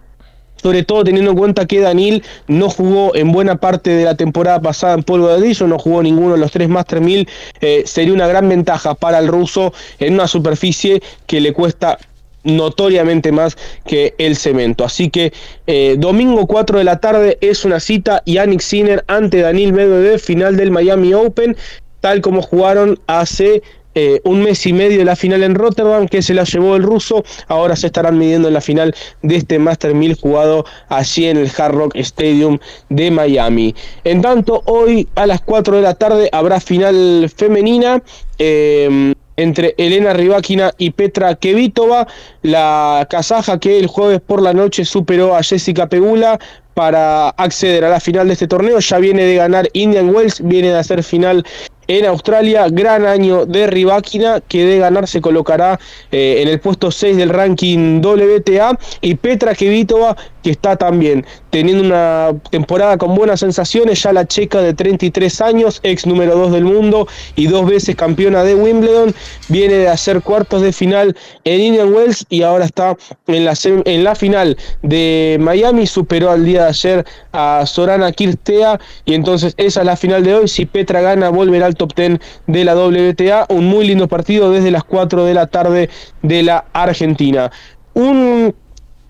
sobre 0.63 0.83
todo 0.83 1.05
teniendo 1.05 1.33
en 1.33 1.37
cuenta 1.37 1.67
que 1.67 1.81
Danil 1.81 2.23
no 2.47 2.71
jugó 2.71 3.15
en 3.15 3.33
buena 3.33 3.57
parte 3.57 3.91
de 3.91 4.05
la 4.05 4.15
temporada 4.15 4.63
pasada 4.63 4.95
en 4.95 5.03
polvo 5.03 5.29
de 5.29 5.35
ladrillo, 5.35 5.67
no 5.67 5.79
jugó 5.79 6.03
ninguno 6.03 6.33
de 6.33 6.41
los 6.41 6.53
tres 6.53 6.71
Master 6.71 7.03
1000, 7.03 7.29
eh, 7.61 7.83
sería 7.85 8.15
una 8.15 8.27
gran 8.27 8.49
ventaja 8.49 8.95
para 8.95 9.19
el 9.19 9.29
ruso 9.29 9.75
en 9.99 10.15
una 10.15 10.27
superficie 10.27 11.03
que 11.27 11.43
le 11.43 11.53
cuesta 11.53 11.99
notoriamente 12.45 13.33
más 13.33 13.57
que 13.87 14.15
el 14.19 14.37
cemento. 14.37 14.85
Así 14.85 15.11
que 15.11 15.33
eh, 15.67 15.97
domingo 15.99 16.47
4 16.47 16.79
de 16.79 16.85
la 16.85 17.01
tarde 17.01 17.39
es 17.41 17.65
una 17.65 17.81
cita 17.81 18.23
Yannick 18.27 18.61
Sinner 18.61 19.05
ante 19.09 19.41
Daniel 19.41 19.73
Medvedev, 19.73 20.21
final 20.21 20.57
del 20.57 20.71
Miami 20.71 21.15
Open, 21.15 21.57
tal 22.01 22.21
como 22.21 22.43
jugaron 22.43 23.01
hace 23.07 23.63
eh, 23.97 24.21
un 24.25 24.43
mes 24.43 24.67
y 24.67 24.73
medio 24.73 24.99
de 24.99 25.05
la 25.05 25.15
final 25.15 25.43
en 25.45 25.55
Rotterdam, 25.55 26.09
que 26.09 26.21
se 26.21 26.35
la 26.35 26.45
llevó 26.45 26.75
el 26.77 26.83
ruso. 26.83 27.25
Ahora 27.47 27.77
se 27.77 27.87
estarán 27.87 28.19
midiendo 28.19 28.49
en 28.49 28.55
la 28.55 28.61
final 28.61 28.95
de 29.23 29.37
este 29.37 29.59
Master 29.59 29.95
1000 29.95 30.15
jugado 30.17 30.65
allí 30.89 31.27
en 31.27 31.37
el 31.37 31.51
Hard 31.57 31.75
Rock 31.75 31.97
Stadium 31.97 32.59
de 32.89 33.11
Miami. 33.11 33.75
En 34.03 34.21
tanto, 34.21 34.63
hoy 34.67 35.09
a 35.15 35.27
las 35.27 35.41
4 35.43 35.77
de 35.77 35.83
la 35.83 35.95
tarde 35.95 36.29
habrá 36.33 36.61
final 36.61 37.31
femenina. 37.35 38.03
Eh, 38.39 39.15
entre 39.37 39.75
Elena 39.79 40.13
Rybakina 40.13 40.73
y 40.79 40.91
Petra 40.91 41.35
Kevitova, 41.35 42.07
la 42.43 43.07
kazaja 43.11 43.59
que 43.59 43.79
el 43.79 43.87
jueves 43.87 44.21
por 44.21 44.43
la 44.43 44.53
noche 44.53 44.85
superó 44.85 45.37
a 45.37 45.43
Jessica 45.43 45.89
Pegula 45.89 46.39
para 46.75 47.31
acceder 47.31 47.85
a 47.85 47.89
la 47.89 48.01
final 48.01 48.27
de 48.27 48.35
este 48.35 48.49
torneo. 48.49 48.79
Ya 48.81 48.99
viene 48.99 49.25
de 49.25 49.37
ganar 49.37 49.69
Indian 49.73 50.15
Wells, 50.15 50.41
viene 50.43 50.69
de 50.69 50.79
hacer 50.79 51.03
final 51.03 51.45
en 51.89 52.07
Australia. 52.07 52.67
Gran 52.71 53.07
año 53.07 53.47
de 53.47 53.67
Rybakina, 53.67 54.41
que 54.41 54.65
de 54.65 54.79
ganar 54.79 55.07
se 55.07 55.21
colocará 55.21 55.79
eh, 56.11 56.39
en 56.41 56.49
el 56.49 56.61
puesto 56.61 56.91
6 56.91 57.17
del 57.17 57.31
ranking 57.31 58.01
WTA. 58.03 58.79
Y 59.01 59.15
Petra 59.17 59.55
Kvitova, 59.55 60.17
que 60.43 60.51
está 60.51 60.77
también 60.77 61.25
teniendo 61.51 61.85
una 61.85 62.33
temporada 62.51 62.99
con 62.99 63.15
buenas 63.15 63.41
sensaciones. 63.41 64.03
Ya 64.03 64.13
la 64.13 64.27
checa 64.27 64.61
de 64.61 64.75
33 64.75 65.41
años, 65.41 65.81
ex 65.83 66.07
número 66.07 66.37
2 66.37 66.53
del 66.53 66.65
mundo 66.65 67.07
y 67.37 67.47
dos 67.47 67.67
veces 67.67 67.97
campeona 67.97 68.45
de 68.45 68.55
Wimbledon. 68.55 69.15
Viene 69.49 69.75
de 69.75 69.89
hacer 69.89 70.21
cuartos 70.23 70.63
de 70.63 70.73
final 70.73 71.17
en 71.45 71.61
Indian 71.61 71.93
Wells 71.93 72.27
y 72.29 72.43
ahora 72.43 72.65
está 72.65 72.97
en 73.27 73.45
la, 73.45 73.55
en 73.65 74.05
la 74.05 74.15
final 74.15 74.57
de 74.83 75.39
Miami. 75.41 75.87
Superó 75.87 76.31
al 76.31 76.45
día 76.45 76.64
ayer 76.69 77.05
a 77.33 77.65
Sorana 77.67 78.13
Kirstea. 78.13 78.79
Y 79.05 79.15
entonces 79.15 79.55
esa 79.57 79.81
es 79.81 79.87
la 79.87 79.97
final 79.97 80.25
de 80.25 80.35
hoy. 80.35 80.49
Si 80.49 80.67
Petra 80.67 81.01
gana, 81.01 81.29
volverá 81.29 81.67
al 81.67 81.75
top 81.75 81.95
10 81.95 82.19
de 82.47 82.65
la 82.65 82.77
WTA. 82.77 83.47
Un 83.49 83.67
muy 83.67 83.87
lindo 83.87 84.09
partido 84.09 84.51
desde 84.51 84.71
las 84.71 84.85
4 84.85 85.25
de 85.25 85.35
la 85.35 85.47
tarde 85.47 85.91
de 86.23 86.43
la 86.43 86.65
Argentina. 86.73 87.51
Un 87.95 88.55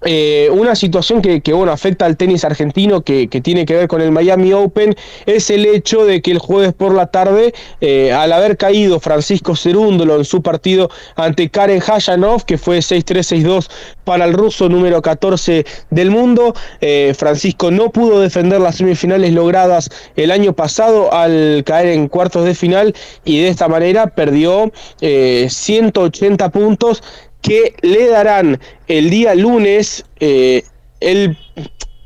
eh, 0.05 0.48
una 0.52 0.74
situación 0.74 1.22
que, 1.22 1.40
bueno, 1.52 1.72
afecta 1.72 2.05
al 2.05 2.16
tenis 2.16 2.44
argentino 2.44 3.02
que, 3.02 3.26
tiene 3.43 3.64
que 3.64 3.74
ver 3.74 3.89
con 3.89 4.01
el 4.01 4.12
Miami 4.12 4.52
Open 4.52 4.94
es 5.26 5.51
el 5.51 5.66
hecho 5.66 6.05
de 6.05 6.22
que 6.22 6.31
el 6.31 6.39
jueves 6.39 6.72
por 6.72 6.94
la 6.94 7.06
tarde, 7.09 7.55
eh, 7.81 8.12
al 8.12 8.32
haber 8.32 8.56
caído 8.56 9.01
Francisco 9.01 9.56
Cerúndolo 9.56 10.16
en 10.16 10.24
su 10.24 10.43
partido 10.43 10.90
ante 11.16 11.48
Karen 11.48 11.82
Hayanov, 11.86 12.44
que 12.44 12.59
fue 12.59 12.78
6-3-6-2 12.78 13.68
para 14.05 14.24
el 14.24 14.35
ruso 14.35 14.68
número 14.68 15.01
14 15.02 15.64
del 15.90 16.10
mundo, 16.10 16.55
eh, 16.81 17.14
Francisco 17.16 17.70
no 17.70 17.90
pudo 17.90 18.20
defender 18.20 18.60
las 18.60 18.76
semifinales 18.76 19.32
logradas 19.32 19.90
el 20.16 20.31
año 20.31 20.52
pasado 20.52 21.12
al 21.12 21.62
caer 21.64 21.89
en 21.89 22.09
cuartos 22.09 22.44
de 22.44 22.55
final 22.55 22.94
y 23.24 23.40
de 23.40 23.48
esta 23.48 23.68
manera 23.68 24.06
perdió 24.09 24.70
180 25.01 26.48
puntos 26.51 27.02
que 27.45 27.75
le 27.83 28.09
darán 28.09 28.59
el 28.89 29.11
día 29.11 29.35
lunes, 29.35 30.05
eh, 30.19 30.65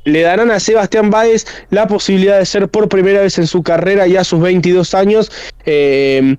le 0.04 0.20
darán 0.22 0.50
a 0.50 0.58
Sebastián 0.58 1.10
Báez 1.10 1.46
la 1.70 1.86
posibilidad 1.86 2.40
de 2.40 2.44
ser 2.44 2.68
por 2.68 2.88
primera 2.88 3.20
vez 3.20 3.38
en 3.38 3.46
su 3.46 3.62
carrera, 3.62 4.08
ya 4.08 4.22
a 4.22 4.24
sus 4.24 4.40
22 4.40 4.94
años, 4.94 5.30
eh, 5.64 6.36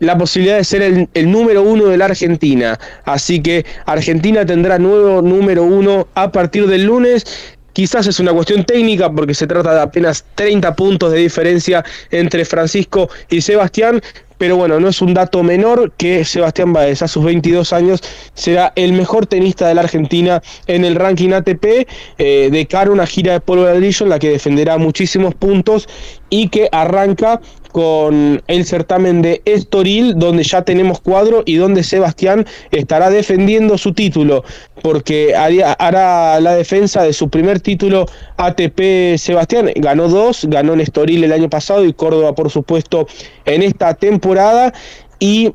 la 0.00 0.18
posibilidad 0.18 0.58
de 0.58 0.64
ser 0.64 0.82
el, 0.82 1.08
el, 1.14 1.30
número 1.30 1.62
uno 1.62 1.86
de 1.86 1.96
la 1.96 2.04
Argentina. 2.04 2.78
Así 3.04 3.40
que 3.40 3.64
Argentina 3.86 4.44
tendrá 4.44 4.78
nuevo 4.78 5.22
número 5.22 5.64
uno 5.64 6.08
a 6.14 6.30
partir 6.30 6.66
del 6.66 6.84
lunes. 6.84 7.24
Quizás 7.72 8.06
es 8.06 8.20
una 8.20 8.34
cuestión 8.34 8.64
técnica 8.64 9.10
porque 9.10 9.32
se 9.32 9.46
trata 9.46 9.72
de 9.72 9.80
apenas 9.80 10.26
30 10.34 10.76
puntos 10.76 11.10
de 11.10 11.20
diferencia 11.20 11.82
entre 12.10 12.44
Francisco 12.44 13.08
y 13.30 13.40
Sebastián, 13.40 14.02
pero 14.42 14.56
bueno, 14.56 14.80
no 14.80 14.88
es 14.88 15.00
un 15.00 15.14
dato 15.14 15.44
menor 15.44 15.92
que 15.96 16.24
Sebastián 16.24 16.72
Baez. 16.72 17.00
A 17.00 17.06
sus 17.06 17.22
22 17.22 17.72
años 17.72 18.02
será 18.34 18.72
el 18.74 18.92
mejor 18.92 19.24
tenista 19.24 19.68
de 19.68 19.76
la 19.76 19.82
Argentina 19.82 20.42
en 20.66 20.84
el 20.84 20.96
ranking 20.96 21.30
ATP 21.30 21.86
eh, 22.18 22.48
de 22.50 22.66
cara 22.66 22.90
a 22.90 22.92
una 22.92 23.06
gira 23.06 23.34
de 23.34 23.40
polvo 23.40 23.66
de 23.66 23.74
ladrillo 23.74 24.04
en 24.04 24.10
la 24.10 24.18
que 24.18 24.30
defenderá 24.30 24.78
muchísimos 24.78 25.36
puntos 25.36 25.88
y 26.28 26.48
que 26.48 26.68
arranca 26.72 27.40
con 27.72 28.42
el 28.46 28.64
certamen 28.66 29.22
de 29.22 29.42
Estoril, 29.44 30.18
donde 30.18 30.44
ya 30.44 30.62
tenemos 30.62 31.00
cuadro 31.00 31.42
y 31.46 31.56
donde 31.56 31.82
Sebastián 31.82 32.46
estará 32.70 33.10
defendiendo 33.10 33.78
su 33.78 33.94
título, 33.94 34.44
porque 34.82 35.34
hará 35.34 36.40
la 36.40 36.54
defensa 36.54 37.02
de 37.02 37.12
su 37.12 37.30
primer 37.30 37.60
título 37.60 38.06
ATP 38.36 39.16
Sebastián. 39.16 39.70
Ganó 39.76 40.08
dos, 40.08 40.46
ganó 40.48 40.74
en 40.74 40.80
Estoril 40.82 41.24
el 41.24 41.32
año 41.32 41.48
pasado 41.48 41.84
y 41.84 41.92
Córdoba, 41.92 42.34
por 42.34 42.50
supuesto, 42.50 43.06
en 43.46 43.62
esta 43.62 43.94
temporada. 43.94 44.72
Y 45.18 45.52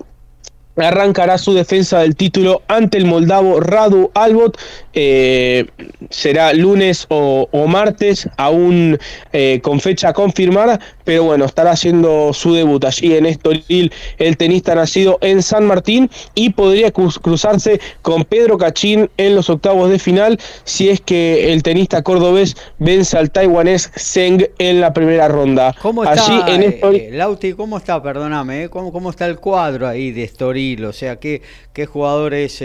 arrancará 0.77 1.37
su 1.37 1.53
defensa 1.53 1.99
del 1.99 2.15
título 2.15 2.61
ante 2.67 2.97
el 2.97 3.05
moldavo 3.05 3.59
Radu 3.59 4.11
Albot. 4.13 4.57
Eh, 4.93 5.65
será 6.09 6.53
lunes 6.53 7.05
o, 7.09 7.47
martes, 7.67 8.27
aún 8.37 8.97
eh, 9.33 9.59
con 9.61 9.79
fecha 9.79 10.13
confirmada, 10.13 10.79
pero 11.03 11.23
bueno, 11.23 11.45
estará 11.45 11.71
haciendo 11.71 12.33
su 12.33 12.53
debut 12.53 12.83
allí 12.85 13.13
en 13.15 13.25
Estoril, 13.25 13.91
el 14.17 14.37
tenista 14.37 14.73
nacido 14.73 15.17
en 15.21 15.43
San 15.43 15.65
Martín, 15.65 16.09
y 16.33 16.51
podría 16.51 16.91
cruzarse 16.91 17.79
con 18.01 18.23
Pedro 18.23 18.57
Cachín 18.57 19.09
en 19.17 19.35
los 19.35 19.49
octavos 19.49 19.89
de 19.89 19.99
final 19.99 20.39
si 20.63 20.89
es 20.89 21.01
que 21.01 21.53
el 21.53 21.63
tenista 21.63 22.01
cordobés 22.01 22.55
vence 22.79 23.17
al 23.17 23.31
taiwanés 23.31 23.91
Zeng 23.95 24.47
en 24.57 24.81
la 24.81 24.93
primera 24.93 25.27
ronda. 25.27 25.75
¿Cómo 25.81 26.03
está, 26.03 26.45
en 26.47 26.63
eh, 26.63 27.09
Lauti, 27.13 27.53
cómo 27.53 27.77
está, 27.77 28.01
perdóname, 28.01 28.69
¿Cómo, 28.69 28.91
¿Cómo, 28.91 29.09
está 29.09 29.27
el 29.27 29.37
cuadro 29.37 29.87
ahí 29.87 30.11
de 30.11 30.23
Estoril? 30.23 30.66
O 30.75 30.93
sea, 30.93 31.17
¿qué, 31.19 31.41
qué 31.73 31.85
jugadores, 31.85 32.59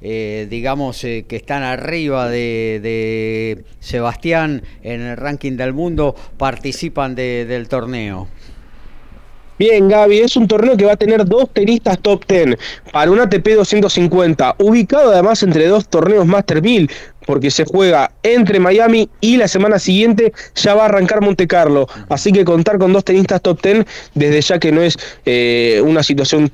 digamos, 0.00 1.00
que 1.00 1.36
están 1.36 1.62
arriba 1.62 2.28
de, 2.28 3.64
Sebastián 3.80 4.62
en 4.82 5.00
el 5.02 5.16
ranking 5.16 5.56
del 5.56 5.72
mundo 5.72 6.14
participan 6.36 7.14
del 7.14 7.68
torneo? 7.68 8.28
Bien, 9.60 9.90
Gaby, 9.90 10.20
es 10.20 10.38
un 10.38 10.48
torneo 10.48 10.74
que 10.74 10.86
va 10.86 10.92
a 10.92 10.96
tener 10.96 11.22
dos 11.26 11.50
tenistas 11.52 11.98
top 11.98 12.24
10 12.26 12.56
para 12.92 13.10
un 13.10 13.20
ATP 13.20 13.46
250, 13.56 14.54
ubicado 14.56 15.12
además 15.12 15.42
entre 15.42 15.66
dos 15.68 15.86
torneos 15.86 16.24
Master 16.24 16.62
1000, 16.62 16.90
porque 17.26 17.50
se 17.50 17.66
juega 17.66 18.10
entre 18.22 18.58
Miami 18.58 19.10
y 19.20 19.36
la 19.36 19.48
semana 19.48 19.78
siguiente 19.78 20.32
ya 20.54 20.74
va 20.74 20.84
a 20.84 20.86
arrancar 20.86 21.20
Monte 21.20 21.46
Carlo. 21.46 21.86
Así 22.08 22.32
que 22.32 22.42
contar 22.42 22.78
con 22.78 22.94
dos 22.94 23.04
tenistas 23.04 23.42
top 23.42 23.60
10 23.60 23.84
desde 24.14 24.40
ya 24.40 24.58
que 24.58 24.72
no 24.72 24.80
es 24.80 24.96
eh, 25.26 25.82
una 25.84 26.02
situación 26.02 26.50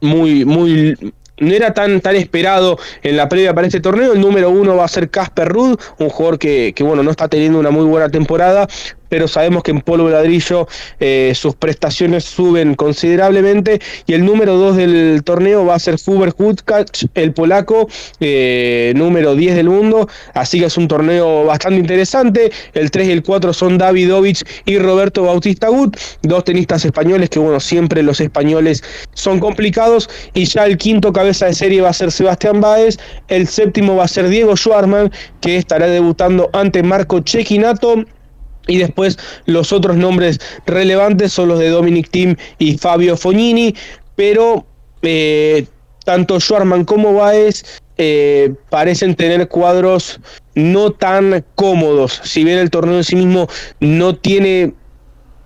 muy, 0.00 0.44
muy 0.44 0.96
no 1.40 1.54
era 1.54 1.72
tan, 1.72 2.00
tan 2.00 2.16
esperado 2.16 2.78
en 3.02 3.16
la 3.16 3.28
previa 3.28 3.54
para 3.54 3.66
este 3.66 3.80
torneo. 3.80 4.12
El 4.12 4.20
número 4.20 4.50
uno 4.50 4.76
va 4.76 4.84
a 4.84 4.88
ser 4.88 5.10
Casper 5.10 5.48
Rudd, 5.48 5.80
un 5.98 6.08
jugador 6.10 6.38
que, 6.38 6.72
que, 6.74 6.84
bueno, 6.84 7.02
no 7.02 7.10
está 7.10 7.28
teniendo 7.28 7.58
una 7.58 7.70
muy 7.70 7.86
buena 7.86 8.08
temporada, 8.08 8.68
pero 9.10 9.28
sabemos 9.28 9.62
que 9.62 9.72
en 9.72 9.82
polvo 9.82 10.08
ladrillo 10.08 10.66
eh, 11.00 11.32
sus 11.34 11.54
prestaciones 11.54 12.24
suben 12.24 12.74
considerablemente. 12.74 13.80
Y 14.06 14.14
el 14.14 14.24
número 14.24 14.56
2 14.56 14.76
del 14.76 15.22
torneo 15.24 15.66
va 15.66 15.74
a 15.74 15.78
ser 15.78 15.98
Fuber 15.98 16.32
Hutkach, 16.38 17.04
el 17.14 17.34
polaco, 17.34 17.88
eh, 18.20 18.94
número 18.96 19.34
10 19.34 19.56
del 19.56 19.68
mundo. 19.68 20.08
Así 20.32 20.60
que 20.60 20.66
es 20.66 20.78
un 20.78 20.88
torneo 20.88 21.44
bastante 21.44 21.80
interesante. 21.80 22.50
El 22.72 22.90
3 22.90 23.08
y 23.08 23.12
el 23.12 23.22
4 23.22 23.52
son 23.52 23.76
Davidovich 23.76 24.44
y 24.64 24.78
Roberto 24.78 25.24
Bautista 25.24 25.68
Gut, 25.68 25.96
dos 26.22 26.44
tenistas 26.44 26.84
españoles 26.84 27.28
que, 27.28 27.40
bueno, 27.40 27.60
siempre 27.60 28.02
los 28.02 28.20
españoles 28.20 28.82
son 29.12 29.40
complicados. 29.40 30.08
Y 30.32 30.44
ya 30.44 30.66
el 30.66 30.78
quinto 30.78 31.12
cabeza 31.12 31.46
de 31.46 31.54
serie 31.54 31.80
va 31.80 31.90
a 31.90 31.92
ser 31.92 32.12
Sebastián 32.12 32.60
Baez. 32.60 32.98
El 33.26 33.48
séptimo 33.48 33.96
va 33.96 34.04
a 34.04 34.08
ser 34.08 34.28
Diego 34.28 34.56
Schwarman, 34.56 35.10
que 35.40 35.56
estará 35.56 35.88
debutando 35.88 36.48
ante 36.52 36.84
Marco 36.84 37.20
Chequinato. 37.20 38.04
Y 38.66 38.78
después 38.78 39.18
los 39.46 39.72
otros 39.72 39.96
nombres 39.96 40.40
relevantes 40.66 41.32
son 41.32 41.48
los 41.48 41.58
de 41.58 41.70
Dominic 41.70 42.10
Thiem 42.10 42.36
y 42.58 42.78
Fabio 42.78 43.16
Fognini, 43.16 43.74
pero 44.16 44.66
eh, 45.02 45.66
tanto 46.04 46.38
Schwarman 46.38 46.84
como 46.84 47.14
Baez 47.14 47.64
eh, 47.98 48.54
parecen 48.68 49.14
tener 49.14 49.48
cuadros 49.48 50.20
no 50.54 50.90
tan 50.92 51.44
cómodos. 51.54 52.20
Si 52.24 52.44
bien 52.44 52.58
el 52.58 52.70
torneo 52.70 52.96
en 52.96 53.04
sí 53.04 53.16
mismo 53.16 53.48
no 53.80 54.14
tiene 54.14 54.74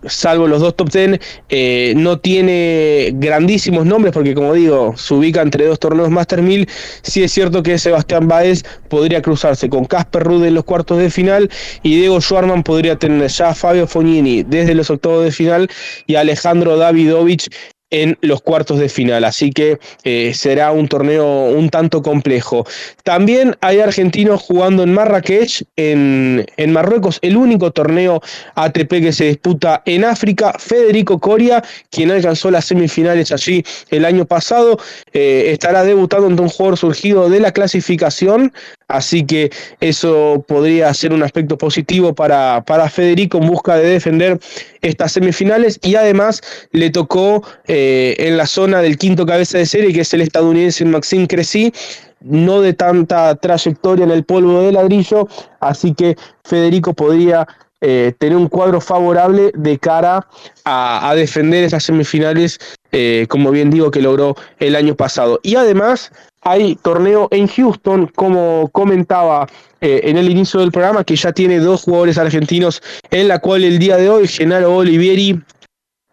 salvo 0.06 0.46
los 0.46 0.60
dos 0.60 0.76
top 0.76 0.90
ten, 0.90 1.20
eh, 1.48 1.94
no 1.96 2.18
tiene 2.18 3.12
grandísimos 3.14 3.86
nombres, 3.86 4.12
porque 4.12 4.34
como 4.34 4.54
digo, 4.54 4.94
se 4.96 5.14
ubica 5.14 5.42
entre 5.42 5.66
dos 5.66 5.78
torneos 5.78 6.10
Master 6.10 6.42
1000. 6.42 6.68
Sí 7.02 7.22
es 7.22 7.32
cierto 7.32 7.62
que 7.62 7.78
Sebastián 7.78 8.28
Baez 8.28 8.64
podría 8.88 9.22
cruzarse 9.22 9.68
con 9.68 9.84
Casper 9.84 10.24
Rude 10.24 10.48
en 10.48 10.54
los 10.54 10.64
cuartos 10.64 10.98
de 10.98 11.10
final 11.10 11.50
y 11.82 11.96
Diego 11.96 12.20
Schwarman 12.20 12.62
podría 12.62 12.96
tener 12.96 13.28
ya 13.28 13.50
a 13.50 13.54
Fabio 13.54 13.86
Fognini 13.86 14.42
desde 14.42 14.74
los 14.74 14.90
octavos 14.90 15.24
de 15.24 15.32
final 15.32 15.68
y 16.06 16.14
Alejandro 16.14 16.76
Davidovich 16.76 17.48
en 17.94 18.18
los 18.22 18.42
cuartos 18.42 18.80
de 18.80 18.88
final, 18.88 19.22
así 19.22 19.52
que 19.52 19.78
eh, 20.02 20.32
será 20.34 20.72
un 20.72 20.88
torneo 20.88 21.44
un 21.44 21.70
tanto 21.70 22.02
complejo. 22.02 22.66
También 23.04 23.56
hay 23.60 23.78
argentinos 23.78 24.42
jugando 24.42 24.82
en 24.82 24.92
Marrakech, 24.92 25.62
en, 25.76 26.44
en, 26.56 26.72
Marruecos, 26.72 27.20
el 27.22 27.36
único 27.36 27.70
torneo 27.70 28.20
ATP 28.56 28.88
que 29.00 29.12
se 29.12 29.26
disputa 29.26 29.82
en 29.86 30.04
África. 30.04 30.54
Federico 30.58 31.20
Coria, 31.20 31.62
quien 31.90 32.10
alcanzó 32.10 32.50
las 32.50 32.64
semifinales 32.64 33.30
allí 33.30 33.62
el 33.90 34.04
año 34.04 34.24
pasado, 34.24 34.76
eh, 35.12 35.50
estará 35.52 35.84
debutando 35.84 36.26
ante 36.26 36.42
un 36.42 36.48
jugador 36.48 36.76
surgido 36.76 37.28
de 37.28 37.38
la 37.38 37.52
clasificación, 37.52 38.52
así 38.88 39.24
que 39.24 39.50
eso 39.80 40.44
podría 40.46 40.92
ser 40.94 41.12
un 41.12 41.22
aspecto 41.22 41.56
positivo 41.58 42.14
para, 42.14 42.62
para 42.66 42.88
Federico 42.88 43.38
en 43.38 43.46
busca 43.46 43.76
de 43.76 43.88
defender 43.88 44.38
estas 44.82 45.12
semifinales 45.12 45.78
y 45.82 45.94
además 45.96 46.40
le 46.72 46.90
tocó 46.90 47.42
eh, 47.66 48.14
en 48.18 48.36
la 48.36 48.46
zona 48.46 48.80
del 48.80 48.98
quinto 48.98 49.26
cabeza 49.26 49.58
de 49.58 49.66
serie, 49.66 49.92
que 49.92 50.00
es 50.00 50.14
el 50.14 50.20
estadounidense 50.20 50.84
Maxime 50.84 51.26
Cressy, 51.26 51.72
no 52.20 52.60
de 52.60 52.72
tanta 52.72 53.34
trayectoria 53.36 54.04
en 54.04 54.10
el 54.10 54.24
polvo 54.24 54.62
de 54.62 54.72
ladrillo, 54.72 55.28
así 55.60 55.94
que 55.94 56.16
Federico 56.44 56.94
podría 56.94 57.46
eh, 57.86 58.14
tener 58.18 58.38
un 58.38 58.48
cuadro 58.48 58.80
favorable 58.80 59.52
de 59.54 59.78
cara 59.78 60.26
a, 60.64 61.10
a 61.10 61.14
defender 61.14 61.64
esas 61.64 61.84
semifinales, 61.84 62.58
eh, 62.92 63.26
como 63.28 63.50
bien 63.50 63.70
digo, 63.70 63.90
que 63.90 64.00
logró 64.00 64.36
el 64.58 64.74
año 64.74 64.94
pasado. 64.94 65.38
Y 65.42 65.56
además 65.56 66.10
hay 66.44 66.76
torneo 66.76 67.28
en 67.30 67.48
Houston, 67.48 68.06
como 68.14 68.68
comentaba 68.72 69.46
eh, 69.80 70.02
en 70.04 70.18
el 70.18 70.30
inicio 70.30 70.60
del 70.60 70.72
programa, 70.72 71.04
que 71.04 71.16
ya 71.16 71.32
tiene 71.32 71.58
dos 71.58 71.82
jugadores 71.82 72.18
argentinos, 72.18 72.82
en 73.10 73.28
la 73.28 73.38
cual 73.38 73.64
el 73.64 73.78
día 73.78 73.96
de 73.96 74.08
hoy 74.08 74.28
Genaro 74.28 74.76
Olivieri 74.76 75.40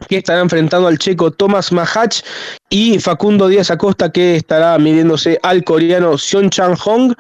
que 0.08 0.18
estará 0.18 0.40
enfrentando 0.40 0.88
al 0.88 0.98
checo 0.98 1.30
Thomas 1.30 1.72
Mahach 1.72 2.22
y 2.70 2.98
Facundo 3.00 3.48
Díaz 3.48 3.70
Acosta 3.70 4.12
que 4.12 4.36
estará 4.36 4.78
midiéndose 4.80 5.38
al 5.44 5.64
coreano 5.64 6.18
Seon 6.18 6.50
Chang 6.50 6.76
Hong 6.76 7.14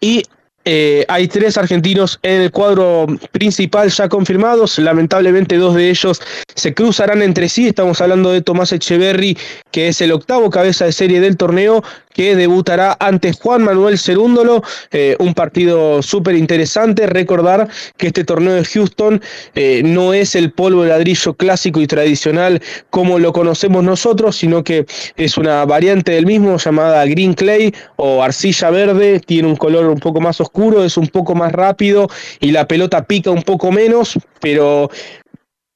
y 0.00 0.22
eh, 0.66 1.06
hay 1.08 1.26
tres 1.26 1.56
argentinos 1.56 2.18
en 2.22 2.42
el 2.42 2.50
cuadro 2.50 3.06
principal 3.32 3.88
ya 3.88 4.08
confirmados. 4.08 4.78
Lamentablemente, 4.78 5.56
dos 5.56 5.74
de 5.74 5.88
ellos 5.88 6.20
se 6.54 6.74
cruzarán 6.74 7.22
entre 7.22 7.48
sí. 7.48 7.68
Estamos 7.68 8.00
hablando 8.00 8.30
de 8.30 8.42
Tomás 8.42 8.70
Echeverry, 8.72 9.38
que 9.70 9.88
es 9.88 10.00
el 10.02 10.12
octavo 10.12 10.50
cabeza 10.50 10.84
de 10.84 10.92
serie 10.92 11.20
del 11.20 11.38
torneo, 11.38 11.82
que 12.12 12.36
debutará 12.36 12.96
ante 13.00 13.32
Juan 13.32 13.62
Manuel 13.62 13.98
Cerúndolo. 13.98 14.62
Eh, 14.90 15.16
un 15.18 15.34
partido 15.34 16.02
súper 16.02 16.34
interesante. 16.36 17.06
Recordar 17.06 17.68
que 17.96 18.08
este 18.08 18.24
torneo 18.24 18.54
de 18.54 18.64
Houston 18.64 19.20
eh, 19.54 19.82
no 19.84 20.12
es 20.12 20.34
el 20.34 20.52
polvo 20.52 20.82
de 20.82 20.90
ladrillo 20.90 21.34
clásico 21.34 21.80
y 21.80 21.86
tradicional 21.86 22.60
como 22.90 23.18
lo 23.18 23.32
conocemos 23.32 23.84
nosotros, 23.84 24.36
sino 24.36 24.64
que 24.64 24.86
es 25.16 25.36
una 25.38 25.64
variante 25.64 26.12
del 26.12 26.26
mismo 26.26 26.56
llamada 26.56 27.04
Green 27.06 27.34
Clay 27.34 27.74
o 27.96 28.22
arcilla 28.22 28.70
verde. 28.70 29.20
Tiene 29.20 29.48
un 29.48 29.56
color 29.56 29.86
un 29.86 29.98
poco 29.98 30.20
más 30.20 30.40
oscuro 30.40 30.84
es 30.84 30.96
un 30.96 31.08
poco 31.08 31.34
más 31.34 31.52
rápido 31.52 32.08
y 32.40 32.50
la 32.50 32.66
pelota 32.66 33.04
pica 33.04 33.30
un 33.30 33.42
poco 33.42 33.72
menos, 33.72 34.18
pero 34.40 34.90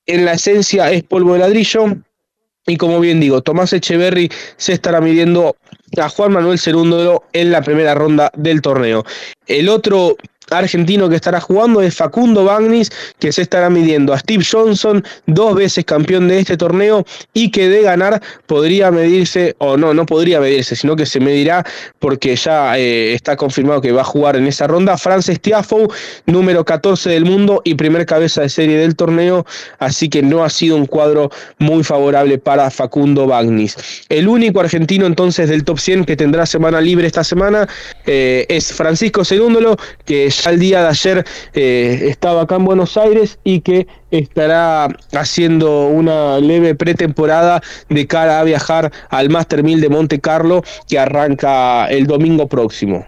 en 0.06 0.24
la 0.24 0.32
esencia 0.32 0.90
es 0.92 1.02
polvo 1.02 1.34
de 1.34 1.40
ladrillo. 1.40 1.96
Y 2.66 2.78
como 2.78 2.98
bien 2.98 3.20
digo, 3.20 3.42
Tomás 3.42 3.74
Echeverry 3.74 4.30
se 4.56 4.72
estará 4.72 5.00
midiendo 5.00 5.54
a 5.96 6.08
Juan 6.08 6.32
Manuel 6.32 6.58
Cerúndolo 6.58 7.24
en 7.32 7.50
la 7.50 7.62
primera 7.62 7.94
ronda 7.94 8.30
del 8.36 8.62
torneo. 8.62 9.04
El 9.46 9.68
otro 9.68 10.16
argentino 10.50 11.08
que 11.08 11.16
estará 11.16 11.40
jugando 11.40 11.80
es 11.80 11.94
Facundo 11.94 12.44
Bagnis, 12.44 12.90
que 13.18 13.32
se 13.32 13.42
estará 13.42 13.70
midiendo 13.70 14.12
a 14.12 14.18
Steve 14.18 14.44
Johnson, 14.48 15.04
dos 15.26 15.54
veces 15.54 15.84
campeón 15.84 16.28
de 16.28 16.40
este 16.40 16.56
torneo 16.56 17.04
y 17.32 17.50
que 17.50 17.68
de 17.68 17.82
ganar 17.82 18.20
podría 18.46 18.90
medirse, 18.90 19.54
o 19.58 19.76
no, 19.76 19.94
no 19.94 20.06
podría 20.06 20.40
medirse, 20.40 20.76
sino 20.76 20.96
que 20.96 21.06
se 21.06 21.20
medirá 21.20 21.64
porque 21.98 22.36
ya 22.36 22.78
eh, 22.78 23.14
está 23.14 23.36
confirmado 23.36 23.80
que 23.80 23.92
va 23.92 24.02
a 24.02 24.04
jugar 24.04 24.36
en 24.36 24.46
esa 24.46 24.66
ronda. 24.66 24.96
Francis 24.98 25.40
Tiafoe, 25.40 25.88
número 26.26 26.64
14 26.64 27.10
del 27.10 27.24
mundo 27.24 27.62
y 27.64 27.74
primer 27.74 28.06
cabeza 28.06 28.42
de 28.42 28.48
serie 28.48 28.78
del 28.78 28.96
torneo, 28.96 29.46
así 29.78 30.08
que 30.08 30.22
no 30.22 30.44
ha 30.44 30.50
sido 30.50 30.76
un 30.76 30.86
cuadro 30.86 31.30
muy 31.58 31.84
favorable 31.84 32.38
para 32.38 32.70
Facundo 32.70 33.26
Bagnis. 33.26 33.76
El 34.08 34.28
único 34.28 34.60
argentino 34.60 35.06
entonces 35.06 35.48
del 35.48 35.64
top 35.64 35.78
100 35.78 36.04
que 36.04 36.16
tendrá 36.16 36.46
semana 36.46 36.80
libre 36.80 37.06
esta 37.06 37.24
semana 37.24 37.68
eh, 38.06 38.46
es 38.48 38.72
Francisco 38.72 39.24
Cerúndolo, 39.24 39.76
que 40.04 40.30
ya 40.42 40.50
el 40.50 40.58
día 40.58 40.82
de 40.82 40.88
ayer 40.88 41.24
eh, 41.54 42.06
estaba 42.08 42.42
acá 42.42 42.56
en 42.56 42.64
Buenos 42.64 42.96
Aires 42.96 43.38
y 43.44 43.60
que 43.60 43.86
estará 44.10 44.88
haciendo 45.12 45.86
una 45.86 46.38
leve 46.38 46.74
pretemporada 46.74 47.62
de 47.88 48.06
cara 48.06 48.40
a 48.40 48.44
viajar 48.44 48.92
al 49.10 49.30
Master 49.30 49.62
1000 49.62 49.80
de 49.80 49.88
Monte 49.88 50.20
Carlo 50.20 50.62
que 50.88 50.98
arranca 50.98 51.86
el 51.86 52.06
domingo 52.06 52.46
próximo. 52.48 53.06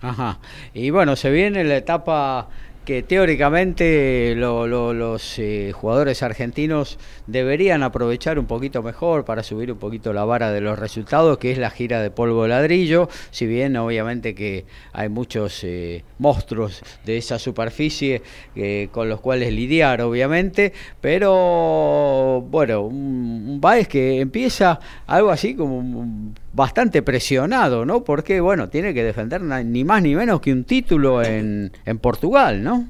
Ajá. 0.00 0.38
Y 0.74 0.90
bueno, 0.90 1.16
se 1.16 1.30
viene 1.30 1.64
la 1.64 1.76
etapa 1.76 2.48
que 2.86 3.02
teóricamente 3.02 4.34
lo, 4.36 4.68
lo, 4.68 4.94
los 4.94 5.40
eh, 5.40 5.72
jugadores 5.74 6.22
argentinos 6.22 6.98
deberían 7.26 7.82
aprovechar 7.82 8.38
un 8.38 8.46
poquito 8.46 8.80
mejor 8.80 9.24
para 9.24 9.42
subir 9.42 9.72
un 9.72 9.78
poquito 9.78 10.12
la 10.12 10.24
vara 10.24 10.52
de 10.52 10.60
los 10.60 10.78
resultados, 10.78 11.36
que 11.38 11.50
es 11.50 11.58
la 11.58 11.70
gira 11.70 12.00
de 12.00 12.12
polvo 12.12 12.46
ladrillo, 12.46 13.08
si 13.32 13.44
bien 13.46 13.76
obviamente 13.76 14.36
que 14.36 14.66
hay 14.92 15.08
muchos 15.08 15.64
eh, 15.64 16.04
monstruos 16.18 16.80
de 17.04 17.16
esa 17.16 17.40
superficie 17.40 18.22
eh, 18.54 18.88
con 18.92 19.08
los 19.08 19.20
cuales 19.20 19.52
lidiar, 19.52 20.00
obviamente, 20.02 20.72
pero 21.00 22.46
bueno, 22.48 22.82
un, 22.82 23.60
un 23.60 23.84
que 23.86 24.20
empieza 24.20 24.78
algo 25.08 25.30
así 25.30 25.56
como 25.56 25.78
un, 25.78 26.36
bastante 26.56 27.02
presionado, 27.02 27.84
¿no? 27.84 28.02
Porque, 28.02 28.40
bueno, 28.40 28.70
tiene 28.70 28.94
que 28.94 29.04
defender 29.04 29.42
ni 29.42 29.84
más 29.84 30.02
ni 30.02 30.14
menos 30.14 30.40
que 30.40 30.52
un 30.52 30.64
título 30.64 31.22
en, 31.22 31.70
en 31.84 31.98
Portugal, 31.98 32.64
¿no? 32.64 32.88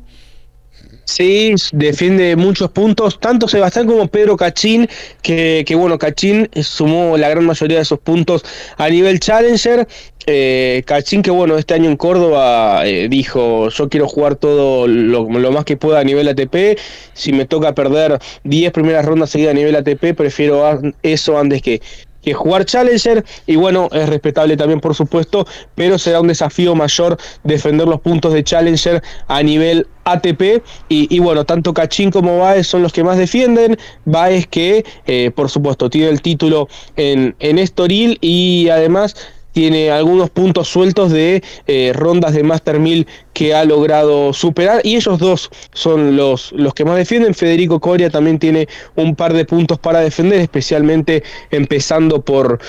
Sí, 1.05 1.55
defiende 1.73 2.37
muchos 2.37 2.71
puntos, 2.71 3.19
tanto 3.21 3.49
Sebastián 3.49 3.87
como 3.87 4.09
Pedro 4.09 4.37
Cachín, 4.37 4.89
que, 5.23 5.65
que 5.67 5.75
bueno, 5.75 5.99
Cachín 5.99 6.49
sumó 6.63 7.17
la 7.17 7.29
gran 7.29 7.45
mayoría 7.45 7.79
de 7.79 7.83
esos 7.83 7.99
puntos 7.99 8.45
a 8.77 8.89
nivel 8.89 9.21
Challenger. 9.21 9.87
Eh, 10.27 10.83
Cachín, 10.85 11.23
que 11.23 11.31
bueno, 11.31 11.57
este 11.57 11.75
año 11.75 11.89
en 11.89 11.97
Córdoba 11.97 12.87
eh, 12.87 13.09
dijo, 13.09 13.69
yo 13.69 13.89
quiero 13.89 14.09
jugar 14.09 14.35
todo 14.35 14.89
lo, 14.89 15.29
más 15.29 15.65
que 15.65 15.77
pueda 15.77 16.01
a 16.01 16.05
nivel 16.05 16.29
ATP, 16.29 16.79
si 17.15 17.33
me 17.33 17.47
toca 17.47 17.75
perder 17.75 18.19
10 18.43 18.73
primeras 18.73 19.05
rondas 19.05 19.31
seguidas 19.31 19.53
a 19.53 19.55
nivel 19.55 19.77
ATP, 19.77 20.15
prefiero 20.17 20.83
eso 21.03 21.39
antes 21.39 21.63
que, 21.63 21.81
que 22.27 22.35
jugar 22.35 22.65
Challenger 22.65 23.25
y 23.47 23.55
bueno, 23.55 23.89
es 23.93 24.09
respetable 24.09 24.57
también 24.57 24.81
por 24.81 24.97
supuesto, 24.97 25.47
pero 25.77 25.97
será 25.97 26.21
un 26.21 26.27
desafío 26.27 26.75
mayor 26.75 27.17
defender 27.45 27.87
los 27.87 28.01
puntos 28.01 28.33
de 28.33 28.43
Challenger 28.43 29.01
a 29.29 29.43
nivel 29.45 29.87
ATP 30.03 30.61
y, 30.89 31.19
bueno, 31.21 31.45
tanto 31.45 31.73
Cachín 31.73 32.11
como 32.11 32.39
Baez 32.39 32.67
son 32.67 32.83
los 32.83 32.93
que 32.93 33.05
más 33.05 33.17
defienden, 33.17 33.79
Baez 34.05 34.49
que 34.49 34.85
eh, 35.07 35.31
por 35.37 35.51
supuesto 35.51 35.89
tiene 35.89 36.09
el 36.09 36.21
título 36.21 36.69
en, 36.97 37.37
en 37.39 37.59
Estoril 37.61 38.19
y 38.21 38.71
además 38.71 39.15
tiene 39.57 39.91
algunos 39.91 40.29
puntos 40.29 40.69
sueltos 40.69 41.11
de 41.11 41.43
eh, 41.67 41.93
rondas 41.95 42.35
de 42.35 42.43
Master 42.43 42.79
1000 42.79 43.07
que 43.33 43.55
ha 43.55 43.65
logrado 43.65 44.35
superar 44.35 44.83
y 44.85 44.97
ellos 44.97 45.19
dos 45.19 45.51
son 45.73 46.15
los, 46.15 46.53
los 46.53 46.75
que 46.75 46.85
más 46.85 46.99
defienden. 46.99 47.33
Federico 47.33 47.81
Coria 47.81 48.11
también 48.11 48.39
tiene 48.39 48.69
un 48.97 49.17
par 49.17 49.33
de 49.33 49.47
puntos 49.47 49.79
para 49.79 50.01
defender, 50.01 50.41
especialmente 50.41 51.23
empezando 51.51 52.21
por, 52.21 52.61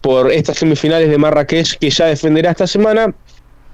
por 0.00 0.32
estas 0.32 0.56
semifinales 0.56 1.10
de 1.10 1.18
Marrakech 1.18 1.76
que 1.76 1.90
ya 1.90 2.06
defenderá 2.06 2.52
esta 2.52 2.66
semana. 2.66 3.14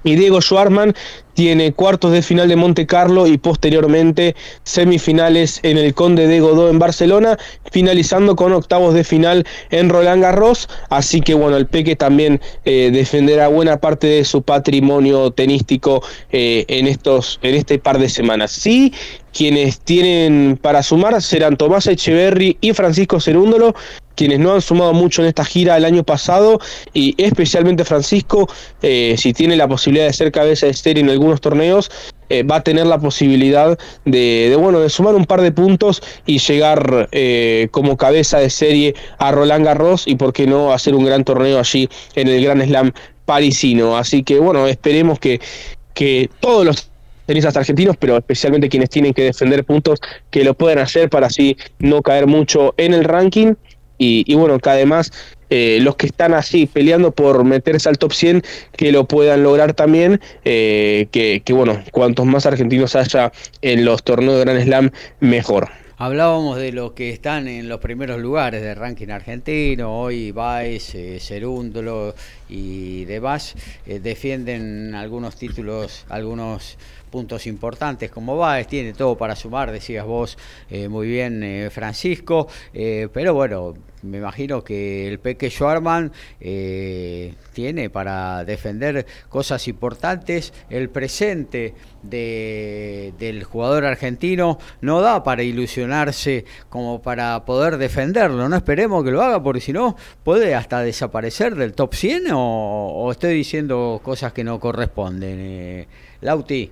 Y 0.02 0.16
Diego 0.16 0.43
Schwarman 0.43 0.93
tiene 1.36 1.74
cuartos 1.74 2.12
de 2.12 2.22
final 2.22 2.48
de 2.48 2.56
Monte 2.56 2.86
Carlo 2.86 3.26
y 3.26 3.36
posteriormente 3.36 4.34
semifinales 4.64 5.60
en 5.62 5.76
el 5.76 5.92
Conde 5.92 6.26
de 6.26 6.40
Godó 6.40 6.70
en 6.70 6.78
Barcelona, 6.78 7.36
finalizando 7.70 8.34
con 8.36 8.54
octavos 8.54 8.94
de 8.94 9.04
final 9.04 9.46
en 9.70 9.90
Roland 9.90 10.22
Garros. 10.22 10.66
Así 10.88 11.20
que 11.20 11.34
bueno, 11.34 11.58
el 11.58 11.66
Peque 11.66 11.94
también 11.94 12.40
eh, 12.64 12.90
defenderá 12.90 13.48
buena 13.48 13.76
parte 13.76 14.06
de 14.06 14.24
su 14.24 14.42
patrimonio 14.42 15.30
tenístico 15.30 16.02
eh, 16.32 16.64
en, 16.68 16.86
estos, 16.86 17.38
en 17.42 17.54
este 17.54 17.78
par 17.78 17.98
de 17.98 18.08
semanas. 18.08 18.52
Sí, 18.52 18.94
quienes 19.34 19.80
tienen 19.80 20.58
para 20.60 20.82
sumar 20.82 21.20
serán 21.20 21.58
Tomás 21.58 21.86
Echeverry 21.86 22.56
y 22.62 22.72
Francisco 22.72 23.20
Cerúndolo, 23.20 23.74
quienes 24.16 24.40
no 24.40 24.55
han 24.55 24.60
sumado 24.60 24.93
mucho 24.93 25.22
en 25.22 25.28
esta 25.28 25.44
gira 25.44 25.76
el 25.76 25.84
año 25.84 26.02
pasado 26.02 26.59
y 26.93 27.14
especialmente 27.22 27.84
Francisco, 27.84 28.48
eh, 28.82 29.14
si 29.18 29.32
tiene 29.32 29.56
la 29.56 29.68
posibilidad 29.68 30.06
de 30.06 30.12
ser 30.12 30.32
cabeza 30.32 30.66
de 30.66 30.74
serie 30.74 31.02
en 31.02 31.10
algunos 31.10 31.40
torneos, 31.40 31.90
eh, 32.28 32.43
va 32.43 32.56
a 32.56 32.62
tener 32.64 32.86
la 32.86 32.98
posibilidad 32.98 33.78
de, 34.05 34.48
de, 34.51 34.56
bueno 34.56 34.80
de 34.80 34.90
sumar 34.90 35.14
un 35.14 35.26
par 35.26 35.43
de 35.43 35.52
puntos 35.52 36.02
y 36.26 36.38
llegar 36.38 37.09
eh, 37.12 37.68
como 37.70 37.97
cabeza 37.97 38.38
de 38.38 38.51
serie 38.51 38.94
a 39.18 39.30
Roland 39.30 39.64
Garros 39.64 40.09
y 40.09 40.16
por 40.16 40.32
qué 40.32 40.47
no 40.47 40.72
hacer 40.72 40.97
un 40.97 41.05
gran 41.05 41.22
torneo 41.22 41.60
allí 41.60 41.88
en 42.16 42.26
el 42.26 42.43
Gran 42.43 42.62
Slam 42.62 42.93
parisino. 43.26 43.97
Así 43.97 44.22
que 44.22 44.40
bueno, 44.40 44.66
esperemos 44.66 45.20
que, 45.20 45.40
que 45.94 46.28
todos 46.40 46.64
los 46.64 46.90
tenistas 47.26 47.56
argentinos, 47.56 47.97
pero 47.98 48.16
especialmente 48.16 48.68
quienes 48.68 48.88
tienen 48.88 49.12
que 49.12 49.22
defender 49.22 49.64
puntos, 49.64 50.01
que 50.30 50.44
lo 50.44 50.55
puedan 50.55 50.78
hacer 50.78 51.10
para 51.10 51.26
así 51.26 51.56
no 51.78 52.01
caer 52.02 52.26
mucho 52.26 52.74
en 52.76 52.94
el 52.94 53.05
ranking. 53.05 53.55
Y, 53.98 54.24
y 54.27 54.35
bueno, 54.35 54.59
que 54.59 54.70
además 54.70 55.12
eh, 55.48 55.78
los 55.81 55.97
que 55.97 56.06
están 56.06 56.35
así 56.35 56.66
peleando 56.66 57.12
por 57.12 57.44
meterse 57.44 57.89
al 57.89 57.98
top 57.98 58.12
100, 58.12 58.43
que 58.77 58.93
lo 58.93 59.05
puedan 59.06 59.43
lograr 59.43 59.74
también, 59.74 60.20
eh, 60.44 61.06
que, 61.12 61.43
que 61.44 61.52
bueno, 61.52 61.82
cuantos 61.93 62.27
más 62.27 62.47
argentinos 62.47 62.97
haya 62.97 63.32
en 63.62 63.85
los 63.85 64.02
torneos 64.02 64.39
de 64.39 64.44
Grand 64.44 64.62
Slam, 64.62 64.90
mejor. 65.20 65.68
Hablábamos 65.98 66.59
de 66.59 66.73
los 66.73 66.93
que 66.93 67.09
están 67.09 67.48
en 67.48 67.70
los 67.70 67.81
primeros 67.81 68.20
lugares 68.20 68.60
del 68.60 68.77
ranking 68.77 69.09
argentino, 69.09 69.98
hoy 69.98 70.31
Baez, 70.31 70.94
eh, 70.94 71.18
Cerúndolo 71.18 72.14
y 72.51 73.06
demás 73.06 73.55
eh, 73.86 73.98
defienden 73.98 74.94
algunos 74.94 75.36
títulos, 75.36 76.05
algunos 76.10 76.77
puntos 77.10 77.46
importantes 77.46 78.10
como 78.10 78.36
Baez, 78.36 78.66
tiene 78.66 78.92
todo 78.92 79.16
para 79.16 79.36
sumar, 79.36 79.72
decías 79.72 80.04
vos 80.04 80.36
eh, 80.70 80.88
muy 80.88 81.06
bien 81.08 81.42
eh, 81.42 81.70
Francisco, 81.70 82.48
eh, 82.74 83.08
pero 83.12 83.34
bueno, 83.34 83.74
me 84.06 84.18
imagino 84.18 84.62
que 84.62 85.08
el 85.08 85.18
Peque 85.18 85.50
Schwarman 85.50 86.12
eh, 86.40 87.34
tiene 87.52 87.90
para 87.90 88.44
defender 88.44 89.06
cosas 89.28 89.66
importantes, 89.68 90.52
el 90.70 90.88
presente 90.88 91.74
de, 92.02 93.12
del 93.18 93.44
jugador 93.44 93.84
argentino 93.84 94.58
no 94.80 95.00
da 95.00 95.22
para 95.22 95.42
ilusionarse 95.42 96.44
como 96.68 97.02
para 97.02 97.44
poder 97.44 97.78
defenderlo, 97.78 98.48
no 98.48 98.56
esperemos 98.56 99.04
que 99.04 99.10
lo 99.10 99.22
haga 99.22 99.42
porque 99.42 99.60
si 99.60 99.72
no 99.72 99.96
puede 100.22 100.54
hasta 100.54 100.82
desaparecer 100.82 101.56
del 101.56 101.72
top 101.72 101.94
100 101.94 102.32
o, 102.32 102.38
o 102.38 103.12
estoy 103.12 103.34
diciendo 103.34 104.00
cosas 104.02 104.32
que 104.32 104.44
no 104.44 104.60
corresponden. 104.60 105.38
Eh, 105.40 105.88
Lauti. 106.20 106.70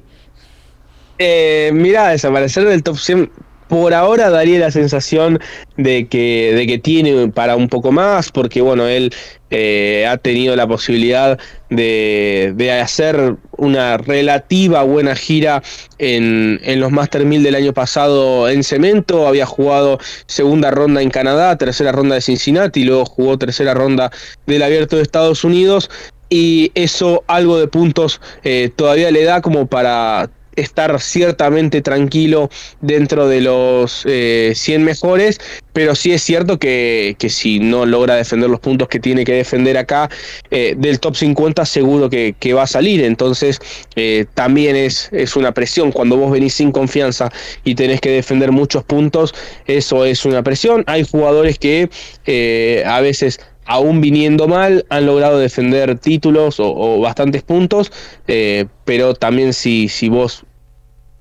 Eh, 1.18 1.70
mira, 1.72 2.08
desaparecer 2.08 2.64
del 2.64 2.82
top 2.82 2.98
100 2.98 3.30
por 3.68 3.94
ahora 3.94 4.30
daría 4.30 4.58
la 4.58 4.70
sensación 4.70 5.40
de 5.76 6.06
que, 6.06 6.52
de 6.54 6.66
que 6.66 6.78
tiene 6.78 7.28
para 7.28 7.56
un 7.56 7.68
poco 7.68 7.92
más, 7.92 8.30
porque 8.30 8.60
bueno, 8.60 8.86
él 8.86 9.12
eh, 9.50 10.06
ha 10.08 10.16
tenido 10.18 10.54
la 10.54 10.66
posibilidad 10.66 11.38
de, 11.70 12.52
de, 12.56 12.72
hacer 12.72 13.36
una 13.56 13.96
relativa 13.96 14.82
buena 14.82 15.16
gira 15.16 15.62
en, 15.98 16.60
en 16.62 16.80
los 16.80 16.92
Master 16.92 17.24
1000 17.24 17.42
del 17.42 17.54
año 17.54 17.72
pasado 17.72 18.48
en 18.48 18.62
cemento, 18.64 19.26
había 19.26 19.46
jugado 19.46 19.98
segunda 20.26 20.70
ronda 20.70 21.02
en 21.02 21.10
Canadá, 21.10 21.56
tercera 21.56 21.90
ronda 21.90 22.16
de 22.16 22.20
Cincinnati, 22.20 22.84
luego 22.84 23.06
jugó 23.06 23.38
tercera 23.38 23.74
ronda 23.74 24.10
del 24.46 24.62
Abierto 24.62 24.96
de 24.96 25.02
Estados 25.02 25.42
Unidos, 25.42 25.90
y 26.28 26.72
eso 26.74 27.22
algo 27.26 27.58
de 27.58 27.68
puntos 27.68 28.20
eh, 28.42 28.70
todavía 28.74 29.10
le 29.10 29.24
da 29.24 29.40
como 29.40 29.66
para 29.66 30.30
estar 30.56 31.00
ciertamente 31.00 31.82
tranquilo 31.82 32.50
dentro 32.80 33.28
de 33.28 33.40
los 33.40 34.04
eh, 34.06 34.52
100 34.54 34.84
mejores, 34.84 35.40
pero 35.72 35.94
sí 35.94 36.12
es 36.12 36.22
cierto 36.22 36.58
que, 36.58 37.16
que, 37.18 37.28
si 37.28 37.58
no 37.58 37.84
logra 37.86 38.14
defender 38.14 38.48
los 38.48 38.60
puntos 38.60 38.88
que 38.88 39.00
tiene 39.00 39.24
que 39.24 39.34
defender 39.34 39.76
acá, 39.76 40.08
eh, 40.50 40.74
del 40.76 41.00
top 41.00 41.16
50 41.16 41.64
seguro 41.66 42.08
que, 42.08 42.34
que, 42.38 42.54
va 42.54 42.62
a 42.62 42.66
salir, 42.66 43.02
entonces 43.02 43.60
eh, 43.96 44.26
también 44.34 44.76
es, 44.76 45.08
es 45.12 45.36
una 45.36 45.52
presión, 45.52 45.92
cuando 45.92 46.16
vos 46.16 46.30
venís 46.30 46.54
sin 46.54 46.70
confianza 46.72 47.30
y 47.64 47.74
tenés 47.74 48.00
que 48.00 48.10
defender 48.10 48.52
muchos 48.52 48.84
puntos, 48.84 49.34
eso 49.66 50.04
es 50.04 50.24
una 50.24 50.42
presión, 50.42 50.84
hay 50.86 51.04
jugadores 51.04 51.58
que 51.58 51.90
eh, 52.26 52.82
a 52.86 53.00
veces 53.00 53.40
aún 53.64 54.00
viniendo 54.00 54.48
mal, 54.48 54.84
han 54.88 55.06
logrado 55.06 55.38
defender 55.38 55.98
títulos 55.98 56.56
o, 56.58 57.00
bastantes 57.00 57.42
puntos, 57.42 57.92
eh, 58.26 58.66
pero 58.84 59.14
también 59.14 59.52
si, 59.52 59.88
si 59.88 60.08
vos 60.08 60.44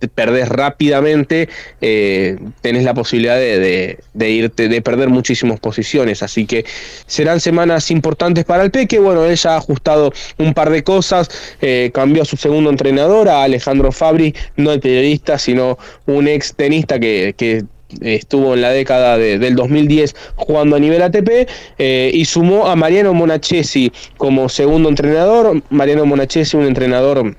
perdés 0.08 0.50
rápidamente, 0.50 1.50
eh, 1.82 2.38
tenés 2.62 2.84
la 2.84 2.94
posibilidad 2.94 3.36
de, 3.36 3.60
de, 3.60 4.00
de, 4.14 4.30
irte, 4.30 4.68
de 4.68 4.82
perder 4.82 5.10
muchísimas 5.10 5.60
posiciones. 5.60 6.24
Así 6.24 6.46
que 6.46 6.66
serán 7.06 7.40
semanas 7.40 7.92
importantes 7.92 8.46
para 8.46 8.64
el 8.64 8.72
Peque. 8.72 9.00
Bueno, 9.00 9.26
él 9.26 9.36
ya 9.36 9.54
ha 9.54 9.58
ajustado 9.58 10.12
un 10.38 10.54
par 10.54 10.70
de 10.70 10.84
cosas, 10.84 11.30
eh, 11.62 11.92
cambió 11.94 12.24
a 12.24 12.26
su 12.26 12.38
segundo 12.38 12.70
entrenador, 12.70 13.30
a 13.30 13.44
Alejandro 13.44 13.92
Fabri, 13.92 14.36
no 14.58 14.72
el 14.72 14.80
periodista, 14.80 15.38
sino 15.38 15.78
un 16.06 16.28
ex 16.28 16.54
tenista 16.56 17.00
que, 17.00 17.34
que 17.38 17.64
estuvo 18.02 18.54
en 18.54 18.62
la 18.62 18.70
década 18.70 19.18
de, 19.18 19.40
del 19.40 19.56
2010 19.56 20.16
jugando 20.36 20.76
a 20.76 20.80
nivel 20.80 21.02
ATP 21.02 21.50
eh, 21.78 22.12
y 22.14 22.26
sumó 22.26 22.68
a 22.68 22.76
Mariano 22.76 23.14
Monachesi 23.14 23.92
como 24.18 24.50
segundo 24.50 24.90
entrenador. 24.90 25.62
Mariano 25.70 26.06
Monachesi, 26.06 26.58
un 26.58 26.66
entrenador 26.66 27.36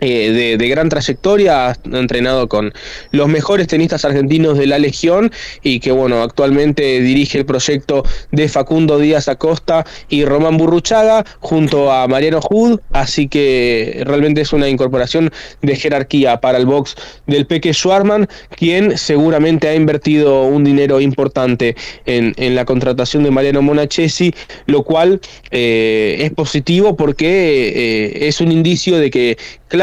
eh, 0.00 0.56
de, 0.58 0.68
gran 0.68 0.88
trayectoria, 0.88 1.70
ha 1.70 1.76
entrenado 1.92 2.48
con 2.48 2.72
los 3.10 3.28
mejores 3.28 3.66
tenistas 3.66 4.04
argentinos 4.04 4.58
de 4.58 4.66
la 4.66 4.78
Legión 4.78 5.30
y 5.62 5.80
que 5.80 5.92
bueno, 5.92 6.22
actualmente 6.22 7.00
dirige 7.00 7.38
el 7.38 7.46
proyecto 7.46 8.04
de 8.30 8.48
Facundo 8.48 8.98
Díaz 8.98 9.28
Acosta 9.28 9.84
y 10.08 10.24
Román 10.24 10.56
Burruchaga 10.56 11.24
junto 11.40 11.92
a 11.92 12.06
Mariano 12.08 12.40
Hood, 12.40 12.80
así 12.92 13.28
que 13.28 14.02
realmente 14.06 14.40
es 14.42 14.52
una 14.52 14.68
incorporación 14.68 15.30
de 15.62 15.76
jerarquía 15.76 16.40
para 16.40 16.58
el 16.58 16.66
box 16.66 16.96
del 17.26 17.46
Peque 17.46 17.72
Schwarman, 17.72 18.28
quien 18.56 18.96
seguramente 18.96 19.68
ha 19.68 19.74
invertido 19.74 20.44
un 20.44 20.64
dinero 20.64 21.00
importante 21.00 21.76
en, 22.06 22.32
en 22.36 22.54
la 22.54 22.64
contratación 22.64 23.22
de 23.22 23.30
Mariano 23.30 23.62
Monachesi, 23.62 24.32
lo 24.66 24.82
cual 24.82 25.20
eh, 25.50 26.16
es 26.20 26.30
positivo 26.32 26.96
porque 26.96 27.26
eh, 27.26 28.28
es 28.28 28.40
un 28.40 28.52
indicio 28.52 28.98
de 28.98 29.10
que 29.10 29.38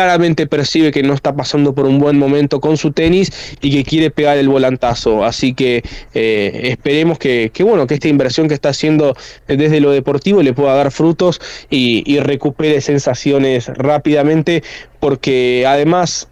claramente 0.08 0.48
percibe 0.48 0.92
que 0.92 1.04
no 1.04 1.14
está 1.14 1.36
pasando 1.36 1.76
por 1.76 1.86
un 1.86 2.00
buen 2.00 2.18
momento 2.18 2.62
con 2.62 2.78
su 2.78 2.94
tenis 2.94 3.30
y 3.60 3.72
que 3.72 3.84
quiere 3.84 4.10
pegar 4.10 4.38
el 4.38 4.48
volantazo. 4.48 5.26
Así 5.26 5.54
que 5.54 5.84
eh, 6.14 6.62
esperemos 6.64 7.20
que, 7.20 7.52
que, 7.54 7.64
bueno, 7.64 7.88
que 7.88 7.96
esta 7.96 8.08
inversión 8.08 8.48
que 8.48 8.54
está 8.54 8.70
haciendo 8.70 9.18
desde 9.50 9.82
lo 9.82 9.92
deportivo 9.92 10.42
le 10.42 10.54
pueda 10.54 10.76
dar 10.76 10.92
frutos 10.92 11.42
y, 11.70 12.04
y 12.06 12.22
recupere 12.22 12.80
sensaciones 12.80 13.68
rápidamente, 13.68 14.64
porque 15.02 15.66
además 15.68 16.30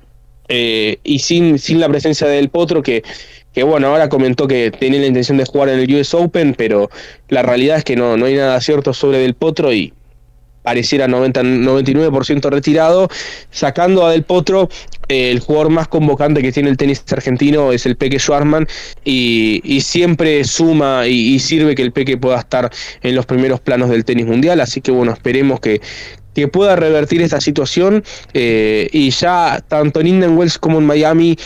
eh, 0.47 0.99
y 1.03 1.19
sin, 1.19 1.59
sin 1.59 1.81
la 1.81 1.89
presencia 1.89 2.27
del 2.27 2.47
Potro 2.47 2.81
que, 2.81 3.03
que 3.53 3.63
bueno, 3.63 3.87
ahora 3.87 4.07
comentó 4.07 4.47
que 4.47 4.71
tenía 4.71 5.01
la 5.01 5.07
intención 5.07 5.37
de 5.37 5.43
jugar 5.43 5.67
en 5.67 5.79
el 5.79 5.95
US 5.95 6.13
Open, 6.13 6.55
pero 6.57 6.89
la 7.27 7.41
realidad 7.41 7.79
es 7.79 7.83
que 7.83 7.97
no, 7.97 8.15
no 8.15 8.25
hay 8.25 8.35
nada 8.35 8.61
cierto 8.61 8.93
sobre 8.93 9.17
Del 9.17 9.33
Potro 9.33 9.73
y 9.73 9.91
pareciera 10.65 11.07
90, 11.07 11.43
99% 11.43 12.49
retirado, 12.49 13.07
sacando 13.51 14.05
a 14.05 14.11
Del 14.11 14.23
Potro, 14.23 14.67
el 15.07 15.39
jugador 15.39 15.69
más 15.69 15.87
convocante 15.87 16.41
que 16.41 16.51
tiene 16.51 16.69
el 16.69 16.77
tenis 16.77 17.03
argentino 17.11 17.71
es 17.71 17.85
el 17.85 17.95
Peque 17.95 18.19
Schwarman 18.19 18.67
y, 19.05 19.61
siempre 19.81 20.43
suma 20.43 21.07
y, 21.07 21.35
y, 21.35 21.39
sirve 21.39 21.75
que 21.75 21.83
el 21.83 21.91
Peque 21.91 22.17
pueda 22.17 22.39
estar 22.39 22.71
en 23.01 23.15
los 23.15 23.25
primeros 23.25 23.61
planos 23.61 23.89
del 23.89 24.03
tenis 24.03 24.25
mundial, 24.25 24.59
así 24.59 24.81
que 24.81 24.91
bueno, 24.91 25.13
esperemos 25.13 25.59
que, 25.59 25.79
que 26.35 26.47
pueda 26.47 26.75
revertir 26.75 27.21
esta 27.21 27.41
situación. 27.41 28.03
Eh, 28.33 28.89
y 28.91 29.09
ya 29.09 29.63
tanto 29.67 30.01
en 30.01 30.07
Indian 30.07 30.37
Wells 30.37 30.59
como 30.59 30.77
en 30.77 30.85
Miami 30.85 31.37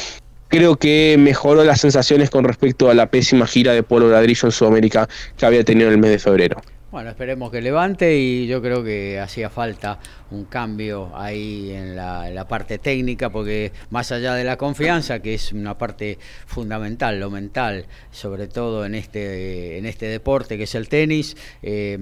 creo 0.49 0.77
que 0.77 1.15
mejoró 1.19 1.63
las 1.63 1.79
sensaciones 1.79 2.31
con 2.31 2.43
respecto 2.43 2.89
a 2.89 2.95
la 2.95 3.05
pésima 3.11 3.45
gira 3.45 3.71
de 3.71 3.83
Polo 3.83 4.09
Ladrillo 4.09 4.47
en 4.47 4.51
Sudamérica 4.51 5.07
que 5.37 5.45
había 5.45 5.63
tenido 5.63 5.87
en 5.87 5.93
el 5.93 5.99
mes 5.99 6.09
de 6.09 6.19
febrero. 6.19 6.59
Bueno, 6.91 7.11
esperemos 7.11 7.51
que 7.51 7.61
levante 7.61 8.17
y 8.17 8.47
yo 8.47 8.63
creo 8.63 8.83
que 8.83 9.19
hacía 9.19 9.51
falta 9.51 9.99
un 10.31 10.45
cambio 10.45 11.11
ahí 11.15 11.69
en 11.69 11.95
la, 11.95 12.47
parte 12.47 12.79
técnica, 12.79 13.29
porque 13.29 13.71
más 13.91 14.11
allá 14.11 14.33
de 14.33 14.43
la 14.43 14.57
confianza, 14.57 15.19
que 15.19 15.35
es 15.35 15.53
una 15.53 15.77
parte 15.77 16.17
fundamental, 16.47 17.19
lo 17.19 17.29
mental, 17.29 17.85
sobre 18.09 18.47
todo 18.47 18.87
en 18.87 18.95
este, 18.95 19.77
en 19.77 19.85
este 19.85 20.07
deporte 20.07 20.57
que 20.57 20.63
es 20.63 20.73
el 20.73 20.89
tenis, 20.89 21.37
eh, 21.61 21.95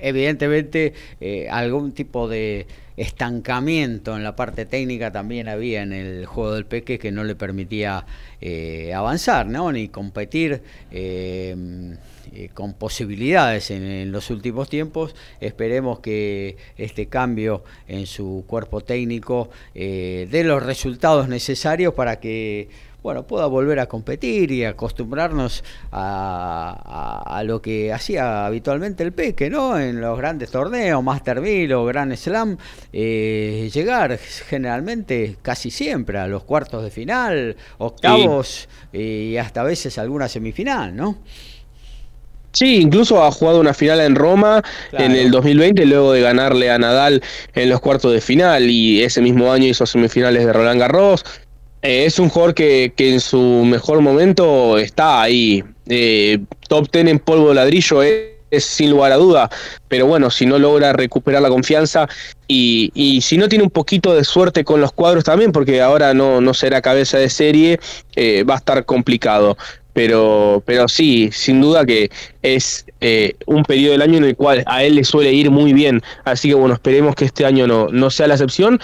evidentemente 0.00 0.92
eh, 1.20 1.48
algún 1.50 1.92
tipo 1.92 2.28
de 2.28 2.66
estancamiento 2.96 4.16
en 4.16 4.24
la 4.24 4.34
parte 4.34 4.66
técnica 4.66 5.12
también 5.12 5.48
había 5.48 5.82
en 5.82 5.92
el 5.92 6.26
juego 6.26 6.54
del 6.54 6.66
Peque 6.66 6.98
que 6.98 7.12
no 7.12 7.22
le 7.22 7.36
permitía 7.36 8.04
eh, 8.40 8.92
avanzar, 8.92 9.46
¿no? 9.46 9.70
ni 9.70 9.88
competir 9.88 10.62
eh, 10.90 11.96
con 12.54 12.74
posibilidades 12.74 13.70
en, 13.70 14.10
los 14.10 14.30
últimos 14.30 14.68
tiempos. 14.68 15.14
Esperemos 15.40 16.00
que 16.00 16.56
este 16.76 17.06
cambio 17.06 17.62
en 17.86 18.06
su 18.06 18.44
cuerpo 18.46 18.80
técnico 18.80 19.48
dé 19.74 20.42
los 20.44 20.62
resultados 20.62 21.28
necesarios 21.28 21.94
para 21.94 22.20
que 22.20 22.68
bueno, 23.02 23.26
pueda 23.26 23.46
volver 23.46 23.78
a 23.78 23.86
competir 23.86 24.50
y 24.50 24.64
acostumbrarnos 24.64 25.62
a, 25.92 27.22
a, 27.24 27.38
a, 27.38 27.44
lo 27.44 27.62
que 27.62 27.92
hacía 27.92 28.44
habitualmente 28.46 29.04
el 29.04 29.12
Peque, 29.12 29.48
¿no? 29.48 29.78
En 29.78 30.00
los 30.00 30.18
grandes 30.18 30.50
torneos, 30.50 31.02
Master 31.02 31.40
1000 31.40 31.72
o 31.74 31.84
Grand 31.84 32.14
Slam, 32.16 32.58
eh, 32.92 33.70
llegar 33.72 34.18
generalmente 34.18 35.36
casi 35.42 35.70
siempre 35.70 36.18
a 36.18 36.26
los 36.26 36.42
cuartos 36.42 36.82
de 36.82 36.90
final, 36.90 37.56
octavos 37.78 38.68
sí. 38.92 38.98
y 38.98 39.36
hasta 39.36 39.60
a 39.60 39.64
veces 39.64 39.96
alguna 39.98 40.28
semifinal, 40.28 40.94
¿no? 40.94 41.18
Sí, 42.52 42.80
incluso 42.80 43.22
ha 43.22 43.30
jugado 43.30 43.60
una 43.60 43.74
final 43.74 44.00
en 44.00 44.16
Roma 44.16 44.64
claro. 44.90 45.04
en 45.04 45.12
el 45.12 45.30
2020 45.30 45.84
luego 45.86 46.12
de 46.12 46.22
ganarle 46.22 46.70
a 46.70 46.78
Nadal 46.78 47.22
en 47.54 47.68
los 47.68 47.80
cuartos 47.80 48.12
de 48.12 48.20
final 48.20 48.68
y 48.68 49.02
ese 49.02 49.20
mismo 49.20 49.52
año 49.52 49.66
hizo 49.66 49.86
semifinales 49.86 50.44
de 50.44 50.52
Roland 50.52 50.80
Garros. 50.80 51.24
Eh, 51.82 52.06
es 52.06 52.18
un 52.18 52.28
jugador 52.28 52.54
que, 52.54 52.92
en 52.96 53.20
su 53.20 53.40
mejor 53.64 54.00
momento 54.00 54.78
está 54.78 55.22
ahí. 55.22 55.62
Eh, 55.88 56.38
top 56.68 56.90
10 56.92 57.06
en 57.06 57.18
polvo 57.18 57.48
de 57.48 57.54
ladrillo 57.54 58.02
es, 58.02 58.64
sin 58.64 58.90
lugar 58.90 59.12
a 59.12 59.16
duda. 59.16 59.50
Pero 59.88 60.06
bueno, 60.06 60.30
si 60.30 60.46
no 60.46 60.58
logra 60.58 60.92
recuperar 60.92 61.42
la 61.42 61.48
confianza 61.48 62.08
y, 62.46 63.20
si 63.22 63.36
no 63.38 63.48
tiene 63.48 63.64
un 63.64 63.70
poquito 63.70 64.14
de 64.14 64.24
suerte 64.24 64.64
con 64.64 64.80
los 64.80 64.92
cuadros 64.92 65.24
también, 65.24 65.52
porque 65.52 65.80
ahora 65.80 66.14
no, 66.14 66.40
no 66.40 66.54
será 66.54 66.82
cabeza 66.82 67.18
de 67.18 67.28
serie, 67.28 67.78
eh, 68.16 68.44
va 68.44 68.54
a 68.54 68.58
estar 68.58 68.84
complicado. 68.84 69.56
Pero, 69.92 70.62
pero 70.64 70.86
sí, 70.86 71.30
sin 71.32 71.60
duda 71.60 71.84
que 71.84 72.08
es 72.42 72.86
eh, 73.00 73.34
un 73.46 73.64
periodo 73.64 73.92
del 73.92 74.02
año 74.02 74.18
en 74.18 74.24
el 74.24 74.36
cual 74.36 74.62
a 74.66 74.84
él 74.84 74.94
le 74.94 75.04
suele 75.04 75.32
ir 75.32 75.50
muy 75.50 75.72
bien. 75.72 76.02
Así 76.24 76.48
que 76.48 76.54
bueno, 76.54 76.74
esperemos 76.74 77.16
que 77.16 77.24
este 77.24 77.44
año 77.44 77.66
no, 77.66 77.88
no 77.88 78.10
sea 78.10 78.28
la 78.28 78.34
excepción. 78.34 78.80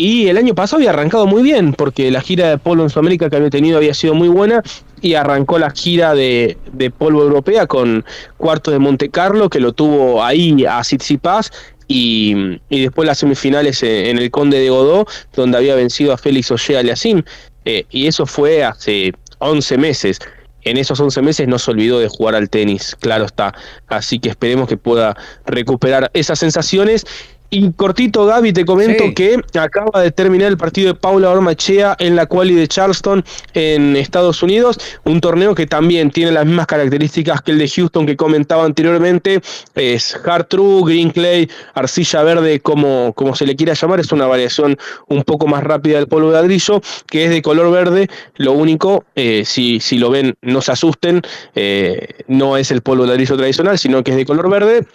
Y 0.00 0.28
el 0.28 0.38
año 0.38 0.54
pasado 0.54 0.78
había 0.78 0.90
arrancado 0.90 1.26
muy 1.26 1.42
bien, 1.42 1.72
porque 1.72 2.12
la 2.12 2.20
gira 2.20 2.50
de 2.50 2.56
polo 2.56 2.84
en 2.84 2.88
Sudamérica 2.88 3.28
que 3.28 3.34
había 3.34 3.50
tenido 3.50 3.78
había 3.78 3.94
sido 3.94 4.14
muy 4.14 4.28
buena 4.28 4.62
y 5.02 5.14
arrancó 5.14 5.58
la 5.58 5.70
gira 5.70 6.14
de, 6.14 6.56
polvo 6.96 7.24
europea 7.24 7.66
con 7.66 8.04
cuarto 8.36 8.70
de 8.70 8.78
Monte 8.78 9.08
Carlo, 9.08 9.50
que 9.50 9.58
lo 9.58 9.72
tuvo 9.72 10.22
ahí 10.22 10.64
a 10.66 10.82
Tsitsipas, 10.82 11.50
y, 11.88 12.60
y, 12.68 12.82
después 12.82 13.08
las 13.08 13.18
semifinales 13.18 13.82
en 13.82 14.18
el 14.18 14.30
Conde 14.30 14.60
de 14.60 14.70
Godó, 14.70 15.04
donde 15.34 15.58
había 15.58 15.74
vencido 15.74 16.12
a 16.12 16.16
Félix 16.16 16.52
Ollea 16.52 16.78
Aliasim, 16.78 17.24
eh, 17.64 17.84
y 17.90 18.06
eso 18.06 18.24
fue 18.24 18.62
hace 18.62 19.12
11 19.40 19.78
meses. 19.78 20.20
En 20.62 20.76
esos 20.76 21.00
11 21.00 21.22
meses 21.22 21.48
no 21.48 21.58
se 21.58 21.72
olvidó 21.72 21.98
de 21.98 22.06
jugar 22.06 22.36
al 22.36 22.48
tenis, 22.48 22.96
claro 23.00 23.24
está. 23.24 23.52
Así 23.88 24.20
que 24.20 24.28
esperemos 24.28 24.68
que 24.68 24.76
pueda 24.76 25.16
recuperar 25.44 26.08
esas 26.14 26.38
sensaciones 26.38 27.04
y 27.50 27.72
cortito, 27.72 28.26
Gaby, 28.26 28.52
te 28.52 28.64
comento 28.64 29.04
sí. 29.04 29.14
que 29.14 29.40
acaba 29.58 30.02
de 30.02 30.10
terminar 30.10 30.48
el 30.48 30.58
partido 30.58 30.88
de 30.88 30.94
Paula 30.94 31.30
Ormachea 31.30 31.96
en 31.98 32.14
la 32.14 32.26
quali 32.26 32.54
de 32.54 32.68
Charleston 32.68 33.24
en 33.54 33.96
Estados 33.96 34.42
Unidos, 34.42 34.78
un 35.04 35.20
torneo 35.20 35.54
que 35.54 35.66
también 35.66 36.10
tiene 36.10 36.32
las 36.32 36.44
mismas 36.44 36.66
características 36.66 37.40
que 37.40 37.52
el 37.52 37.58
de 37.58 37.68
Houston 37.68 38.04
que 38.04 38.16
comentaba 38.16 38.64
anteriormente, 38.64 39.40
es 39.74 40.14
hard 40.24 40.46
true, 40.46 40.82
green 40.84 41.10
clay, 41.10 41.48
arcilla 41.74 42.22
verde, 42.22 42.60
como, 42.60 43.14
como 43.14 43.34
se 43.34 43.46
le 43.46 43.56
quiera 43.56 43.72
llamar, 43.72 44.00
es 44.00 44.12
una 44.12 44.26
variación 44.26 44.76
un 45.06 45.22
poco 45.22 45.46
más 45.46 45.64
rápida 45.64 45.96
del 45.96 46.06
polvo 46.06 46.28
de 46.28 46.34
ladrillo, 46.34 46.82
que 47.06 47.24
es 47.24 47.30
de 47.30 47.40
color 47.40 47.70
verde, 47.70 48.08
lo 48.36 48.52
único, 48.52 49.04
eh, 49.14 49.44
si, 49.46 49.80
si 49.80 49.98
lo 49.98 50.10
ven, 50.10 50.34
no 50.42 50.60
se 50.60 50.72
asusten, 50.72 51.22
eh, 51.54 52.08
no 52.26 52.58
es 52.58 52.70
el 52.70 52.82
polvo 52.82 53.04
de 53.04 53.08
ladrillo 53.08 53.36
tradicional, 53.36 53.78
sino 53.78 54.04
que 54.04 54.10
es 54.10 54.16
de 54.18 54.26
color 54.26 54.50
verde, 54.50 54.86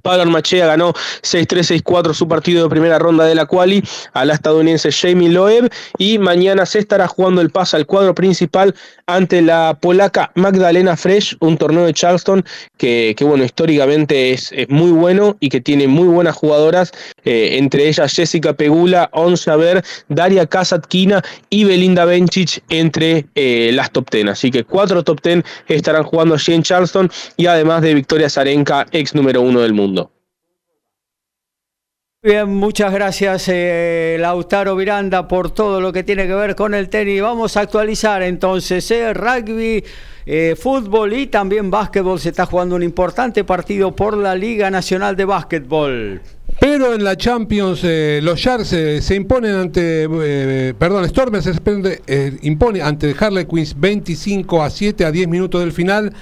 Pablo 0.00 0.26
Machea 0.26 0.66
ganó 0.66 0.92
6-3-6-4 1.22 2.14
su 2.14 2.28
partido 2.28 2.64
de 2.64 2.70
primera 2.70 2.98
ronda 2.98 3.24
de 3.24 3.34
la 3.34 3.46
quali 3.46 3.82
a 4.12 4.24
la 4.24 4.34
estadounidense 4.34 4.90
Jamie 4.90 5.28
Loeb 5.28 5.70
y 5.98 6.18
mañana 6.18 6.66
se 6.66 6.78
estará 6.78 7.06
jugando 7.08 7.40
el 7.40 7.50
paso 7.50 7.76
al 7.76 7.86
cuadro 7.86 8.14
principal 8.14 8.74
ante 9.06 9.42
la 9.42 9.76
polaca 9.80 10.32
Magdalena 10.34 10.96
Fresh, 10.96 11.36
un 11.40 11.56
torneo 11.56 11.84
de 11.84 11.92
Charleston 11.92 12.44
que, 12.76 13.14
bueno, 13.20 13.44
históricamente 13.44 14.32
es, 14.32 14.50
es, 14.52 14.68
muy 14.68 14.90
bueno 14.90 15.36
y 15.38 15.48
que 15.48 15.60
tiene 15.60 15.86
muy 15.86 16.08
buenas 16.08 16.34
jugadoras, 16.34 16.92
eh, 17.24 17.58
entre 17.58 17.88
ellas 17.88 18.12
Jessica 18.14 18.54
Pegula, 18.54 19.08
Onza 19.12 19.56
Ver, 19.56 19.84
Daria 20.08 20.46
Kasatkina 20.46 21.22
y 21.50 21.64
Belinda 21.64 22.04
Bencic 22.04 22.62
entre 22.68 23.26
eh, 23.34 23.70
las 23.72 23.90
top 23.90 24.10
10. 24.10 24.28
Así 24.28 24.50
que 24.50 24.64
cuatro 24.64 25.02
top 25.02 25.20
10 25.22 25.44
estarán 25.68 26.04
jugando 26.04 26.34
allí 26.34 26.54
en 26.54 26.62
Charleston 26.62 27.10
y 27.36 27.46
además 27.46 27.82
de 27.82 27.94
Victoria 27.94 28.30
Zarenka, 28.30 28.86
ex 28.92 29.14
número 29.14 29.42
uno 29.42 29.60
del 29.60 29.74
mundo. 29.74 29.81
Bien, 32.24 32.48
muchas 32.48 32.92
gracias 32.92 33.48
eh, 33.48 34.16
Lautaro 34.20 34.76
Miranda 34.76 35.26
por 35.26 35.50
todo 35.50 35.80
lo 35.80 35.92
que 35.92 36.04
tiene 36.04 36.28
que 36.28 36.34
ver 36.34 36.54
con 36.54 36.72
el 36.72 36.88
tenis. 36.88 37.20
Vamos 37.20 37.56
a 37.56 37.62
actualizar 37.62 38.22
entonces 38.22 38.88
eh, 38.92 39.12
rugby, 39.12 39.82
eh, 40.24 40.54
fútbol 40.56 41.14
y 41.14 41.26
también 41.26 41.68
básquetbol. 41.68 42.20
Se 42.20 42.28
está 42.28 42.46
jugando 42.46 42.76
un 42.76 42.84
importante 42.84 43.42
partido 43.42 43.96
por 43.96 44.16
la 44.16 44.36
Liga 44.36 44.70
Nacional 44.70 45.16
de 45.16 45.24
Básquetbol. 45.24 46.20
Pero 46.60 46.94
en 46.94 47.02
la 47.02 47.16
Champions 47.16 47.80
eh, 47.82 48.20
los 48.22 48.38
Sharks 48.38 48.72
eh, 48.72 49.02
se 49.02 49.16
imponen 49.16 49.56
ante, 49.56 50.06
eh, 50.08 50.74
perdón, 50.78 51.08
Stormers 51.08 51.44
se 51.44 52.38
impone 52.42 52.80
ante 52.80 53.16
Harlequins 53.18 53.78
25 53.78 54.62
a 54.62 54.70
7 54.70 55.04
a 55.04 55.10
10 55.10 55.26
minutos 55.28 55.60
del 55.60 55.72
final. 55.72 56.12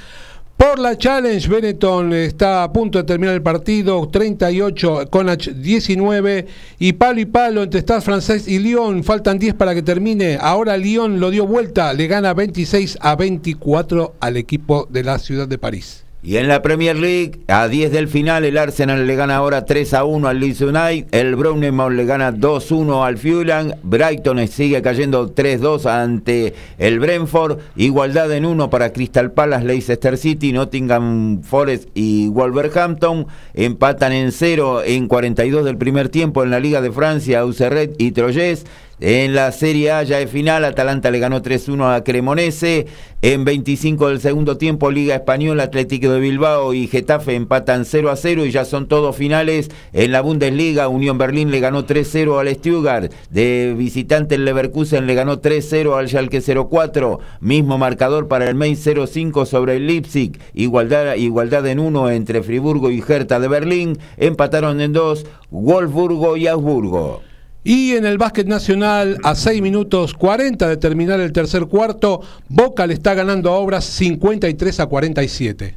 Por 0.60 0.78
la 0.78 0.94
Challenge, 0.98 1.48
Benetton 1.48 2.12
está 2.12 2.62
a 2.62 2.70
punto 2.70 2.98
de 2.98 3.04
terminar 3.04 3.34
el 3.34 3.40
partido, 3.40 4.06
38, 4.06 5.08
Conach 5.08 5.48
19 5.48 6.46
y 6.78 6.92
palo 6.92 7.18
y 7.18 7.24
palo 7.24 7.62
entre 7.62 7.80
Stade 7.80 8.02
Francés 8.02 8.46
y 8.46 8.58
Lyon, 8.58 9.02
faltan 9.02 9.38
10 9.38 9.54
para 9.54 9.74
que 9.74 9.80
termine. 9.80 10.36
Ahora 10.38 10.76
Lyon 10.76 11.18
lo 11.18 11.30
dio 11.30 11.46
vuelta, 11.46 11.94
le 11.94 12.06
gana 12.08 12.34
26 12.34 12.98
a 13.00 13.16
24 13.16 14.16
al 14.20 14.36
equipo 14.36 14.86
de 14.90 15.02
la 15.02 15.18
ciudad 15.18 15.48
de 15.48 15.56
París. 15.56 16.04
Y 16.22 16.36
en 16.36 16.48
la 16.48 16.60
Premier 16.60 16.98
League, 16.98 17.40
a 17.48 17.66
10 17.66 17.92
del 17.92 18.06
final, 18.06 18.44
el 18.44 18.58
Arsenal 18.58 19.06
le 19.06 19.16
gana 19.16 19.36
ahora 19.36 19.64
3 19.64 19.94
a 19.94 20.04
1 20.04 20.28
al 20.28 20.38
Leeds 20.38 20.60
United, 20.60 21.06
el 21.12 21.34
Bournemouth 21.34 21.92
le 21.92 22.04
gana 22.04 22.30
2 22.30 22.72
1 22.72 23.04
al 23.06 23.16
Fulham, 23.16 23.72
Brighton 23.82 24.46
sigue 24.46 24.82
cayendo 24.82 25.30
3 25.30 25.62
2 25.62 25.86
ante 25.86 26.52
el 26.76 27.00
Brentford, 27.00 27.60
igualdad 27.74 28.30
en 28.32 28.44
1 28.44 28.68
para 28.68 28.92
Crystal 28.92 29.32
Palace, 29.32 29.64
Leicester 29.64 30.18
City, 30.18 30.52
Nottingham 30.52 31.42
Forest 31.42 31.88
y 31.94 32.28
Wolverhampton, 32.28 33.26
empatan 33.54 34.12
en 34.12 34.30
0 34.30 34.82
en 34.84 35.08
42 35.08 35.64
del 35.64 35.78
primer 35.78 36.10
tiempo 36.10 36.44
en 36.44 36.50
la 36.50 36.60
Liga 36.60 36.82
de 36.82 36.92
Francia, 36.92 37.40
Auxerret 37.40 37.94
y 37.96 38.10
Troyes, 38.10 38.66
En 39.02 39.34
la 39.34 39.50
Serie 39.50 39.92
A 39.92 40.02
ya 40.02 40.18
de 40.18 40.26
final, 40.26 40.62
Atalanta 40.62 41.10
le 41.10 41.18
ganó 41.18 41.40
3-1 41.40 41.96
a 41.96 42.04
Cremonese. 42.04 42.86
En 43.22 43.46
25 43.46 44.08
del 44.08 44.20
segundo 44.20 44.58
tiempo, 44.58 44.90
Liga 44.90 45.14
Española, 45.14 45.62
Atlético 45.62 46.10
de 46.10 46.20
Bilbao 46.20 46.74
y 46.74 46.86
Getafe 46.86 47.34
empatan 47.34 47.86
0 47.86 48.10
a 48.10 48.16
0 48.16 48.44
y 48.44 48.50
ya 48.50 48.66
son 48.66 48.88
todos 48.88 49.16
finales. 49.16 49.70
En 49.94 50.12
la 50.12 50.20
Bundesliga, 50.20 50.88
Unión 50.88 51.16
Berlín 51.16 51.50
le 51.50 51.60
ganó 51.60 51.86
3-0 51.86 52.38
al 52.38 52.54
Stuttgart. 52.54 53.10
De 53.30 53.74
visitante, 53.74 54.34
el 54.34 54.44
Leverkusen 54.44 55.06
le 55.06 55.14
ganó 55.14 55.40
3-0 55.40 55.96
al 55.96 56.08
Schalke 56.08 56.42
04. 56.42 57.20
Mismo 57.40 57.78
marcador 57.78 58.28
para 58.28 58.50
el 58.50 58.54
Mainz 58.54 58.86
0-5 58.86 59.46
sobre 59.46 59.76
el 59.76 59.86
Leipzig. 59.86 60.38
Igualdad, 60.52 61.14
igualdad 61.14 61.66
en 61.68 61.78
uno 61.78 62.10
entre 62.10 62.42
Friburgo 62.42 62.90
y 62.90 63.02
Hertha 63.06 63.40
de 63.40 63.48
Berlín. 63.48 63.98
Empataron 64.18 64.78
en 64.82 64.92
dos 64.92 65.24
Wolfsburgo 65.50 66.36
y 66.36 66.48
Augsburgo. 66.48 67.29
Y 67.62 67.92
en 67.92 68.06
el 68.06 68.16
básquet 68.16 68.46
nacional, 68.46 69.18
a 69.22 69.34
6 69.34 69.60
minutos 69.60 70.14
40 70.14 70.66
de 70.66 70.76
terminar 70.78 71.20
el 71.20 71.32
tercer 71.32 71.66
cuarto, 71.66 72.22
Boca 72.48 72.86
le 72.86 72.94
está 72.94 73.14
ganando 73.14 73.50
a 73.50 73.58
Obras 73.58 73.84
53 73.84 74.80
a 74.80 74.86
47. 74.86 75.76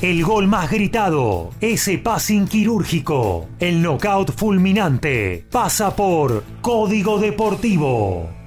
El 0.00 0.24
gol 0.24 0.46
más 0.46 0.70
gritado, 0.70 1.50
ese 1.60 1.98
passing 1.98 2.46
quirúrgico, 2.46 3.48
el 3.58 3.82
knockout 3.82 4.32
fulminante, 4.32 5.44
pasa 5.50 5.94
por 5.94 6.42
Código 6.62 7.18
Deportivo. 7.18 8.39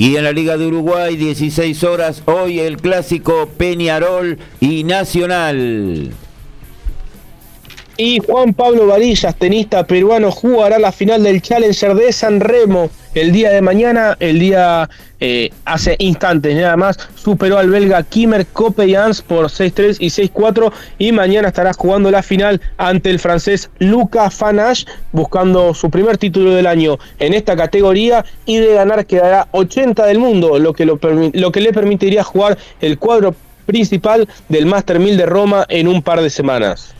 Y 0.00 0.16
en 0.16 0.24
la 0.24 0.32
Liga 0.32 0.56
de 0.56 0.66
Uruguay, 0.66 1.14
16 1.14 1.84
horas, 1.84 2.22
hoy 2.24 2.58
el 2.58 2.78
clásico 2.78 3.50
Peñarol 3.58 4.38
y 4.58 4.82
Nacional. 4.82 6.14
Y 8.02 8.18
Juan 8.18 8.54
Pablo 8.54 8.86
Varillas, 8.86 9.36
tenista 9.36 9.86
peruano, 9.86 10.30
jugará 10.30 10.78
la 10.78 10.90
final 10.90 11.22
del 11.22 11.42
Challenger 11.42 11.94
de 11.94 12.14
San 12.14 12.40
Remo 12.40 12.88
el 13.12 13.30
día 13.30 13.50
de 13.50 13.60
mañana. 13.60 14.16
El 14.20 14.38
día 14.38 14.88
eh, 15.20 15.50
hace 15.66 15.96
instantes 15.98 16.56
nada 16.56 16.78
más 16.78 16.98
superó 17.14 17.58
al 17.58 17.68
belga 17.68 18.02
Kimmer 18.02 18.46
Coppejans 18.46 19.20
por 19.20 19.48
6-3 19.48 19.98
y 20.00 20.06
6-4 20.06 20.72
y 20.96 21.12
mañana 21.12 21.48
estará 21.48 21.74
jugando 21.74 22.10
la 22.10 22.22
final 22.22 22.62
ante 22.78 23.10
el 23.10 23.18
francés 23.18 23.68
Luca 23.80 24.30
Fanache 24.30 24.86
buscando 25.12 25.74
su 25.74 25.90
primer 25.90 26.16
título 26.16 26.54
del 26.54 26.68
año 26.68 26.96
en 27.18 27.34
esta 27.34 27.54
categoría 27.54 28.24
y 28.46 28.56
de 28.56 28.72
ganar 28.72 29.04
quedará 29.04 29.48
80 29.50 30.06
del 30.06 30.18
mundo, 30.18 30.58
lo 30.58 30.72
que, 30.72 30.86
lo, 30.86 30.98
lo 31.34 31.52
que 31.52 31.60
le 31.60 31.74
permitiría 31.74 32.24
jugar 32.24 32.56
el 32.80 32.98
cuadro 32.98 33.34
principal 33.66 34.26
del 34.48 34.64
Master 34.64 34.98
1000 34.98 35.18
de 35.18 35.26
Roma 35.26 35.66
en 35.68 35.86
un 35.86 36.00
par 36.00 36.22
de 36.22 36.30
semanas. 36.30 36.94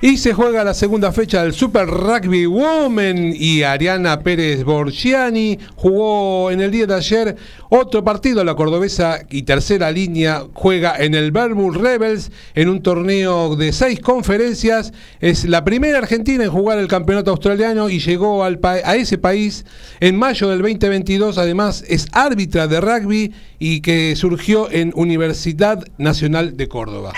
Y 0.00 0.18
se 0.18 0.32
juega 0.32 0.62
la 0.62 0.74
segunda 0.74 1.10
fecha 1.10 1.42
del 1.42 1.52
Super 1.52 1.88
Rugby 1.88 2.46
Women 2.46 3.34
y 3.36 3.64
Ariana 3.64 4.20
Pérez 4.20 4.62
Borgiani 4.62 5.58
jugó 5.74 6.52
en 6.52 6.60
el 6.60 6.70
día 6.70 6.86
de 6.86 6.94
ayer 6.94 7.36
otro 7.68 8.04
partido. 8.04 8.44
La 8.44 8.54
cordobesa 8.54 9.18
y 9.28 9.42
tercera 9.42 9.90
línea 9.90 10.44
juega 10.54 10.94
en 10.98 11.16
el 11.16 11.32
Vermouth 11.32 11.74
Rebels 11.74 12.30
en 12.54 12.68
un 12.68 12.80
torneo 12.80 13.56
de 13.56 13.72
seis 13.72 13.98
conferencias. 13.98 14.92
Es 15.18 15.44
la 15.46 15.64
primera 15.64 15.98
argentina 15.98 16.44
en 16.44 16.50
jugar 16.50 16.78
el 16.78 16.86
campeonato 16.86 17.32
australiano 17.32 17.90
y 17.90 17.98
llegó 17.98 18.44
al 18.44 18.60
a 18.62 18.94
ese 18.94 19.18
país 19.18 19.64
en 19.98 20.16
mayo 20.16 20.48
del 20.48 20.62
2022. 20.62 21.38
Además 21.38 21.84
es 21.88 22.06
árbitra 22.12 22.68
de 22.68 22.80
rugby 22.80 23.32
y 23.58 23.80
que 23.80 24.14
surgió 24.14 24.70
en 24.70 24.92
Universidad 24.94 25.82
Nacional 25.98 26.56
de 26.56 26.68
Córdoba. 26.68 27.12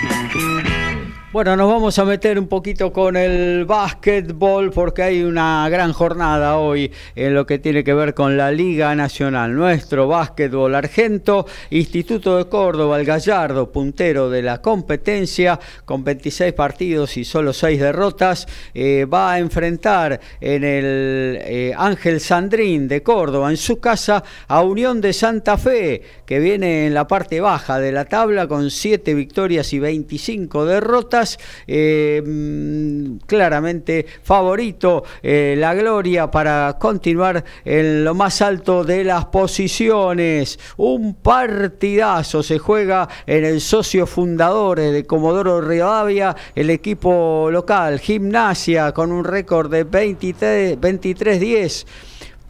Bueno, 1.33 1.55
nos 1.55 1.71
vamos 1.71 1.97
a 1.97 2.03
meter 2.03 2.37
un 2.37 2.49
poquito 2.49 2.91
con 2.91 3.15
el 3.15 3.63
básquetbol 3.63 4.69
porque 4.71 5.01
hay 5.01 5.23
una 5.23 5.69
gran 5.69 5.93
jornada 5.93 6.57
hoy 6.57 6.91
en 7.15 7.33
lo 7.33 7.45
que 7.45 7.57
tiene 7.57 7.85
que 7.85 7.93
ver 7.93 8.13
con 8.13 8.35
la 8.35 8.51
Liga 8.51 8.93
Nacional. 8.95 9.55
Nuestro 9.55 10.09
básquetbol 10.09 10.75
argento, 10.75 11.45
Instituto 11.69 12.35
de 12.35 12.49
Córdoba, 12.49 12.99
el 12.99 13.05
Gallardo, 13.05 13.71
puntero 13.71 14.29
de 14.29 14.41
la 14.41 14.61
competencia, 14.61 15.57
con 15.85 16.03
26 16.03 16.51
partidos 16.51 17.15
y 17.15 17.23
solo 17.23 17.53
6 17.53 17.79
derrotas, 17.79 18.45
eh, 18.73 19.05
va 19.05 19.31
a 19.31 19.39
enfrentar 19.39 20.19
en 20.41 20.65
el 20.65 21.39
eh, 21.43 21.73
Ángel 21.77 22.19
Sandrín 22.19 22.89
de 22.89 23.03
Córdoba, 23.03 23.49
en 23.49 23.55
su 23.55 23.79
casa, 23.79 24.21
a 24.49 24.61
Unión 24.63 24.99
de 24.99 25.13
Santa 25.13 25.57
Fe, 25.57 26.01
que 26.25 26.39
viene 26.39 26.87
en 26.87 26.93
la 26.93 27.07
parte 27.07 27.39
baja 27.39 27.79
de 27.79 27.93
la 27.93 28.03
tabla 28.03 28.47
con 28.47 28.69
7 28.69 29.13
victorias 29.13 29.71
y 29.71 29.79
25 29.79 30.65
derrotas 30.65 31.20
eh, 31.67 32.21
mm, 32.25 33.17
claramente 33.25 34.05
favorito 34.23 35.03
eh, 35.21 35.55
la 35.57 35.73
gloria 35.73 36.29
para 36.29 36.77
continuar 36.79 37.43
en 37.65 38.03
lo 38.03 38.13
más 38.13 38.41
alto 38.41 38.83
de 38.83 39.03
las 39.03 39.25
posiciones. 39.25 40.59
Un 40.77 41.15
partidazo 41.15 42.43
se 42.43 42.57
juega 42.57 43.07
en 43.25 43.45
el 43.45 43.61
socio 43.61 44.07
fundador 44.07 44.79
de 44.79 45.05
Comodoro 45.05 45.61
Rivadavia, 45.61 46.35
el 46.55 46.69
equipo 46.69 47.49
local, 47.51 47.99
Gimnasia, 47.99 48.91
con 48.91 49.11
un 49.11 49.23
récord 49.23 49.71
de 49.71 49.85
23-10. 49.85 51.85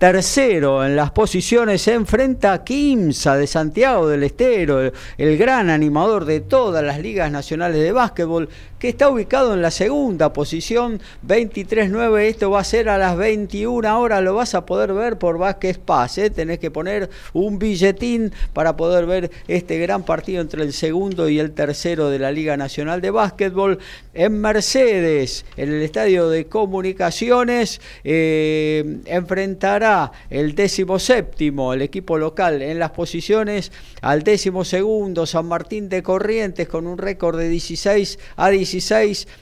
Tercero 0.01 0.83
en 0.83 0.95
las 0.95 1.11
posiciones 1.11 1.83
se 1.83 1.93
enfrenta 1.93 2.53
a 2.53 2.63
Kimsa 2.63 3.37
de 3.37 3.45
Santiago 3.45 4.07
del 4.07 4.23
Estero, 4.23 4.91
el, 5.15 5.37
gran 5.37 5.69
animador 5.69 6.25
de 6.25 6.39
todas 6.39 6.83
las 6.83 6.99
ligas 6.99 7.31
nacionales 7.31 7.83
de 7.83 7.91
básquetbol, 7.91 8.49
que 8.81 8.89
está 8.89 9.09
ubicado 9.09 9.53
en 9.53 9.61
la 9.61 9.69
segunda 9.69 10.33
posición, 10.33 10.99
23-9. 11.27 12.21
Esto 12.21 12.49
va 12.49 12.61
a 12.61 12.63
ser 12.63 12.89
a 12.89 12.97
las 12.97 13.15
21 13.15 13.99
horas, 13.99 14.23
lo 14.23 14.33
vas 14.33 14.55
a 14.55 14.65
poder 14.65 14.91
ver 14.93 15.19
por 15.19 15.37
Vázquez 15.37 15.77
Paz. 15.77 16.17
¿eh? 16.17 16.31
Tenés 16.31 16.57
que 16.57 16.71
poner 16.71 17.11
un 17.31 17.59
billetín 17.59 18.33
para 18.53 18.75
poder 18.75 19.05
ver 19.05 19.29
este 19.47 19.77
gran 19.77 20.01
partido 20.01 20.41
entre 20.41 20.63
el 20.63 20.73
segundo 20.73 21.29
y 21.29 21.37
el 21.37 21.51
tercero 21.51 22.09
de 22.09 22.17
la 22.17 22.31
Liga 22.31 22.57
Nacional 22.57 23.01
de 23.01 23.11
Básquetbol 23.11 23.77
en 24.15 24.41
Mercedes, 24.41 25.45
en 25.57 25.71
el 25.71 25.83
Estadio 25.83 26.27
de 26.29 26.47
Comunicaciones. 26.47 27.81
Eh, 28.03 28.97
enfrentará 29.05 30.11
el 30.31 30.55
décimo 30.55 30.97
séptimo, 30.97 31.73
el 31.73 31.83
equipo 31.83 32.17
local 32.17 32.63
en 32.63 32.79
las 32.79 32.89
posiciones, 32.89 33.71
al 34.01 34.23
décimo 34.23 34.65
segundo, 34.65 35.27
San 35.27 35.45
Martín 35.45 35.87
de 35.87 36.01
Corrientes, 36.01 36.67
con 36.67 36.87
un 36.87 36.97
récord 36.97 37.37
de 37.37 37.47
16 37.47 38.17
a 38.37 38.49
17 38.49 38.70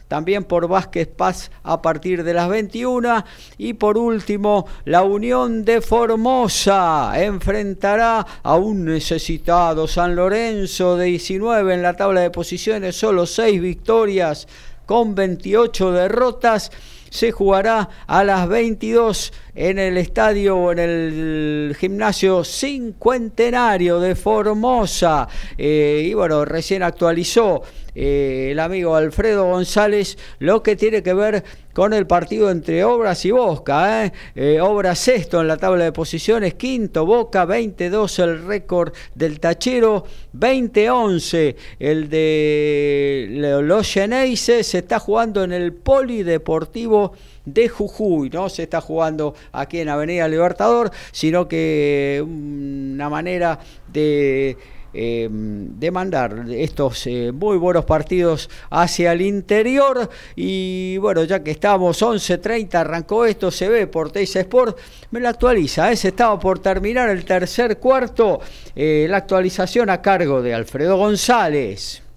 también 0.07 0.43
por 0.43 0.68
Vázquez 0.68 1.07
Paz 1.07 1.51
a 1.64 1.81
partir 1.81 2.23
de 2.23 2.34
las 2.34 2.49
21. 2.49 3.23
Y 3.57 3.73
por 3.73 3.97
último, 3.97 4.65
la 4.85 5.03
Unión 5.03 5.65
de 5.65 5.81
Formosa 5.81 7.11
enfrentará 7.15 8.26
a 8.43 8.56
un 8.56 8.85
necesitado 8.85 9.88
San 9.88 10.15
Lorenzo 10.15 10.97
de 10.97 11.06
19 11.06 11.73
en 11.73 11.81
la 11.81 11.95
tabla 11.95 12.22
de 12.22 12.31
posiciones, 12.31 12.95
solo 12.95 13.26
6 13.26 13.61
victorias 13.61 14.47
con 14.85 15.14
28 15.14 15.91
derrotas 15.91 16.72
se 17.10 17.31
jugará 17.31 17.89
a 18.07 18.23
las 18.23 18.47
22 18.47 19.34
en 19.60 19.77
el 19.77 19.98
estadio 19.98 20.56
o 20.56 20.72
en 20.72 20.80
el 20.80 21.76
gimnasio 21.77 22.45
cincuentenario 22.45 23.99
de 23.99 24.15
Formosa. 24.15 25.27
Eh, 25.57 26.06
y 26.06 26.14
bueno, 26.14 26.45
recién 26.45 26.81
actualizó 26.81 27.64
eh, 27.94 28.52
el 28.52 28.60
amigo 28.60 28.95
Alfredo 28.95 29.44
González 29.44 30.18
lo 30.40 30.64
que 30.64 30.77
tiene 30.77 31.03
que 31.03 31.14
ver 31.14 31.44
con 31.73 31.94
el 31.94 32.07
partido 32.07 32.49
entre 32.49 32.84
Obras 32.84 33.26
y 33.26 33.31
Bosca. 33.31 34.06
¿eh? 34.06 34.14
Eh, 34.36 34.61
Obras 34.61 34.99
sexto 34.99 35.41
en 35.41 35.48
la 35.48 35.57
tabla 35.57 35.84
de 35.84 35.91
posiciones, 35.91 36.53
quinto 36.53 37.06
Boca, 37.06 37.44
22 37.44 38.19
el 38.19 38.45
récord 38.45 38.94
del 39.15 39.41
Tachero, 39.41 40.06
20-11 40.38 41.56
el 41.80 42.10
de 42.10 43.60
los 43.64 43.91
Geneises, 43.91 44.68
se 44.68 44.77
está 44.80 44.99
jugando 44.99 45.44
en 45.44 45.52
el 45.52 45.73
Polideportivo 45.73 47.14
de 47.53 47.69
Jujuy, 47.69 48.30
no 48.30 48.49
se 48.49 48.63
está 48.63 48.81
jugando 48.81 49.35
aquí 49.51 49.80
en 49.80 49.89
Avenida 49.89 50.27
Libertador, 50.27 50.91
sino 51.11 51.47
que 51.47 52.23
una 52.26 53.09
manera 53.09 53.59
de 53.91 54.57
eh, 54.93 55.27
demandar 55.30 56.45
estos 56.49 57.05
eh, 57.05 57.31
muy 57.31 57.57
buenos 57.57 57.85
partidos 57.85 58.49
hacia 58.69 59.11
el 59.13 59.21
interior. 59.21 60.09
Y 60.35 60.97
bueno, 60.97 61.23
ya 61.23 61.43
que 61.43 61.51
estamos 61.51 62.01
11.30, 62.01 62.76
arrancó 62.76 63.26
esto, 63.26 63.51
se 63.51 63.69
ve 63.69 63.88
por 63.88 64.11
Teis 64.11 64.35
Sport, 64.35 64.77
me 65.11 65.19
lo 65.19 65.30
actualiza. 65.30 65.91
¿eh? 65.91 65.95
Se 65.95 66.09
estaba 66.09 66.39
por 66.39 66.59
terminar 66.59 67.09
el 67.09 67.26
tercer 67.26 67.77
cuarto, 67.77 68.39
eh, 68.76 69.07
la 69.09 69.17
actualización 69.17 69.89
a 69.89 70.01
cargo 70.01 70.41
de 70.41 70.53
Alfredo 70.53 70.97
González. 70.97 72.09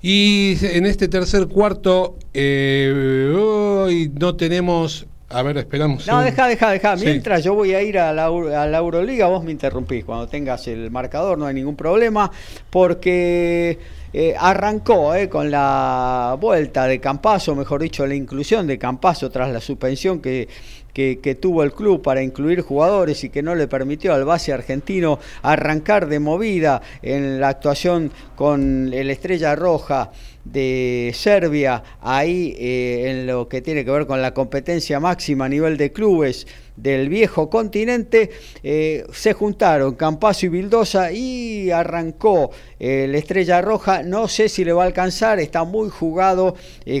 Y 0.00 0.56
en 0.64 0.86
este 0.86 1.08
tercer 1.08 1.48
cuarto, 1.48 2.16
hoy 2.34 4.12
no 4.14 4.36
tenemos 4.36 5.06
A 5.30 5.42
ver, 5.42 5.58
esperamos. 5.58 6.06
No, 6.06 6.20
deja, 6.22 6.46
deja, 6.46 6.70
deja. 6.70 6.96
Mientras 6.96 7.44
yo 7.44 7.52
voy 7.52 7.74
a 7.74 7.82
ir 7.82 7.98
a 7.98 8.12
la, 8.14 8.26
a 8.26 8.66
la, 8.66 8.78
Euroliga, 8.78 9.26
vos 9.26 9.44
me 9.44 9.50
interrumpís. 9.50 10.04
Cuando 10.04 10.26
tengas 10.26 10.66
el 10.68 10.90
marcador 10.90 11.36
no 11.36 11.46
hay 11.46 11.54
ningún 11.54 11.76
problema, 11.76 12.30
porque 12.70 13.78
eh, 14.12 14.34
arrancó 14.38 15.14
eh, 15.14 15.28
con 15.28 15.50
la 15.50 16.34
vuelta 16.40 16.86
de 16.86 16.98
Campaso, 16.98 17.54
mejor 17.54 17.82
dicho, 17.82 18.06
la 18.06 18.14
inclusión 18.14 18.66
de 18.66 18.78
Campaso 18.78 19.30
tras 19.30 19.52
la 19.52 19.60
suspensión 19.60 20.20
que, 20.20 20.48
que, 20.98 21.34
tuvo 21.36 21.62
el 21.62 21.72
club 21.72 22.02
para 22.02 22.22
incluir 22.22 22.62
jugadores 22.62 23.22
y 23.22 23.28
que 23.28 23.40
no 23.40 23.54
le 23.54 23.68
permitió 23.68 24.12
al 24.14 24.24
base 24.24 24.52
argentino 24.52 25.20
arrancar 25.42 26.08
de 26.08 26.18
movida 26.18 26.82
en 27.02 27.40
la 27.40 27.50
actuación 27.50 28.10
con 28.34 28.92
el 28.92 29.08
Estrella 29.10 29.54
Roja 29.54 30.10
de 30.44 31.12
Serbia, 31.14 31.84
ahí 32.00 32.56
eh, 32.58 33.10
en 33.10 33.26
lo 33.26 33.48
que 33.48 33.60
tiene 33.60 33.84
que 33.84 33.90
ver 33.90 34.06
con 34.06 34.22
la 34.22 34.34
competencia 34.34 34.98
máxima 34.98 35.44
a 35.44 35.48
nivel 35.48 35.76
de 35.76 35.92
clubes 35.92 36.46
del 36.74 37.08
viejo 37.08 37.50
continente, 37.50 38.30
eh, 38.62 39.04
se 39.12 39.34
juntaron 39.34 39.94
Campaso 39.94 40.46
y 40.46 40.48
Vildosa 40.48 41.12
y 41.12 41.70
arrancó 41.70 42.50
eh, 42.80 43.06
la 43.08 43.18
Estrella 43.18 43.60
Roja. 43.60 44.02
No 44.02 44.26
sé 44.26 44.48
si 44.48 44.64
le 44.64 44.72
va 44.72 44.84
a 44.84 44.86
alcanzar, 44.86 45.38
está 45.38 45.64
muy 45.64 45.90
jugado 45.90 46.56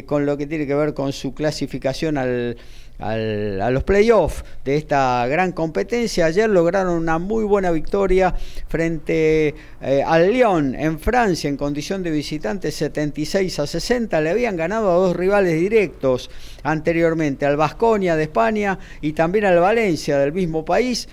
con 0.06 0.26
lo 0.26 0.36
que 0.36 0.46
tiene 0.46 0.66
que 0.66 0.74
ver 0.74 0.94
con 0.94 1.12
su 1.12 1.32
clasificación 1.32 2.18
al 2.18 2.56
a 2.98 3.70
los 3.70 3.84
playoffs 3.84 4.44
de 4.64 4.76
esta 4.76 5.26
gran 5.28 5.52
competencia. 5.52 6.26
Ayer 6.26 6.50
lograron 6.50 6.94
una 6.94 7.18
muy 7.18 7.44
buena 7.44 7.70
victoria 7.70 8.34
frente 8.68 9.54
eh, 9.80 10.02
al 10.04 10.32
Lyon 10.32 10.74
en 10.74 10.98
Francia 10.98 11.48
en 11.48 11.56
condición 11.56 12.02
de 12.02 12.10
visitante 12.10 12.72
76 12.72 13.58
a 13.60 13.66
60. 13.66 14.20
Le 14.20 14.30
habían 14.30 14.56
ganado 14.56 14.90
a 14.90 14.94
dos 14.94 15.16
rivales 15.16 15.54
directos 15.60 16.30
anteriormente, 16.62 17.46
al 17.46 17.56
Vasconia 17.56 18.16
de 18.16 18.24
España 18.24 18.78
y 19.00 19.12
también 19.12 19.44
al 19.44 19.60
Valencia 19.60 20.18
del 20.18 20.32
mismo 20.32 20.64
país. 20.64 21.08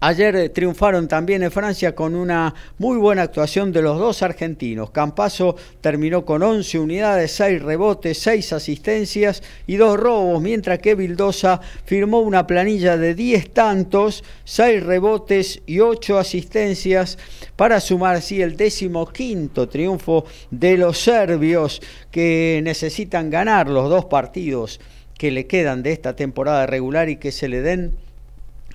Ayer 0.00 0.36
eh, 0.36 0.48
triunfaron 0.48 1.08
también 1.08 1.42
en 1.42 1.50
Francia 1.50 1.96
con 1.96 2.14
una 2.14 2.54
muy 2.78 2.98
buena 2.98 3.22
actuación 3.22 3.72
de 3.72 3.82
los 3.82 3.98
dos 3.98 4.22
argentinos. 4.22 4.92
Campaso 4.92 5.56
terminó 5.80 6.24
con 6.24 6.40
11 6.44 6.78
unidades, 6.78 7.32
6 7.32 7.62
rebotes, 7.62 8.16
6 8.18 8.52
asistencias 8.52 9.42
y 9.66 9.74
2 9.74 9.98
robos, 9.98 10.40
mientras 10.40 10.78
que 10.78 10.94
Vildosa 10.94 11.60
firmó 11.84 12.20
una 12.20 12.46
planilla 12.46 12.96
de 12.96 13.16
10 13.16 13.50
tantos, 13.50 14.22
6 14.44 14.84
rebotes 14.84 15.62
y 15.66 15.80
8 15.80 16.16
asistencias 16.16 17.18
para 17.56 17.80
sumar 17.80 18.14
así 18.14 18.40
el 18.40 18.56
décimo 18.56 19.04
quinto 19.08 19.68
triunfo 19.68 20.26
de 20.52 20.76
los 20.76 20.96
serbios 20.98 21.82
que 22.12 22.60
necesitan 22.62 23.30
ganar 23.30 23.68
los 23.68 23.90
dos 23.90 24.04
partidos 24.04 24.78
que 25.18 25.32
le 25.32 25.48
quedan 25.48 25.82
de 25.82 25.90
esta 25.90 26.14
temporada 26.14 26.66
regular 26.66 27.08
y 27.08 27.16
que 27.16 27.32
se 27.32 27.48
le 27.48 27.62
den 27.62 27.96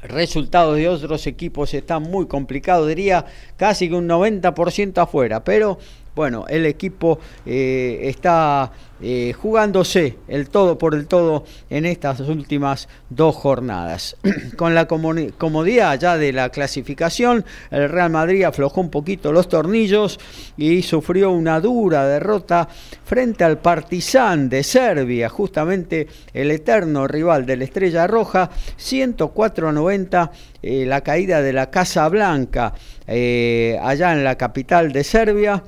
resultados 0.03 0.77
de 0.77 0.87
otros 0.87 1.27
equipos 1.27 1.73
están 1.73 2.03
muy 2.03 2.27
complicados, 2.27 2.87
diría 2.87 3.25
casi 3.57 3.89
que 3.89 3.95
un 3.95 4.07
90% 4.07 5.01
afuera, 5.01 5.43
pero 5.43 5.77
bueno, 6.15 6.45
el 6.47 6.65
equipo 6.65 7.19
eh, 7.45 8.01
está 8.03 8.71
eh, 9.05 9.33
jugándose 9.33 10.15
el 10.29 10.47
todo 10.47 10.77
por 10.77 10.95
el 10.95 11.07
todo 11.07 11.43
en 11.69 11.85
estas 11.85 12.21
últimas 12.21 12.87
dos 13.09 13.35
jornadas. 13.35 14.15
Con 14.55 14.75
la 14.75 14.87
comodidad 14.87 15.99
ya 15.99 16.17
de 16.17 16.31
la 16.31 16.47
clasificación, 16.47 17.43
el 17.69 17.89
Real 17.89 18.09
Madrid 18.11 18.45
aflojó 18.45 18.79
un 18.79 18.89
poquito 18.89 19.33
los 19.33 19.49
tornillos 19.49 20.21
y 20.55 20.83
sufrió 20.83 21.31
una 21.31 21.59
dura 21.59 22.07
derrota 22.07 22.69
frente 23.03 23.43
al 23.43 23.57
Partizan 23.57 24.47
de 24.47 24.63
Serbia, 24.63 25.27
justamente 25.27 26.07
el 26.33 26.49
eterno 26.51 27.05
rival 27.05 27.45
de 27.45 27.57
la 27.57 27.65
Estrella 27.65 28.07
Roja, 28.07 28.51
104-90 28.79 30.31
eh, 30.61 30.85
la 30.85 31.01
caída 31.01 31.41
de 31.41 31.51
la 31.51 31.69
Casa 31.69 32.07
Blanca 32.07 32.73
allá 33.05 34.13
en 34.13 34.23
la 34.23 34.37
capital 34.37 34.93
de 34.93 35.03
Serbia. 35.03 35.61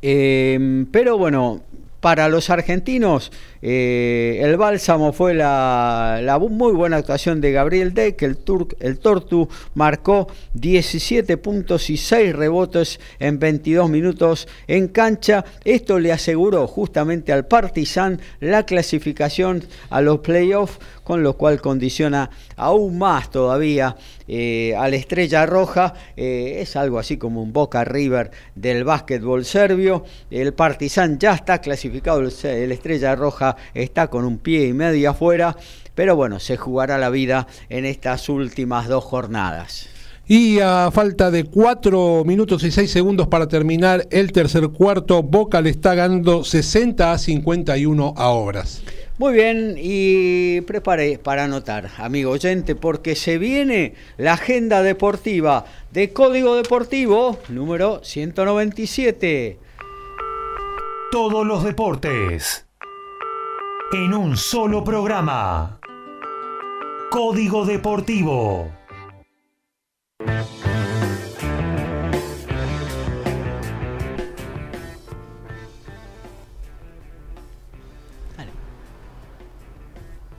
pero 0.00 1.18
bueno, 1.18 1.62
para 2.02 2.28
los 2.28 2.50
argentinos, 2.50 3.30
eh, 3.64 4.40
el 4.42 4.56
bálsamo 4.56 5.12
fue 5.12 5.34
la, 5.34 6.38
muy 6.50 6.72
buena 6.72 6.96
actuación 6.96 7.40
de 7.40 7.52
Gabriel 7.52 7.94
Deck, 7.94 8.20
el, 8.22 8.36
el 8.80 8.98
Tortu 8.98 9.48
marcó 9.74 10.26
17 10.54 11.36
puntos 11.36 11.88
y 11.88 11.96
6 11.96 12.34
rebotes 12.34 12.98
en 13.20 13.38
22 13.38 13.88
minutos 13.88 14.48
en 14.66 14.88
cancha. 14.88 15.44
Esto 15.64 16.00
le 16.00 16.10
aseguró 16.10 16.66
justamente 16.66 17.32
al 17.32 17.46
Partizan 17.46 18.20
la 18.40 18.66
clasificación 18.66 19.64
a 19.90 20.00
los 20.00 20.18
playoffs, 20.18 20.78
con 21.04 21.22
lo 21.22 21.36
cual 21.36 21.60
condiciona 21.60 22.30
aún 22.56 22.98
más 22.98 23.30
todavía 23.30 23.96
eh, 24.26 24.74
a 24.76 24.88
la 24.88 24.96
Estrella 24.96 25.46
Roja. 25.46 25.94
Eh, 26.16 26.58
es 26.60 26.74
algo 26.76 26.98
así 26.98 27.16
como 27.16 27.42
un 27.42 27.52
Boca 27.52 27.84
River 27.84 28.30
del 28.54 28.82
básquetbol 28.84 29.44
serbio. 29.44 30.04
El 30.30 30.52
Partizan 30.54 31.18
ya 31.18 31.34
está 31.34 31.60
clasificado, 31.60 32.20
el 32.20 32.72
Estrella 32.72 33.14
Roja 33.14 33.51
está 33.74 34.08
con 34.08 34.24
un 34.24 34.38
pie 34.38 34.66
y 34.66 34.72
medio 34.72 35.10
afuera, 35.10 35.56
pero 35.94 36.16
bueno, 36.16 36.40
se 36.40 36.56
jugará 36.56 36.98
la 36.98 37.10
vida 37.10 37.46
en 37.68 37.84
estas 37.84 38.28
últimas 38.28 38.88
dos 38.88 39.04
jornadas. 39.04 39.88
Y 40.26 40.60
a 40.60 40.90
falta 40.92 41.30
de 41.30 41.44
4 41.44 42.24
minutos 42.24 42.62
y 42.62 42.70
6 42.70 42.90
segundos 42.90 43.26
para 43.26 43.48
terminar 43.48 44.06
el 44.10 44.30
tercer 44.32 44.68
cuarto, 44.68 45.22
Boca 45.22 45.60
le 45.60 45.70
está 45.70 45.94
ganando 45.94 46.44
60 46.44 47.12
a 47.12 47.18
51 47.18 48.14
a 48.16 48.28
Obras. 48.28 48.82
Muy 49.18 49.34
bien, 49.34 49.74
y 49.78 50.62
prepare 50.62 51.18
para 51.18 51.44
anotar, 51.44 51.90
amigo 51.98 52.30
oyente, 52.30 52.74
porque 52.74 53.14
se 53.14 53.36
viene 53.36 53.94
la 54.16 54.34
agenda 54.34 54.82
deportiva 54.82 55.66
de 55.92 56.12
Código 56.12 56.54
Deportivo 56.56 57.38
número 57.48 58.00
197. 58.02 59.58
Todos 61.10 61.46
los 61.46 61.62
deportes 61.62 62.64
en 63.92 64.14
un 64.14 64.38
solo 64.38 64.82
programa. 64.82 65.78
Código 67.10 67.66
Deportivo. 67.66 68.72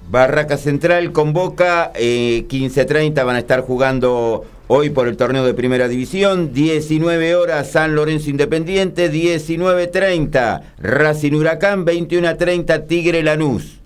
Barraca 0.09 0.57
Central 0.57 1.11
convoca, 1.11 1.91
eh, 1.95 2.45
15.30 2.47 3.23
van 3.23 3.35
a 3.35 3.39
estar 3.39 3.61
jugando 3.61 4.45
hoy 4.75 4.89
por 4.89 5.07
el 5.07 5.17
torneo 5.17 5.45
de 5.45 5.53
Primera 5.53 5.87
División, 5.87 6.51
19 6.51 7.35
horas 7.35 7.69
San 7.69 7.93
Lorenzo 7.93 8.31
Independiente, 8.31 9.11
19.30 9.11 10.61
Racing 10.79 11.33
Huracán, 11.33 11.85
21.30 11.85 12.87
Tigre 12.87 13.21
Lanús. 13.21 13.82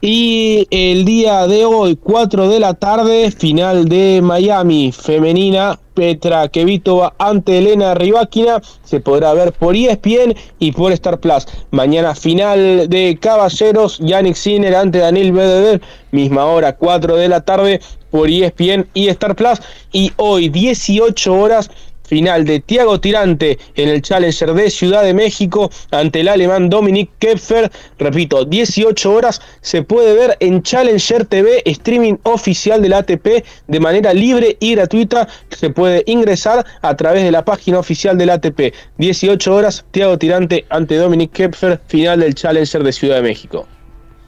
Y 0.00 0.66
el 0.70 1.06
día 1.06 1.46
de 1.46 1.64
hoy, 1.64 1.96
4 1.96 2.48
de 2.48 2.60
la 2.60 2.74
tarde, 2.74 3.30
final 3.30 3.88
de 3.88 4.20
Miami 4.22 4.92
femenina, 4.92 5.78
Petra 5.94 6.48
Kevitova 6.48 7.14
ante 7.18 7.56
Elena 7.56 7.94
Rybakina, 7.94 8.60
se 8.84 9.00
podrá 9.00 9.32
ver 9.32 9.54
por 9.54 9.74
ESPN 9.74 10.34
y 10.58 10.72
por 10.72 10.92
Star 10.92 11.18
Plus. 11.18 11.46
Mañana 11.70 12.14
final 12.14 12.90
de 12.90 13.18
Caballeros, 13.18 13.98
Yannick 14.00 14.36
Sinner 14.36 14.76
ante 14.76 14.98
Daniel 14.98 15.32
Bederer, 15.32 15.80
misma 16.10 16.44
hora, 16.44 16.76
4 16.76 17.16
de 17.16 17.28
la 17.28 17.40
tarde 17.40 17.80
por 18.10 18.28
ESPN 18.28 18.86
y 18.92 19.08
Star 19.08 19.34
Plus. 19.34 19.62
Y 19.92 20.12
hoy, 20.16 20.50
18 20.50 21.32
horas, 21.32 21.70
final 22.06 22.44
de 22.44 22.60
Tiago 22.60 23.00
Tirante 23.00 23.58
en 23.74 23.88
el 23.88 24.02
Challenger 24.02 24.54
de 24.54 24.70
Ciudad 24.70 25.02
de 25.02 25.14
México 25.14 25.70
ante 25.90 26.20
el 26.20 26.28
alemán 26.28 26.68
Dominic 26.68 27.10
Kepfer. 27.18 27.70
Repito, 27.98 28.44
18 28.44 29.12
horas 29.12 29.40
se 29.60 29.82
puede 29.82 30.14
ver 30.14 30.36
en 30.40 30.62
Challenger 30.62 31.26
TV, 31.26 31.62
streaming 31.64 32.14
oficial 32.22 32.82
del 32.82 32.94
ATP 32.94 33.44
de 33.66 33.80
manera 33.80 34.14
libre 34.14 34.56
y 34.60 34.74
gratuita. 34.74 35.28
Se 35.50 35.70
puede 35.70 36.02
ingresar 36.06 36.64
a 36.82 36.96
través 36.96 37.24
de 37.24 37.30
la 37.30 37.44
página 37.44 37.78
oficial 37.78 38.16
del 38.16 38.30
ATP. 38.30 38.72
18 38.98 39.54
horas, 39.54 39.84
Tiago 39.90 40.18
Tirante 40.18 40.64
ante 40.70 40.96
Dominic 40.96 41.32
Kepfer, 41.32 41.80
final 41.86 42.20
del 42.20 42.34
Challenger 42.34 42.82
de 42.82 42.92
Ciudad 42.92 43.16
de 43.16 43.22
México. 43.22 43.66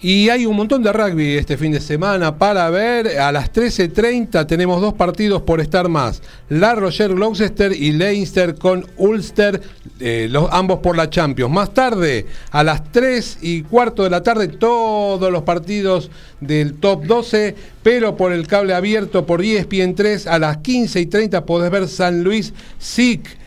Y 0.01 0.29
hay 0.29 0.47
un 0.47 0.55
montón 0.55 0.85
de 0.85 0.93
rugby 0.93 1.37
este 1.37 1.57
fin 1.57 1.73
de 1.73 1.81
semana 1.81 2.39
para 2.39 2.71
ver. 2.71 3.19
A 3.19 3.33
las 3.33 3.53
13.30 3.53 4.47
tenemos 4.47 4.81
dos 4.81 4.95
partidos 4.95 5.43
por 5.43 5.61
estar 5.61 5.89
más. 5.89 6.23
La 6.49 6.77
Roger 6.77 7.15
Gloucester 7.15 7.73
y 7.73 7.91
Leinster 7.91 8.55
con 8.55 8.87
Ulster, 8.97 9.61
eh, 9.99 10.29
los, 10.31 10.49
ambos 10.53 10.79
por 10.79 10.97
la 10.97 11.11
Champions. 11.11 11.53
Más 11.53 11.75
tarde, 11.75 12.27
a 12.53 12.63
las 12.63 12.93
3 12.93 13.39
y 13.43 13.63
cuarto 13.63 14.05
de 14.05 14.11
la 14.11 14.23
tarde, 14.23 14.47
todos 14.47 15.33
los 15.33 15.43
partidos 15.43 16.13
del 16.41 16.75
top 16.75 17.05
12, 17.05 17.57
pero 17.83 18.17
por 18.17 18.33
el 18.33 18.47
cable 18.47 18.75
abierto 18.75 19.27
por 19.27 19.43
ESPN 19.43 19.97
3 19.97 20.29
a 20.29 20.39
las 20.39 20.59
15 20.59 21.01
y 21.01 21.07
30 21.07 21.45
podés 21.45 21.73
ver 21.73 21.89
San 21.89 22.23
Luis 22.23 22.55
SIC 22.79 23.38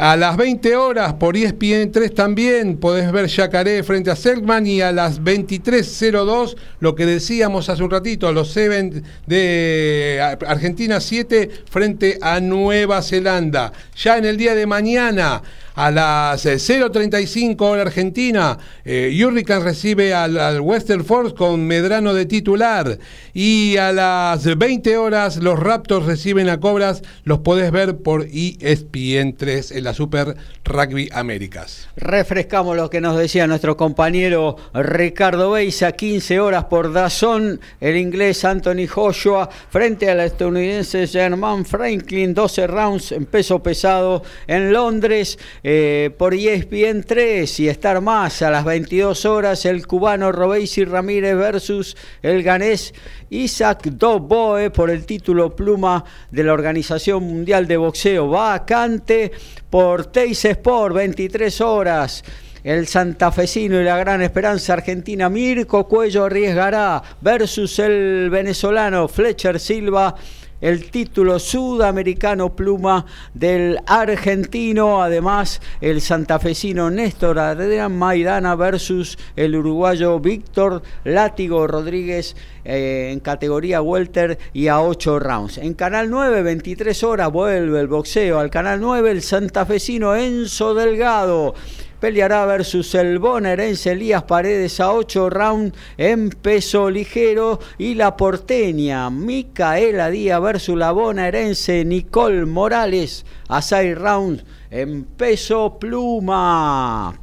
A 0.00 0.16
las 0.16 0.36
20 0.36 0.76
horas 0.76 1.14
por 1.14 1.36
ESPN 1.36 1.90
3 1.90 2.14
también 2.14 2.76
podés 2.76 3.10
ver 3.10 3.26
Yacaré 3.26 3.82
frente 3.82 4.12
a 4.12 4.14
Selkman 4.14 4.64
y 4.64 4.80
a 4.80 4.92
las 4.92 5.20
23.02 5.20 6.54
lo 6.78 6.94
que 6.94 7.04
decíamos 7.04 7.68
hace 7.68 7.82
un 7.82 7.90
ratito, 7.90 8.32
los 8.32 8.52
Seven 8.52 9.02
de 9.26 10.20
Argentina 10.46 11.00
7 11.00 11.50
frente 11.68 12.16
a 12.22 12.38
Nueva 12.38 13.02
Zelanda. 13.02 13.72
Ya 13.96 14.18
en 14.18 14.26
el 14.26 14.36
día 14.36 14.54
de 14.54 14.66
mañana 14.66 15.42
a 15.78 15.92
las 15.92 16.44
0.35 16.44 17.52
eh, 17.52 17.56
hora 17.60 17.82
argentina, 17.82 18.58
eh, 18.84 19.16
Hurricane 19.24 19.62
recibe 19.62 20.12
al, 20.12 20.60
Western 20.60 21.04
Force 21.04 21.36
con 21.36 21.64
Medrano 21.68 22.14
de 22.14 22.26
titular. 22.26 22.98
Y 23.32 23.76
a 23.76 23.92
las 23.92 24.58
20 24.58 24.96
horas 24.96 25.36
los 25.36 25.56
Raptors 25.56 26.04
reciben 26.04 26.48
a 26.48 26.58
Cobras. 26.58 27.02
Los 27.22 27.38
podés 27.40 27.70
ver 27.70 27.98
por 27.98 28.26
ESPN 28.26 29.36
3 29.36 29.70
en 29.70 29.84
la 29.84 29.94
Super 29.94 30.34
Rugby 30.64 31.10
Américas. 31.12 31.88
Refrescamos 31.94 32.76
lo 32.76 32.90
que 32.90 33.00
nos 33.00 33.16
decía 33.16 33.46
nuestro 33.46 33.76
compañero 33.76 34.56
Ricardo 34.74 35.52
Beisa. 35.52 35.92
15 35.92 36.40
horas 36.40 36.64
por 36.64 36.92
Dazón. 36.92 37.60
El 37.80 37.96
inglés 37.96 38.44
Anthony 38.44 38.88
Joshua 38.88 39.48
frente 39.70 40.10
al 40.10 40.18
estadounidense 40.18 41.06
German 41.06 41.64
Franklin. 41.64 42.34
12 42.34 42.66
rounds 42.66 43.12
en 43.12 43.26
peso 43.26 43.62
pesado 43.62 44.24
en 44.48 44.72
Londres. 44.72 45.38
Eh, 45.70 46.08
por 46.16 46.32
ESPN 46.32 47.02
3 47.02 47.60
y 47.60 47.68
estar 47.68 48.00
más 48.00 48.40
a 48.40 48.50
las 48.50 48.64
22 48.64 49.26
horas 49.26 49.66
el 49.66 49.86
cubano 49.86 50.32
Robesi 50.32 50.82
Ramírez 50.86 51.36
versus 51.36 51.94
el 52.22 52.42
ganés 52.42 52.94
Isaac 53.28 53.84
Doboe 53.84 54.70
por 54.70 54.88
el 54.88 55.04
título 55.04 55.54
pluma 55.54 56.06
de 56.30 56.42
la 56.42 56.54
Organización 56.54 57.22
Mundial 57.22 57.68
de 57.68 57.76
Boxeo. 57.76 58.30
Vacante 58.30 59.30
por 59.68 60.06
Teis 60.06 60.42
Sport 60.42 60.94
23 60.94 61.60
horas. 61.60 62.24
El 62.64 62.86
santafesino 62.86 63.78
y 63.78 63.84
la 63.84 63.98
gran 63.98 64.22
esperanza 64.22 64.72
argentina 64.72 65.28
Mirko 65.28 65.86
Cuello 65.86 66.24
arriesgará 66.24 67.02
versus 67.20 67.78
el 67.78 68.30
venezolano 68.30 69.06
Fletcher 69.06 69.60
Silva 69.60 70.14
el 70.60 70.90
título 70.90 71.38
sudamericano 71.38 72.54
pluma 72.54 73.06
del 73.34 73.78
argentino, 73.86 75.02
además 75.02 75.60
el 75.80 76.00
santafesino 76.00 76.90
Néstor 76.90 77.38
Adrián 77.38 77.96
Maidana 77.96 78.54
versus 78.54 79.18
el 79.36 79.54
uruguayo 79.54 80.18
Víctor 80.20 80.82
Látigo 81.04 81.66
Rodríguez 81.66 82.36
eh, 82.64 83.10
en 83.12 83.20
categoría 83.20 83.82
welter 83.82 84.38
y 84.52 84.68
a 84.68 84.80
8 84.80 85.18
rounds. 85.18 85.58
En 85.58 85.74
Canal 85.74 86.10
9, 86.10 86.42
23 86.42 87.04
horas, 87.04 87.32
vuelve 87.32 87.80
el 87.80 87.86
boxeo 87.86 88.38
al 88.38 88.50
Canal 88.50 88.80
9, 88.80 89.10
el 89.10 89.22
santafesino 89.22 90.16
Enzo 90.16 90.74
Delgado 90.74 91.54
peleará 92.00 92.44
versus 92.46 92.94
el 92.94 93.18
bonaerense 93.18 93.92
Elías 93.92 94.22
Paredes 94.24 94.80
a 94.80 94.92
8 94.92 95.30
rounds 95.30 95.76
en 95.96 96.30
peso 96.30 96.90
ligero 96.90 97.60
y 97.78 97.94
la 97.94 98.16
porteña 98.16 99.10
Micaela 99.10 100.10
Díaz 100.10 100.40
versus 100.40 100.76
la 100.76 100.92
bonaerense 100.92 101.84
Nicole 101.84 102.46
Morales 102.46 103.24
a 103.48 103.62
6 103.62 103.98
rounds 103.98 104.44
en 104.70 105.04
peso 105.04 105.78
pluma. 105.78 107.18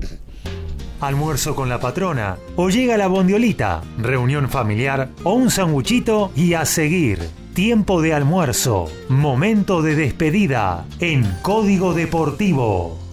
Almuerzo 1.01 1.55
con 1.55 1.69
la 1.69 1.79
patrona 1.79 2.37
o 2.55 2.69
llega 2.69 2.97
la 2.97 3.07
bondiolita, 3.07 3.81
reunión 3.97 4.49
familiar 4.49 5.09
o 5.23 5.33
un 5.33 5.51
sanguchito 5.51 6.31
y 6.35 6.53
a 6.53 6.65
seguir. 6.65 7.19
Tiempo 7.53 8.01
de 8.01 8.13
almuerzo, 8.13 8.89
momento 9.07 9.81
de 9.81 9.95
despedida 9.95 10.85
en 10.99 11.23
Código 11.41 11.93
Deportivo. 11.93 13.04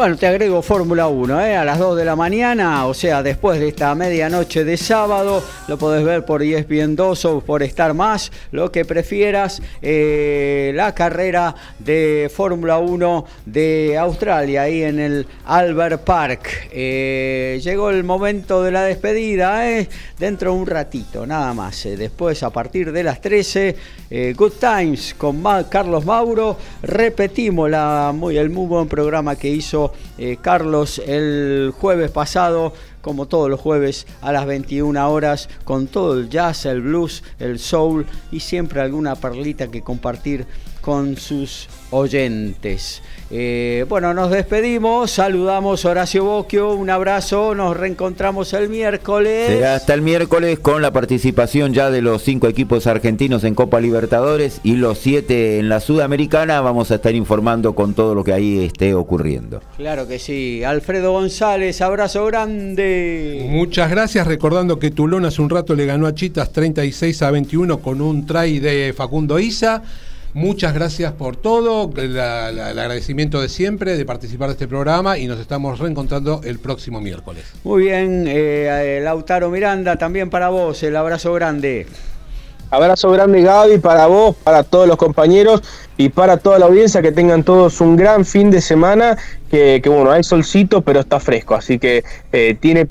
Bueno, 0.00 0.16
te 0.16 0.26
agrego 0.26 0.62
Fórmula 0.62 1.08
1, 1.08 1.44
¿eh? 1.44 1.56
a 1.56 1.62
las 1.62 1.78
2 1.78 1.94
de 1.98 2.06
la 2.06 2.16
mañana, 2.16 2.86
o 2.86 2.94
sea, 2.94 3.22
después 3.22 3.60
de 3.60 3.68
esta 3.68 3.94
medianoche 3.94 4.64
de 4.64 4.78
sábado, 4.78 5.44
lo 5.68 5.76
podés 5.76 6.02
ver 6.02 6.24
por 6.24 6.42
ESPN 6.42 6.96
2 6.96 7.24
o 7.26 7.40
por 7.42 7.62
Star 7.64 7.92
Más, 7.92 8.32
lo 8.50 8.72
que 8.72 8.86
prefieras, 8.86 9.60
eh, 9.82 10.72
la 10.74 10.94
carrera 10.94 11.54
de 11.78 12.32
Fórmula 12.34 12.78
1 12.78 13.26
de 13.44 13.98
Australia, 13.98 14.62
ahí 14.62 14.84
en 14.84 15.00
el 15.00 15.26
Albert 15.44 16.02
Park. 16.02 16.48
Eh, 16.72 17.60
llegó 17.62 17.90
el 17.90 18.02
momento 18.02 18.62
de 18.62 18.70
la 18.70 18.84
despedida, 18.84 19.60
dentro 20.18 20.54
de 20.54 20.58
un 20.60 20.66
ratito, 20.66 21.26
nada 21.26 21.52
más. 21.52 21.84
después, 21.84 22.42
a 22.42 22.48
partir 22.48 22.90
de 22.90 23.02
las 23.02 23.20
13, 23.20 23.76
Good 24.34 24.52
Times 24.58 25.14
con 25.18 25.42
Carlos 25.68 26.06
Mauro, 26.06 26.56
repetimos 26.82 27.68
la, 27.68 28.12
muy, 28.14 28.38
el 28.38 28.48
muy 28.48 28.66
buen 28.66 28.88
programa 28.88 29.36
que 29.36 29.48
hizo 29.48 29.89
eh, 30.18 30.38
Carlos 30.40 31.00
el 31.04 31.72
jueves 31.78 32.10
pasado, 32.10 32.72
como 33.00 33.26
todos 33.26 33.48
los 33.48 33.60
jueves 33.60 34.06
a 34.20 34.32
las 34.32 34.46
21 34.46 35.10
horas, 35.10 35.48
con 35.64 35.86
todo 35.86 36.14
el 36.14 36.28
jazz, 36.28 36.66
el 36.66 36.82
blues, 36.82 37.22
el 37.38 37.58
soul 37.58 38.06
y 38.30 38.40
siempre 38.40 38.80
alguna 38.80 39.16
perlita 39.16 39.68
que 39.68 39.82
compartir 39.82 40.46
con 40.80 41.16
sus 41.16 41.68
oyentes. 41.90 43.02
Eh, 43.32 43.84
bueno, 43.88 44.12
nos 44.12 44.30
despedimos, 44.30 45.12
saludamos 45.12 45.84
Horacio 45.84 46.24
Bocchio, 46.24 46.72
un 46.72 46.90
abrazo, 46.90 47.54
nos 47.54 47.76
reencontramos 47.76 48.52
el 48.54 48.68
miércoles. 48.68 49.46
Será 49.46 49.76
hasta 49.76 49.94
el 49.94 50.02
miércoles 50.02 50.58
con 50.58 50.82
la 50.82 50.92
participación 50.92 51.72
ya 51.72 51.90
de 51.90 52.02
los 52.02 52.22
cinco 52.22 52.48
equipos 52.48 52.88
argentinos 52.88 53.44
en 53.44 53.54
Copa 53.54 53.80
Libertadores 53.80 54.60
y 54.64 54.74
los 54.74 54.98
siete 54.98 55.60
en 55.60 55.68
la 55.68 55.78
Sudamericana. 55.78 56.60
Vamos 56.60 56.90
a 56.90 56.96
estar 56.96 57.14
informando 57.14 57.74
con 57.76 57.94
todo 57.94 58.16
lo 58.16 58.24
que 58.24 58.32
ahí 58.32 58.64
esté 58.64 58.94
ocurriendo. 58.94 59.62
Claro 59.76 60.08
que 60.08 60.18
sí. 60.18 60.64
Alfredo 60.64 61.12
González, 61.12 61.80
abrazo 61.82 62.26
grande. 62.26 63.46
Muchas 63.48 63.90
gracias, 63.90 64.26
recordando 64.26 64.80
que 64.80 64.90
Tulón 64.90 65.24
hace 65.24 65.40
un 65.40 65.50
rato 65.50 65.76
le 65.76 65.86
ganó 65.86 66.08
a 66.08 66.14
Chitas 66.16 66.52
36 66.52 67.22
a 67.22 67.30
21 67.30 67.78
con 67.78 68.00
un 68.00 68.26
try 68.26 68.58
de 68.58 68.92
Facundo 68.96 69.38
Isa. 69.38 69.84
Muchas 70.32 70.74
gracias 70.74 71.12
por 71.12 71.36
todo, 71.36 71.90
el 71.96 72.18
agradecimiento 72.20 73.40
de 73.40 73.48
siempre 73.48 73.96
de 73.96 74.04
participar 74.04 74.48
de 74.48 74.52
este 74.52 74.68
programa 74.68 75.18
y 75.18 75.26
nos 75.26 75.40
estamos 75.40 75.80
reencontrando 75.80 76.40
el 76.44 76.60
próximo 76.60 77.00
miércoles. 77.00 77.44
Muy 77.64 77.84
bien, 77.84 78.26
eh, 78.28 79.00
Lautaro 79.02 79.50
Miranda, 79.50 79.96
también 79.96 80.30
para 80.30 80.48
vos, 80.48 80.84
el 80.84 80.94
abrazo 80.94 81.32
grande. 81.32 81.88
Abrazo 82.70 83.10
grande 83.10 83.42
Gaby 83.42 83.78
para 83.78 84.06
vos, 84.06 84.36
para 84.36 84.62
todos 84.62 84.86
los 84.86 84.96
compañeros 84.96 85.62
y 85.96 86.10
para 86.10 86.36
toda 86.36 86.60
la 86.60 86.66
audiencia, 86.66 87.02
que 87.02 87.10
tengan 87.10 87.42
todos 87.42 87.80
un 87.80 87.96
gran 87.96 88.24
fin 88.24 88.52
de 88.52 88.60
semana, 88.60 89.18
que, 89.50 89.82
bueno, 89.84 90.12
hay 90.12 90.22
solcito 90.22 90.80
pero 90.82 91.00
está 91.00 91.18
fresco, 91.18 91.56
así 91.56 91.80
que 91.80 92.04
eh, 92.30 92.56
tiene 92.60 92.86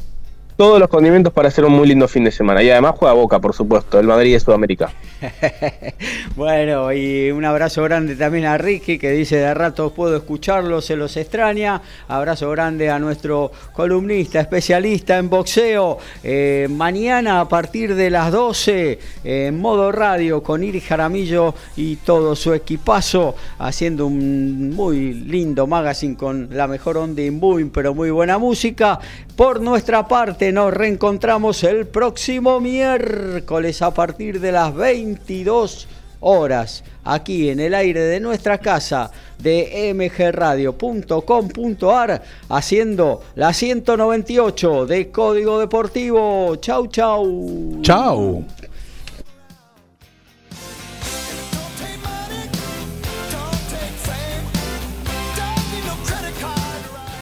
todos 0.60 0.78
los 0.78 0.90
condimentos 0.90 1.32
para 1.32 1.48
hacer 1.48 1.64
un 1.64 1.72
muy 1.72 1.88
lindo 1.88 2.06
fin 2.10 2.26
de 2.26 2.32
semana. 2.32 2.62
Y 2.62 2.70
además 2.70 2.96
juega 2.98 3.14
Boca, 3.14 3.40
por 3.40 3.54
supuesto, 3.54 3.98
el 3.98 4.06
Madrid 4.06 4.34
de 4.34 4.42
Sudamérica. 4.42 4.92
bueno, 6.36 6.92
y 6.92 7.32
un 7.32 7.46
abrazo 7.46 7.82
grande 7.84 8.18
también 8.18 8.44
a 8.44 8.58
Ricky, 8.58 9.00
que 9.00 9.12
dice 9.12 9.38
de 9.38 9.54
rato 9.54 9.94
puedo 9.94 10.18
escucharlo, 10.18 10.82
se 10.82 10.98
los 10.98 11.16
extraña. 11.16 11.82
Abrazo 12.10 12.52
grande 12.52 12.90
a 12.90 13.00
nuestro 13.00 13.54
columnista, 13.72 14.42
especialista 14.42 15.18
en 15.18 15.30
boxeo. 15.30 15.98
Eh, 16.24 16.68
mañana 16.70 17.40
a 17.40 17.48
partir 17.48 17.96
de 17.96 18.10
las 18.10 18.30
12, 18.30 19.00
en 19.24 19.62
modo 19.62 19.94
radio, 19.94 20.44
con 20.44 20.62
Iri 20.62 20.82
Jaramillo 20.82 21.56
y 21.78 21.96
todo 21.96 22.36
su 22.36 22.54
equipazo, 22.54 23.34
haciendo 23.60 24.08
un 24.08 24.72
muy 24.72 25.14
lindo 25.14 25.68
magazine 25.68 26.18
con 26.18 26.50
la 26.52 26.68
mejor 26.68 26.98
onda 26.98 27.22
y 27.22 27.32
muy, 27.32 27.64
pero 27.64 27.96
muy 27.96 28.10
buena 28.12 28.38
música. 28.38 29.00
Por 29.38 29.62
nuestra 29.62 30.06
parte, 30.06 30.49
nos 30.52 30.74
reencontramos 30.74 31.64
el 31.64 31.88
próximo 31.88 32.60
miércoles 32.60 33.82
a 33.82 33.94
partir 33.94 34.40
de 34.40 34.52
las 34.52 34.74
22 34.74 35.88
horas 36.22 36.84
aquí 37.04 37.50
en 37.50 37.60
el 37.60 37.74
aire 37.74 38.02
de 38.02 38.20
nuestra 38.20 38.58
casa 38.58 39.12
de 39.38 39.94
mgradio.com.ar 39.96 40.62
haciendo 42.50 43.24
la 43.36 43.54
198 43.54 44.86
de 44.86 45.10
Código 45.12 45.60
Deportivo. 45.60 46.56
Chau, 46.58 46.88
chau. 46.88 47.82
Chau. 47.82 48.44